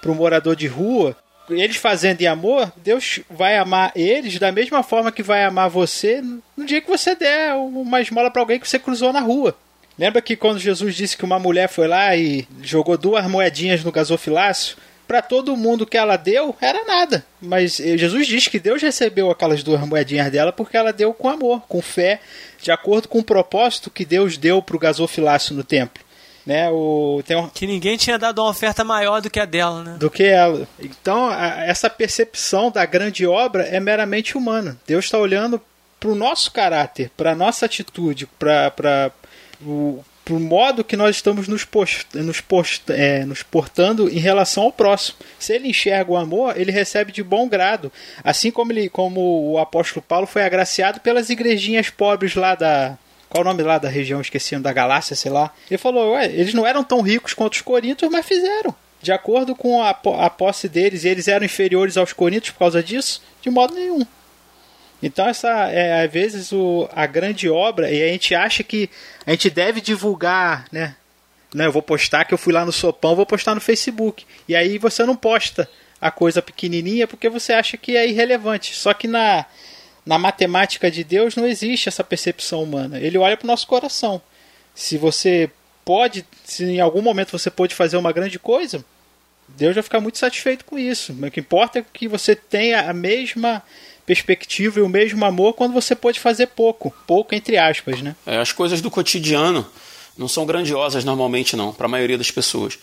para 0.00 0.10
o 0.10 0.14
morador 0.14 0.56
de 0.56 0.66
rua, 0.66 1.16
eles 1.48 1.76
fazendo 1.76 2.20
em 2.22 2.26
amor, 2.26 2.72
Deus 2.76 3.20
vai 3.30 3.56
amar 3.56 3.92
eles 3.94 4.38
da 4.38 4.50
mesma 4.50 4.82
forma 4.82 5.12
que 5.12 5.22
vai 5.22 5.44
amar 5.44 5.68
você 5.68 6.22
no 6.56 6.66
dia 6.66 6.80
que 6.80 6.88
você 6.88 7.14
der 7.14 7.54
uma 7.54 8.00
esmola 8.00 8.30
para 8.30 8.42
alguém 8.42 8.58
que 8.58 8.68
você 8.68 8.78
cruzou 8.78 9.12
na 9.12 9.20
rua. 9.20 9.56
Lembra 9.98 10.22
que 10.22 10.34
quando 10.34 10.58
Jesus 10.58 10.94
disse 10.94 11.16
que 11.16 11.24
uma 11.24 11.38
mulher 11.38 11.68
foi 11.68 11.86
lá 11.86 12.16
e 12.16 12.48
jogou 12.62 12.96
duas 12.96 13.26
moedinhas 13.28 13.84
no 13.84 13.92
gasofilácio? 13.92 14.76
Para 15.10 15.22
todo 15.22 15.56
mundo 15.56 15.84
que 15.84 15.98
ela 15.98 16.16
deu 16.16 16.54
era 16.60 16.84
nada. 16.84 17.26
Mas 17.42 17.78
Jesus 17.78 18.28
diz 18.28 18.46
que 18.46 18.60
Deus 18.60 18.80
recebeu 18.80 19.28
aquelas 19.28 19.60
duas 19.60 19.80
moedinhas 19.80 20.30
dela 20.30 20.52
porque 20.52 20.76
ela 20.76 20.92
deu 20.92 21.12
com 21.12 21.28
amor, 21.28 21.62
com 21.66 21.82
fé, 21.82 22.20
de 22.62 22.70
acordo 22.70 23.08
com 23.08 23.18
o 23.18 23.24
propósito 23.24 23.90
que 23.90 24.04
Deus 24.04 24.36
deu 24.36 24.62
para 24.62 24.76
o 24.76 24.78
gasofilácio 24.78 25.52
no 25.52 25.64
templo. 25.64 26.00
Né, 26.46 26.70
o, 26.70 27.20
um... 27.28 27.48
Que 27.48 27.66
ninguém 27.66 27.96
tinha 27.96 28.20
dado 28.20 28.40
uma 28.40 28.50
oferta 28.50 28.84
maior 28.84 29.20
do 29.20 29.28
que 29.28 29.40
a 29.40 29.44
dela, 29.44 29.82
né? 29.82 29.96
Do 29.98 30.08
que 30.08 30.22
ela. 30.22 30.68
Então, 30.78 31.28
a, 31.28 31.64
essa 31.64 31.90
percepção 31.90 32.70
da 32.70 32.86
grande 32.86 33.26
obra 33.26 33.64
é 33.64 33.80
meramente 33.80 34.38
humana. 34.38 34.78
Deus 34.86 35.06
está 35.06 35.18
olhando 35.18 35.60
para 35.98 36.08
o 36.08 36.14
nosso 36.14 36.52
caráter, 36.52 37.10
para 37.16 37.32
a 37.32 37.34
nossa 37.34 37.66
atitude, 37.66 38.28
para 38.38 39.10
o 39.60 40.04
pro 40.30 40.38
modo 40.38 40.84
que 40.84 40.96
nós 40.96 41.16
estamos 41.16 41.48
nos, 41.48 41.64
post, 41.64 42.06
nos, 42.14 42.40
post, 42.40 42.84
é, 42.92 43.24
nos 43.24 43.42
portando 43.42 44.08
em 44.08 44.20
relação 44.20 44.62
ao 44.62 44.72
próximo. 44.72 45.18
Se 45.40 45.52
ele 45.52 45.66
enxerga 45.66 46.12
o 46.12 46.16
amor, 46.16 46.56
ele 46.56 46.70
recebe 46.70 47.10
de 47.10 47.20
bom 47.20 47.48
grado. 47.48 47.90
Assim 48.22 48.52
como, 48.52 48.70
ele, 48.70 48.88
como 48.88 49.50
o 49.50 49.58
apóstolo 49.58 50.04
Paulo 50.06 50.28
foi 50.28 50.44
agraciado 50.44 51.00
pelas 51.00 51.30
igrejinhas 51.30 51.90
pobres 51.90 52.36
lá 52.36 52.54
da. 52.54 52.96
Qual 53.28 53.42
o 53.42 53.44
nome 53.44 53.64
lá 53.64 53.76
da 53.78 53.88
região? 53.88 54.20
Esqueci, 54.20 54.56
da 54.58 54.72
Galácia, 54.72 55.16
sei 55.16 55.32
lá. 55.32 55.52
Ele 55.68 55.78
falou: 55.78 56.12
Ué, 56.12 56.26
eles 56.26 56.54
não 56.54 56.64
eram 56.64 56.84
tão 56.84 57.00
ricos 57.00 57.34
quanto 57.34 57.54
os 57.54 57.60
coríntios, 57.60 58.08
mas 58.08 58.24
fizeram. 58.24 58.72
De 59.02 59.10
acordo 59.10 59.56
com 59.56 59.82
a, 59.82 59.90
a 59.90 60.30
posse 60.30 60.68
deles, 60.68 61.04
eles 61.04 61.26
eram 61.26 61.44
inferiores 61.44 61.96
aos 61.96 62.12
coríntios 62.12 62.52
por 62.52 62.60
causa 62.60 62.80
disso? 62.80 63.20
De 63.42 63.50
modo 63.50 63.74
nenhum. 63.74 64.06
Então, 65.02 65.28
essa 65.28 65.48
é, 65.70 66.04
às 66.04 66.12
vezes, 66.12 66.52
o, 66.52 66.88
a 66.92 67.06
grande 67.06 67.48
obra, 67.48 67.90
e 67.90 68.02
a 68.02 68.08
gente 68.08 68.34
acha 68.34 68.62
que 68.62 68.90
a 69.26 69.30
gente 69.30 69.48
deve 69.48 69.80
divulgar, 69.80 70.66
né? 70.70 70.94
né? 71.54 71.66
Eu 71.66 71.72
vou 71.72 71.82
postar 71.82 72.24
que 72.24 72.34
eu 72.34 72.38
fui 72.38 72.52
lá 72.52 72.64
no 72.64 72.72
Sopão, 72.72 73.16
vou 73.16 73.26
postar 73.26 73.54
no 73.54 73.60
Facebook. 73.60 74.24
E 74.48 74.54
aí 74.54 74.78
você 74.78 75.04
não 75.04 75.16
posta 75.16 75.68
a 76.00 76.10
coisa 76.10 76.40
pequenininha 76.40 77.06
porque 77.06 77.28
você 77.28 77.52
acha 77.52 77.76
que 77.76 77.96
é 77.96 78.08
irrelevante. 78.08 78.74
Só 78.74 78.94
que 78.94 79.06
na, 79.06 79.44
na 80.04 80.18
matemática 80.18 80.90
de 80.90 81.04
Deus 81.04 81.36
não 81.36 81.46
existe 81.46 81.88
essa 81.88 82.04
percepção 82.04 82.62
humana. 82.62 82.98
Ele 82.98 83.18
olha 83.18 83.36
para 83.36 83.44
o 83.44 83.48
nosso 83.48 83.66
coração. 83.66 84.20
Se 84.74 84.96
você 84.96 85.50
pode, 85.84 86.24
se 86.44 86.64
em 86.64 86.80
algum 86.80 87.02
momento 87.02 87.36
você 87.36 87.50
pode 87.50 87.74
fazer 87.74 87.96
uma 87.96 88.12
grande 88.12 88.38
coisa, 88.38 88.84
Deus 89.48 89.74
vai 89.74 89.82
ficar 89.82 90.00
muito 90.00 90.18
satisfeito 90.18 90.64
com 90.64 90.78
isso. 90.78 91.12
O 91.12 91.30
que 91.30 91.40
importa 91.40 91.80
é 91.80 91.84
que 91.92 92.06
você 92.08 92.34
tenha 92.34 92.88
a 92.88 92.92
mesma 92.92 93.62
perspectiva 94.10 94.80
e 94.80 94.82
o 94.82 94.88
mesmo 94.88 95.24
amor 95.24 95.52
quando 95.54 95.72
você 95.72 95.94
pode 95.94 96.18
fazer 96.18 96.48
pouco, 96.48 96.92
pouco 97.06 97.32
entre 97.32 97.56
aspas, 97.56 98.02
né? 98.02 98.16
É, 98.26 98.38
as 98.38 98.50
coisas 98.50 98.80
do 98.80 98.90
cotidiano 98.90 99.64
não 100.18 100.26
são 100.26 100.44
grandiosas 100.44 101.04
normalmente 101.04 101.54
não, 101.54 101.72
para 101.72 101.86
a 101.86 101.88
maioria 101.88 102.18
das 102.18 102.28
pessoas. 102.28 102.76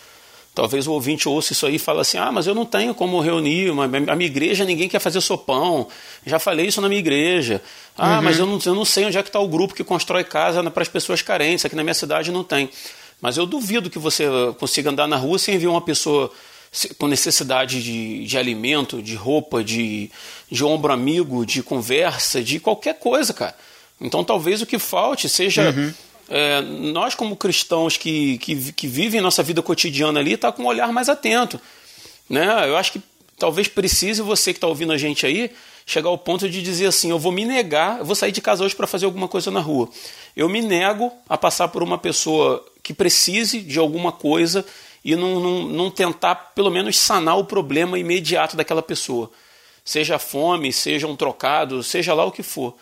Talvez 0.54 0.86
o 0.86 0.92
ouvinte 0.92 1.28
ouça 1.28 1.52
isso 1.52 1.66
aí 1.66 1.74
e 1.74 1.78
fale 1.78 2.00
assim: 2.00 2.16
ah, 2.16 2.32
mas 2.32 2.46
eu 2.46 2.54
não 2.54 2.64
tenho 2.64 2.94
como 2.94 3.20
reunir, 3.20 3.70
uma, 3.70 3.84
a 3.84 4.16
minha 4.16 4.26
igreja 4.26 4.64
ninguém 4.64 4.88
quer 4.88 5.00
fazer 5.00 5.20
sopão. 5.20 5.86
Já 6.24 6.38
falei 6.38 6.66
isso 6.66 6.80
na 6.80 6.88
minha 6.88 6.98
igreja. 6.98 7.60
Ah, 7.96 8.16
uhum. 8.16 8.22
mas 8.22 8.38
eu 8.38 8.46
não, 8.46 8.58
eu 8.64 8.74
não 8.74 8.84
sei 8.86 9.04
onde 9.04 9.18
é 9.18 9.22
que 9.22 9.28
está 9.28 9.38
o 9.38 9.46
grupo 9.46 9.74
que 9.74 9.84
constrói 9.84 10.24
casa 10.24 10.68
para 10.70 10.82
as 10.82 10.88
pessoas 10.88 11.20
carentes. 11.20 11.62
Aqui 11.66 11.76
na 11.76 11.84
minha 11.84 11.94
cidade 11.94 12.32
não 12.32 12.42
tem. 12.42 12.70
Mas 13.20 13.36
eu 13.36 13.44
duvido 13.44 13.90
que 13.90 13.98
você 13.98 14.24
consiga 14.58 14.88
andar 14.88 15.06
na 15.06 15.16
rua 15.16 15.38
sem 15.38 15.58
ver 15.58 15.66
uma 15.66 15.82
pessoa 15.82 16.32
com 16.98 17.06
necessidade 17.06 17.82
de, 17.82 18.24
de 18.24 18.38
alimento, 18.38 19.02
de 19.02 19.14
roupa, 19.14 19.64
de, 19.64 20.10
de 20.50 20.64
ombro 20.64 20.92
amigo, 20.92 21.44
de 21.46 21.62
conversa, 21.62 22.42
de 22.42 22.60
qualquer 22.60 22.98
coisa, 22.98 23.32
cara. 23.32 23.54
Então 24.00 24.22
talvez 24.22 24.62
o 24.62 24.66
que 24.66 24.78
falte 24.78 25.28
seja 25.28 25.70
uhum. 25.70 25.92
é, 26.28 26.60
nós, 26.60 27.14
como 27.14 27.36
cristãos 27.36 27.96
que, 27.96 28.38
que, 28.38 28.72
que 28.72 28.86
vivem 28.86 29.20
nossa 29.20 29.42
vida 29.42 29.62
cotidiana 29.62 30.20
ali, 30.20 30.36
tá 30.36 30.52
com 30.52 30.62
um 30.62 30.66
olhar 30.66 30.92
mais 30.92 31.08
atento. 31.08 31.60
Né? 32.28 32.46
Eu 32.68 32.76
acho 32.76 32.92
que 32.92 33.02
talvez 33.38 33.66
precise 33.68 34.20
você 34.20 34.52
que 34.52 34.58
está 34.58 34.66
ouvindo 34.66 34.92
a 34.92 34.98
gente 34.98 35.24
aí 35.24 35.50
chegar 35.86 36.10
ao 36.10 36.18
ponto 36.18 36.48
de 36.48 36.62
dizer 36.62 36.86
assim: 36.86 37.10
eu 37.10 37.18
vou 37.18 37.32
me 37.32 37.44
negar, 37.44 37.98
eu 37.98 38.04
vou 38.04 38.14
sair 38.14 38.30
de 38.30 38.42
casa 38.42 38.62
hoje 38.62 38.76
para 38.76 38.86
fazer 38.86 39.06
alguma 39.06 39.26
coisa 39.26 39.50
na 39.50 39.60
rua. 39.60 39.88
Eu 40.36 40.48
me 40.48 40.60
nego 40.60 41.10
a 41.28 41.38
passar 41.38 41.68
por 41.68 41.82
uma 41.82 41.96
pessoa 41.96 42.64
que 42.82 42.92
precise 42.92 43.60
de 43.60 43.78
alguma 43.78 44.12
coisa 44.12 44.64
e 45.04 45.16
não, 45.16 45.40
não, 45.40 45.62
não 45.62 45.90
tentar, 45.90 46.34
pelo 46.54 46.70
menos, 46.70 46.96
sanar 46.96 47.38
o 47.38 47.44
problema 47.44 47.98
imediato 47.98 48.56
daquela 48.56 48.82
pessoa. 48.82 49.30
Seja 49.84 50.18
fome, 50.18 50.72
seja 50.72 51.06
um 51.06 51.16
trocado, 51.16 51.82
seja 51.82 52.12
lá 52.14 52.24
o 52.24 52.32
que 52.32 52.42
for. 52.42 52.74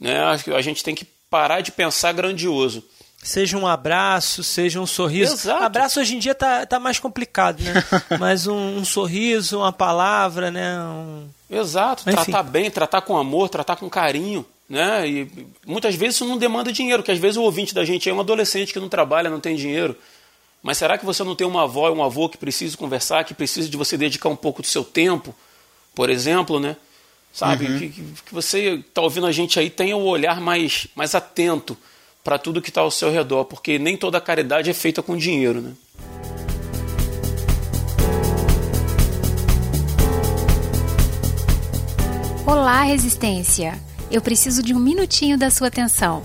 Né? 0.00 0.18
A 0.56 0.60
gente 0.60 0.82
tem 0.82 0.94
que 0.94 1.06
parar 1.28 1.60
de 1.60 1.72
pensar 1.72 2.12
grandioso. 2.12 2.82
Seja 3.22 3.56
um 3.56 3.66
abraço, 3.66 4.44
seja 4.44 4.78
um 4.78 4.86
sorriso. 4.86 5.32
Exato. 5.32 5.64
Abraço 5.64 5.98
hoje 5.98 6.14
em 6.14 6.18
dia 6.18 6.34
tá, 6.34 6.66
tá 6.66 6.78
mais 6.78 6.98
complicado, 6.98 7.62
né? 7.62 7.72
Mas 8.20 8.46
um, 8.46 8.76
um 8.76 8.84
sorriso, 8.84 9.60
uma 9.60 9.72
palavra, 9.72 10.50
né? 10.50 10.78
Um... 10.80 11.26
Exato, 11.50 12.02
Enfim. 12.02 12.16
tratar 12.16 12.42
bem, 12.42 12.70
tratar 12.70 13.00
com 13.00 13.16
amor, 13.16 13.48
tratar 13.48 13.76
com 13.76 13.88
carinho. 13.88 14.44
Né? 14.68 15.08
E 15.08 15.30
muitas 15.66 15.94
vezes 15.94 16.16
isso 16.16 16.26
não 16.26 16.36
demanda 16.36 16.70
dinheiro, 16.70 17.02
porque 17.02 17.12
às 17.12 17.18
vezes 17.18 17.38
o 17.38 17.42
ouvinte 17.42 17.74
da 17.74 17.84
gente 17.84 18.08
é 18.08 18.12
um 18.12 18.20
adolescente 18.20 18.72
que 18.72 18.80
não 18.80 18.88
trabalha, 18.88 19.30
não 19.30 19.40
tem 19.40 19.56
dinheiro. 19.56 19.96
Mas 20.64 20.78
será 20.78 20.96
que 20.96 21.04
você 21.04 21.22
não 21.22 21.36
tem 21.36 21.46
uma 21.46 21.64
avó 21.64 21.90
e 21.90 21.92
um 21.92 22.02
avô 22.02 22.26
que 22.26 22.38
precisa 22.38 22.74
conversar, 22.74 23.22
que 23.24 23.34
precisa 23.34 23.68
de 23.68 23.76
você 23.76 23.98
dedicar 23.98 24.30
um 24.30 24.36
pouco 24.36 24.62
do 24.62 24.66
seu 24.66 24.82
tempo, 24.82 25.34
por 25.94 26.08
exemplo, 26.08 26.58
né? 26.58 26.74
Sabe? 27.30 27.66
Uhum. 27.66 27.78
Que, 27.78 27.88
que, 27.90 28.04
você 28.32 28.76
está 28.76 29.02
ouvindo 29.02 29.26
a 29.26 29.32
gente 29.32 29.60
aí 29.60 29.68
tenha 29.68 29.94
o 29.94 30.00
um 30.00 30.06
olhar 30.06 30.40
mais, 30.40 30.86
mais 30.96 31.14
atento 31.14 31.76
para 32.24 32.38
tudo 32.38 32.62
que 32.62 32.70
está 32.70 32.80
ao 32.80 32.90
seu 32.90 33.12
redor, 33.12 33.44
porque 33.44 33.78
nem 33.78 33.94
toda 33.94 34.18
caridade 34.22 34.70
é 34.70 34.72
feita 34.72 35.02
com 35.02 35.14
dinheiro, 35.18 35.60
né? 35.60 35.74
Olá, 42.46 42.84
Resistência! 42.84 43.78
Eu 44.10 44.22
preciso 44.22 44.62
de 44.62 44.72
um 44.72 44.78
minutinho 44.78 45.36
da 45.36 45.50
sua 45.50 45.68
atenção. 45.68 46.22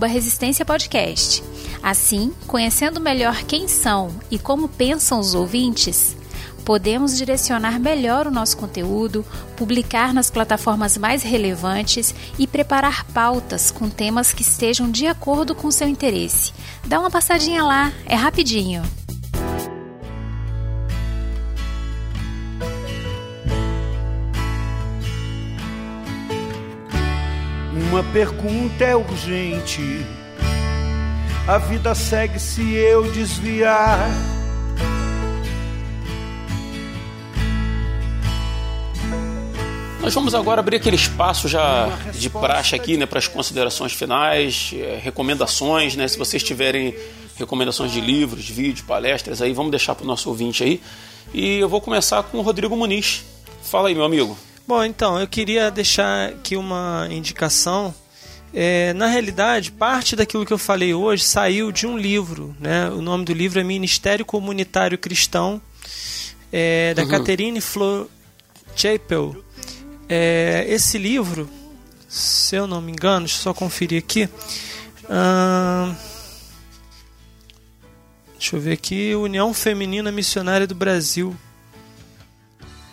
Resistência 0.08 0.66
Podcast. 0.66 1.42
Assim, 1.82 2.34
conhecendo 2.46 3.00
melhor 3.00 3.42
quem 3.44 3.70
são 3.70 4.10
e 4.30 4.38
como 4.38 4.68
pensam 4.68 5.18
os 5.20 5.34
ouvintes, 5.34 6.18
podemos 6.64 7.18
direcionar 7.18 7.80
melhor 7.80 8.28
o 8.28 8.32
nosso 8.32 8.58
conteúdo, 8.58 9.26
publicar 9.56 10.14
nas 10.14 10.30
plataformas 10.30 10.98
mais 10.98 11.22
relevantes 11.22 12.16
e 12.40 12.48
preparar 12.48 13.04
pautas 13.06 13.70
com 13.70 13.90
temas 13.90 14.32
que 14.32 14.42
estejam 14.42 14.90
de 14.90 15.06
acordo 15.06 15.54
com 15.54 15.70
seu 15.70 15.88
interesse. 15.88 16.54
Dá 16.86 17.00
uma 17.00 17.12
passadinha 17.12 17.64
lá, 17.64 17.92
é 18.06 18.16
rapidinho. 18.16 18.82
Uma 27.90 28.04
pergunta 28.12 28.84
é 28.84 28.96
urgente. 28.96 30.04
A 31.48 31.58
vida 31.58 31.94
segue 31.94 32.40
se 32.40 32.74
eu 32.74 33.12
desviar. 33.12 34.10
Nós 40.04 40.14
vamos 40.14 40.36
agora 40.36 40.60
abrir 40.60 40.76
aquele 40.76 40.98
espaço 40.98 41.48
já 41.48 41.88
de 42.14 42.30
praxe 42.30 42.76
aqui, 42.76 42.98
né, 42.98 43.06
para 43.06 43.20
as 43.20 43.28
considerações 43.30 43.94
finais, 43.94 44.72
eh, 44.74 45.00
recomendações, 45.02 45.96
né, 45.96 46.10
se 46.10 46.18
vocês 46.18 46.44
tiverem 46.44 46.94
recomendações 47.38 47.90
de 47.90 48.02
livros, 48.02 48.50
vídeos, 48.50 48.82
palestras 48.82 49.42
aí, 49.42 49.54
vamos 49.54 49.72
deixar 49.72 49.96
para 49.96 50.04
o 50.04 50.08
nosso 50.08 50.28
ouvinte 50.28 50.62
aí. 50.62 50.82
E 51.34 51.58
eu 51.58 51.70
vou 51.70 51.80
começar 51.80 52.22
com 52.22 52.38
o 52.38 52.42
Rodrigo 52.42 52.76
Muniz. 52.76 53.24
Fala 53.62 53.88
aí, 53.88 53.96
meu 53.96 54.04
amigo. 54.04 54.38
Bom, 54.68 54.84
então, 54.84 55.18
eu 55.18 55.26
queria 55.26 55.72
deixar 55.72 56.32
aqui 56.32 56.58
uma 56.58 57.08
indicação. 57.10 57.96
É, 58.54 58.92
na 58.92 59.08
realidade, 59.08 59.72
parte 59.72 60.18
daquilo 60.18 60.46
que 60.46 60.52
eu 60.52 60.58
falei 60.58 60.94
hoje 60.94 61.24
saiu 61.24 61.72
de 61.72 61.88
um 61.88 61.98
livro. 61.98 62.54
Né? 62.60 62.90
O 62.90 63.02
nome 63.02 63.24
do 63.24 63.32
livro 63.34 63.58
é 63.58 63.64
Ministério 63.64 64.26
Comunitário 64.26 64.98
Cristão, 64.98 65.62
é, 66.52 66.94
da 66.94 67.04
uhum. 67.04 67.08
Catherine 67.08 67.62
Flor 67.62 68.10
Chapel. 68.76 69.42
É, 70.10 70.66
esse 70.68 70.98
livro, 70.98 71.50
se 72.08 72.56
eu 72.56 72.68
não 72.68 72.82
me 72.82 72.92
engano, 72.92 73.26
deixa 73.26 73.40
eu 73.40 73.44
só 73.44 73.54
conferir 73.54 74.00
aqui. 74.00 74.30
Hum, 75.10 75.96
deixa 78.38 78.56
eu 78.56 78.60
ver 78.60 78.74
aqui. 78.74 79.16
União 79.16 79.54
Feminina 79.54 80.12
Missionária 80.12 80.68
do 80.68 80.76
Brasil. 80.76 81.36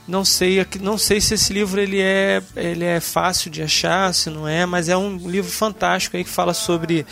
Não 0.06 0.24
sei, 0.24 0.66
não 0.80 0.98
sei 0.98 1.20
se 1.20 1.34
esse 1.34 1.52
livro 1.52 1.80
ele 1.80 2.00
é, 2.00 2.42
ele 2.56 2.84
é 2.84 2.98
fácil 2.98 3.50
de 3.50 3.62
achar, 3.62 4.12
se 4.12 4.28
não 4.28 4.48
é, 4.48 4.66
mas 4.66 4.88
é 4.88 4.96
um 4.96 5.16
livro 5.16 5.50
fantástico 5.50 6.16
aí 6.16 6.24
que 6.24 6.30
fala 6.30 6.52
sobre 6.52 7.06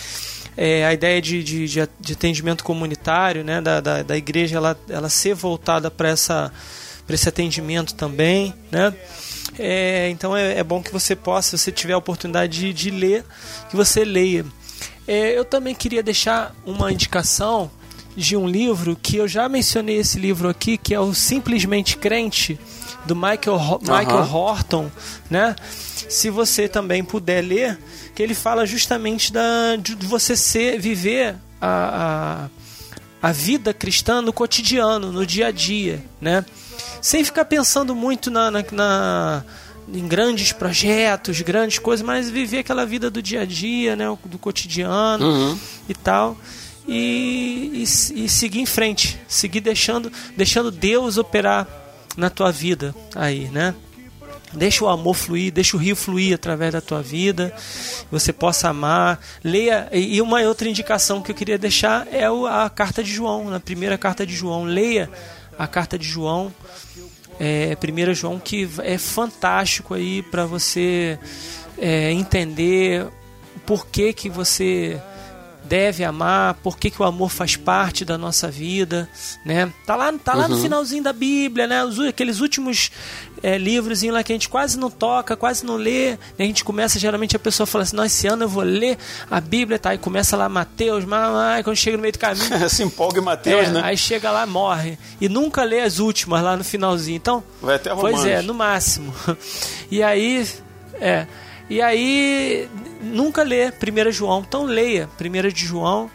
é, 0.56 0.84
a 0.84 0.92
ideia 0.92 1.22
de, 1.22 1.44
de, 1.44 1.68
de, 2.00 2.12
atendimento 2.12 2.64
comunitário, 2.64 3.44
né, 3.44 3.60
da, 3.60 3.80
da, 3.80 4.02
da 4.02 4.16
igreja 4.16 4.56
ela, 4.56 4.76
ela 4.88 5.08
ser 5.08 5.32
voltada 5.32 5.88
para 5.88 6.08
essa 6.08 6.52
para 7.06 7.14
esse 7.14 7.26
atendimento 7.26 7.94
também, 7.94 8.52
né? 8.70 8.92
É, 9.58 10.08
então 10.10 10.36
é, 10.36 10.58
é, 10.58 10.64
bom 10.64 10.82
que 10.82 10.92
você 10.92 11.14
possa, 11.14 11.56
se 11.56 11.64
você 11.64 11.72
tiver 11.72 11.92
a 11.92 11.98
oportunidade 11.98 12.58
de, 12.58 12.72
de 12.72 12.90
ler, 12.90 13.24
que 13.70 13.76
você 13.76 14.04
leia. 14.04 14.44
É, 15.06 15.36
eu 15.38 15.44
também 15.44 15.74
queria 15.74 16.02
deixar 16.02 16.54
uma 16.66 16.92
indicação 16.92 17.70
de 18.16 18.36
um 18.36 18.48
livro 18.48 18.96
que 19.00 19.16
eu 19.16 19.28
já 19.28 19.48
mencionei 19.48 19.96
esse 19.96 20.18
livro 20.18 20.48
aqui, 20.48 20.76
que 20.76 20.92
é 20.92 21.00
o 21.00 21.14
Simplesmente 21.14 21.96
Crente, 21.96 22.58
do 23.06 23.14
Michael, 23.14 23.80
Michael. 23.80 24.34
Horton, 24.34 24.90
né? 25.30 25.54
Se 26.08 26.28
você 26.28 26.68
também 26.68 27.04
puder 27.04 27.42
ler, 27.42 27.78
que 28.14 28.22
ele 28.22 28.34
fala 28.34 28.66
justamente 28.66 29.32
da, 29.32 29.76
de 29.76 29.94
você 30.06 30.36
ser, 30.36 30.80
viver 30.80 31.36
a, 31.60 32.48
a, 33.22 33.28
a 33.28 33.32
vida 33.32 33.72
cristã 33.72 34.20
no 34.20 34.32
cotidiano, 34.32 35.12
no 35.12 35.24
dia 35.24 35.46
a 35.46 35.50
dia, 35.52 36.04
né? 36.20 36.44
Sem 37.00 37.24
ficar 37.24 37.44
pensando 37.44 37.94
muito 37.94 38.30
na, 38.30 38.50
na, 38.50 38.64
na 38.72 39.44
em 39.92 40.06
grandes 40.06 40.52
projetos, 40.52 41.40
grandes 41.40 41.78
coisas, 41.78 42.04
mas 42.04 42.28
viver 42.28 42.58
aquela 42.58 42.84
vida 42.84 43.10
do 43.10 43.22
dia 43.22 43.42
a 43.42 43.44
dia, 43.44 43.96
né, 43.96 44.04
do 44.24 44.38
cotidiano 44.38 45.24
uhum. 45.24 45.58
e 45.88 45.94
tal. 45.94 46.36
E, 46.86 47.70
e, 47.74 47.82
e, 48.24 48.28
seguir 48.28 48.60
em 48.60 48.66
frente, 48.66 49.18
seguir 49.28 49.60
deixando, 49.60 50.10
deixando 50.36 50.70
Deus 50.70 51.18
operar 51.18 51.66
na 52.16 52.30
tua 52.30 52.50
vida 52.50 52.94
aí, 53.14 53.48
né? 53.48 53.74
Deixa 54.54 54.82
o 54.82 54.88
amor 54.88 55.14
fluir, 55.14 55.52
deixa 55.52 55.76
o 55.76 55.80
rio 55.80 55.94
fluir 55.94 56.34
através 56.34 56.72
da 56.72 56.80
tua 56.80 57.02
vida, 57.02 57.54
você 58.10 58.32
possa 58.32 58.70
amar. 58.70 59.20
Leia, 59.44 59.86
e 59.92 60.18
uma 60.22 60.40
outra 60.40 60.66
indicação 60.66 61.20
que 61.20 61.30
eu 61.30 61.34
queria 61.34 61.58
deixar 61.58 62.08
é 62.10 62.24
a 62.24 62.70
carta 62.70 63.04
de 63.04 63.12
João, 63.12 63.50
na 63.50 63.60
primeira 63.60 63.98
carta 63.98 64.26
de 64.26 64.34
João. 64.34 64.64
Leia 64.64 65.10
a 65.58 65.66
carta 65.66 65.98
de 65.98 66.06
João, 66.06 66.54
é, 67.40 67.76
1 67.76 68.14
João, 68.14 68.38
que 68.38 68.68
é 68.82 68.96
fantástico 68.96 69.94
aí 69.94 70.22
para 70.22 70.46
você 70.46 71.18
é, 71.76 72.12
entender 72.12 73.06
por 73.66 73.86
que, 73.86 74.12
que 74.12 74.30
você 74.30 75.00
deve 75.64 76.02
amar, 76.02 76.54
por 76.54 76.78
que, 76.78 76.90
que 76.90 77.00
o 77.00 77.04
amor 77.04 77.28
faz 77.28 77.54
parte 77.54 78.04
da 78.04 78.16
nossa 78.16 78.50
vida, 78.50 79.08
né? 79.44 79.70
Tá 79.84 79.94
lá, 79.94 80.12
tá 80.12 80.34
lá 80.34 80.44
uhum. 80.44 80.56
no 80.56 80.58
finalzinho 80.58 81.02
da 81.02 81.12
Bíblia, 81.12 81.66
né? 81.66 81.84
Os, 81.84 82.00
aqueles 82.00 82.40
últimos 82.40 82.90
é, 83.42 83.58
livros 83.58 84.02
lá 84.02 84.22
que 84.22 84.32
a 84.32 84.34
gente 84.34 84.48
quase 84.48 84.78
não 84.78 84.90
toca, 84.90 85.36
quase 85.36 85.64
não 85.64 85.76
lê. 85.76 86.18
A 86.38 86.42
gente 86.42 86.64
começa, 86.64 86.98
geralmente 86.98 87.36
a 87.36 87.38
pessoa 87.38 87.66
fala 87.66 87.84
assim, 87.84 87.96
não, 87.96 88.04
esse 88.04 88.26
ano 88.26 88.44
eu 88.44 88.48
vou 88.48 88.62
ler 88.62 88.98
a 89.30 89.40
Bíblia, 89.40 89.78
tá? 89.78 89.94
E 89.94 89.98
começa 89.98 90.36
lá 90.36 90.48
Mateus, 90.48 91.04
mas 91.04 91.62
quando 91.64 91.76
chega 91.76 91.96
no 91.96 92.02
meio 92.02 92.12
do 92.12 92.18
caminho... 92.18 92.48
Se 92.68 92.82
empolga 92.82 93.20
em 93.20 93.24
Mateus, 93.24 93.68
é, 93.68 93.70
né? 93.70 93.80
Aí 93.84 93.96
chega 93.96 94.30
lá, 94.30 94.46
morre. 94.46 94.98
E 95.20 95.28
nunca 95.28 95.64
lê 95.64 95.80
as 95.80 95.98
últimas 95.98 96.42
lá 96.42 96.56
no 96.56 96.64
finalzinho. 96.64 97.16
Então, 97.16 97.42
Vai 97.60 97.76
até 97.76 97.94
Pois 97.94 98.24
é, 98.24 98.42
no 98.42 98.54
máximo. 98.54 99.14
E 99.90 100.02
aí... 100.02 100.46
É... 100.94 101.26
E 101.70 101.82
aí, 101.82 102.66
nunca 103.02 103.42
lê 103.42 103.68
1 103.68 104.10
João. 104.10 104.44
Então 104.46 104.64
leia 104.64 105.08
1 105.20 105.48
de 105.48 105.66
João. 105.66 106.10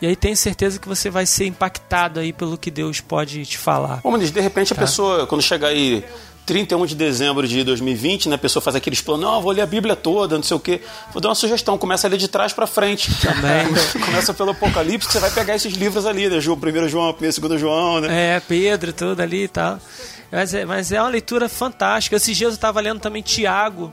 E 0.00 0.06
aí 0.06 0.14
tenho 0.14 0.36
certeza 0.36 0.78
que 0.78 0.88
você 0.88 1.10
vai 1.10 1.26
ser 1.26 1.46
impactado 1.46 2.20
aí 2.20 2.32
pelo 2.32 2.56
que 2.56 2.70
Deus 2.70 3.00
pode 3.00 3.44
te 3.44 3.58
falar. 3.58 4.00
Bom, 4.02 4.16
de 4.16 4.40
repente 4.40 4.68
tá? 4.68 4.76
a 4.76 4.78
pessoa, 4.78 5.26
quando 5.26 5.42
chegar 5.42 5.68
aí 5.68 6.04
31 6.48 6.86
de 6.86 6.94
dezembro 6.94 7.46
de 7.46 7.62
2020, 7.62 8.30
né, 8.30 8.36
a 8.36 8.38
pessoa 8.38 8.62
faz 8.62 8.74
aqueles 8.74 9.02
planos, 9.02 9.22
não, 9.22 9.42
vou 9.42 9.52
ler 9.52 9.60
a 9.60 9.66
Bíblia 9.66 9.94
toda, 9.94 10.34
não 10.36 10.42
sei 10.42 10.56
o 10.56 10.60
quê. 10.60 10.80
Vou 11.12 11.20
dar 11.20 11.28
uma 11.28 11.34
sugestão, 11.34 11.76
começa 11.76 12.06
a 12.06 12.10
ler 12.10 12.16
de 12.16 12.26
trás 12.26 12.54
para 12.54 12.66
frente. 12.66 13.10
Também. 13.20 13.66
começa 14.02 14.32
pelo 14.32 14.52
Apocalipse, 14.52 15.06
que 15.06 15.12
você 15.12 15.18
vai 15.18 15.30
pegar 15.30 15.54
esses 15.54 15.74
livros 15.74 16.06
ali, 16.06 16.26
né, 16.26 16.40
João, 16.40 16.56
1 16.56 16.88
João, 16.88 17.14
1 17.14 17.58
João, 17.58 18.00
né? 18.00 18.36
É, 18.36 18.40
Pedro, 18.40 18.94
tudo 18.94 19.20
ali 19.20 19.44
e 19.44 19.48
tal. 19.48 19.78
Mas 20.32 20.54
é, 20.54 20.64
mas 20.64 20.90
é 20.90 20.98
uma 20.98 21.10
leitura 21.10 21.50
fantástica. 21.50 22.16
Esses 22.16 22.34
dias 22.34 22.52
eu 22.52 22.54
estava 22.54 22.80
lendo 22.80 23.00
também 23.00 23.22
Tiago, 23.22 23.92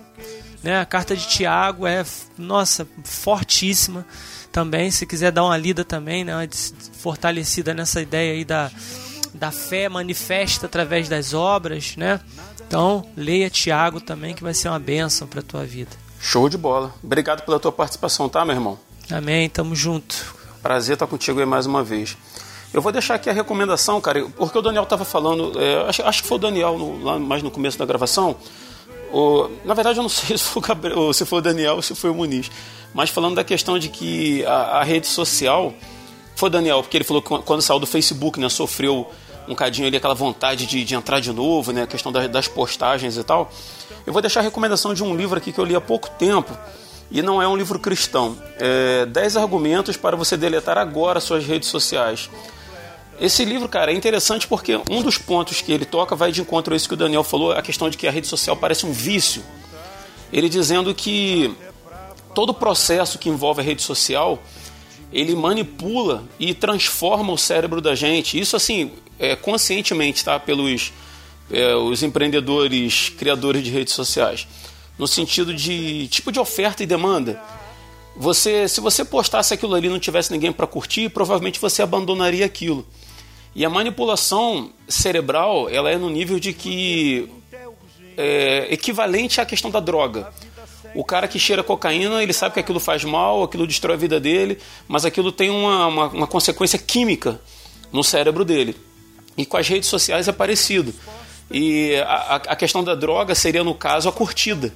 né? 0.64 0.80
A 0.80 0.86
carta 0.86 1.14
de 1.14 1.28
Tiago 1.28 1.86
é, 1.86 2.06
nossa, 2.38 2.88
fortíssima 3.04 4.06
também. 4.50 4.92
Se 4.92 5.06
quiser 5.06 5.32
dar 5.34 5.44
uma 5.44 5.58
lida 5.58 5.84
também, 5.84 6.24
né? 6.24 6.48
fortalecida 7.00 7.74
nessa 7.74 8.02
ideia 8.02 8.34
aí 8.34 8.46
da, 8.46 8.72
da 9.36 9.52
fé 9.52 9.88
manifesta 9.90 10.66
através 10.66 11.08
das 11.10 11.34
obras, 11.34 11.96
né? 11.96 12.20
Então, 12.68 13.06
leia 13.16 13.50
Tiago 13.50 14.00
também, 14.02 14.34
que 14.34 14.44
vai 14.44 14.54
ser 14.54 14.70
uma 14.70 14.80
bênção 14.80 15.28
para 15.28 15.40
a 15.40 15.44
tua 15.44 15.66
vida. 15.66 15.92
Show 16.20 16.50
de 16.50 16.58
bola. 16.58 16.94
Obrigado 17.04 17.44
pela 17.44 17.60
tua 17.60 17.72
participação, 17.72 18.28
tá, 18.28 18.44
meu 18.44 18.56
irmão? 18.56 18.80
Amém, 19.12 19.48
tamo 19.48 19.76
junto. 19.76 20.36
Prazer 20.64 20.94
estar 20.94 21.06
contigo 21.06 21.40
aí 21.40 21.46
mais 21.46 21.66
uma 21.66 21.84
vez. 21.84 22.18
Eu 22.74 22.82
vou 22.82 22.92
deixar 22.92 23.16
aqui 23.16 23.30
a 23.30 23.34
recomendação, 23.34 24.02
cara, 24.02 24.28
porque 24.36 24.58
o 24.58 24.62
Daniel 24.62 24.84
estava 24.84 25.06
falando, 25.06 25.54
é, 25.62 25.88
acho, 25.88 26.02
acho, 26.02 26.24
que 26.24 26.28
foi 26.28 26.38
o 26.38 26.42
Daniel 26.42 26.78
no, 26.78 27.04
lá 27.04 27.20
mais 27.20 27.44
no 27.44 27.52
começo 27.52 27.78
da 27.78 27.86
gravação, 27.86 28.36
o, 29.14 29.50
na 29.64 29.74
verdade, 29.74 30.00
eu 30.00 30.02
não 30.02 30.10
sei 30.10 30.38
se 30.38 30.44
foi, 30.44 30.62
o 30.62 30.66
Gabriel, 30.66 31.14
se 31.14 31.26
foi 31.26 31.40
o 31.40 31.42
Daniel 31.42 31.76
ou 31.76 31.82
se 31.82 31.96
foi 31.96 32.10
o 32.10 32.14
Muniz. 32.14 32.52
Mas 32.94 33.10
falando 33.10 33.36
da 33.36 33.44
questão 33.44 33.78
de 33.78 33.90
que 33.90 34.46
a, 34.46 34.80
a, 34.80 34.84
rede 34.84 35.08
social. 35.08 35.74
Foi 36.36 36.50
o 36.50 36.52
Daniel, 36.52 36.82
porque 36.82 36.98
ele 36.98 37.06
falou 37.06 37.22
que 37.22 37.30
quando 37.44 37.62
saiu 37.62 37.80
do 37.80 37.88
Facebook, 37.88 38.38
né, 38.38 38.50
sofreu 38.50 39.10
um 39.48 39.56
cadinho 39.56 39.88
ali 39.88 39.98
aquela 39.98 40.16
vontade 40.16 40.66
de, 40.66 40.84
de 40.84 40.96
entrar 40.96 41.20
de 41.20 41.32
novo, 41.32 41.72
né, 41.72 41.84
a 41.84 41.88
questão 41.88 42.12
das, 42.12 42.30
das 42.30 42.48
postagens 42.48 43.18
e 43.18 43.24
tal. 43.24 43.52
Eu 44.06 44.14
vou 44.14 44.22
deixar 44.22 44.40
a 44.40 44.44
recomendação 44.44 44.94
de 44.94 45.04
um 45.04 45.16
livro 45.16 45.38
aqui 45.38 45.52
que 45.52 45.60
eu 45.60 45.66
li 45.66 45.76
há 45.76 45.82
pouco 45.82 46.10
tempo 46.12 46.56
e 47.12 47.22
não 47.22 47.42
é 47.42 47.48
um 47.48 47.56
livro 47.56 47.80
cristão. 47.80 48.38
É 48.58 49.06
10 49.06 49.38
argumentos 49.38 49.98
para 49.98 50.16
você 50.16 50.36
deletar 50.36 50.78
agora 50.78 51.20
suas 51.20 51.46
redes 51.46 51.70
sociais. 51.70 52.30
Esse 53.20 53.46
livro, 53.46 53.70
cara, 53.70 53.92
é 53.92 53.96
interessante 53.96 54.48
porque 54.48 54.80
um 54.90 55.02
dos 55.02 55.18
pontos 55.18 55.62
que 55.62 55.72
ele 55.72 55.86
toca 55.86 56.16
vai 56.16 56.32
de 56.32 56.42
encontro 56.42 56.74
a 56.74 56.78
isso 56.78 56.88
que 56.88 56.94
o 56.94 56.98
Daniel 56.98 57.24
falou, 57.24 57.54
a 57.54 57.62
questão 57.62 57.90
de 57.90 57.98
que 57.98 58.08
a 58.08 58.12
rede 58.12 58.28
social 58.28 58.58
parece 58.58 58.86
um 58.86 58.92
vício. 58.92 59.42
Ele 60.34 60.50
dizendo 60.50 60.94
que 60.94 61.56
todo 62.34 62.54
processo 62.54 63.18
que 63.18 63.30
envolve 63.30 63.62
a 63.62 63.64
rede 63.64 63.82
social, 63.82 64.38
ele 65.14 65.34
manipula 65.34 66.26
e 66.38 66.54
transforma 66.54 67.32
o 67.32 67.38
cérebro 67.38 67.80
da 67.80 67.96
gente. 67.96 68.38
Isso 68.38 68.58
assim, 68.58 68.92
é, 69.20 69.36
conscientemente, 69.36 70.24
tá? 70.24 70.40
Pelos 70.40 70.92
é, 71.52 71.76
os 71.76 72.02
empreendedores, 72.04 73.10
criadores 73.10 73.64
de 73.64 73.70
redes 73.70 73.94
sociais, 73.94 74.48
no 74.98 75.08
sentido 75.08 75.54
de 75.54 76.08
tipo 76.08 76.32
de 76.32 76.40
oferta 76.40 76.84
e 76.84 76.86
demanda. 76.86 77.42
Você, 78.16 78.68
se 78.68 78.80
você 78.80 79.04
postasse 79.04 79.54
aquilo 79.54 79.76
ali 79.76 79.88
e 79.88 79.90
não 79.90 80.00
tivesse 80.00 80.32
ninguém 80.32 80.52
para 80.52 80.66
curtir, 80.66 81.10
provavelmente 81.10 81.60
você 81.60 81.82
abandonaria 81.82 82.46
aquilo. 82.46 82.86
E 83.54 83.66
a 83.66 83.70
manipulação 83.70 84.72
cerebral, 84.88 85.70
ela 85.70 85.90
é 85.90 85.98
no 85.98 86.10
nível 86.10 86.40
de 86.40 86.54
que 86.54 87.30
é 88.18 88.68
equivalente 88.72 89.42
à 89.42 89.46
questão 89.46 89.70
da 89.70 89.80
droga. 89.80 90.32
O 90.94 91.04
cara 91.04 91.28
que 91.28 91.38
cheira 91.38 91.62
cocaína, 91.62 92.24
ele 92.24 92.32
sabe 92.32 92.54
que 92.54 92.60
aquilo 92.62 92.80
faz 92.80 93.04
mal, 93.04 93.44
aquilo 93.44 93.68
destrói 93.68 93.96
a 93.96 94.00
vida 94.00 94.18
dele, 94.18 94.58
mas 94.88 95.04
aquilo 95.04 95.30
tem 95.30 95.50
uma, 95.50 95.88
uma, 95.88 96.08
uma 96.08 96.28
consequência 96.28 96.80
química 96.80 97.40
no 97.92 98.04
cérebro 98.04 98.46
dele. 98.46 98.76
E 99.38 99.46
com 99.46 99.58
as 99.58 99.68
redes 99.68 99.90
sociais 99.90 100.28
é 100.28 100.32
parecido. 100.32 100.94
E 101.52 101.96
a, 102.06 102.36
a 102.36 102.56
questão 102.56 102.84
da 102.84 102.96
droga 102.96 103.36
seria, 103.36 103.64
no 103.64 103.76
caso, 103.76 104.10
a 104.10 104.12
curtida. 104.12 104.74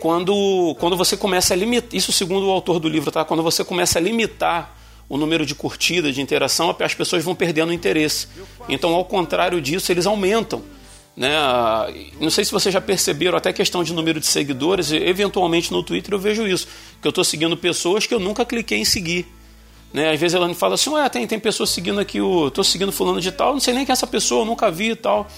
Quando, 0.00 0.76
quando 0.80 0.96
você 0.96 1.16
começa 1.16 1.54
a 1.54 1.56
limitar, 1.56 1.90
isso 1.92 2.10
segundo 2.10 2.46
o 2.46 2.50
autor 2.50 2.80
do 2.80 2.88
livro, 2.88 3.10
tá? 3.10 3.24
quando 3.24 3.42
você 3.42 3.64
começa 3.64 3.98
a 3.98 4.02
limitar 4.02 4.76
o 5.08 5.16
número 5.16 5.46
de 5.46 5.54
curtidas, 5.54 6.14
de 6.14 6.20
interação, 6.20 6.74
as 6.80 6.94
pessoas 6.94 7.22
vão 7.22 7.34
perdendo 7.34 7.72
interesse. 7.72 8.26
Então, 8.68 8.94
ao 8.94 9.04
contrário 9.04 9.60
disso, 9.60 9.92
eles 9.92 10.06
aumentam. 10.06 10.62
Né? 11.16 11.30
Não 12.18 12.30
sei 12.30 12.44
se 12.44 12.50
vocês 12.50 12.72
já 12.72 12.80
perceberam, 12.80 13.36
até 13.36 13.52
questão 13.52 13.84
de 13.84 13.92
número 13.92 14.18
de 14.18 14.26
seguidores, 14.26 14.90
eventualmente 14.90 15.70
no 15.70 15.82
Twitter 15.82 16.14
eu 16.14 16.18
vejo 16.18 16.46
isso, 16.46 16.66
que 17.00 17.06
eu 17.06 17.10
estou 17.10 17.22
seguindo 17.22 17.56
pessoas 17.56 18.06
que 18.06 18.14
eu 18.14 18.18
nunca 18.18 18.44
cliquei 18.44 18.78
em 18.78 18.84
seguir. 18.84 19.26
Né? 19.92 20.10
Às 20.10 20.18
vezes 20.18 20.34
ela 20.34 20.48
me 20.48 20.54
fala 20.54 20.74
assim, 20.74 20.90
ué, 20.90 21.08
tem, 21.08 21.26
tem 21.26 21.38
pessoas 21.38 21.70
seguindo 21.70 22.00
aqui, 22.00 22.20
o, 22.20 22.50
tô 22.50 22.64
seguindo 22.64 22.90
fulano 22.90 23.20
de 23.20 23.30
tal, 23.30 23.52
não 23.52 23.60
sei 23.60 23.74
nem 23.74 23.84
quem 23.84 23.92
é 23.92 23.94
essa 23.94 24.06
pessoa, 24.06 24.44
nunca 24.44 24.70
vi 24.70 24.92
e 24.92 24.96
tal. 24.96 25.28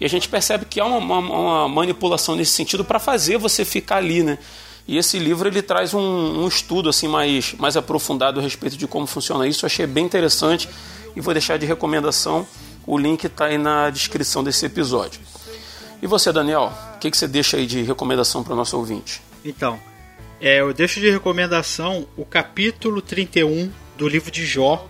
E 0.00 0.04
a 0.04 0.08
gente 0.08 0.28
percebe 0.28 0.66
que 0.66 0.78
há 0.78 0.84
uma, 0.84 0.98
uma, 0.98 1.18
uma 1.18 1.68
manipulação 1.68 2.36
nesse 2.36 2.52
sentido 2.52 2.84
para 2.84 2.98
fazer 2.98 3.38
você 3.38 3.64
ficar 3.64 3.96
ali, 3.96 4.22
né? 4.22 4.38
E 4.86 4.98
esse 4.98 5.18
livro 5.18 5.48
ele 5.48 5.62
traz 5.62 5.94
um, 5.94 6.00
um, 6.00 6.46
estudo 6.46 6.88
assim 6.88 7.08
mais, 7.08 7.54
mais 7.54 7.76
aprofundado 7.76 8.38
a 8.38 8.42
respeito 8.42 8.76
de 8.76 8.86
como 8.86 9.06
funciona 9.06 9.48
isso. 9.48 9.64
Eu 9.64 9.66
achei 9.66 9.86
bem 9.86 10.04
interessante 10.04 10.68
e 11.16 11.20
vou 11.20 11.34
deixar 11.34 11.58
de 11.58 11.66
recomendação. 11.66 12.46
O 12.86 12.96
link 12.96 13.24
está 13.24 13.46
aí 13.46 13.58
na 13.58 13.90
descrição 13.90 14.44
desse 14.44 14.64
episódio. 14.64 15.20
E 16.00 16.06
você, 16.06 16.32
Daniel, 16.32 16.72
o 16.94 16.98
que, 16.98 17.10
que 17.10 17.16
você 17.16 17.26
deixa 17.26 17.56
aí 17.56 17.66
de 17.66 17.82
recomendação 17.82 18.44
para 18.44 18.52
o 18.52 18.56
nosso 18.56 18.76
ouvinte? 18.76 19.20
Então, 19.44 19.80
é, 20.40 20.60
eu 20.60 20.72
deixo 20.72 21.00
de 21.00 21.10
recomendação 21.10 22.06
o 22.16 22.24
capítulo 22.24 23.02
31 23.02 23.72
do 23.96 24.08
livro 24.08 24.30
de 24.30 24.44
Jó. 24.44 24.88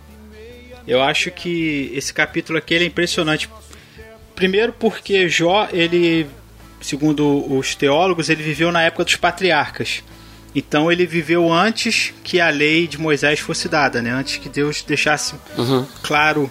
Eu 0.86 1.02
acho 1.02 1.30
que 1.30 1.90
esse 1.94 2.12
capítulo 2.12 2.58
aqui 2.58 2.74
é 2.74 2.84
impressionante. 2.84 3.48
Primeiro 4.34 4.72
porque 4.72 5.28
Jó, 5.28 5.68
ele, 5.72 6.26
segundo 6.80 7.52
os 7.52 7.74
teólogos, 7.74 8.28
ele 8.28 8.42
viveu 8.42 8.70
na 8.70 8.82
época 8.82 9.04
dos 9.04 9.16
patriarcas. 9.16 10.02
Então 10.54 10.90
ele 10.90 11.04
viveu 11.04 11.52
antes 11.52 12.14
que 12.24 12.40
a 12.40 12.48
lei 12.48 12.86
de 12.86 12.98
Moisés 12.98 13.40
fosse 13.40 13.68
dada, 13.68 14.00
né? 14.00 14.10
Antes 14.10 14.38
que 14.38 14.48
Deus 14.48 14.82
deixasse 14.82 15.34
uhum. 15.58 15.86
claro 16.02 16.50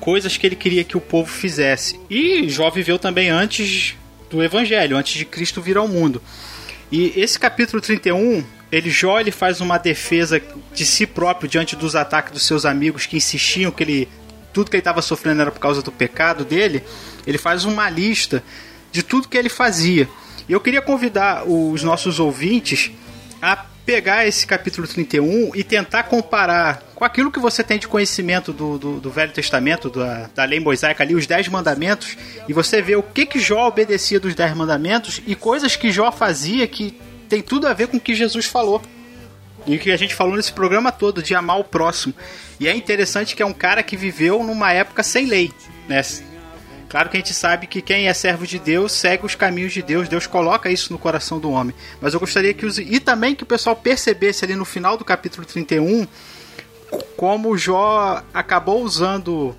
coisas 0.00 0.36
que 0.36 0.46
ele 0.46 0.56
queria 0.56 0.84
que 0.84 0.96
o 0.96 1.00
povo 1.00 1.30
fizesse. 1.30 1.98
E 2.10 2.48
Jó 2.48 2.68
viveu 2.70 2.98
também 2.98 3.30
antes 3.30 3.94
do 4.28 4.42
evangelho, 4.42 4.96
antes 4.96 5.14
de 5.14 5.24
Cristo 5.24 5.62
vir 5.62 5.76
ao 5.76 5.88
mundo. 5.88 6.20
E 6.90 7.12
esse 7.16 7.38
capítulo 7.38 7.80
31 7.80 8.44
ele 8.76 8.90
Jó 8.90 9.18
ele 9.18 9.30
faz 9.30 9.60
uma 9.60 9.78
defesa 9.78 10.40
de 10.74 10.84
si 10.84 11.06
próprio 11.06 11.48
diante 11.48 11.74
dos 11.74 11.96
ataques 11.96 12.32
dos 12.32 12.46
seus 12.46 12.64
amigos 12.64 13.06
que 13.06 13.16
insistiam 13.16 13.70
que 13.72 13.82
ele 13.82 14.08
tudo 14.52 14.70
que 14.70 14.76
ele 14.76 14.80
estava 14.80 15.02
sofrendo 15.02 15.42
era 15.42 15.50
por 15.50 15.60
causa 15.60 15.82
do 15.82 15.92
pecado 15.92 16.44
dele. 16.44 16.82
Ele 17.26 17.36
faz 17.36 17.64
uma 17.66 17.90
lista 17.90 18.42
de 18.90 19.02
tudo 19.02 19.28
que 19.28 19.36
ele 19.36 19.50
fazia. 19.50 20.08
E 20.48 20.52
eu 20.52 20.60
queria 20.60 20.80
convidar 20.80 21.44
os 21.46 21.82
nossos 21.82 22.18
ouvintes 22.18 22.90
a 23.42 23.54
pegar 23.84 24.26
esse 24.26 24.46
capítulo 24.46 24.88
31 24.88 25.52
e 25.54 25.62
tentar 25.62 26.04
comparar 26.04 26.82
com 26.94 27.04
aquilo 27.04 27.30
que 27.30 27.38
você 27.38 27.62
tem 27.62 27.78
de 27.78 27.86
conhecimento 27.86 28.52
do, 28.52 28.78
do, 28.78 29.00
do 29.00 29.10
Velho 29.10 29.30
Testamento, 29.30 29.90
da, 29.90 30.28
da 30.34 30.44
lei 30.44 30.58
mosaica 30.58 31.04
ali, 31.04 31.14
os 31.14 31.26
Dez 31.26 31.46
Mandamentos, 31.48 32.16
e 32.48 32.52
você 32.52 32.80
vê 32.80 32.96
o 32.96 33.02
que, 33.02 33.26
que 33.26 33.38
Jó 33.38 33.68
obedecia 33.68 34.18
dos 34.18 34.34
Dez 34.34 34.54
Mandamentos 34.54 35.20
e 35.26 35.34
coisas 35.34 35.76
que 35.76 35.92
Jó 35.92 36.10
fazia 36.10 36.66
que 36.66 36.98
tem 37.26 37.42
tudo 37.42 37.66
a 37.66 37.72
ver 37.72 37.88
com 37.88 37.96
o 37.96 38.00
que 38.00 38.14
Jesus 38.14 38.46
falou. 38.46 38.82
E 39.66 39.76
o 39.76 39.78
que 39.78 39.90
a 39.90 39.96
gente 39.96 40.14
falou 40.14 40.36
nesse 40.36 40.52
programa 40.52 40.92
todo, 40.92 41.22
de 41.22 41.34
amar 41.34 41.58
o 41.58 41.64
próximo. 41.64 42.14
E 42.60 42.68
é 42.68 42.74
interessante 42.74 43.34
que 43.34 43.42
é 43.42 43.46
um 43.46 43.52
cara 43.52 43.82
que 43.82 43.96
viveu 43.96 44.42
numa 44.44 44.72
época 44.72 45.02
sem 45.02 45.26
lei, 45.26 45.50
né? 45.88 46.02
Claro 46.88 47.10
que 47.10 47.16
a 47.16 47.20
gente 47.20 47.34
sabe 47.34 47.66
que 47.66 47.82
quem 47.82 48.06
é 48.06 48.14
servo 48.14 48.46
de 48.46 48.60
Deus 48.60 48.92
segue 48.92 49.26
os 49.26 49.34
caminhos 49.34 49.72
de 49.72 49.82
Deus, 49.82 50.08
Deus 50.08 50.26
coloca 50.26 50.70
isso 50.70 50.92
no 50.92 50.98
coração 50.98 51.40
do 51.40 51.50
homem. 51.50 51.74
Mas 52.00 52.14
eu 52.14 52.20
gostaria 52.20 52.54
que 52.54 52.64
os. 52.64 52.78
E 52.78 53.00
também 53.00 53.34
que 53.34 53.42
o 53.42 53.46
pessoal 53.46 53.74
percebesse 53.74 54.44
ali 54.44 54.54
no 54.54 54.64
final 54.64 54.96
do 54.96 55.04
capítulo 55.04 55.44
31 55.44 56.06
como 57.16 57.56
Jó 57.56 58.22
acabou 58.32 58.82
usando 58.82 59.56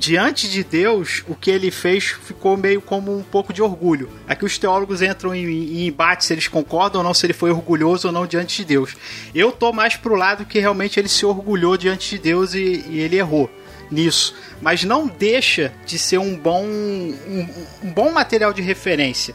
diante 0.00 0.48
de 0.48 0.64
Deus, 0.64 1.22
o 1.28 1.34
que 1.34 1.50
ele 1.50 1.70
fez 1.70 2.04
ficou 2.04 2.56
meio 2.56 2.80
como 2.80 3.14
um 3.14 3.22
pouco 3.22 3.52
de 3.52 3.60
orgulho. 3.60 4.08
Aqui 4.26 4.46
os 4.46 4.56
teólogos 4.56 5.02
entram 5.02 5.34
em, 5.34 5.44
em, 5.44 5.86
embate 5.88 6.24
se 6.24 6.32
eles 6.32 6.48
concordam 6.48 7.02
ou 7.02 7.06
não, 7.06 7.12
se 7.12 7.26
ele 7.26 7.34
foi 7.34 7.50
orgulhoso 7.50 8.08
ou 8.08 8.12
não 8.12 8.26
diante 8.26 8.56
de 8.56 8.64
Deus. 8.64 8.96
Eu 9.34 9.52
tô 9.52 9.74
mais 9.74 9.96
pro 9.96 10.14
lado 10.14 10.46
que 10.46 10.58
realmente 10.58 10.98
ele 10.98 11.08
se 11.08 11.26
orgulhou 11.26 11.76
diante 11.76 12.16
de 12.16 12.18
Deus 12.18 12.54
e, 12.54 12.82
e 12.88 12.98
ele 12.98 13.18
errou 13.18 13.50
nisso. 13.90 14.34
Mas 14.62 14.84
não 14.84 15.06
deixa 15.06 15.70
de 15.84 15.98
ser 15.98 16.16
um 16.16 16.34
bom, 16.34 16.64
um, 16.64 17.48
um 17.82 17.92
bom 17.92 18.10
material 18.10 18.54
de 18.54 18.62
referência. 18.62 19.34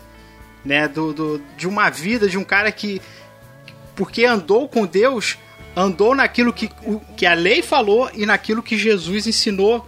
Né, 0.66 0.88
do, 0.88 1.14
do, 1.14 1.42
de 1.56 1.68
uma 1.68 1.92
vida 1.92 2.28
de 2.28 2.40
um 2.40 2.44
cara 2.44 2.72
que, 2.72 3.00
porque 3.96 4.26
andou 4.26 4.68
com 4.68 4.84
Deus, 4.88 5.38
andou 5.76 6.16
naquilo 6.16 6.52
que, 6.52 6.72
que 7.16 7.24
a 7.24 7.36
lei 7.36 7.62
falou 7.62 8.10
e 8.16 8.26
naquilo 8.26 8.64
que 8.64 8.76
Jesus 8.76 9.28
ensinou 9.28 9.86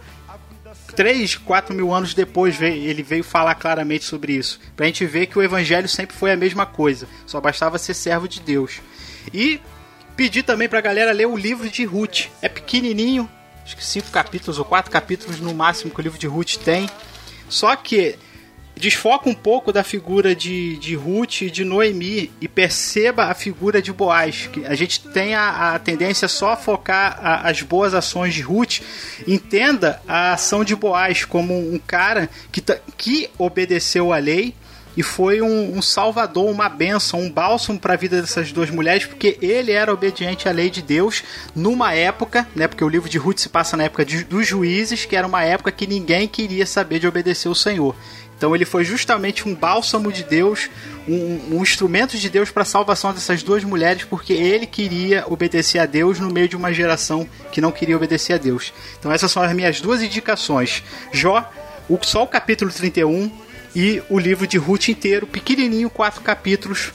3, 0.98 1.36
4 1.36 1.72
mil 1.72 1.94
anos 1.94 2.12
depois 2.12 2.60
ele 2.60 3.04
veio 3.04 3.22
falar 3.22 3.54
claramente 3.54 4.04
sobre 4.04 4.32
isso. 4.32 4.58
Pra 4.74 4.86
gente 4.86 5.06
ver 5.06 5.26
que 5.26 5.38
o 5.38 5.42
evangelho 5.42 5.88
sempre 5.88 6.16
foi 6.16 6.32
a 6.32 6.36
mesma 6.36 6.66
coisa. 6.66 7.06
Só 7.24 7.40
bastava 7.40 7.78
ser 7.78 7.94
servo 7.94 8.26
de 8.26 8.40
Deus. 8.40 8.80
E 9.32 9.60
pedir 10.16 10.42
também 10.42 10.68
pra 10.68 10.80
galera 10.80 11.12
ler 11.12 11.28
o 11.28 11.36
livro 11.36 11.70
de 11.70 11.84
Ruth. 11.84 12.26
É 12.42 12.48
pequenininho, 12.48 13.30
acho 13.64 13.76
que 13.76 13.84
cinco 13.84 14.10
capítulos 14.10 14.58
ou 14.58 14.64
quatro 14.64 14.90
capítulos 14.90 15.38
no 15.38 15.54
máximo 15.54 15.94
que 15.94 16.00
o 16.00 16.02
livro 16.02 16.18
de 16.18 16.26
Ruth 16.26 16.56
tem. 16.56 16.90
Só 17.48 17.76
que 17.76 18.18
desfoca 18.78 19.28
um 19.28 19.34
pouco 19.34 19.72
da 19.72 19.82
figura 19.82 20.34
de, 20.34 20.76
de 20.76 20.94
Ruth 20.94 21.42
e 21.42 21.50
de 21.50 21.64
Noemi 21.64 22.30
e 22.40 22.48
perceba 22.48 23.24
a 23.24 23.34
figura 23.34 23.82
de 23.82 23.92
Boaz. 23.92 24.48
Que 24.52 24.64
a 24.64 24.74
gente 24.74 25.00
tem 25.08 25.34
a, 25.34 25.74
a 25.74 25.78
tendência 25.78 26.28
só 26.28 26.52
a 26.52 26.56
focar 26.56 27.18
a, 27.20 27.48
as 27.48 27.62
boas 27.62 27.94
ações 27.94 28.34
de 28.34 28.42
Ruth. 28.42 28.80
Entenda 29.26 30.00
a 30.06 30.32
ação 30.32 30.64
de 30.64 30.76
Boaz 30.76 31.24
como 31.24 31.58
um 31.58 31.78
cara 31.78 32.30
que, 32.52 32.62
que 32.96 33.28
obedeceu 33.38 34.12
a 34.12 34.18
lei 34.18 34.54
e 34.98 35.02
foi 35.04 35.40
um, 35.40 35.78
um, 35.78 35.80
salvador, 35.80 36.50
uma 36.50 36.68
bênção, 36.68 37.20
um 37.20 37.30
bálsamo 37.30 37.78
para 37.78 37.94
a 37.94 37.96
vida 37.96 38.20
dessas 38.20 38.50
duas 38.50 38.68
mulheres, 38.68 39.06
porque 39.06 39.38
ele 39.40 39.70
era 39.70 39.92
obediente 39.92 40.48
à 40.48 40.52
lei 40.52 40.68
de 40.68 40.82
Deus 40.82 41.22
numa 41.54 41.94
época, 41.94 42.48
né? 42.52 42.66
Porque 42.66 42.82
o 42.82 42.88
livro 42.88 43.08
de 43.08 43.16
Ruth 43.16 43.38
se 43.38 43.48
passa 43.48 43.76
na 43.76 43.84
época 43.84 44.04
de, 44.04 44.24
dos 44.24 44.44
juízes, 44.44 45.04
que 45.04 45.14
era 45.14 45.24
uma 45.24 45.44
época 45.44 45.70
que 45.70 45.86
ninguém 45.86 46.26
queria 46.26 46.66
saber 46.66 46.98
de 46.98 47.06
obedecer 47.06 47.48
o 47.48 47.54
Senhor. 47.54 47.94
Então 48.38 48.54
ele 48.54 48.64
foi 48.64 48.84
justamente 48.84 49.48
um 49.48 49.54
bálsamo 49.54 50.12
de 50.12 50.22
Deus, 50.22 50.70
um, 51.08 51.56
um 51.56 51.62
instrumento 51.62 52.16
de 52.16 52.30
Deus 52.30 52.52
para 52.52 52.62
a 52.62 52.66
salvação 52.66 53.12
dessas 53.12 53.42
duas 53.42 53.64
mulheres, 53.64 54.04
porque 54.04 54.32
ele 54.32 54.64
queria 54.64 55.24
obedecer 55.26 55.80
a 55.80 55.86
Deus 55.86 56.20
no 56.20 56.30
meio 56.30 56.48
de 56.48 56.56
uma 56.56 56.72
geração 56.72 57.28
que 57.50 57.60
não 57.60 57.72
queria 57.72 57.96
obedecer 57.96 58.34
a 58.34 58.38
Deus. 58.38 58.72
Então 58.96 59.10
essas 59.10 59.32
são 59.32 59.42
as 59.42 59.52
minhas 59.52 59.80
duas 59.80 60.00
indicações. 60.02 60.84
Jó, 61.12 61.50
o, 61.88 61.98
só 62.00 62.22
o 62.22 62.28
capítulo 62.28 62.70
31 62.70 63.28
e 63.74 64.00
o 64.08 64.20
livro 64.20 64.46
de 64.46 64.56
Ruth 64.56 64.88
inteiro, 64.88 65.26
pequenininho, 65.26 65.90
quatro 65.90 66.20
capítulos, 66.20 66.92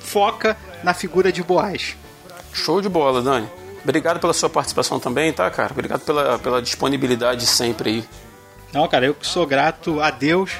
foca 0.00 0.56
na 0.82 0.94
figura 0.94 1.30
de 1.30 1.42
Boaz. 1.42 1.94
Show 2.54 2.80
de 2.80 2.88
bola, 2.88 3.20
Dani. 3.20 3.46
Obrigado 3.84 4.18
pela 4.18 4.32
sua 4.32 4.48
participação 4.48 4.98
também, 4.98 5.30
tá, 5.30 5.48
cara? 5.50 5.72
Obrigado 5.72 6.00
pela, 6.00 6.38
pela 6.38 6.62
disponibilidade 6.62 7.46
sempre 7.46 7.90
aí. 7.90 8.04
Não, 8.72 8.88
cara, 8.88 9.06
eu 9.06 9.14
que 9.14 9.26
sou 9.26 9.46
grato 9.46 10.00
a 10.00 10.10
Deus 10.10 10.52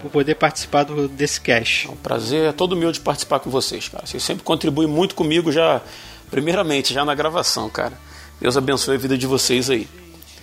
por 0.00 0.10
poder 0.10 0.36
participar 0.36 0.84
do, 0.84 1.08
desse 1.08 1.40
cast. 1.40 1.88
É 1.88 1.90
um 1.90 1.96
prazer, 1.96 2.48
é 2.48 2.52
todo 2.52 2.76
meu 2.76 2.92
de 2.92 3.00
participar 3.00 3.40
com 3.40 3.50
vocês, 3.50 3.88
cara. 3.88 4.06
Vocês 4.06 4.22
sempre 4.22 4.44
contribuem 4.44 4.88
muito 4.88 5.14
comigo 5.14 5.52
já, 5.52 5.82
primeiramente, 6.30 6.94
já 6.94 7.04
na 7.04 7.14
gravação, 7.14 7.68
cara. 7.68 7.98
Deus 8.40 8.56
abençoe 8.56 8.94
a 8.94 8.98
vida 8.98 9.18
de 9.18 9.26
vocês 9.26 9.68
aí. 9.68 9.86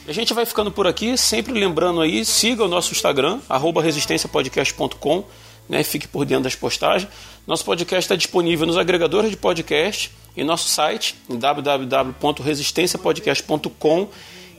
a 0.07 0.11
gente 0.11 0.32
vai 0.34 0.45
ficando 0.45 0.69
por 0.72 0.86
aqui, 0.86 1.18
sempre 1.18 1.53
lembrando 1.53 2.02
aí, 2.02 2.26
siga 2.26 2.64
o 2.64 2.68
nosso 2.68 2.91
Instagram, 2.91 3.40
resistenciapodcast.com, 3.82 5.23
né? 5.69 5.82
Fique 5.84 6.07
por 6.07 6.26
dentro 6.26 6.44
das 6.44 6.56
postagens. 6.56 7.10
Nosso 7.48 7.64
podcast 7.64 8.03
está 8.03 8.15
disponível 8.15 8.68
nos 8.68 8.77
agregadores 8.77 9.32
de 9.32 9.38
podcast 9.38 10.11
e 10.36 10.44
nosso 10.44 10.68
site, 10.68 11.15
www.resistenciapodcast.com 11.30 14.10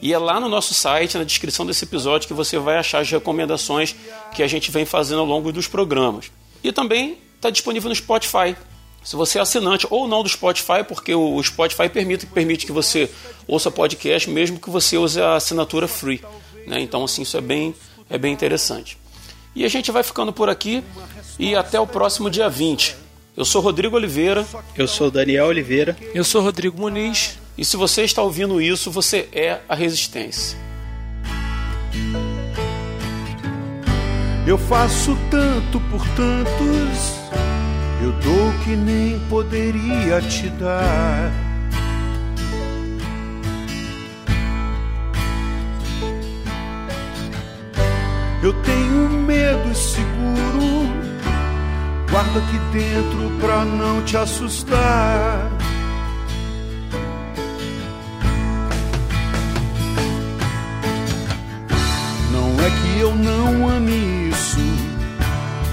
e 0.06 0.12
é 0.12 0.18
lá 0.18 0.38
no 0.38 0.48
nosso 0.48 0.72
site, 0.72 1.18
na 1.18 1.24
descrição 1.24 1.66
desse 1.66 1.84
episódio, 1.84 2.28
que 2.28 2.32
você 2.32 2.60
vai 2.60 2.76
achar 2.76 3.00
as 3.00 3.10
recomendações 3.10 3.96
que 4.32 4.40
a 4.40 4.46
gente 4.46 4.70
vem 4.70 4.84
fazendo 4.84 5.18
ao 5.18 5.26
longo 5.26 5.50
dos 5.50 5.66
programas. 5.66 6.30
E 6.62 6.70
também 6.70 7.18
está 7.34 7.50
disponível 7.50 7.88
no 7.88 7.94
Spotify. 7.96 8.54
Se 9.02 9.16
você 9.16 9.40
é 9.40 9.42
assinante 9.42 9.84
ou 9.90 10.06
não 10.06 10.22
do 10.22 10.28
Spotify, 10.28 10.84
porque 10.86 11.12
o 11.12 11.42
Spotify 11.42 11.88
permite, 11.88 12.24
permite 12.24 12.66
que 12.66 12.70
você 12.70 13.10
ouça 13.48 13.68
podcast 13.68 14.30
mesmo 14.30 14.60
que 14.60 14.70
você 14.70 14.96
use 14.96 15.20
a 15.20 15.34
assinatura 15.34 15.88
free. 15.88 16.22
Né? 16.68 16.78
Então, 16.82 17.02
assim, 17.02 17.22
isso 17.22 17.36
é 17.36 17.40
bem, 17.40 17.74
é 18.08 18.16
bem 18.16 18.32
interessante. 18.32 18.96
E 19.56 19.64
a 19.64 19.68
gente 19.68 19.90
vai 19.90 20.04
ficando 20.04 20.32
por 20.32 20.48
aqui 20.48 20.84
e 21.36 21.56
até 21.56 21.80
o 21.80 21.86
próximo 21.86 22.30
dia 22.30 22.48
20. 22.48 22.94
Eu 23.36 23.44
sou 23.44 23.60
Rodrigo 23.60 23.96
Oliveira. 23.96 24.46
Eu 24.78 24.86
sou 24.86 25.10
Daniel 25.10 25.46
Oliveira. 25.46 25.96
Eu 26.14 26.22
sou 26.22 26.42
Rodrigo 26.42 26.80
Muniz. 26.80 27.38
E 27.58 27.64
se 27.64 27.76
você 27.76 28.02
está 28.02 28.22
ouvindo 28.22 28.60
isso, 28.60 28.90
você 28.90 29.28
é 29.32 29.60
a 29.66 29.74
resistência. 29.74 30.58
Eu 34.46 34.58
faço 34.58 35.16
tanto 35.30 35.80
por 35.90 36.06
tantos, 36.10 37.14
eu 38.02 38.12
dou 38.12 38.52
que 38.62 38.76
nem 38.76 39.18
poderia 39.28 40.20
te 40.20 40.48
dar. 40.50 41.32
Eu 48.42 48.52
tenho 48.62 49.08
medo 49.08 49.74
seguro, 49.74 50.86
guardo 52.08 52.38
aqui 52.38 52.58
dentro 52.70 53.40
pra 53.40 53.64
não 53.64 54.04
te 54.04 54.16
assustar. 54.16 55.65
Eu 62.98 63.14
não 63.14 63.68
ame 63.68 64.30
isso, 64.30 64.60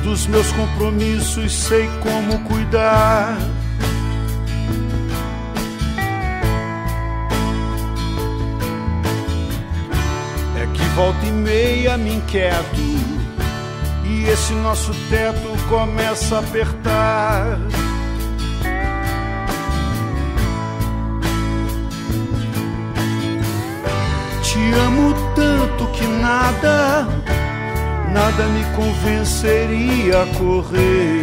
dos 0.04 0.28
meus 0.28 0.52
compromissos 0.52 1.54
sei 1.54 1.90
como 2.02 2.40
cuidar. 2.46 3.38
É 10.62 10.68
que 10.74 10.84
volta 10.96 11.26
e 11.26 11.32
meia 11.32 11.98
me 11.98 12.16
inquieto 12.16 12.82
e 14.06 14.30
esse 14.30 14.54
nosso 14.54 14.94
teto 15.10 15.50
começa 15.70 16.38
a 16.38 16.40
apertar. 16.40 17.60
Te 24.64 24.80
amo 24.80 25.14
tanto 25.36 25.88
que 25.92 26.08
nada, 26.08 27.06
nada 28.14 28.46
me 28.46 28.64
convenceria 28.74 30.22
a 30.22 30.26
correr. 30.38 31.22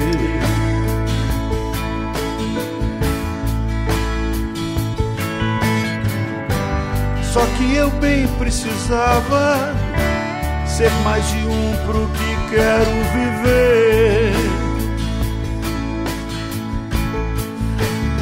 Só 7.32 7.40
que 7.56 7.76
eu 7.76 7.88
bem 7.92 8.26
precisava 8.38 9.74
ser 10.66 10.92
mais 11.02 11.26
de 11.30 11.38
um 11.38 11.86
pro 11.86 12.06
que 12.08 12.54
quero 12.54 12.92
viver. 13.14 14.34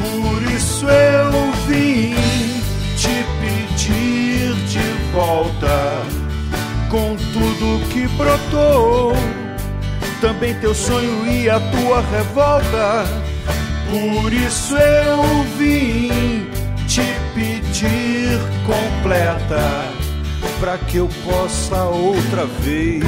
Por 0.01 0.41
isso 0.53 0.87
eu 0.87 1.28
volta 5.19 6.01
com 6.89 7.17
tudo 7.33 7.89
que 7.89 8.07
brotou. 8.15 9.11
Também 10.21 10.53
teu 10.55 10.73
sonho 10.73 11.27
e 11.27 11.49
a 11.49 11.59
tua 11.59 12.01
revolta. 12.01 13.05
Por 13.89 14.31
isso 14.31 14.77
eu 14.77 15.43
vim 15.57 16.47
te 16.87 17.01
pedir 17.35 18.39
completa 18.65 19.91
para 20.61 20.77
que 20.77 20.97
eu 20.97 21.09
possa 21.25 21.83
outra 21.83 22.45
vez 22.61 23.03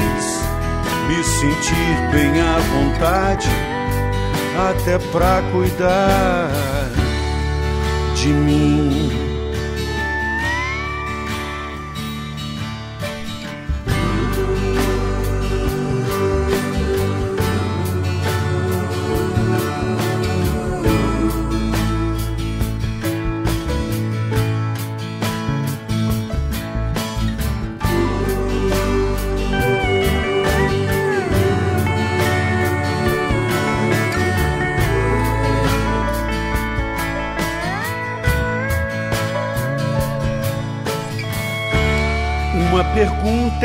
me 1.08 1.24
sentir 1.24 2.10
bem 2.12 2.40
à 2.40 2.58
vontade, 2.58 3.48
até 4.70 4.98
para 5.10 5.42
cuidar 5.50 6.50
de 8.14 8.28
mim. 8.28 9.21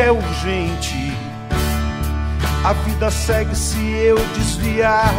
É 0.08 0.12
urgente. 0.12 1.12
A 2.64 2.72
vida 2.72 3.12
segue 3.12 3.54
se 3.54 3.78
eu 3.78 4.16
desviar. 4.38 5.14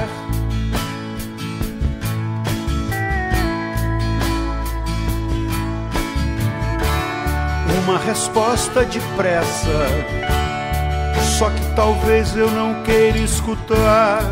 Uma 7.84 7.98
resposta 7.98 8.84
depressa. 8.84 9.68
Só 11.38 11.50
que 11.50 11.74
talvez 11.76 12.34
eu 12.34 12.50
não 12.50 12.82
queira 12.82 13.18
escutar. 13.18 14.22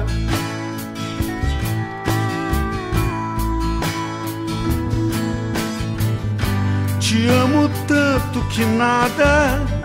Te 6.99 7.29
amo 7.29 7.71
tanto 7.87 8.41
que 8.49 8.65
nada, 8.65 9.76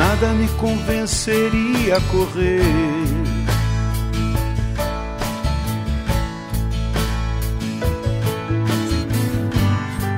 nada 0.00 0.28
me 0.28 0.48
convenceria 0.56 1.98
a 1.98 2.00
correr. 2.10 2.62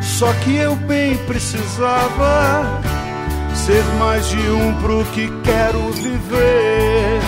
Só 0.01 0.33
que 0.35 0.55
eu 0.55 0.77
bem 0.77 1.17
precisava 1.27 2.81
ser 3.57 3.83
mais 3.99 4.29
de 4.29 4.39
um 4.51 4.73
pro 4.81 5.05
que 5.07 5.29
quero 5.43 5.91
viver. 5.91 7.21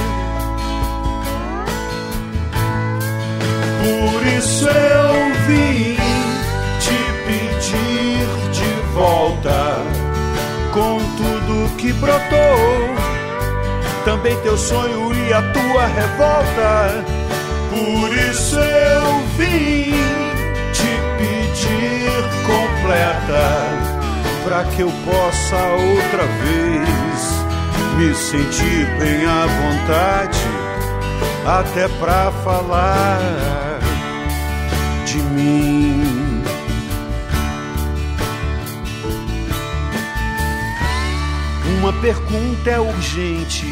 Por 3.83 4.27
isso 4.39 4.69
eu 4.69 5.35
vim 5.49 5.97
te 6.79 6.99
pedir 7.27 8.27
de 8.53 8.93
volta 8.95 9.64
que 11.85 11.93
brotou. 11.95 12.95
Também 14.05 14.37
teu 14.41 14.57
sonho 14.57 15.15
e 15.15 15.33
a 15.33 15.43
tua 15.43 15.87
revolta. 15.87 17.05
Por 17.71 18.17
isso 18.17 18.57
eu 18.57 19.19
vim 19.37 19.93
te 20.73 20.93
pedir 21.19 22.11
completa 22.47 23.45
para 24.45 24.65
que 24.65 24.81
eu 24.81 24.93
possa 25.05 25.57
outra 25.57 26.25
vez 26.43 27.45
me 27.97 28.15
sentir 28.15 28.87
bem 28.99 29.27
à 29.27 29.47
vontade, 29.47 30.39
até 31.47 31.89
para 31.99 32.31
falar 32.45 33.54
pergunta 42.05 42.71
é 42.71 42.79
urgente. 42.79 43.65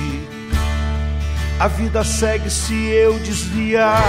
A 1.60 1.68
vida 1.68 2.02
segue 2.02 2.48
se 2.48 2.72
eu 2.88 3.18
desviar. 3.18 4.02